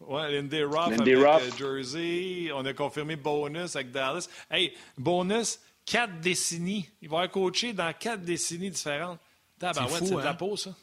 Ouais, 0.08 0.32
Lindy 0.32 0.62
Ruff 0.62 0.86
avec 0.86 1.08
euh, 1.08 1.50
Jersey. 1.56 2.50
On 2.54 2.64
a 2.64 2.72
confirmé 2.72 3.16
Bonus 3.16 3.76
avec 3.76 3.90
Dallas. 3.90 4.28
Hey, 4.50 4.72
Bonus, 4.98 5.60
quatre 5.84 6.20
décennies. 6.20 6.88
Il 7.00 7.08
va 7.08 7.24
être 7.24 7.32
coaché 7.32 7.72
dans 7.72 7.92
quatre 7.92 8.22
décennies 8.22 8.70
différentes. 8.70 9.18
C'est 9.60 9.70
de 9.70 10.20
la 10.20 10.30
hein? 10.30 10.34
peau, 10.34 10.56
ça. 10.56 10.74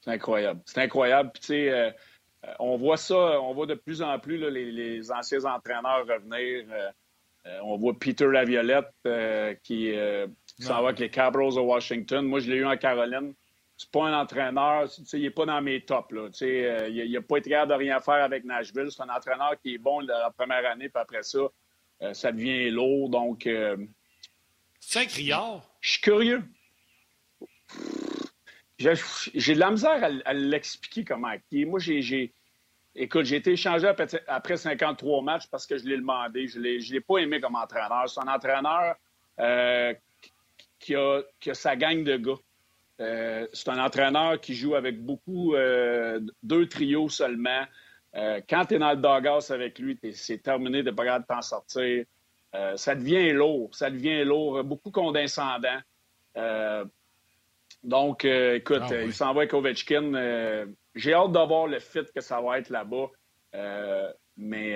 C'est 0.00 0.12
incroyable. 0.12 0.60
C'est 0.64 0.80
incroyable. 0.80 1.30
Puis, 1.32 1.40
tu 1.40 1.46
sais, 1.48 1.68
euh, 1.68 1.90
euh, 2.46 2.54
on 2.58 2.76
voit 2.76 2.96
ça, 2.96 3.40
on 3.40 3.52
voit 3.54 3.66
de 3.66 3.74
plus 3.74 4.02
en 4.02 4.18
plus 4.18 4.38
les, 4.38 5.12
anciens 5.12 5.44
entraîneurs 5.44 6.06
revenir. 6.06 6.64
on 7.62 7.76
voit 7.76 7.98
Peter 7.98 8.26
Laviolette 8.26 8.92
qui, 9.62 9.92
qui 10.56 10.62
s'en 10.62 10.82
va 10.82 10.88
avec 10.88 11.00
les 11.00 11.10
Cabros 11.10 11.54
de 11.54 11.60
Washington. 11.60 12.24
Moi, 12.24 12.40
je 12.40 12.50
l'ai 12.50 12.56
eu 12.56 12.66
en 12.66 12.76
Caroline 12.76 13.34
c'est 13.76 13.90
pas 13.90 14.04
un 14.04 14.20
entraîneur, 14.20 14.88
il 15.12 15.22
n'est 15.22 15.30
pas 15.30 15.46
dans 15.46 15.60
mes 15.60 15.80
tops. 15.80 16.12
Là, 16.12 16.28
euh, 16.42 16.88
il 16.88 17.12
n'a 17.12 17.22
pas 17.22 17.38
été 17.38 17.50
capable 17.50 17.72
de 17.72 17.78
rien 17.78 18.00
faire 18.00 18.22
avec 18.22 18.44
Nashville. 18.44 18.88
C'est 18.90 19.02
un 19.02 19.08
entraîneur 19.08 19.58
qui 19.60 19.74
est 19.74 19.78
bon 19.78 20.00
la 20.00 20.30
première 20.30 20.64
année, 20.70 20.88
puis 20.88 21.00
après 21.00 21.22
ça, 21.22 21.40
euh, 22.02 22.14
ça 22.14 22.30
devient 22.30 22.70
lourd. 22.70 23.08
Donc, 23.08 23.46
euh, 23.46 23.76
c'est 24.78 25.00
un 25.00 25.06
criard. 25.06 25.62
Je 25.80 25.90
suis 25.90 26.00
curieux. 26.00 26.44
J'ai 28.78 29.54
de 29.54 29.58
la 29.58 29.70
misère 29.70 30.10
à, 30.24 30.32
l'expliquer 30.32 31.04
comment 31.04 31.34
Moi, 31.52 31.80
j'ai. 31.80 32.32
Écoute, 32.96 33.24
j'ai 33.24 33.36
été 33.36 33.52
échangé 33.52 33.88
après, 34.28 34.56
53 34.56 35.22
matchs 35.22 35.48
parce 35.50 35.66
que 35.66 35.76
je 35.76 35.84
l'ai 35.84 35.96
demandé. 35.96 36.46
Je 36.46 36.60
ne 36.60 36.92
l'ai 36.92 37.00
pas 37.00 37.18
aimé 37.18 37.40
comme 37.40 37.56
entraîneur. 37.56 38.08
C'est 38.08 38.20
un 38.20 38.32
entraîneur 38.32 38.94
qui, 40.78 40.94
a, 40.94 41.22
qui 41.40 41.50
a 41.50 41.54
sa 41.54 41.74
gang 41.74 42.04
de 42.04 42.16
gars. 42.16 42.38
Euh, 43.00 43.46
c'est 43.52 43.68
un 43.68 43.84
entraîneur 43.84 44.40
qui 44.40 44.54
joue 44.54 44.74
avec 44.74 45.02
beaucoup, 45.02 45.54
euh, 45.54 46.20
deux 46.42 46.68
trios 46.68 47.08
seulement. 47.08 47.64
Euh, 48.14 48.40
quand 48.48 48.66
tu 48.66 48.74
es 48.74 48.78
dans 48.78 48.92
le 48.92 48.96
doghouse 48.96 49.50
avec 49.50 49.78
lui, 49.78 49.98
c'est 50.12 50.38
terminé 50.38 50.82
de 50.82 50.92
pas 50.92 51.18
de 51.18 51.24
t'en 51.24 51.42
sortir. 51.42 52.04
ça 52.76 52.94
devient 52.94 53.32
lourd, 53.32 53.74
ça 53.74 53.90
devient 53.90 54.24
lourd, 54.24 54.62
beaucoup 54.62 54.92
condescendant. 54.92 55.80
donc, 57.82 58.24
écoute, 58.24 58.82
ah 58.82 59.02
il 59.02 59.12
s'en 59.12 59.34
va 59.34 59.40
avec 59.40 59.54
Ovechkin. 59.54 60.66
J'ai 60.94 61.14
hâte 61.14 61.32
de 61.32 61.46
voir 61.46 61.66
le 61.66 61.80
fit 61.80 62.06
que 62.14 62.20
ça 62.20 62.40
va 62.40 62.58
être 62.58 62.70
là-bas. 62.70 63.10
mais 64.36 64.74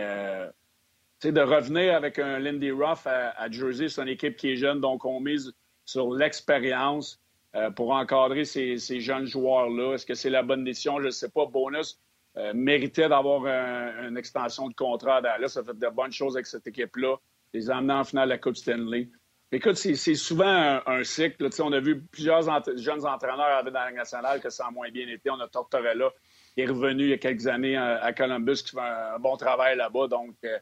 de 1.22 1.40
revenir 1.40 1.94
avec 1.94 2.18
un 2.18 2.40
Lindy 2.40 2.72
Ruff 2.72 3.06
à, 3.06 3.30
à 3.30 3.48
Jersey, 3.48 3.88
c'est 3.88 4.02
une 4.02 4.08
équipe 4.08 4.36
qui 4.36 4.50
est 4.50 4.56
jeune, 4.56 4.80
donc 4.80 5.04
on 5.04 5.20
mise 5.20 5.52
sur 5.84 6.12
l'expérience. 6.12 7.20
Euh, 7.56 7.70
pour 7.70 7.92
encadrer 7.92 8.44
ces, 8.44 9.00
jeunes 9.00 9.26
joueurs-là. 9.26 9.94
Est-ce 9.94 10.04
que 10.04 10.14
c'est 10.14 10.28
la 10.28 10.42
bonne 10.42 10.64
décision? 10.64 11.00
Je 11.00 11.06
ne 11.06 11.10
sais 11.10 11.30
pas. 11.30 11.46
Bonus 11.46 11.98
euh, 12.36 12.52
méritait 12.54 13.08
d'avoir 13.08 13.46
une 13.46 14.18
extension 14.18 14.68
de 14.68 14.74
contrat 14.74 15.16
à 15.16 15.20
Dallas. 15.22 15.48
Ça 15.48 15.64
fait 15.64 15.78
de 15.78 15.88
bonnes 15.88 16.12
choses 16.12 16.36
avec 16.36 16.46
cette 16.46 16.66
équipe-là. 16.66 17.16
Les 17.54 17.70
amener 17.70 17.94
en 17.94 18.04
finale 18.04 18.28
de 18.28 18.34
la 18.34 18.38
Coupe 18.38 18.56
Stanley. 18.56 19.08
Écoute, 19.50 19.76
c'est 19.76 20.14
souvent 20.14 20.80
un, 20.84 21.04
cycle. 21.04 21.48
on 21.60 21.72
a 21.72 21.80
vu 21.80 22.02
plusieurs 22.02 22.42
jeunes 22.76 23.06
entraîneurs 23.06 23.64
dans 23.64 23.72
la 23.72 23.92
nationale 23.92 24.42
que 24.42 24.50
ça 24.50 24.66
a 24.66 24.70
moins 24.70 24.90
bien 24.90 25.08
été. 25.08 25.30
On 25.30 25.40
a 25.40 25.48
Tortorella 25.48 26.10
qui 26.54 26.60
est 26.60 26.66
revenu 26.66 27.04
il 27.04 27.08
y 27.08 27.12
a 27.14 27.18
quelques 27.18 27.46
années 27.46 27.78
à, 27.78 28.12
Columbus 28.12 28.56
qui 28.56 28.72
fait 28.72 28.80
un, 28.80 29.18
bon 29.18 29.38
travail 29.38 29.74
là-bas. 29.78 30.08
Donc, 30.08 30.34
euh, 30.44 30.58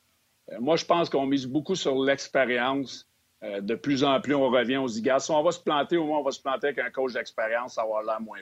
moi, 0.61 0.77
je 0.77 0.85
pense 0.85 1.11
qu'on 1.11 1.27
mise 1.27 1.47
beaucoup 1.47 1.75
sur 1.75 2.01
l'expérience. 2.01 3.09
Euh, 3.47 3.61
de 3.61 3.75
plus 3.75 4.03
en 4.05 4.21
plus, 4.21 4.35
on 4.35 4.51
revient 4.51 4.77
aux 4.77 4.89
IGAS. 4.89 5.21
Si 5.21 5.31
on 5.31 5.43
va 5.43 5.53
se 5.53 5.61
planter, 5.61 5.97
au 5.97 6.07
moins, 6.07 6.19
on 6.19 6.23
va 6.23 6.33
se 6.33 6.41
planter 6.41 6.69
avec 6.69 6.79
un 6.79 6.91
coach 6.91 7.13
d'expérience, 7.13 7.75
ça 7.75 7.83
va 7.83 7.87
avoir 7.87 8.03
l'air 8.03 8.21
moins 8.21 8.41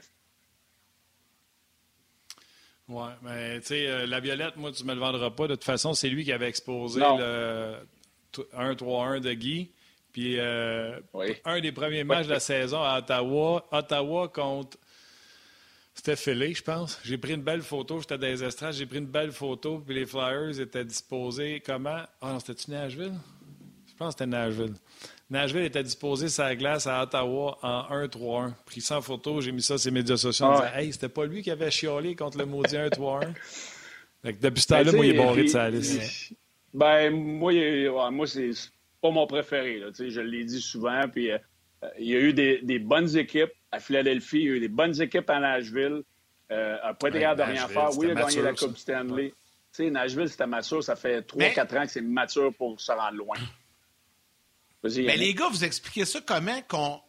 Oui, 2.89 3.09
mais 3.23 3.61
tu 3.61 3.67
sais, 3.67 3.87
euh, 3.87 4.07
la 4.07 4.21
Violette, 4.21 4.57
moi, 4.57 4.73
tu 4.73 4.83
ne 4.83 4.89
me 4.89 4.95
le 4.95 5.01
vendras 5.01 5.31
pas. 5.31 5.47
De 5.47 5.55
toute 5.55 5.65
façon, 5.65 5.93
c'est 5.95 6.09
lui 6.09 6.25
qui 6.25 6.33
avait 6.33 6.49
exposé 6.49 7.01
le 7.01 7.77
1-3-1 8.57 9.21
de 9.21 9.33
Guy. 9.33 9.71
Puis 10.13 10.39
euh, 10.39 11.01
un 11.45 11.61
des 11.61 11.73
premiers 11.73 12.05
matchs 12.05 12.27
de 12.27 12.33
la 12.33 12.41
saison 12.55 12.81
à 12.83 12.99
Ottawa, 12.99 13.67
Ottawa 13.73 14.29
contre. 14.29 14.79
C'était 15.93 16.17
Philly, 16.17 16.55
je 16.55 16.63
pense. 16.63 17.01
J'ai 17.05 17.19
pris 17.19 17.35
une 17.35 17.43
belle 17.43 17.63
photo. 17.63 18.01
J'étais 18.01 18.19
dans 18.19 18.27
les 18.27 18.43
estrades. 18.43 18.75
J'ai 18.75 18.87
pris 18.87 18.99
une 18.99 19.07
belle 19.07 19.33
photo. 19.33 19.79
Puis 19.79 19.95
les 19.95 20.07
Flyers 20.07 20.61
étaient 20.61 20.85
disposés 20.85 21.63
comment? 21.65 22.03
Ah 22.21 22.33
non, 22.33 22.41
c'était-tu 22.41 22.71
Nashville? 22.71 23.15
Je 23.95 23.99
pense 23.99 24.15
que 24.15 24.25
c'était 24.25 24.31
Nashville. 24.31 24.75
Nashville 25.31 25.65
était 25.65 25.83
disposé 25.85 26.27
la 26.39 26.57
glace 26.57 26.89
à 26.89 27.01
Ottawa 27.05 27.57
en 27.63 27.83
1-3-1. 27.91 28.53
Pris 28.67 28.81
sans 28.81 29.01
photo, 29.01 29.41
j'ai 29.41 29.53
mis 29.53 29.63
ça 29.63 29.79
sur 29.79 29.89
les 29.91 29.95
médias 29.95 30.17
sociaux. 30.17 30.47
Ah 30.49 30.83
hey, 30.83 30.93
c'était 30.93 31.09
pas 31.09 31.27
lui 31.27 31.43
qui 31.43 31.51
avait 31.53 31.71
chiolé 31.71 32.17
contre 32.17 32.39
le 32.39 32.47
maudit 32.47 32.75
1-3-1. 32.75 33.33
depuis 34.41 34.63
ce 34.63 34.67
temps-là, 34.67 34.85
ben, 34.91 34.97
moi, 34.97 35.07
il 35.07 35.15
est 35.15 35.19
barré 35.19 35.43
de 35.45 35.49
sa 35.49 35.71
liste. 35.71 36.33
Ben, 36.73 37.11
moi, 37.15 37.53
moi 38.11 38.27
c'est 38.27 38.51
pas 39.01 39.13
mon 39.13 39.29
préféré. 39.29 39.81
je 39.97 40.21
l'ai 40.21 40.45
dit 40.45 40.61
souvent. 40.61 41.09
Puis, 41.09 41.31
euh, 41.31 41.39
il 41.99 42.09
y 42.09 42.17
a 42.17 42.19
eu 42.19 42.33
des, 42.33 42.79
bonnes 42.81 43.17
équipes 43.17 43.53
à 43.71 43.79
Philadelphie, 43.79 44.41
il 44.41 44.45
y 44.45 44.51
a 44.51 44.55
eu 44.55 44.61
des 44.61 44.69
bonnes 44.69 45.01
équipes 45.01 45.31
à 45.31 45.39
Nashville. 45.39 46.03
Euh, 46.51 46.77
n'a 46.83 46.95
pas 46.95 47.11
de 47.11 47.19
rien 47.19 47.69
faire. 47.69 47.97
Oui, 47.97 48.09
il 48.11 48.19
a 48.19 48.23
gagné 48.23 48.43
la 48.43 48.55
Coupe 48.55 48.77
Stanley. 48.77 49.33
Nashville, 49.79 50.29
c'était 50.29 50.49
mature. 50.49 50.83
Ça 50.83 50.97
fait 50.97 51.21
3-4 51.21 51.79
ans 51.79 51.83
que 51.85 51.93
c'est 51.93 52.01
mature 52.01 52.53
pour 52.55 52.81
se 52.81 52.91
rendre 52.91 53.17
loin. 53.17 53.37
Mais 54.85 55.17
les 55.17 55.35
gars, 55.35 55.49
vous 55.49 55.65
expliquez 55.65 56.05
ça 56.05 56.21
comment 56.25 56.61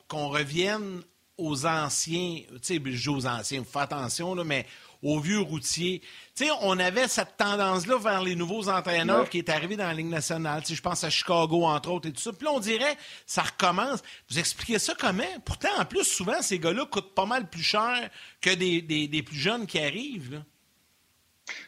qu'on 0.08 0.28
revienne 0.30 1.02
aux 1.38 1.66
anciens, 1.66 2.42
tu 2.50 2.58
sais, 2.62 2.82
je 2.84 2.92
joue 2.92 3.16
aux 3.16 3.28
anciens, 3.28 3.64
faites 3.64 3.82
attention, 3.82 4.36
là, 4.36 4.46
mais 4.46 4.66
aux 5.04 5.20
vieux 5.20 5.40
routiers. 5.40 6.02
Tu 6.36 6.46
sais, 6.46 6.52
on 6.62 6.80
avait 6.80 7.08
cette 7.08 7.38
tendance-là 7.38 7.98
vers 7.98 8.24
les 8.24 8.36
nouveaux 8.36 8.70
entraîneurs 8.70 9.30
qui 9.30 9.38
est 9.38 9.50
arrivé 9.50 9.76
dans 9.76 9.86
la 9.86 9.94
Ligue 9.94 10.10
nationale. 10.10 10.62
Tu 10.62 10.70
sais, 10.70 10.76
je 10.76 10.82
pense 10.82 11.04
à 11.04 11.10
Chicago, 11.10 11.64
entre 11.66 11.92
autres, 11.92 12.10
et 12.10 12.12
tout 12.12 12.22
ça. 12.22 12.34
Puis 12.34 12.46
là, 12.46 12.54
on 12.54 12.60
dirait, 12.60 12.96
ça 13.26 13.44
recommence. 13.44 14.02
Vous 14.30 14.40
expliquez 14.40 14.80
ça 14.80 14.94
comment? 14.98 15.24
Pourtant, 15.46 15.70
en 15.78 15.86
plus, 15.86 16.06
souvent, 16.06 16.42
ces 16.42 16.58
gars-là 16.58 16.86
coûtent 16.86 17.14
pas 17.14 17.26
mal 17.26 17.48
plus 17.50 17.64
cher 17.64 18.10
que 18.42 18.54
des, 18.56 18.82
des, 18.82 19.24
plus 19.24 19.38
jeunes 19.38 19.68
qui 19.68 19.80
arrivent. 19.80 20.42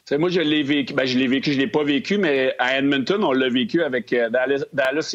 Là. 0.09 0.17
moi, 0.17 0.29
je 0.29 0.41
l'ai 0.41 0.63
vécu. 0.63 0.93
Ben, 0.93 1.05
je 1.05 1.17
l'ai 1.17 1.27
vécu, 1.27 1.53
je 1.53 1.59
l'ai 1.59 1.67
pas 1.67 1.83
vécu, 1.83 2.17
mais 2.17 2.55
à 2.57 2.77
Edmonton, 2.79 3.23
on 3.23 3.33
l'a 3.33 3.49
vécu 3.49 3.83
avec 3.83 4.13
euh, 4.13 4.29
Dallas, 4.29 4.63
Dallas 4.73 5.13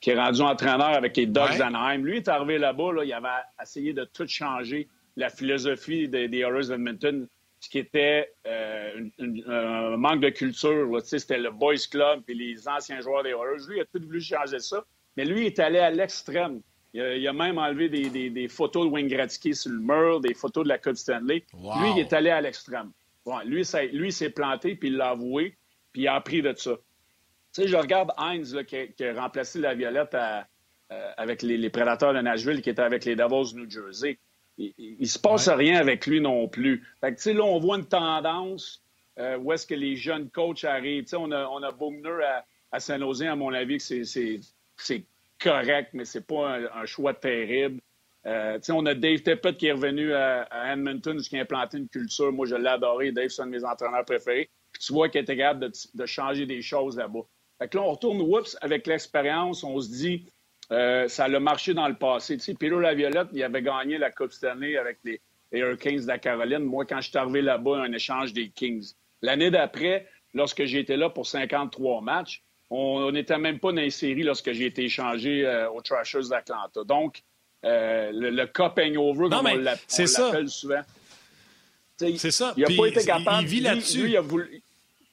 qui 0.00 0.10
est 0.10 0.18
rendu 0.18 0.42
entraîneur 0.42 0.88
avec 0.88 1.16
les 1.16 1.26
Ducks 1.26 1.58
d'Anaheim. 1.58 2.02
Lui 2.02 2.18
est 2.18 2.28
arrivé 2.28 2.58
là-bas, 2.58 2.92
là, 2.92 3.04
il 3.04 3.12
avait 3.12 3.28
essayé 3.60 3.92
de 3.92 4.04
tout 4.04 4.26
changer 4.26 4.88
la 5.16 5.28
philosophie 5.28 6.08
des, 6.08 6.28
des 6.28 6.38
Oilers 6.38 6.68
d'Edmonton, 6.68 7.26
ce 7.60 7.68
qui 7.68 7.78
était 7.78 8.32
euh, 8.46 9.08
un 9.48 9.96
manque 9.96 10.20
de 10.20 10.28
culture. 10.28 10.88
C'était 11.02 11.38
le 11.38 11.50
Boys 11.50 11.74
Club 11.90 12.22
et 12.28 12.34
les 12.34 12.68
anciens 12.68 13.00
joueurs 13.00 13.24
des 13.24 13.30
Oilers. 13.30 13.66
Lui, 13.68 13.78
il 13.78 13.80
a 13.80 13.84
tout 13.86 14.04
voulu 14.04 14.20
changer 14.20 14.60
ça, 14.60 14.84
mais 15.16 15.24
lui 15.24 15.46
est 15.46 15.58
allé 15.58 15.80
à 15.80 15.90
l'extrême. 15.90 16.60
Il, 16.94 17.28
a, 17.28 17.32
même 17.32 17.58
enlevé 17.58 17.88
des, 17.88 18.48
photos 18.48 18.86
de 18.86 18.90
Wayne 18.90 19.08
Gretzky 19.08 19.54
sur 19.54 19.70
le 19.70 19.78
mur, 19.78 20.20
des 20.20 20.34
photos 20.34 20.64
de 20.64 20.68
la 20.68 20.78
Coupe 20.78 20.96
Stanley. 20.96 21.44
Lui, 21.52 21.90
il 21.96 21.98
est 21.98 22.12
allé 22.12 22.30
à 22.30 22.40
l'extrême. 22.40 22.92
lui, 23.44 23.62
lui 23.92 24.12
s'est 24.12 24.30
planté, 24.30 24.74
puis 24.74 24.88
il 24.88 24.96
l'a 24.96 25.10
avoué, 25.10 25.56
puis 25.92 26.02
il 26.02 26.08
a 26.08 26.14
appris 26.14 26.40
de 26.40 26.54
ça. 26.56 26.76
Tu 27.58 27.64
sais, 27.64 27.70
je 27.70 27.76
regarde 27.76 28.12
Heinz 28.16 28.56
qui, 28.68 29.04
a, 29.04 29.20
remplacé 29.20 29.58
la 29.58 29.74
Violette 29.74 30.14
euh, 30.14 31.10
avec 31.16 31.42
les, 31.42 31.68
Prédateurs 31.70 32.14
de 32.14 32.20
Nashville 32.20 32.62
qui 32.62 32.70
était 32.70 32.82
avec 32.82 33.04
les 33.04 33.16
Davos 33.16 33.52
New 33.54 33.68
Jersey. 33.68 34.16
Il, 34.58 34.96
ne 35.00 35.04
se 35.04 35.18
passe 35.18 35.48
rien 35.48 35.76
avec 35.80 36.06
lui 36.06 36.20
non 36.20 36.46
plus. 36.46 36.86
Fait 37.00 37.10
que, 37.10 37.16
tu 37.16 37.22
sais, 37.22 37.32
là, 37.32 37.42
on 37.42 37.58
voit 37.58 37.78
une 37.78 37.88
tendance 37.88 38.84
euh, 39.18 39.38
où 39.38 39.52
est-ce 39.52 39.66
que 39.66 39.74
les 39.74 39.96
jeunes 39.96 40.30
coachs 40.30 40.62
arrivent. 40.62 41.02
Tu 41.02 41.10
sais, 41.10 41.16
on 41.16 41.32
a, 41.32 41.48
on 41.48 41.60
a 41.64 41.72
Bogner 41.72 42.20
à, 42.70 42.78
Saint-Nosé, 42.78 43.26
à 43.26 43.34
mon 43.34 43.52
avis, 43.52 43.78
que 43.78 44.04
c'est 44.04 45.04
correct, 45.40 45.90
mais 45.94 46.04
c'est 46.04 46.28
pas 46.28 46.58
un, 46.72 46.86
choix 46.86 47.12
terrible. 47.12 47.80
Euh, 48.24 48.60
on 48.68 48.86
a 48.86 48.94
Dave 48.94 49.22
Tippett 49.22 49.56
qui 49.56 49.66
est 49.66 49.72
revenu 49.72 50.14
à, 50.14 50.46
Edmonton, 50.72 51.18
qui 51.18 51.36
a 51.36 51.40
implanté 51.40 51.78
une 51.78 51.88
culture. 51.88 52.30
Moi, 52.30 52.46
je 52.46 52.54
l'ai 52.54 52.68
adoré. 52.68 53.10
Dave, 53.10 53.30
c'est 53.30 53.42
un 53.42 53.46
de 53.46 53.50
mes 53.50 53.64
entraîneurs 53.64 54.04
préférés. 54.04 54.48
Puis 54.70 54.80
tu 54.80 54.92
vois 54.92 55.08
qu'il 55.08 55.22
était 55.22 55.36
capable 55.36 55.58
de, 55.58 55.72
de 55.94 56.06
changer 56.06 56.46
des 56.46 56.62
choses 56.62 56.96
là-bas. 56.96 57.26
Fait 57.58 57.68
que 57.68 57.76
là, 57.76 57.82
on 57.82 57.92
retourne, 57.92 58.20
oups, 58.20 58.56
avec 58.60 58.86
l'expérience, 58.86 59.64
on 59.64 59.80
se 59.80 59.88
dit, 59.88 60.26
euh, 60.70 61.08
ça 61.08 61.24
a 61.24 61.40
marché 61.40 61.74
dans 61.74 61.88
le 61.88 61.94
passé. 61.94 62.36
Tu 62.36 62.44
sais, 62.44 62.54
Pilo 62.54 62.78
Laviolette, 62.78 63.28
il 63.32 63.42
avait 63.42 63.62
gagné 63.62 63.98
la 63.98 64.10
Coupe 64.10 64.32
Stanley 64.32 64.76
avec 64.76 64.98
les, 65.04 65.20
Hurricanes 65.50 66.02
de 66.02 66.06
la 66.06 66.18
Caroline. 66.18 66.58
Moi, 66.58 66.84
quand 66.84 67.00
je 67.00 67.08
suis 67.08 67.18
arrivé 67.18 67.40
là-bas, 67.40 67.78
un 67.78 67.92
échange 67.92 68.34
des 68.34 68.50
Kings. 68.50 68.92
L'année 69.22 69.50
d'après, 69.50 70.06
lorsque 70.34 70.64
j'ai 70.64 70.80
été 70.80 70.96
là 70.96 71.08
pour 71.08 71.26
53 71.26 72.02
matchs, 72.02 72.42
on 72.70 73.10
n'était 73.10 73.38
même 73.38 73.58
pas 73.58 73.72
dans 73.72 73.80
les 73.80 73.88
séries 73.88 74.24
lorsque 74.24 74.52
j'ai 74.52 74.66
été 74.66 74.84
échangé 74.84 75.46
euh, 75.46 75.70
aux 75.70 75.80
Trashers 75.80 76.28
d'Atlanta. 76.28 76.84
Donc, 76.84 77.22
euh, 77.64 78.12
le, 78.12 78.28
le, 78.28 78.46
cup 78.46 78.78
hangover, 78.78 79.30
comme 79.30 79.46
on 79.46 79.56
l'appelle 79.56 80.48
souvent. 80.48 80.82
C'est 81.96 82.30
ça. 82.30 82.54
Il 82.56 82.62
n'a 82.62 82.76
pas 82.76 82.86
été 82.86 83.04
capable. 83.04 83.42
Il, 83.42 83.48
vit 83.48 83.60
là-dessus. 83.60 84.16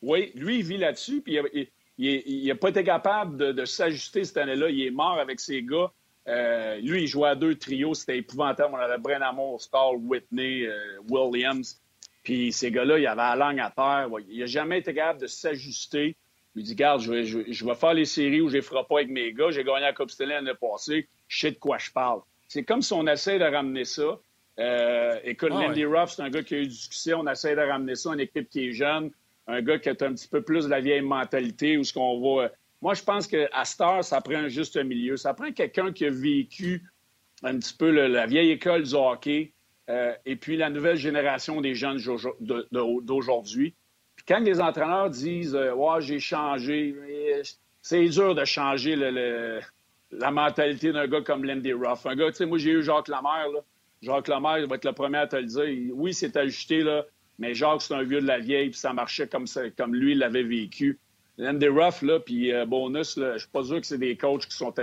Oui, 0.02 0.32
lui, 0.36 0.60
il 0.60 0.64
vit 0.64 0.78
là-dessus. 0.78 1.22
Puis 1.22 1.40
il 1.54 1.68
n'a 1.98 2.56
pas 2.56 2.70
été 2.70 2.84
capable 2.84 3.38
de, 3.38 3.52
de 3.52 3.66
s'ajuster 3.66 4.24
cette 4.24 4.38
année-là. 4.38 4.70
Il 4.70 4.86
est 4.86 4.92
mort 4.92 5.20
avec 5.20 5.40
ses 5.40 5.64
gars. 5.64 5.92
Euh, 6.28 6.78
lui, 6.78 7.04
il 7.04 7.08
jouait 7.08 7.30
à 7.30 7.36
deux 7.36 7.56
trios, 7.56 7.94
c'était 7.94 8.18
épouvantable. 8.18 8.74
On 8.74 8.78
avait 8.78 8.98
Bren 8.98 9.22
Amour, 9.22 9.62
Starr, 9.62 9.94
Whitney, 9.96 10.66
euh, 10.66 10.98
Williams. 11.10 11.80
Puis 12.24 12.52
ces 12.52 12.72
gars-là, 12.72 12.98
il 12.98 13.06
avait 13.06 13.22
la 13.22 13.36
langue 13.36 13.60
à 13.60 13.70
terre. 13.70 14.10
Il 14.28 14.40
n'a 14.40 14.46
jamais 14.48 14.80
été 14.80 14.94
capable 14.94 15.22
de 15.22 15.28
s'ajuster. 15.28 16.16
Il 16.56 16.64
dit, 16.64 16.74
garde, 16.74 17.02
je 17.02 17.12
vais, 17.12 17.26
je, 17.26 17.66
vais, 17.66 17.76
faire 17.76 17.94
les 17.94 18.06
séries 18.06 18.42
où 18.42 18.50
je 18.50 18.58
ne 18.58 18.62
ferai 18.62 18.84
pas 18.90 18.96
avec 18.96 19.10
mes 19.10 19.34
gars. 19.34 19.52
J'ai 19.52 19.64
gagné 19.64 19.82
la 19.82 19.94
Coupe 19.94 20.10
Stanley 20.10 20.34
l'année 20.34 20.54
passée. 20.60 21.08
Je 21.28 21.40
sais 21.40 21.52
de 21.52 21.58
quoi 21.58 21.78
je 21.78 21.92
parle. 21.92 22.22
C'est 22.48 22.64
comme 22.64 22.82
si 22.82 22.94
on 22.94 23.06
essaie 23.08 23.38
de 23.38 23.44
ramener 23.44 23.86
ça. 23.86 24.20
Euh, 24.58 25.20
écoute, 25.26 25.52
ah, 25.54 25.68
Lindy 25.68 25.86
Ruff, 25.86 26.12
c'est 26.12 26.22
un 26.22 26.30
gars 26.30 26.42
qui 26.42 26.56
a 26.56 26.60
eu 26.60 26.68
du 26.68 26.76
succès. 26.76 27.14
On 27.14 27.28
essaie 27.28 27.56
de 27.56 27.62
ramener 27.62 27.96
ça, 27.96 28.14
une 28.14 28.22
équipe 28.22 28.50
qui 28.50 28.70
est 28.70 28.72
jeune, 28.72 29.12
un 29.48 29.62
gars 29.62 29.80
qui 29.80 29.90
a 29.90 29.92
un 29.92 30.14
petit 30.14 30.28
peu 30.28 30.42
plus 30.42 30.66
de 30.66 30.70
la 30.70 30.82
vieille 30.82 31.02
mentalité, 31.02 31.78
où 31.78 31.84
ce 31.84 31.94
qu'on 31.94 32.20
va 32.20 32.50
moi, 32.86 32.94
je 32.94 33.04
pense 33.04 33.26
qu'à 33.26 33.66
Star, 33.66 34.04
ça 34.04 34.22
prend 34.22 34.36
un 34.36 34.48
juste 34.48 34.78
milieu. 34.78 35.18
Ça 35.18 35.34
prend 35.34 35.52
quelqu'un 35.52 35.92
qui 35.92 36.06
a 36.06 36.12
vécu 36.12 36.84
un 37.42 37.58
petit 37.58 37.74
peu 37.74 37.90
la 37.90 38.28
vieille 38.28 38.52
école 38.52 38.84
du 38.84 38.94
hockey 38.94 39.54
euh, 39.90 40.14
et 40.26 40.36
puis 40.36 40.56
la 40.56 40.70
nouvelle 40.70 40.98
génération 40.98 41.62
des 41.62 41.74
jeunes 41.74 42.00
d'aujourd'hui. 42.72 43.74
Puis 44.16 44.26
quand 44.28 44.40
les 44.40 44.62
entraîneurs 44.62 45.10
disent 45.10 45.56
euh, 45.56 46.00
j'ai 46.00 46.20
changé, 46.20 46.96
c'est 47.82 48.06
dur 48.08 48.36
de 48.36 48.46
changer 48.46 48.96
la 50.12 50.32
mentalité 50.32 50.92
d'un 50.92 51.08
gars 51.08 51.22
comme 51.22 51.44
Lindy 51.44 51.74
Ruff. 51.74 52.06
Un 52.06 52.16
gars, 52.16 52.30
tu 52.30 52.36
sais, 52.36 52.46
moi, 52.46 52.60
j'ai 52.60 52.72
eu 52.72 52.84
Jacques 52.84 53.08
Lamaire. 53.08 53.50
Là. 53.50 53.62
Jacques 54.02 54.28
Lamaire 54.28 54.68
va 54.68 54.76
être 54.76 54.86
le 54.86 54.94
premier 54.94 55.18
à 55.18 55.28
te 55.28 55.38
le 55.38 55.46
dire. 55.46 55.92
Oui, 55.96 56.14
c'est 56.14 56.38
ajusté, 56.38 56.82
là, 56.82 57.04
mais 57.40 57.54
Jacques, 57.54 57.82
c'est 57.82 57.94
un 57.94 58.04
vieux 58.04 58.22
de 58.22 58.28
la 58.28 58.40
vieille, 58.40 58.70
puis 58.70 58.80
ça 58.80 58.94
marchait 58.94 59.28
comme, 59.28 59.48
ça, 59.48 59.70
comme 59.72 59.96
lui 59.96 60.16
l'avait 60.16 60.44
vécu. 60.44 61.00
Andy 61.40 61.68
Ruff, 61.68 62.02
là, 62.02 62.20
puis 62.20 62.54
euh, 62.54 62.66
Bonus, 62.66 63.18
là, 63.18 63.34
je 63.34 63.40
suis 63.40 63.50
pas 63.50 63.64
sûr 63.64 63.82
que 63.82 63.88
c'est 63.88 63.98
des 63.98 64.16
coachs 64.16 64.46
qui 64.46 64.56
sont... 64.56 64.74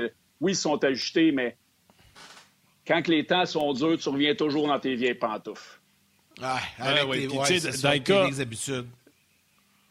Oui, 0.40 0.52
ils 0.52 0.56
sont 0.56 0.82
ajustés, 0.84 1.32
mais 1.32 1.56
quand 2.86 3.06
les 3.08 3.24
temps 3.24 3.46
sont 3.46 3.72
durs, 3.72 3.98
tu 3.98 4.08
reviens 4.08 4.34
toujours 4.34 4.66
dans 4.66 4.78
tes 4.78 4.94
vieilles 4.94 5.14
pantoufles. 5.14 5.80
Ah, 6.42 6.58
avec 6.78 7.04
ouais, 7.08 7.20
tes, 7.20 7.28
ouais, 7.28 7.60
dans, 7.82 7.92
le 7.92 7.98
cas, 7.98 8.40
habitudes. 8.40 8.86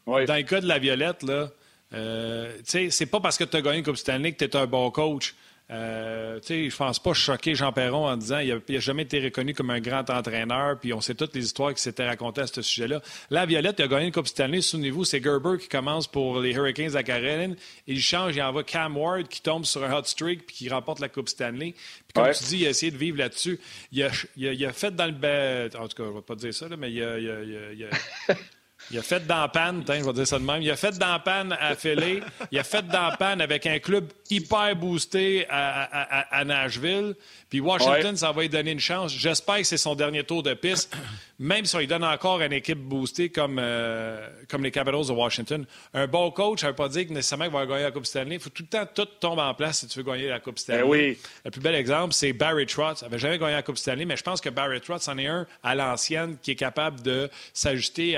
Ouais. 0.06 0.26
Dans 0.26 0.34
le 0.34 0.42
cas 0.42 0.60
de 0.60 0.66
la 0.66 0.78
Violette, 0.78 1.22
là, 1.22 1.50
euh, 1.94 2.52
c'est 2.64 3.06
pas 3.06 3.20
parce 3.20 3.38
que 3.38 3.44
tu 3.44 3.56
as 3.56 3.62
gagné 3.62 3.82
comme 3.82 3.96
Stanley 3.96 4.32
que 4.32 4.44
tu 4.44 4.44
es 4.44 4.56
un 4.56 4.66
bon 4.66 4.90
coach. 4.90 5.34
Euh, 5.72 6.38
je 6.46 6.54
ne 6.54 6.70
pense 6.70 6.98
pas 6.98 7.14
choquer 7.14 7.54
Jean 7.54 7.72
Perron 7.72 8.06
en 8.06 8.16
disant 8.16 8.40
qu'il 8.40 8.74
n'a 8.74 8.80
jamais 8.80 9.04
été 9.04 9.20
reconnu 9.20 9.54
comme 9.54 9.70
un 9.70 9.80
grand 9.80 10.08
entraîneur, 10.10 10.78
puis 10.78 10.92
on 10.92 11.00
sait 11.00 11.14
toutes 11.14 11.34
les 11.34 11.44
histoires 11.44 11.72
qui 11.72 11.80
s'étaient 11.80 12.06
racontées 12.06 12.42
à 12.42 12.46
ce 12.46 12.60
sujet-là. 12.60 13.00
Là, 13.30 13.46
Violette, 13.46 13.76
il 13.78 13.84
a 13.84 13.88
gagné 13.88 14.06
une 14.06 14.12
Coupe 14.12 14.26
Stanley. 14.26 14.60
Souvenez-vous, 14.60 15.04
c'est 15.04 15.22
Gerber 15.22 15.56
qui 15.58 15.68
commence 15.68 16.06
pour 16.06 16.40
les 16.40 16.52
Hurricanes 16.52 16.94
à 16.94 17.02
Caroline. 17.02 17.56
Il 17.86 18.02
change, 18.02 18.36
il 18.36 18.42
envoie 18.42 18.64
Cam 18.64 18.96
Ward 18.96 19.28
qui 19.28 19.40
tombe 19.40 19.64
sur 19.64 19.82
un 19.82 19.96
hot 19.96 20.04
streak 20.04 20.46
puis 20.46 20.56
qui 20.56 20.68
remporte 20.68 21.00
la 21.00 21.08
Coupe 21.08 21.30
Stanley. 21.30 21.72
Puis 21.72 22.12
comme 22.14 22.32
tu 22.32 22.44
dis, 22.44 22.58
il 22.58 22.66
a 22.66 22.70
essayé 22.70 22.92
de 22.92 22.98
vivre 22.98 23.18
là-dessus. 23.18 23.58
Il 23.92 24.02
a, 24.02 24.10
il, 24.36 24.66
a, 24.66 24.72
fait 24.72 24.94
dans 24.94 25.06
le... 25.06 25.70
En 25.78 25.88
tout 25.88 25.96
cas, 25.96 26.04
je 26.04 26.10
ne 26.10 26.14
vais 26.14 26.22
pas 26.22 26.34
dire 26.34 26.52
ça, 26.52 26.66
mais 26.76 26.92
il 26.92 27.02
a... 27.02 27.18
Il 27.18 27.88
a 28.30 28.34
Il 28.92 28.98
a 28.98 29.02
fait 29.02 29.26
dans 29.26 29.48
panne, 29.48 29.82
je 29.88 29.92
vais 30.04 30.12
dire 30.12 30.26
ça 30.26 30.38
de 30.38 30.44
même. 30.44 30.60
Il 30.60 30.70
a 30.70 30.76
fait 30.76 30.96
dans 30.98 31.18
panne 31.20 31.56
à 31.58 31.74
Philly. 31.74 32.20
Il 32.50 32.58
a 32.58 32.64
fait 32.64 32.86
dans 32.86 33.10
panne 33.16 33.40
avec 33.40 33.66
un 33.66 33.78
club 33.78 34.12
hyper 34.30 34.76
boosté 34.76 35.46
à 35.48 36.44
Nashville. 36.44 37.14
Puis 37.52 37.60
Washington, 37.60 38.16
ça 38.16 38.32
va 38.32 38.40
lui 38.40 38.48
donner 38.48 38.70
une 38.70 38.80
chance. 38.80 39.12
J'espère 39.12 39.58
que 39.58 39.64
c'est 39.64 39.76
son 39.76 39.94
dernier 39.94 40.24
tour 40.24 40.42
de 40.42 40.54
piste, 40.54 40.96
même 41.38 41.66
si 41.66 41.76
on 41.76 41.80
lui 41.80 41.86
donne 41.86 42.02
encore 42.02 42.40
une 42.40 42.54
équipe 42.54 42.78
boostée 42.78 43.28
comme, 43.28 43.58
euh, 43.58 44.26
comme 44.48 44.64
les 44.64 44.70
Capitals 44.70 45.06
de 45.06 45.12
Washington. 45.12 45.66
Un 45.92 46.06
bon 46.06 46.30
coach, 46.30 46.60
ça 46.60 46.68
ne 46.68 46.72
veut 46.72 46.76
pas 46.76 46.88
dire 46.88 47.06
que 47.06 47.12
nécessairement 47.12 47.44
qu'il 47.44 47.52
va 47.52 47.66
gagner 47.66 47.82
la 47.82 47.90
Coupe 47.90 48.06
Stanley. 48.06 48.36
Il 48.36 48.40
faut 48.40 48.48
tout 48.48 48.62
le 48.62 48.68
temps 48.68 48.86
tout 48.94 49.04
tombe 49.20 49.38
en 49.38 49.52
place 49.52 49.80
si 49.80 49.86
tu 49.86 49.98
veux 49.98 50.10
gagner 50.10 50.28
la 50.28 50.40
Coupe 50.40 50.58
Stanley. 50.58 50.80
Ben 50.80 50.88
oui. 50.88 51.18
Le 51.44 51.50
plus 51.50 51.60
bel 51.60 51.74
exemple, 51.74 52.14
c'est 52.14 52.32
Barry 52.32 52.64
Trotz. 52.64 53.02
Il 53.02 53.04
n'avait 53.04 53.18
jamais 53.18 53.38
gagné 53.38 53.52
la 53.52 53.62
Coupe 53.62 53.76
Stanley, 53.76 54.06
mais 54.06 54.16
je 54.16 54.22
pense 54.22 54.40
que 54.40 54.48
Barry 54.48 54.80
Trotz 54.80 55.06
en 55.08 55.18
est 55.18 55.26
un 55.26 55.46
à 55.62 55.74
l'ancienne 55.74 56.38
qui 56.42 56.52
est 56.52 56.56
capable 56.56 57.02
de 57.02 57.28
s'ajuster 57.52 58.16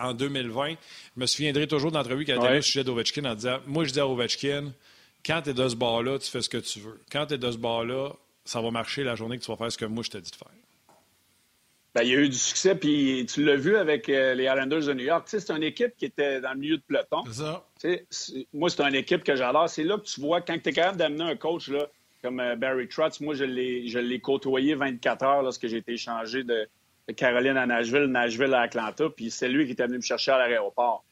en 0.00 0.14
2020. 0.14 0.70
Je 0.70 0.76
me 1.20 1.26
souviendrai 1.26 1.66
toujours 1.66 1.92
d'entrevue 1.92 2.24
qui 2.24 2.32
a 2.32 2.36
été 2.36 2.58
au 2.58 2.62
sujet 2.62 2.84
d'Ovechkin 2.84 3.24
en 3.24 3.34
disant 3.34 3.58
Moi, 3.66 3.84
je 3.84 3.92
dis 3.92 4.00
à 4.00 4.06
Ovechkin, 4.06 4.72
quand 5.24 5.42
tu 5.42 5.50
es 5.50 5.54
de 5.54 5.68
ce 5.68 5.76
bord-là, 5.76 6.18
tu 6.18 6.30
fais 6.30 6.42
ce 6.42 6.48
que 6.48 6.58
tu 6.58 6.80
veux. 6.80 7.00
Quand 7.10 7.26
tu 7.26 7.34
es 7.34 7.38
de 7.38 7.50
ce 7.50 7.58
bord-là, 7.58 8.12
ça 8.44 8.60
va 8.60 8.70
marcher 8.70 9.04
la 9.04 9.14
journée 9.14 9.38
que 9.38 9.44
tu 9.44 9.50
vas 9.50 9.56
faire 9.56 9.70
ce 9.70 9.78
que 9.78 9.84
moi 9.84 10.02
je 10.02 10.10
t'ai 10.10 10.20
dit 10.20 10.30
de 10.30 10.36
faire. 10.36 10.48
Ben, 11.94 12.02
il 12.02 12.10
y 12.10 12.14
a 12.14 12.20
eu 12.20 12.28
du 12.28 12.38
succès, 12.38 12.74
puis 12.74 13.26
tu 13.26 13.44
l'as 13.44 13.56
vu 13.56 13.76
avec 13.76 14.08
euh, 14.08 14.34
les 14.34 14.44
Islanders 14.44 14.86
de 14.86 14.94
New 14.94 15.04
York. 15.04 15.24
c'est 15.26 15.50
une 15.50 15.62
équipe 15.62 15.96
qui 15.96 16.04
était 16.04 16.40
dans 16.40 16.52
le 16.52 16.58
milieu 16.58 16.76
de 16.76 16.82
peloton. 16.82 17.24
C'est 17.26 18.06
ça. 18.12 18.46
moi, 18.52 18.70
c'est 18.70 18.82
une 18.82 18.94
équipe 18.94 19.24
que 19.24 19.34
j'adore. 19.34 19.68
C'est 19.68 19.84
là 19.84 19.98
que 19.98 20.04
tu 20.04 20.20
vois, 20.20 20.40
quand 20.40 20.56
tu 20.62 20.68
es 20.68 20.72
capable 20.72 20.98
d'amener 20.98 21.24
un 21.24 21.36
coach 21.36 21.68
là, 21.68 21.88
comme 22.22 22.40
euh, 22.40 22.56
Barry 22.56 22.88
Trotz, 22.88 23.20
moi, 23.20 23.34
je 23.34 23.44
l'ai 23.44 24.20
côtoyé 24.20 24.74
24 24.74 25.22
heures 25.24 25.42
lorsque 25.42 25.66
j'ai 25.66 25.78
été 25.78 25.92
échangé 25.92 26.44
de, 26.44 26.68
Caroline 27.16 27.56
à 27.56 27.66
Nashville, 27.66 28.06
Nashville 28.06 28.54
à 28.54 28.62
Atlanta, 28.62 29.04
puis 29.14 29.30
c'est 29.30 29.48
lui 29.48 29.66
qui 29.66 29.72
était 29.72 29.86
venu 29.86 29.96
me 29.96 30.02
chercher 30.02 30.32
à 30.32 30.38
l'aéroport. 30.38 31.04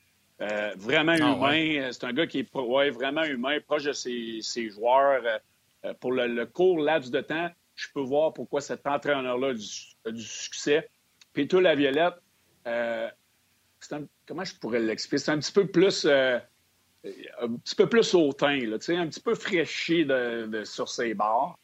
Euh, 0.43 0.73
vraiment 0.77 1.17
ah, 1.19 1.33
humain. 1.33 1.89
C'est 1.93 2.05
un 2.05 2.13
gars 2.13 2.27
qui 2.27 2.41
est 2.41 2.91
vraiment 2.91 3.25
humain, 3.25 3.59
proche 3.67 3.85
de 3.85 3.93
ses, 3.93 4.71
joueurs. 4.71 5.23
Euh, 5.85 5.95
pour 6.01 6.13
le, 6.13 6.45
court 6.45 6.79
laps 6.79 7.11
de 7.11 7.21
temps, 7.21 7.49
je 7.75 7.87
peux 7.95 8.01
voir 8.01 8.33
pourquoi 8.33 8.61
cet 8.61 8.87
entraîneur-là 8.87 9.55
a, 10.05 10.11
du, 10.11 10.23
succès. 10.23 10.89
Puis 11.33 11.49
tout 11.49 11.61
la 11.61 11.75
Violette, 11.75 12.15
euh, 12.67 13.09
comment 14.27 14.45
je 14.45 14.55
pourrais 14.57 14.81
l'expliquer? 14.81 15.19
C'est 15.19 15.31
un 15.31 15.39
petit 15.39 15.53
peu 15.53 15.67
plus 15.67 16.05
euh, 16.05 16.39
un 17.41 17.57
petit 17.57 17.75
peu 17.75 17.89
plus 17.89 18.15
hautain, 18.15 18.59
là, 18.59 18.77
un 18.77 19.07
petit 19.07 19.21
peu 19.21 19.35
fraîchi 19.35 20.05
de, 20.05 20.63
sur 20.65 20.89
ses 20.89 21.15
barres. 21.15 21.59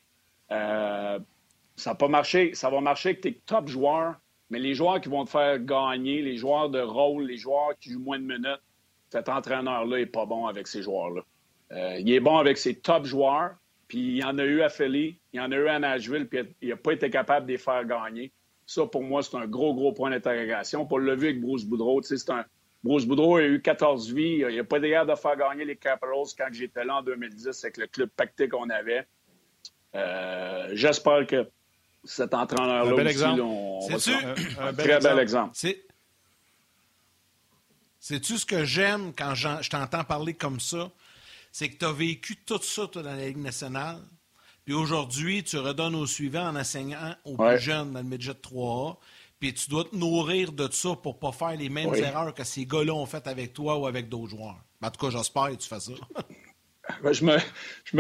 Ça 1.76 1.90
n'a 1.90 1.96
pas 1.96 2.08
marché. 2.08 2.54
Ça 2.54 2.70
va 2.70 2.80
marcher 2.80 3.10
avec 3.10 3.20
tes 3.20 3.34
top 3.34 3.68
joueurs, 3.68 4.14
mais 4.50 4.58
les 4.58 4.74
joueurs 4.74 5.00
qui 5.00 5.08
vont 5.08 5.24
te 5.24 5.30
faire 5.30 5.58
gagner, 5.58 6.22
les 6.22 6.36
joueurs 6.36 6.70
de 6.70 6.80
rôle, 6.80 7.24
les 7.24 7.36
joueurs 7.36 7.78
qui 7.80 7.90
jouent 7.90 8.02
moins 8.02 8.18
de 8.18 8.24
minutes, 8.24 8.62
cet 9.10 9.28
entraîneur-là 9.28 9.98
n'est 9.98 10.06
pas 10.06 10.26
bon 10.26 10.46
avec 10.46 10.66
ces 10.66 10.82
joueurs-là. 10.82 11.22
il 11.98 12.10
est 12.12 12.20
bon 12.20 12.38
avec 12.38 12.58
ses 12.58 12.74
top 12.74 13.04
joueurs, 13.04 13.56
puis 13.88 13.98
il 13.98 14.16
y 14.16 14.24
en 14.24 14.38
a 14.38 14.44
eu 14.44 14.62
à 14.62 14.68
Philly, 14.68 15.18
il 15.32 15.36
y 15.36 15.40
en 15.40 15.52
a 15.52 15.56
eu 15.56 15.68
à 15.68 15.78
Nashville, 15.78 16.26
puis 16.26 16.40
il 16.62 16.70
n'a 16.70 16.76
pas 16.76 16.92
été 16.92 17.10
capable 17.10 17.46
de 17.46 17.52
les 17.52 17.58
faire 17.58 17.84
gagner. 17.84 18.32
Ça, 18.66 18.86
pour 18.86 19.02
moi, 19.02 19.22
c'est 19.22 19.36
un 19.36 19.46
gros, 19.46 19.74
gros 19.74 19.92
point 19.92 20.10
d'interrogation. 20.10 20.86
Pour 20.86 20.98
le 20.98 21.14
vu 21.14 21.28
avec 21.28 21.40
Bruce 21.42 21.64
Boudreau, 21.64 22.00
c'est 22.02 22.30
un... 22.30 22.44
Bruce 22.82 23.04
Boudreau 23.04 23.36
a 23.36 23.42
eu 23.42 23.60
14 23.60 24.12
vies. 24.12 24.44
Il 24.48 24.56
n'a 24.56 24.64
pas 24.64 24.80
capable 24.80 25.10
de 25.10 25.16
faire 25.16 25.36
gagner 25.36 25.64
les 25.64 25.76
Capitals 25.76 26.34
quand 26.38 26.48
j'étais 26.52 26.84
là 26.84 26.96
en 26.96 27.02
2010 27.02 27.64
avec 27.64 27.76
le 27.76 27.86
club 27.86 28.08
pacté 28.16 28.48
qu'on 28.48 28.70
avait. 28.70 29.06
Euh, 29.94 30.70
j'espère 30.72 31.26
que 31.26 31.48
cet 32.04 32.34
entraîneur-là 32.34 32.94
aussi, 32.94 33.06
exemple. 33.06 33.40
on, 33.42 33.88
un, 34.60 34.72
très 34.72 35.00
bel 35.00 35.18
exemple. 35.18 35.56
C'est-tu 38.00 38.38
ce 38.38 38.44
que 38.44 38.64
j'aime 38.64 39.12
quand 39.16 39.34
je 39.34 39.70
t'entends 39.70 40.04
parler 40.04 40.34
comme 40.34 40.58
ça? 40.58 40.90
c'est 41.52 41.68
que 41.68 41.76
tu 41.76 41.84
as 41.84 41.92
vécu 41.92 42.36
tout 42.36 42.60
ça 42.62 42.88
dans 42.92 43.02
la 43.02 43.16
Ligue 43.16 43.36
nationale. 43.36 43.98
Puis 44.64 44.74
aujourd'hui, 44.74 45.44
tu 45.44 45.58
redonnes 45.58 45.94
au 45.94 46.06
suivant 46.06 46.48
en 46.48 46.56
enseignant 46.56 47.14
aux 47.24 47.36
plus 47.36 47.58
jeunes 47.58 47.92
dans 47.92 48.00
le 48.00 48.06
midget 48.06 48.32
3A. 48.32 48.96
Puis 49.38 49.52
tu 49.52 49.68
dois 49.68 49.84
te 49.84 49.94
nourrir 49.94 50.52
de 50.52 50.68
ça 50.70 50.94
pour 50.94 51.18
pas 51.18 51.32
faire 51.32 51.56
les 51.56 51.68
mêmes 51.68 51.94
erreurs 51.94 52.32
que 52.32 52.44
ces 52.44 52.64
gars-là 52.64 52.94
ont 52.94 53.06
faites 53.06 53.26
avec 53.26 53.52
toi 53.52 53.76
ou 53.76 53.86
avec 53.86 54.08
d'autres 54.08 54.30
joueurs. 54.30 54.56
En 54.80 54.90
tout 54.90 55.04
cas, 55.04 55.10
j'espère 55.10 55.50
que 55.50 55.56
tu 55.56 55.68
fais 55.68 55.80
ça. 55.80 55.92
Ben, 57.00 57.12
je 57.12 57.24
me, 57.24 57.38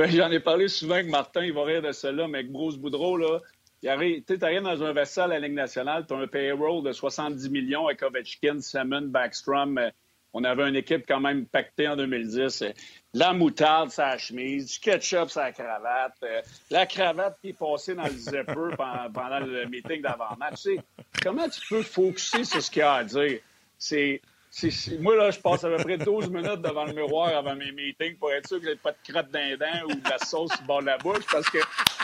j'en 0.08 0.30
ai 0.32 0.40
parlé 0.40 0.66
souvent 0.66 0.94
avec 0.94 1.06
Martin, 1.06 1.44
il 1.44 1.52
va 1.52 1.62
rire 1.62 1.82
de 1.82 1.92
cela, 1.92 2.26
mais 2.26 2.38
avec 2.38 2.50
Bruce 2.50 2.76
Boudreau, 2.76 3.16
là, 3.16 3.38
tu 3.82 3.88
arrives 3.88 4.62
dans 4.62 4.82
un 4.82 4.92
vaisseau 4.92 5.22
à 5.22 5.26
la 5.26 5.40
Ligue 5.40 5.54
nationale, 5.54 6.06
tu 6.06 6.14
as 6.14 6.16
un 6.16 6.26
payroll 6.26 6.84
de 6.84 6.92
70 6.92 7.50
millions 7.50 7.86
avec 7.86 8.02
Ovechkin, 8.02 8.60
Salmon, 8.60 9.02
Backstrom, 9.02 9.78
euh, 9.78 9.90
on 10.34 10.44
avait 10.44 10.68
une 10.68 10.76
équipe 10.76 11.04
quand 11.06 11.20
même 11.20 11.46
pactée 11.46 11.88
en 11.88 11.96
2010. 11.96 12.64
La 13.12 13.34
moutarde, 13.34 13.90
sa 13.90 14.16
chemise, 14.16 14.72
du 14.72 14.78
ketchup, 14.78 15.28
sa 15.28 15.52
cravate, 15.52 16.16
euh, 16.22 16.40
la 16.70 16.86
cravate 16.86 17.38
qui 17.42 17.50
est 17.50 17.52
passée 17.52 17.94
dans 17.94 18.04
le 18.04 18.12
zipper 18.12 18.70
pendant, 19.12 19.40
le 19.40 19.66
meeting 19.66 20.00
d'avant-match. 20.00 20.68
comment 21.22 21.48
tu 21.48 21.60
peux 21.68 21.82
focuser 21.82 22.44
sur 22.44 22.62
ce 22.62 22.70
qu'il 22.70 22.80
y 22.80 22.82
a 22.82 22.94
à 22.94 23.04
dire? 23.04 23.40
C'est, 23.76 24.22
moi, 25.00 25.16
là, 25.16 25.30
je 25.30 25.40
passe 25.40 25.64
à 25.64 25.68
peu 25.70 25.82
près 25.82 25.96
12 25.96 26.28
minutes 26.30 26.60
devant 26.60 26.84
le 26.84 26.92
miroir 26.92 27.28
avant 27.34 27.54
mes 27.54 27.72
meetings 27.72 28.16
pour 28.16 28.30
être 28.32 28.46
sûr 28.48 28.60
que 28.60 28.66
j'ai 28.66 28.76
pas 28.76 28.92
de 28.92 29.12
crotte 29.12 29.30
d'un 29.30 29.84
ou 29.84 29.94
de 29.94 30.10
la 30.10 30.18
sauce 30.18 30.52
au 30.60 30.66
bord 30.66 30.80
de 30.80 30.86
la 30.86 30.98
bouche 30.98 31.24
parce 31.30 31.48
que 31.48 31.58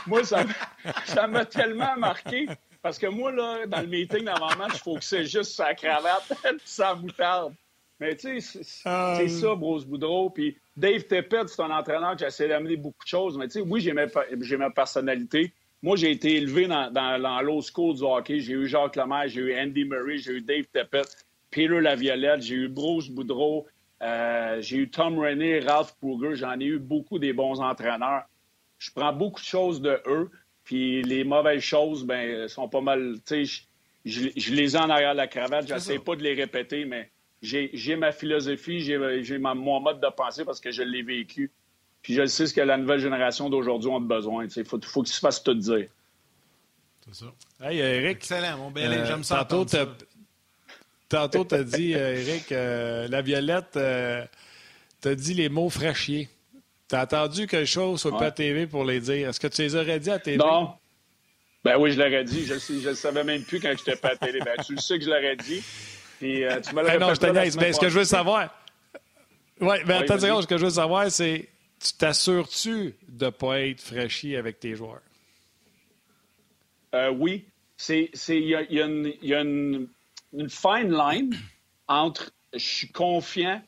moi, 0.06 0.24
ça, 0.24 0.44
ça 1.04 1.26
m'a 1.26 1.44
tellement 1.44 1.96
marqué. 1.96 2.46
Parce 2.80 2.98
que 2.98 3.06
moi, 3.06 3.32
là, 3.32 3.66
dans 3.66 3.80
le 3.80 3.88
meeting 3.88 4.24
d'avant 4.24 4.54
match, 4.56 4.72
il 4.74 4.78
faut 4.80 4.94
que 4.94 5.04
c'est 5.04 5.24
juste 5.24 5.52
sa 5.56 5.74
cravate 5.74 6.32
sans 6.64 6.96
moutarde. 6.96 7.54
Mais 8.00 8.14
tu 8.16 8.40
sais, 8.40 8.62
c'est 8.62 8.82
Ah, 8.84 9.18
ça, 9.28 9.54
Bruce 9.54 9.84
Boudreau. 9.84 10.30
Puis 10.30 10.56
Dave 10.76 11.02
Tippett, 11.02 11.48
c'est 11.48 11.60
un 11.60 11.70
entraîneur 11.70 12.16
qui 12.16 12.24
essaie 12.24 12.48
d'amener 12.48 12.76
beaucoup 12.76 13.04
de 13.04 13.08
choses. 13.08 13.36
Mais 13.36 13.48
tu 13.48 13.54
sais, 13.54 13.60
oui, 13.60 13.80
j'ai 13.80 13.92
ma, 13.92 14.06
j'ai 14.40 14.56
ma 14.56 14.70
personnalité. 14.70 15.52
Moi, 15.82 15.96
j'ai 15.96 16.12
été 16.12 16.36
élevé 16.36 16.66
dans, 16.66 16.90
dans, 16.90 17.20
dans 17.20 17.40
l'old 17.40 17.62
school 17.62 17.96
du 17.96 18.02
hockey. 18.02 18.40
J'ai 18.40 18.52
eu 18.54 18.66
Jacques 18.68 18.96
Lemaire, 18.96 19.28
j'ai 19.28 19.40
eu 19.40 19.58
Andy 19.58 19.84
Murray, 19.84 20.18
j'ai 20.18 20.32
eu 20.34 20.40
Dave 20.40 20.64
Tippett, 20.72 21.08
Peter 21.50 21.80
Laviolette, 21.80 22.42
j'ai 22.42 22.54
eu 22.56 22.68
Bruce 22.68 23.08
Boudreau, 23.08 23.66
euh, 24.02 24.58
j'ai 24.60 24.76
eu 24.76 24.90
Tom 24.90 25.18
Rennie, 25.18 25.60
Ralph 25.60 25.94
Kruger. 26.00 26.36
J'en 26.36 26.58
ai 26.60 26.64
eu 26.64 26.78
beaucoup 26.78 27.18
des 27.18 27.32
bons 27.32 27.60
entraîneurs. 27.60 28.22
Je 28.78 28.90
prends 28.94 29.12
beaucoup 29.12 29.40
de 29.40 29.46
choses 29.46 29.80
de 29.80 30.00
eux. 30.06 30.30
Puis 30.64 31.02
les 31.02 31.24
mauvaises 31.24 31.62
choses, 31.62 32.04
ben, 32.04 32.46
sont 32.48 32.68
pas 32.68 32.80
mal. 32.82 33.14
Tu 33.26 33.46
sais, 33.46 33.66
je, 34.04 34.28
je- 34.28 34.28
je 34.36 34.54
les 34.54 34.76
ai 34.76 34.78
en 34.78 34.90
arrière 34.90 35.12
de 35.12 35.16
la 35.16 35.26
cravate. 35.26 35.66
J'essaie 35.66 35.98
pas 36.04 36.14
de 36.16 36.22
les 36.22 36.34
répéter, 36.34 36.84
mais 36.84 37.10
j'ai 37.42 37.96
ma 37.96 38.12
philosophie, 38.12 38.80
j'ai 38.80 39.38
mon 39.38 39.80
mode 39.80 40.00
de 40.00 40.08
pensée 40.14 40.44
parce 40.44 40.60
que 40.60 40.70
je 40.70 40.82
l'ai 40.82 41.02
vécu. 41.02 41.50
Puis 42.02 42.14
je 42.14 42.26
sais 42.26 42.46
ce 42.46 42.54
que 42.54 42.60
la 42.60 42.76
nouvelle 42.76 43.00
génération 43.00 43.48
d'aujourd'hui 43.50 43.90
a 43.90 43.98
besoin. 43.98 44.46
Il 44.54 44.64
faut, 44.64 44.78
faut 44.80 45.02
qu'ils 45.02 45.14
se 45.14 45.20
fassent 45.20 45.42
tout 45.42 45.54
dire. 45.54 45.88
C'est 47.06 47.24
ça. 47.24 47.32
Hey, 47.62 47.78
Eric. 47.78 48.18
Excellent, 48.18 48.58
mon 48.58 48.70
bel 48.70 48.92
euh, 48.92 49.04
J'aime 49.06 49.24
ça. 49.24 49.44
Tantôt, 49.44 49.64
tantôt, 51.08 51.44
t'as 51.44 51.62
dit, 51.62 51.94
euh, 51.94 52.16
Eric, 52.20 52.52
euh, 52.52 53.08
la 53.08 53.22
Violette, 53.22 53.76
euh, 53.76 54.24
t'as 55.00 55.14
dit 55.14 55.34
les 55.34 55.48
mots 55.48 55.70
fraîchiers. 55.70 56.28
T'as 56.88 57.02
entendu 57.04 57.46
quelque 57.46 57.66
chose 57.66 58.00
sur 58.00 58.14
Ouais. 58.14 58.20
la 58.20 58.30
TV 58.30 58.66
pour 58.66 58.84
les 58.84 59.00
dire? 59.00 59.28
Est-ce 59.28 59.40
que 59.40 59.46
tu 59.48 59.62
les 59.62 59.74
aurais 59.76 60.00
dit 60.00 60.10
à 60.10 60.18
TV? 60.18 60.38
Non. 60.38 60.72
Ben 61.64 61.76
oui, 61.78 61.92
je 61.92 61.98
l'aurais 61.98 62.24
dit. 62.24 62.46
Je 62.46 62.54
ne 62.54 62.88
le 62.88 62.94
savais 62.94 63.24
même 63.24 63.42
plus 63.42 63.60
quand 63.60 63.74
j'étais 63.76 63.96
pas 63.96 64.10
à 64.12 64.16
télé. 64.16 64.38
Ben, 64.40 64.54
tu 64.64 64.74
le 64.74 64.80
sais 64.80 64.98
que 64.98 65.04
je 65.04 65.10
l'aurais 65.10 65.36
dit. 65.36 65.62
Puis 66.18 66.44
euh, 66.44 66.60
tu 66.60 66.74
me 66.74 66.82
Eh 66.94 66.98
non, 66.98 67.12
je 67.14 67.20
te 67.20 67.26
niaise. 67.26 67.56
Mais 67.58 67.72
ce 67.72 67.80
que 67.80 67.88
je 67.88 67.98
veux 67.98 68.04
savoir. 68.04 68.54
Oui, 69.60 69.76
mais 69.86 69.94
attends 69.94 70.14
une 70.14 70.20
vas-y. 70.20 70.28
seconde, 70.30 70.42
ce 70.42 70.46
que 70.48 70.56
je 70.56 70.64
veux 70.64 70.70
savoir, 70.70 71.10
c'est 71.10 71.48
tu 71.80 71.92
t'assures-tu 71.98 72.94
de 73.08 73.24
ne 73.26 73.30
pas 73.30 73.60
être 73.60 73.80
fraîchi 73.80 74.34
avec 74.36 74.58
tes 74.60 74.74
joueurs? 74.74 75.00
Euh, 76.94 77.10
oui. 77.10 77.44
Y 77.88 77.92
y 77.92 78.56
il 78.70 79.16
y 79.22 79.34
a 79.34 79.40
une- 79.42 79.88
une 80.32 80.48
fine 80.50 80.92
line 80.92 81.34
entre 81.86 82.30
je 82.52 82.58
suis 82.58 82.88
confiant, 82.92 83.62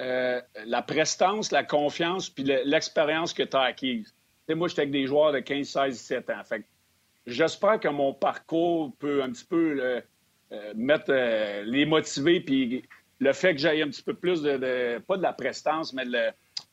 euh, 0.00 0.40
la 0.64 0.82
prestance, 0.82 1.52
la 1.52 1.64
confiance, 1.64 2.30
puis 2.30 2.44
le- 2.44 2.62
l'expérience 2.64 3.32
que 3.34 3.42
tu 3.42 3.56
as 3.56 3.62
acquise. 3.62 4.06
Tu 4.08 4.14
sais, 4.48 4.54
moi, 4.54 4.68
j'étais 4.68 4.82
avec 4.82 4.92
des 4.92 5.06
joueurs 5.06 5.32
de 5.32 5.40
15, 5.40 5.68
16, 5.68 5.92
17 5.98 6.30
ans. 6.30 6.42
Fait 6.44 6.64
j'espère 7.26 7.78
que 7.78 7.88
mon 7.88 8.14
parcours 8.14 8.92
peut 8.98 9.22
un 9.22 9.30
petit 9.30 9.44
peu 9.44 9.76
euh, 9.80 10.00
euh, 10.52 10.72
mettre, 10.74 11.10
euh, 11.10 11.62
les 11.64 11.84
motiver, 11.84 12.40
puis 12.40 12.82
le 13.18 13.32
fait 13.34 13.54
que 13.54 13.60
j'aille 13.60 13.82
un 13.82 13.88
petit 13.90 14.02
peu 14.02 14.14
plus 14.14 14.40
de, 14.42 14.56
de- 14.56 14.98
pas 15.06 15.16
de 15.18 15.22
la 15.22 15.34
prestance, 15.34 15.92
mais 15.92 16.06
de 16.06 16.12
le- 16.12 16.30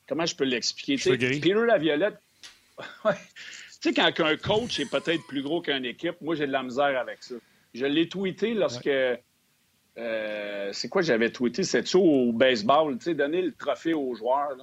comment 0.07 0.25
je 0.25 0.35
peux 0.35 0.45
l'expliquer? 0.45 0.97
Peter 1.41 1.53
Laviolette. 1.65 2.17
Tu 3.79 3.89
sais, 3.89 3.93
quand 3.93 4.25
un 4.25 4.37
coach 4.37 4.79
est 4.79 4.89
peut-être 4.89 5.21
plus 5.27 5.43
gros 5.43 5.61
qu'une 5.61 5.85
équipe, 5.85 6.19
moi, 6.21 6.33
j'ai 6.33 6.47
de 6.47 6.51
la 6.51 6.63
misère 6.63 6.97
avec 6.99 7.21
ça. 7.21 7.35
Je 7.73 7.85
l'ai 7.85 8.07
tweeté 8.09 8.53
lorsque. 8.53 8.87
euh, 9.97 10.69
c'est 10.73 10.89
quoi 10.89 11.01
j'avais 11.01 11.31
tweeté? 11.31 11.63
C'est 11.63 11.87
ça 11.87 11.97
au 11.97 12.31
baseball, 12.31 12.97
tu 12.97 13.05
sais, 13.05 13.15
donner 13.15 13.41
le 13.41 13.53
trophée 13.53 13.93
aux 13.93 14.13
joueurs. 14.15 14.55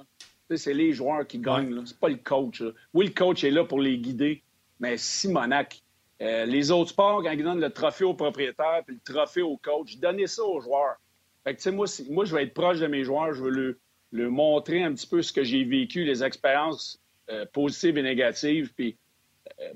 c'est 0.55 0.73
les 0.73 0.93
joueurs 0.93 1.25
qui 1.27 1.39
gagnent, 1.39 1.73
là. 1.73 1.81
c'est 1.85 1.99
pas 1.99 2.09
le 2.09 2.17
coach. 2.17 2.61
là. 2.61 2.71
Oui, 2.93 3.07
le 3.07 3.11
coach 3.13 3.43
est 3.43 3.51
là 3.51 3.63
pour 3.65 3.81
les 3.81 3.97
guider, 3.97 4.43
mais 4.79 4.97
Simonac, 4.97 5.81
euh, 6.21 6.45
les 6.45 6.71
autres 6.71 6.91
sports, 6.91 7.21
quand 7.23 7.31
ils 7.31 7.43
donnent 7.43 7.59
le 7.59 7.69
trophée 7.71 8.05
au 8.05 8.13
propriétaire 8.13 8.81
puis 8.85 8.95
le 8.95 9.13
trophée 9.13 9.41
au 9.41 9.57
coach, 9.57 9.97
donnez 9.97 10.27
ça 10.27 10.43
aux 10.43 10.61
joueurs. 10.61 10.95
Fait 11.43 11.55
que, 11.55 11.69
moi, 11.69 11.87
si- 11.87 12.09
moi, 12.11 12.25
je 12.25 12.33
vais 12.35 12.43
être 12.43 12.53
proche 12.53 12.79
de 12.79 12.87
mes 12.87 13.03
joueurs, 13.03 13.33
je 13.33 13.43
veux 13.43 13.49
leur, 13.49 13.73
leur 14.11 14.31
montrer 14.31 14.83
un 14.83 14.93
petit 14.93 15.07
peu 15.07 15.21
ce 15.21 15.33
que 15.33 15.43
j'ai 15.43 15.63
vécu, 15.63 16.03
les 16.05 16.23
expériences 16.23 17.01
euh, 17.29 17.45
positives 17.51 17.97
et 17.97 18.03
négatives. 18.03 18.71
Puis, 18.75 18.97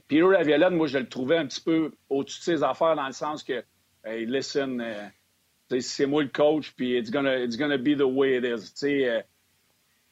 Peter 0.08 0.28
Laviolette, 0.30 0.74
moi, 0.74 0.88
je 0.88 0.98
le 0.98 1.08
trouvais 1.08 1.38
un 1.38 1.46
petit 1.46 1.62
peu 1.62 1.92
au-dessus 2.10 2.40
de 2.40 2.44
ses 2.58 2.64
affaires 2.64 2.96
dans 2.96 3.08
le 3.08 3.14
sens 3.14 3.44
que, 3.44 3.64
hey, 4.04 4.26
listen, 4.26 4.82
euh, 4.82 5.08
c'est 5.80 6.06
moi 6.06 6.24
le 6.24 6.30
coach, 6.30 6.74
puis 6.76 6.98
it's 6.98 7.12
gonna, 7.12 7.38
it's 7.38 7.58
gonna 7.58 7.78
be 7.78 7.96
the 7.96 8.04
way 8.04 8.38
it 8.38 8.44
is. 8.44 8.72
Tu 8.74 8.78
sais, 8.78 9.10
euh, 9.10 9.22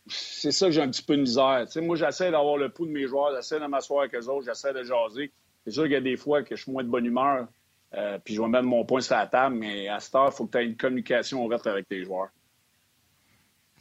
c'est 0.07 0.51
ça 0.51 0.67
que 0.67 0.71
j'ai 0.71 0.81
un 0.81 0.89
petit 0.89 1.03
peu 1.03 1.15
de 1.15 1.21
misère. 1.21 1.63
Tu 1.65 1.73
sais, 1.73 1.81
moi, 1.81 1.95
j'essaie 1.95 2.31
d'avoir 2.31 2.57
le 2.57 2.69
pouls 2.69 2.85
de 2.85 2.91
mes 2.91 3.07
joueurs, 3.07 3.35
j'essaie 3.35 3.59
de 3.59 3.65
m'asseoir 3.65 4.01
avec 4.01 4.15
eux 4.15 4.29
autres, 4.29 4.45
j'essaie 4.45 4.73
de 4.73 4.83
jaser. 4.83 5.31
C'est 5.65 5.71
sûr 5.71 5.83
qu'il 5.83 5.93
y 5.93 5.95
a 5.95 6.01
des 6.01 6.17
fois 6.17 6.43
que 6.43 6.55
je 6.55 6.63
suis 6.63 6.71
moins 6.71 6.83
de 6.83 6.89
bonne 6.89 7.05
humeur, 7.05 7.47
euh, 7.93 8.19
puis 8.23 8.35
je 8.35 8.41
vais 8.41 8.47
mettre 8.47 8.65
mon 8.65 8.85
point 8.85 9.01
sur 9.01 9.15
la 9.15 9.27
table, 9.27 9.55
mais 9.55 9.87
à 9.87 9.99
cette 9.99 10.15
heure, 10.15 10.29
il 10.31 10.35
faut 10.35 10.45
que 10.45 10.51
tu 10.51 10.57
aies 10.59 10.65
une 10.65 10.77
communication 10.77 11.43
ouverte 11.43 11.67
avec 11.67 11.87
tes 11.87 12.03
joueurs. 12.03 12.29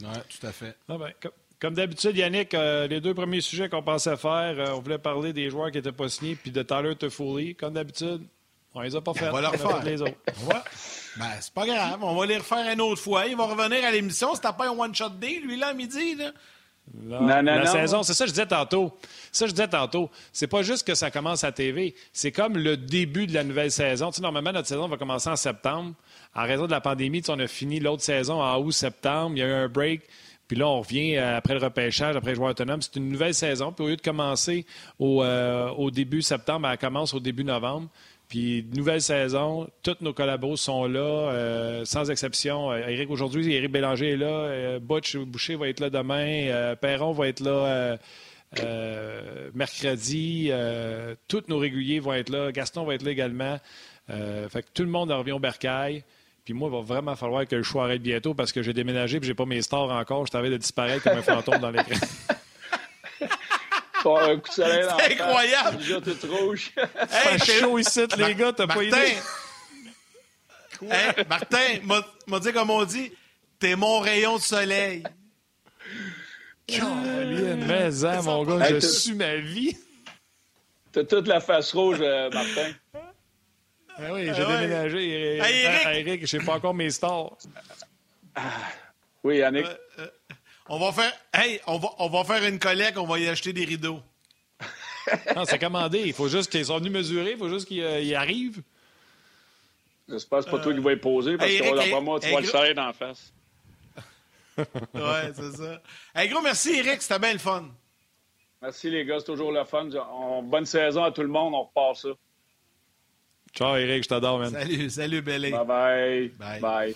Oui, 0.01 0.09
tout 0.29 0.47
à 0.47 0.53
fait. 0.53 0.77
Ah 0.89 0.99
ben, 0.99 1.13
comme 1.61 1.75
d'habitude, 1.75 2.17
Yannick, 2.17 2.53
euh, 2.55 2.87
les 2.87 3.01
deux 3.01 3.15
premiers 3.15 3.41
sujets 3.41 3.69
qu'on 3.69 3.83
pensait 3.83 4.17
faire, 4.17 4.55
euh, 4.59 4.75
on 4.75 4.81
voulait 4.81 4.99
parler 4.99 5.33
des 5.33 5.49
joueurs 5.51 5.71
qui 5.71 5.79
n'étaient 5.79 5.93
pas 5.93 6.09
signés, 6.09 6.35
puis 6.37 6.51
de 6.51 6.63
Tyler 6.63 6.95
Toffoli. 6.97 7.55
Comme 7.55 7.75
d'habitude, 7.75 8.23
on 8.75 8.81
les 8.83 8.95
a 8.95 9.01
pas 9.01 9.15
fait. 9.15 9.29
On 9.29 9.33
va 9.33 9.41
le 9.41 9.47
a 9.47 9.51
refaire. 9.51 9.83
les 9.85 10.03
autres. 10.03 10.13
Va- 10.47 10.65
Ben, 11.19 11.25
c'est 11.41 11.55
pas 11.55 11.65
grave. 11.67 11.99
On 12.03 12.15
va 12.15 12.27
les 12.27 12.37
refaire 12.37 12.71
une 12.71 12.81
autre 12.83 13.01
fois. 13.01 13.27
Il 13.27 13.37
va 13.37 13.45
revenir 13.47 13.83
à 13.85 13.91
l'émission. 13.91 14.35
C'était 14.35 14.49
pas 14.57 14.69
un 14.69 14.79
one-shot 14.79 15.09
day, 15.19 15.41
lui, 15.43 15.57
là, 15.59 15.69
à 15.69 15.73
midi. 15.75 16.15
Là. 16.15 16.31
Non, 16.95 17.21
Non, 17.23 17.27
non, 17.37 17.43
la 17.43 17.65
non. 17.65 17.73
saison, 17.73 18.03
c'est 18.05 18.13
ça 18.15 18.25
que 18.25 18.29
je 18.29 18.35
disais 18.35 18.47
tantôt. 18.47 18.97
Ça, 19.33 19.47
je 19.47 19.51
disais 19.53 19.67
tantôt. 19.67 20.09
C'est 20.33 20.47
pas 20.47 20.63
juste 20.63 20.87
que 20.87 20.95
ça 20.95 21.11
commence 21.11 21.43
à 21.43 21.51
TV. 21.53 21.95
C'est 22.13 22.31
comme 22.33 22.57
le 22.59 22.77
début 22.77 23.27
de 23.27 23.33
la 23.35 23.43
nouvelle 23.45 23.73
saison. 23.73 24.11
Tu 24.11 24.17
sais, 24.17 24.23
normalement, 24.23 24.53
notre 24.53 24.69
saison 24.69 24.87
va 24.89 24.97
commencer 24.99 25.29
en 25.31 25.37
septembre. 25.37 25.95
En 26.35 26.43
raison 26.45 26.67
de 26.67 26.71
la 26.71 26.81
pandémie, 26.83 27.23
tu 27.23 27.27
sais, 27.27 27.33
on 27.33 27.39
a 27.41 27.47
fini 27.49 27.81
l'autre 27.81 28.03
saison 28.03 28.41
en 28.43 28.59
août-septembre. 28.61 29.33
Il 29.37 29.39
y 29.39 29.43
a 29.43 29.47
eu 29.49 29.53
un 29.53 29.69
break. 29.69 30.03
Puis 30.49 30.57
là, 30.57 30.69
on 30.69 30.81
revient 30.81 31.17
euh, 31.17 31.37
après 31.37 31.55
le 31.55 31.61
repêchage, 31.61 32.17
après 32.17 32.31
le 32.31 32.37
joueur 32.37 32.51
autonome. 32.51 32.81
C'est 32.83 32.97
une 32.97 33.09
nouvelle 33.09 33.35
saison. 33.35 33.73
Puis 33.73 33.85
au 33.85 33.89
lieu 33.89 33.97
de 33.97 34.03
commencer 34.03 34.65
au, 34.99 35.23
euh, 35.23 35.69
au 35.71 35.91
début 35.91 36.23
septembre, 36.23 36.69
elle 36.71 36.79
commence 36.79 37.15
au 37.15 37.21
début 37.21 37.45
novembre. 37.45 37.89
Puis 38.29 38.67
nouvelle 38.75 39.03
saison, 39.03 39.69
tous 39.83 39.97
nos 40.01 40.13
collabos 40.13 40.57
sont 40.57 40.87
là, 40.87 41.01
euh, 41.01 41.85
sans 41.85 42.11
exception. 42.11 42.75
Éric 42.75 43.09
aujourd'hui, 43.09 43.53
Éric 43.55 43.71
Bélanger 43.71 44.13
est 44.13 44.17
là, 44.17 44.27
euh, 44.27 44.79
Butch 44.81 45.17
Boucher 45.17 45.55
va 45.55 45.69
être 45.69 45.79
là 45.79 45.91
demain, 45.91 46.75
Perron 46.81 47.13
va 47.13 47.29
être 47.29 47.41
là 47.41 47.97
mercredi, 49.55 50.51
tous 51.29 51.45
nos 51.47 51.59
réguliers 51.59 52.01
vont 52.01 52.15
être 52.15 52.31
là, 52.31 52.51
Gaston 52.51 52.85
va 52.85 52.95
être 52.95 53.05
là 53.05 53.13
également. 53.13 53.59
Fait 54.09 54.63
que 54.63 54.69
tout 54.75 54.83
le 54.83 54.91
monde 54.91 55.13
revient 55.13 55.33
au 55.33 55.39
bercail. 55.39 56.03
Puis 56.47 56.55
moi, 56.55 56.71
il 56.73 56.77
va 56.77 56.81
vraiment 56.81 57.17
falloir 57.17 57.45
que 57.45 57.57
le 57.57 57.65
choix 57.65 57.85
arrête 57.87 58.01
bientôt 58.01 58.33
parce 58.33 58.53
que 58.53 58.63
j'ai 58.63 58.73
déménagé 58.73 59.19
et 59.19 59.21
j'ai 59.21 59.35
pas 59.35 59.47
mes 59.47 59.61
stars 59.63 59.91
encore. 59.91 60.25
Je 60.27 60.31
t'avais 60.31 60.49
de 60.49 60.57
disparaître 60.57 61.03
comme 61.03 61.19
un 61.19 61.23
fantôme 61.23 61.59
dans 61.59 61.71
l'écran. 61.71 61.97
Un 64.09 64.39
coup 64.39 64.49
de 64.49 64.55
soleil 64.55 64.85
dans 64.85 64.97
C'est 64.99 65.21
incroyre. 65.21 65.73
Déjà 65.73 66.01
tout 66.01 66.17
rouge. 66.31 66.71
Hey, 66.77 67.41
Fait 67.41 67.61
chaud 67.61 67.77
ici, 67.77 68.03
les 68.17 68.37
gars, 68.37 68.53
t'as 68.53 68.69
pas 68.69 68.77
Martin, 68.77 68.87
idée. 68.87 69.17
Hey, 70.83 71.25
Martin, 71.29 71.81
m'a- 72.29 72.39
dit 72.39 72.53
comme 72.53 72.71
on 72.71 72.85
dit, 72.85 73.11
t'es 73.59 73.75
mon 73.75 73.99
rayon 73.99 74.37
de 74.37 74.43
soleil. 74.43 75.03
Caroline, 76.69 77.65
Mais, 77.67 78.05
hein, 78.05 78.23
mon 78.23 78.45
gars, 78.45 78.69
Hey, 78.69 78.75
je 78.81 78.87
suis 78.87 79.15
ma 79.15 79.35
vie. 79.39 79.77
T'as 80.93 81.03
toute 81.03 81.27
la 81.27 81.41
face 81.41 81.73
rouge, 81.73 81.99
euh, 82.01 82.31
Martin. 82.31 82.73
Ben 83.99 84.13
oui, 84.13 84.25
j'ai 84.27 84.43
Ah 84.43 84.49
ouais. 84.49 84.59
déménagé. 84.61 85.09
Et, 85.09 85.39
Hey, 85.41 85.65
Eric! 85.65 85.83
Ah, 85.85 85.95
Eric, 85.95 86.27
j'ai 86.27 86.39
pas 86.39 86.55
encore 86.55 86.75
mes 86.75 86.91
stars. 86.91 87.33
Oui, 89.25 89.39
Yannick. 89.39 89.67
On 90.69 90.79
va 90.79 90.93
faire, 90.93 91.13
hey, 91.33 91.61
on 91.67 91.79
va, 91.79 91.89
on 91.99 92.09
va 92.09 92.25
faire 92.25 92.45
une 92.45 92.59
collecte, 92.59 92.99
on 92.99 93.07
va 93.07 93.19
y 93.19 93.29
acheter 93.29 93.53
des 93.53 93.65
rideaux. 93.65 94.01
Non, 95.37 95.45
c'est 95.45 95.59
commandé. 95.61 96.03
Il 96.05 96.13
faut 96.13 96.29
juste 96.29 96.51
qu'ils 96.51 96.65
sont 96.67 96.79
venus 96.79 96.93
mesurer. 96.93 97.33
Il 97.33 97.39
faut 97.39 97.49
juste 97.49 97.69
qu'ils 97.69 97.83
euh, 97.85 98.01
y 98.01 98.15
arrivent. 98.15 98.61
J'espère 100.09 100.41
que 100.41 100.45
c'est 100.47 100.51
pas 100.51 100.59
toi 100.59 100.73
qui 100.75 100.81
vas 100.81 100.93
y 100.93 100.97
poser 100.97 101.37
parce 101.37 101.51
Hey, 101.51 101.61
que 101.61 101.65
Eric, 101.65 101.93
hey, 101.93 102.01
moi, 102.03 102.19
tu 102.21 102.27
hey, 102.27 102.35
vas 102.35 102.41
le 102.41 102.47
serrer 102.47 102.75
la 102.75 102.93
face. 102.93 103.33
Ouais, 104.95 105.33
c'est 105.35 105.53
ça. 105.57 105.81
Hey, 106.15 106.29
gros, 106.29 106.41
merci, 106.41 106.77
Eric, 106.79 107.03
c'était 107.03 107.19
bien 107.19 107.35
le 107.35 107.39
fun. 107.39 107.69
Merci 108.63 108.89
les 108.91 109.05
gars, 109.05 109.19
c'est 109.19 109.27
toujours 109.27 109.53
le 109.53 109.65
fun. 109.65 109.89
On- 110.11 110.43
bonne 110.43 110.65
saison 110.67 111.05
à 111.05 111.13
tout 111.13 111.21
le 111.23 111.29
monde, 111.29 111.55
on 111.55 111.63
repart 111.65 111.95
ça. 111.97 112.09
Ciao, 113.57 113.75
Eric, 113.77 114.03
je 114.05 114.09
t'adore, 114.09 114.39
man. 114.39 114.51
Salut, 114.53 114.91
salut, 114.91 115.23
Bélé. 115.23 115.51
Bye 115.51 115.65
bye. 115.67 116.29
Bye. 116.39 116.61
Bye. 116.61 116.95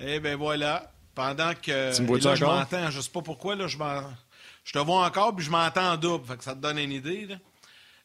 Eh 0.00 0.20
bien, 0.20 0.36
voilà. 0.36 0.90
Pendant 1.14 1.52
que. 1.54 1.94
Tu 1.96 2.02
me 2.02 2.18
là, 2.18 2.34
je 2.34 2.44
m'entends, 2.44 2.90
je 2.90 3.00
sais 3.00 3.10
pas 3.10 3.22
pourquoi, 3.22 3.54
là, 3.54 3.66
je 3.68 3.78
m'en- 3.78 4.02
Je 4.64 4.72
te 4.72 4.78
vois 4.80 5.06
encore, 5.06 5.34
puis 5.34 5.44
je 5.44 5.50
m'entends 5.50 5.92
en 5.92 5.96
double. 5.96 6.26
Fait 6.26 6.36
que 6.36 6.44
ça 6.44 6.54
te 6.54 6.58
donne 6.60 6.78
une 6.78 6.92
idée, 6.92 7.26
là. 7.26 7.36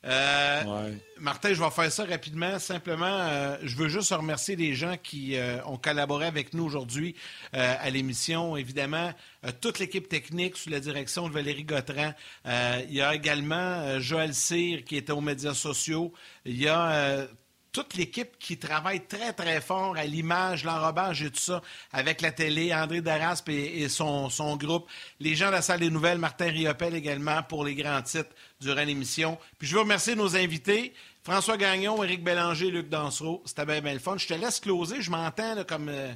Euh, 0.04 0.92
Martin, 1.20 1.54
je 1.54 1.62
vais 1.62 1.70
faire 1.70 1.92
ça 1.92 2.06
rapidement. 2.06 2.58
Simplement, 2.60 3.06
euh, 3.06 3.58
je 3.64 3.76
veux 3.76 3.88
juste 3.88 4.12
remercier 4.12 4.56
les 4.56 4.74
gens 4.74 4.96
qui 5.02 5.36
euh, 5.36 5.64
ont 5.66 5.78
collaboré 5.78 6.26
avec 6.26 6.54
nous 6.54 6.64
aujourd'hui 6.64 7.16
à 7.54 7.90
l'émission. 7.90 8.58
Évidemment, 8.58 9.12
toute 9.60 9.80
l'équipe 9.80 10.08
technique 10.08 10.58
sous 10.58 10.70
la 10.70 10.80
direction 10.80 11.28
de 11.28 11.34
Valérie 11.34 11.64
Gautran. 11.64 12.14
il 12.46 12.94
y 12.94 13.02
a 13.02 13.14
également 13.14 14.00
Joël 14.00 14.34
Cyr 14.34 14.84
qui 14.84 14.96
était 14.98 15.12
aux 15.12 15.22
médias 15.22 15.54
sociaux. 15.54 16.14
Il 16.46 16.58
y 16.58 16.68
a 16.68 17.28
toute 17.72 17.96
l'équipe 17.96 18.38
qui 18.38 18.58
travaille 18.58 19.06
très, 19.06 19.34
très 19.34 19.62
fort 19.62 19.96
à 19.96 20.04
l'image, 20.04 20.64
l'enrobage 20.64 21.24
et 21.24 21.32
tout 21.32 21.40
ça, 21.40 21.62
avec 21.94 22.22
la 22.22 22.32
télé, 22.32 22.74
André 22.74 23.02
Daraspe 23.02 23.50
et, 23.50 23.88
son, 23.88 24.30
groupe, 24.58 24.90
les 25.20 25.36
gens 25.36 25.48
de 25.48 25.54
la 25.54 25.62
salle 25.62 25.80
des 25.80 25.90
nouvelles, 25.90 26.18
Martin 26.18 26.50
Riopel 26.50 26.96
également 26.96 27.44
pour 27.44 27.64
les 27.64 27.76
grands 27.76 28.02
titres 28.02 28.36
durant 28.60 28.84
l'émission. 28.84 29.38
Puis 29.58 29.68
je 29.68 29.76
veux 29.76 29.82
remercier 29.82 30.16
nos 30.16 30.36
invités, 30.36 30.94
François 31.24 31.58
Gagnon, 31.58 32.04
Éric 32.04 32.24
Bélanger, 32.24 32.72
Luc 32.72 32.90
Dansereau. 32.90 33.42
C'était 33.46 33.66
bien, 33.66 33.82
bien 33.82 34.00
fun. 34.00 34.18
Je 34.18 34.28
te 34.28 34.34
laisse 34.34 34.60
closer, 34.60 35.02
je 35.02 35.12
m'entends 35.12 35.64
comme 35.64 35.90
euh, 35.90 36.12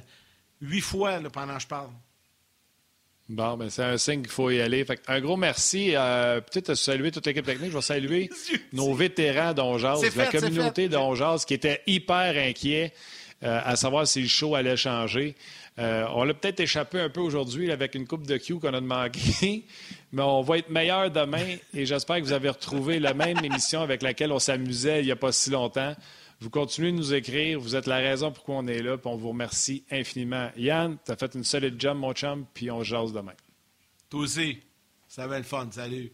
huit 0.60 0.80
fois 0.80 1.20
pendant 1.32 1.54
que 1.54 1.62
je 1.62 1.66
parle. 1.66 1.90
Bon, 3.28 3.56
ben 3.56 3.68
c'est 3.70 3.82
un 3.82 3.98
signe 3.98 4.22
qu'il 4.22 4.30
faut 4.30 4.50
y 4.50 4.60
aller. 4.60 4.86
un 5.08 5.20
gros 5.20 5.36
merci. 5.36 5.92
Euh, 5.94 6.40
Peut-être 6.40 6.74
saluer 6.74 7.10
toute 7.10 7.26
l'équipe 7.26 7.44
technique. 7.44 7.70
Je 7.70 7.76
vais 7.76 7.82
saluer 7.82 8.30
nos 8.72 8.94
vétérans 8.94 9.52
d'Onjaz, 9.52 10.00
la 10.16 10.26
communauté 10.26 10.88
d'Onjaz 10.88 11.44
qui 11.44 11.54
était 11.54 11.82
hyper 11.86 12.36
inquiet 12.36 12.92
euh, 13.42 13.60
à 13.64 13.76
savoir 13.76 14.06
si 14.06 14.22
le 14.22 14.28
show 14.28 14.54
allait 14.54 14.76
changer. 14.76 15.34
Euh, 15.78 16.06
on 16.14 16.24
l'a 16.24 16.32
peut-être 16.32 16.60
échappé 16.60 16.98
un 17.00 17.10
peu 17.10 17.20
aujourd'hui 17.20 17.70
avec 17.70 17.94
une 17.94 18.06
coupe 18.06 18.26
de 18.26 18.38
Q 18.38 18.58
qu'on 18.60 18.72
a 18.72 18.80
manqué, 18.80 19.66
mais 20.12 20.22
on 20.22 20.40
va 20.40 20.58
être 20.58 20.70
meilleur 20.70 21.10
demain 21.10 21.44
et 21.74 21.84
j'espère 21.84 22.16
que 22.16 22.22
vous 22.22 22.32
avez 22.32 22.48
retrouvé 22.48 22.98
la 22.98 23.12
même 23.12 23.44
émission 23.44 23.82
avec 23.82 24.02
laquelle 24.02 24.32
on 24.32 24.38
s'amusait 24.38 25.00
il 25.00 25.06
n'y 25.06 25.12
a 25.12 25.16
pas 25.16 25.32
si 25.32 25.50
longtemps. 25.50 25.94
Vous 26.40 26.50
continuez 26.50 26.92
de 26.92 26.96
nous 26.96 27.14
écrire. 27.14 27.58
Vous 27.58 27.76
êtes 27.76 27.86
la 27.86 27.96
raison 27.96 28.30
pourquoi 28.30 28.56
on 28.56 28.66
est 28.66 28.82
là. 28.82 28.98
Puis 28.98 29.08
on 29.08 29.16
vous 29.16 29.30
remercie 29.30 29.84
infiniment. 29.90 30.50
Yann, 30.56 30.98
tu 31.04 31.12
as 31.12 31.16
fait 31.16 31.34
une 31.34 31.44
solide 31.44 31.80
job, 31.80 31.96
mon 31.96 32.12
chum, 32.12 32.46
puis 32.52 32.70
on 32.70 32.82
jase 32.82 33.12
demain. 33.12 33.34
Toi 34.10 34.20
aussi. 34.20 34.58
Ça 35.08 35.26
va 35.26 35.38
le 35.38 35.44
fun. 35.44 35.68
Salut. 35.70 36.12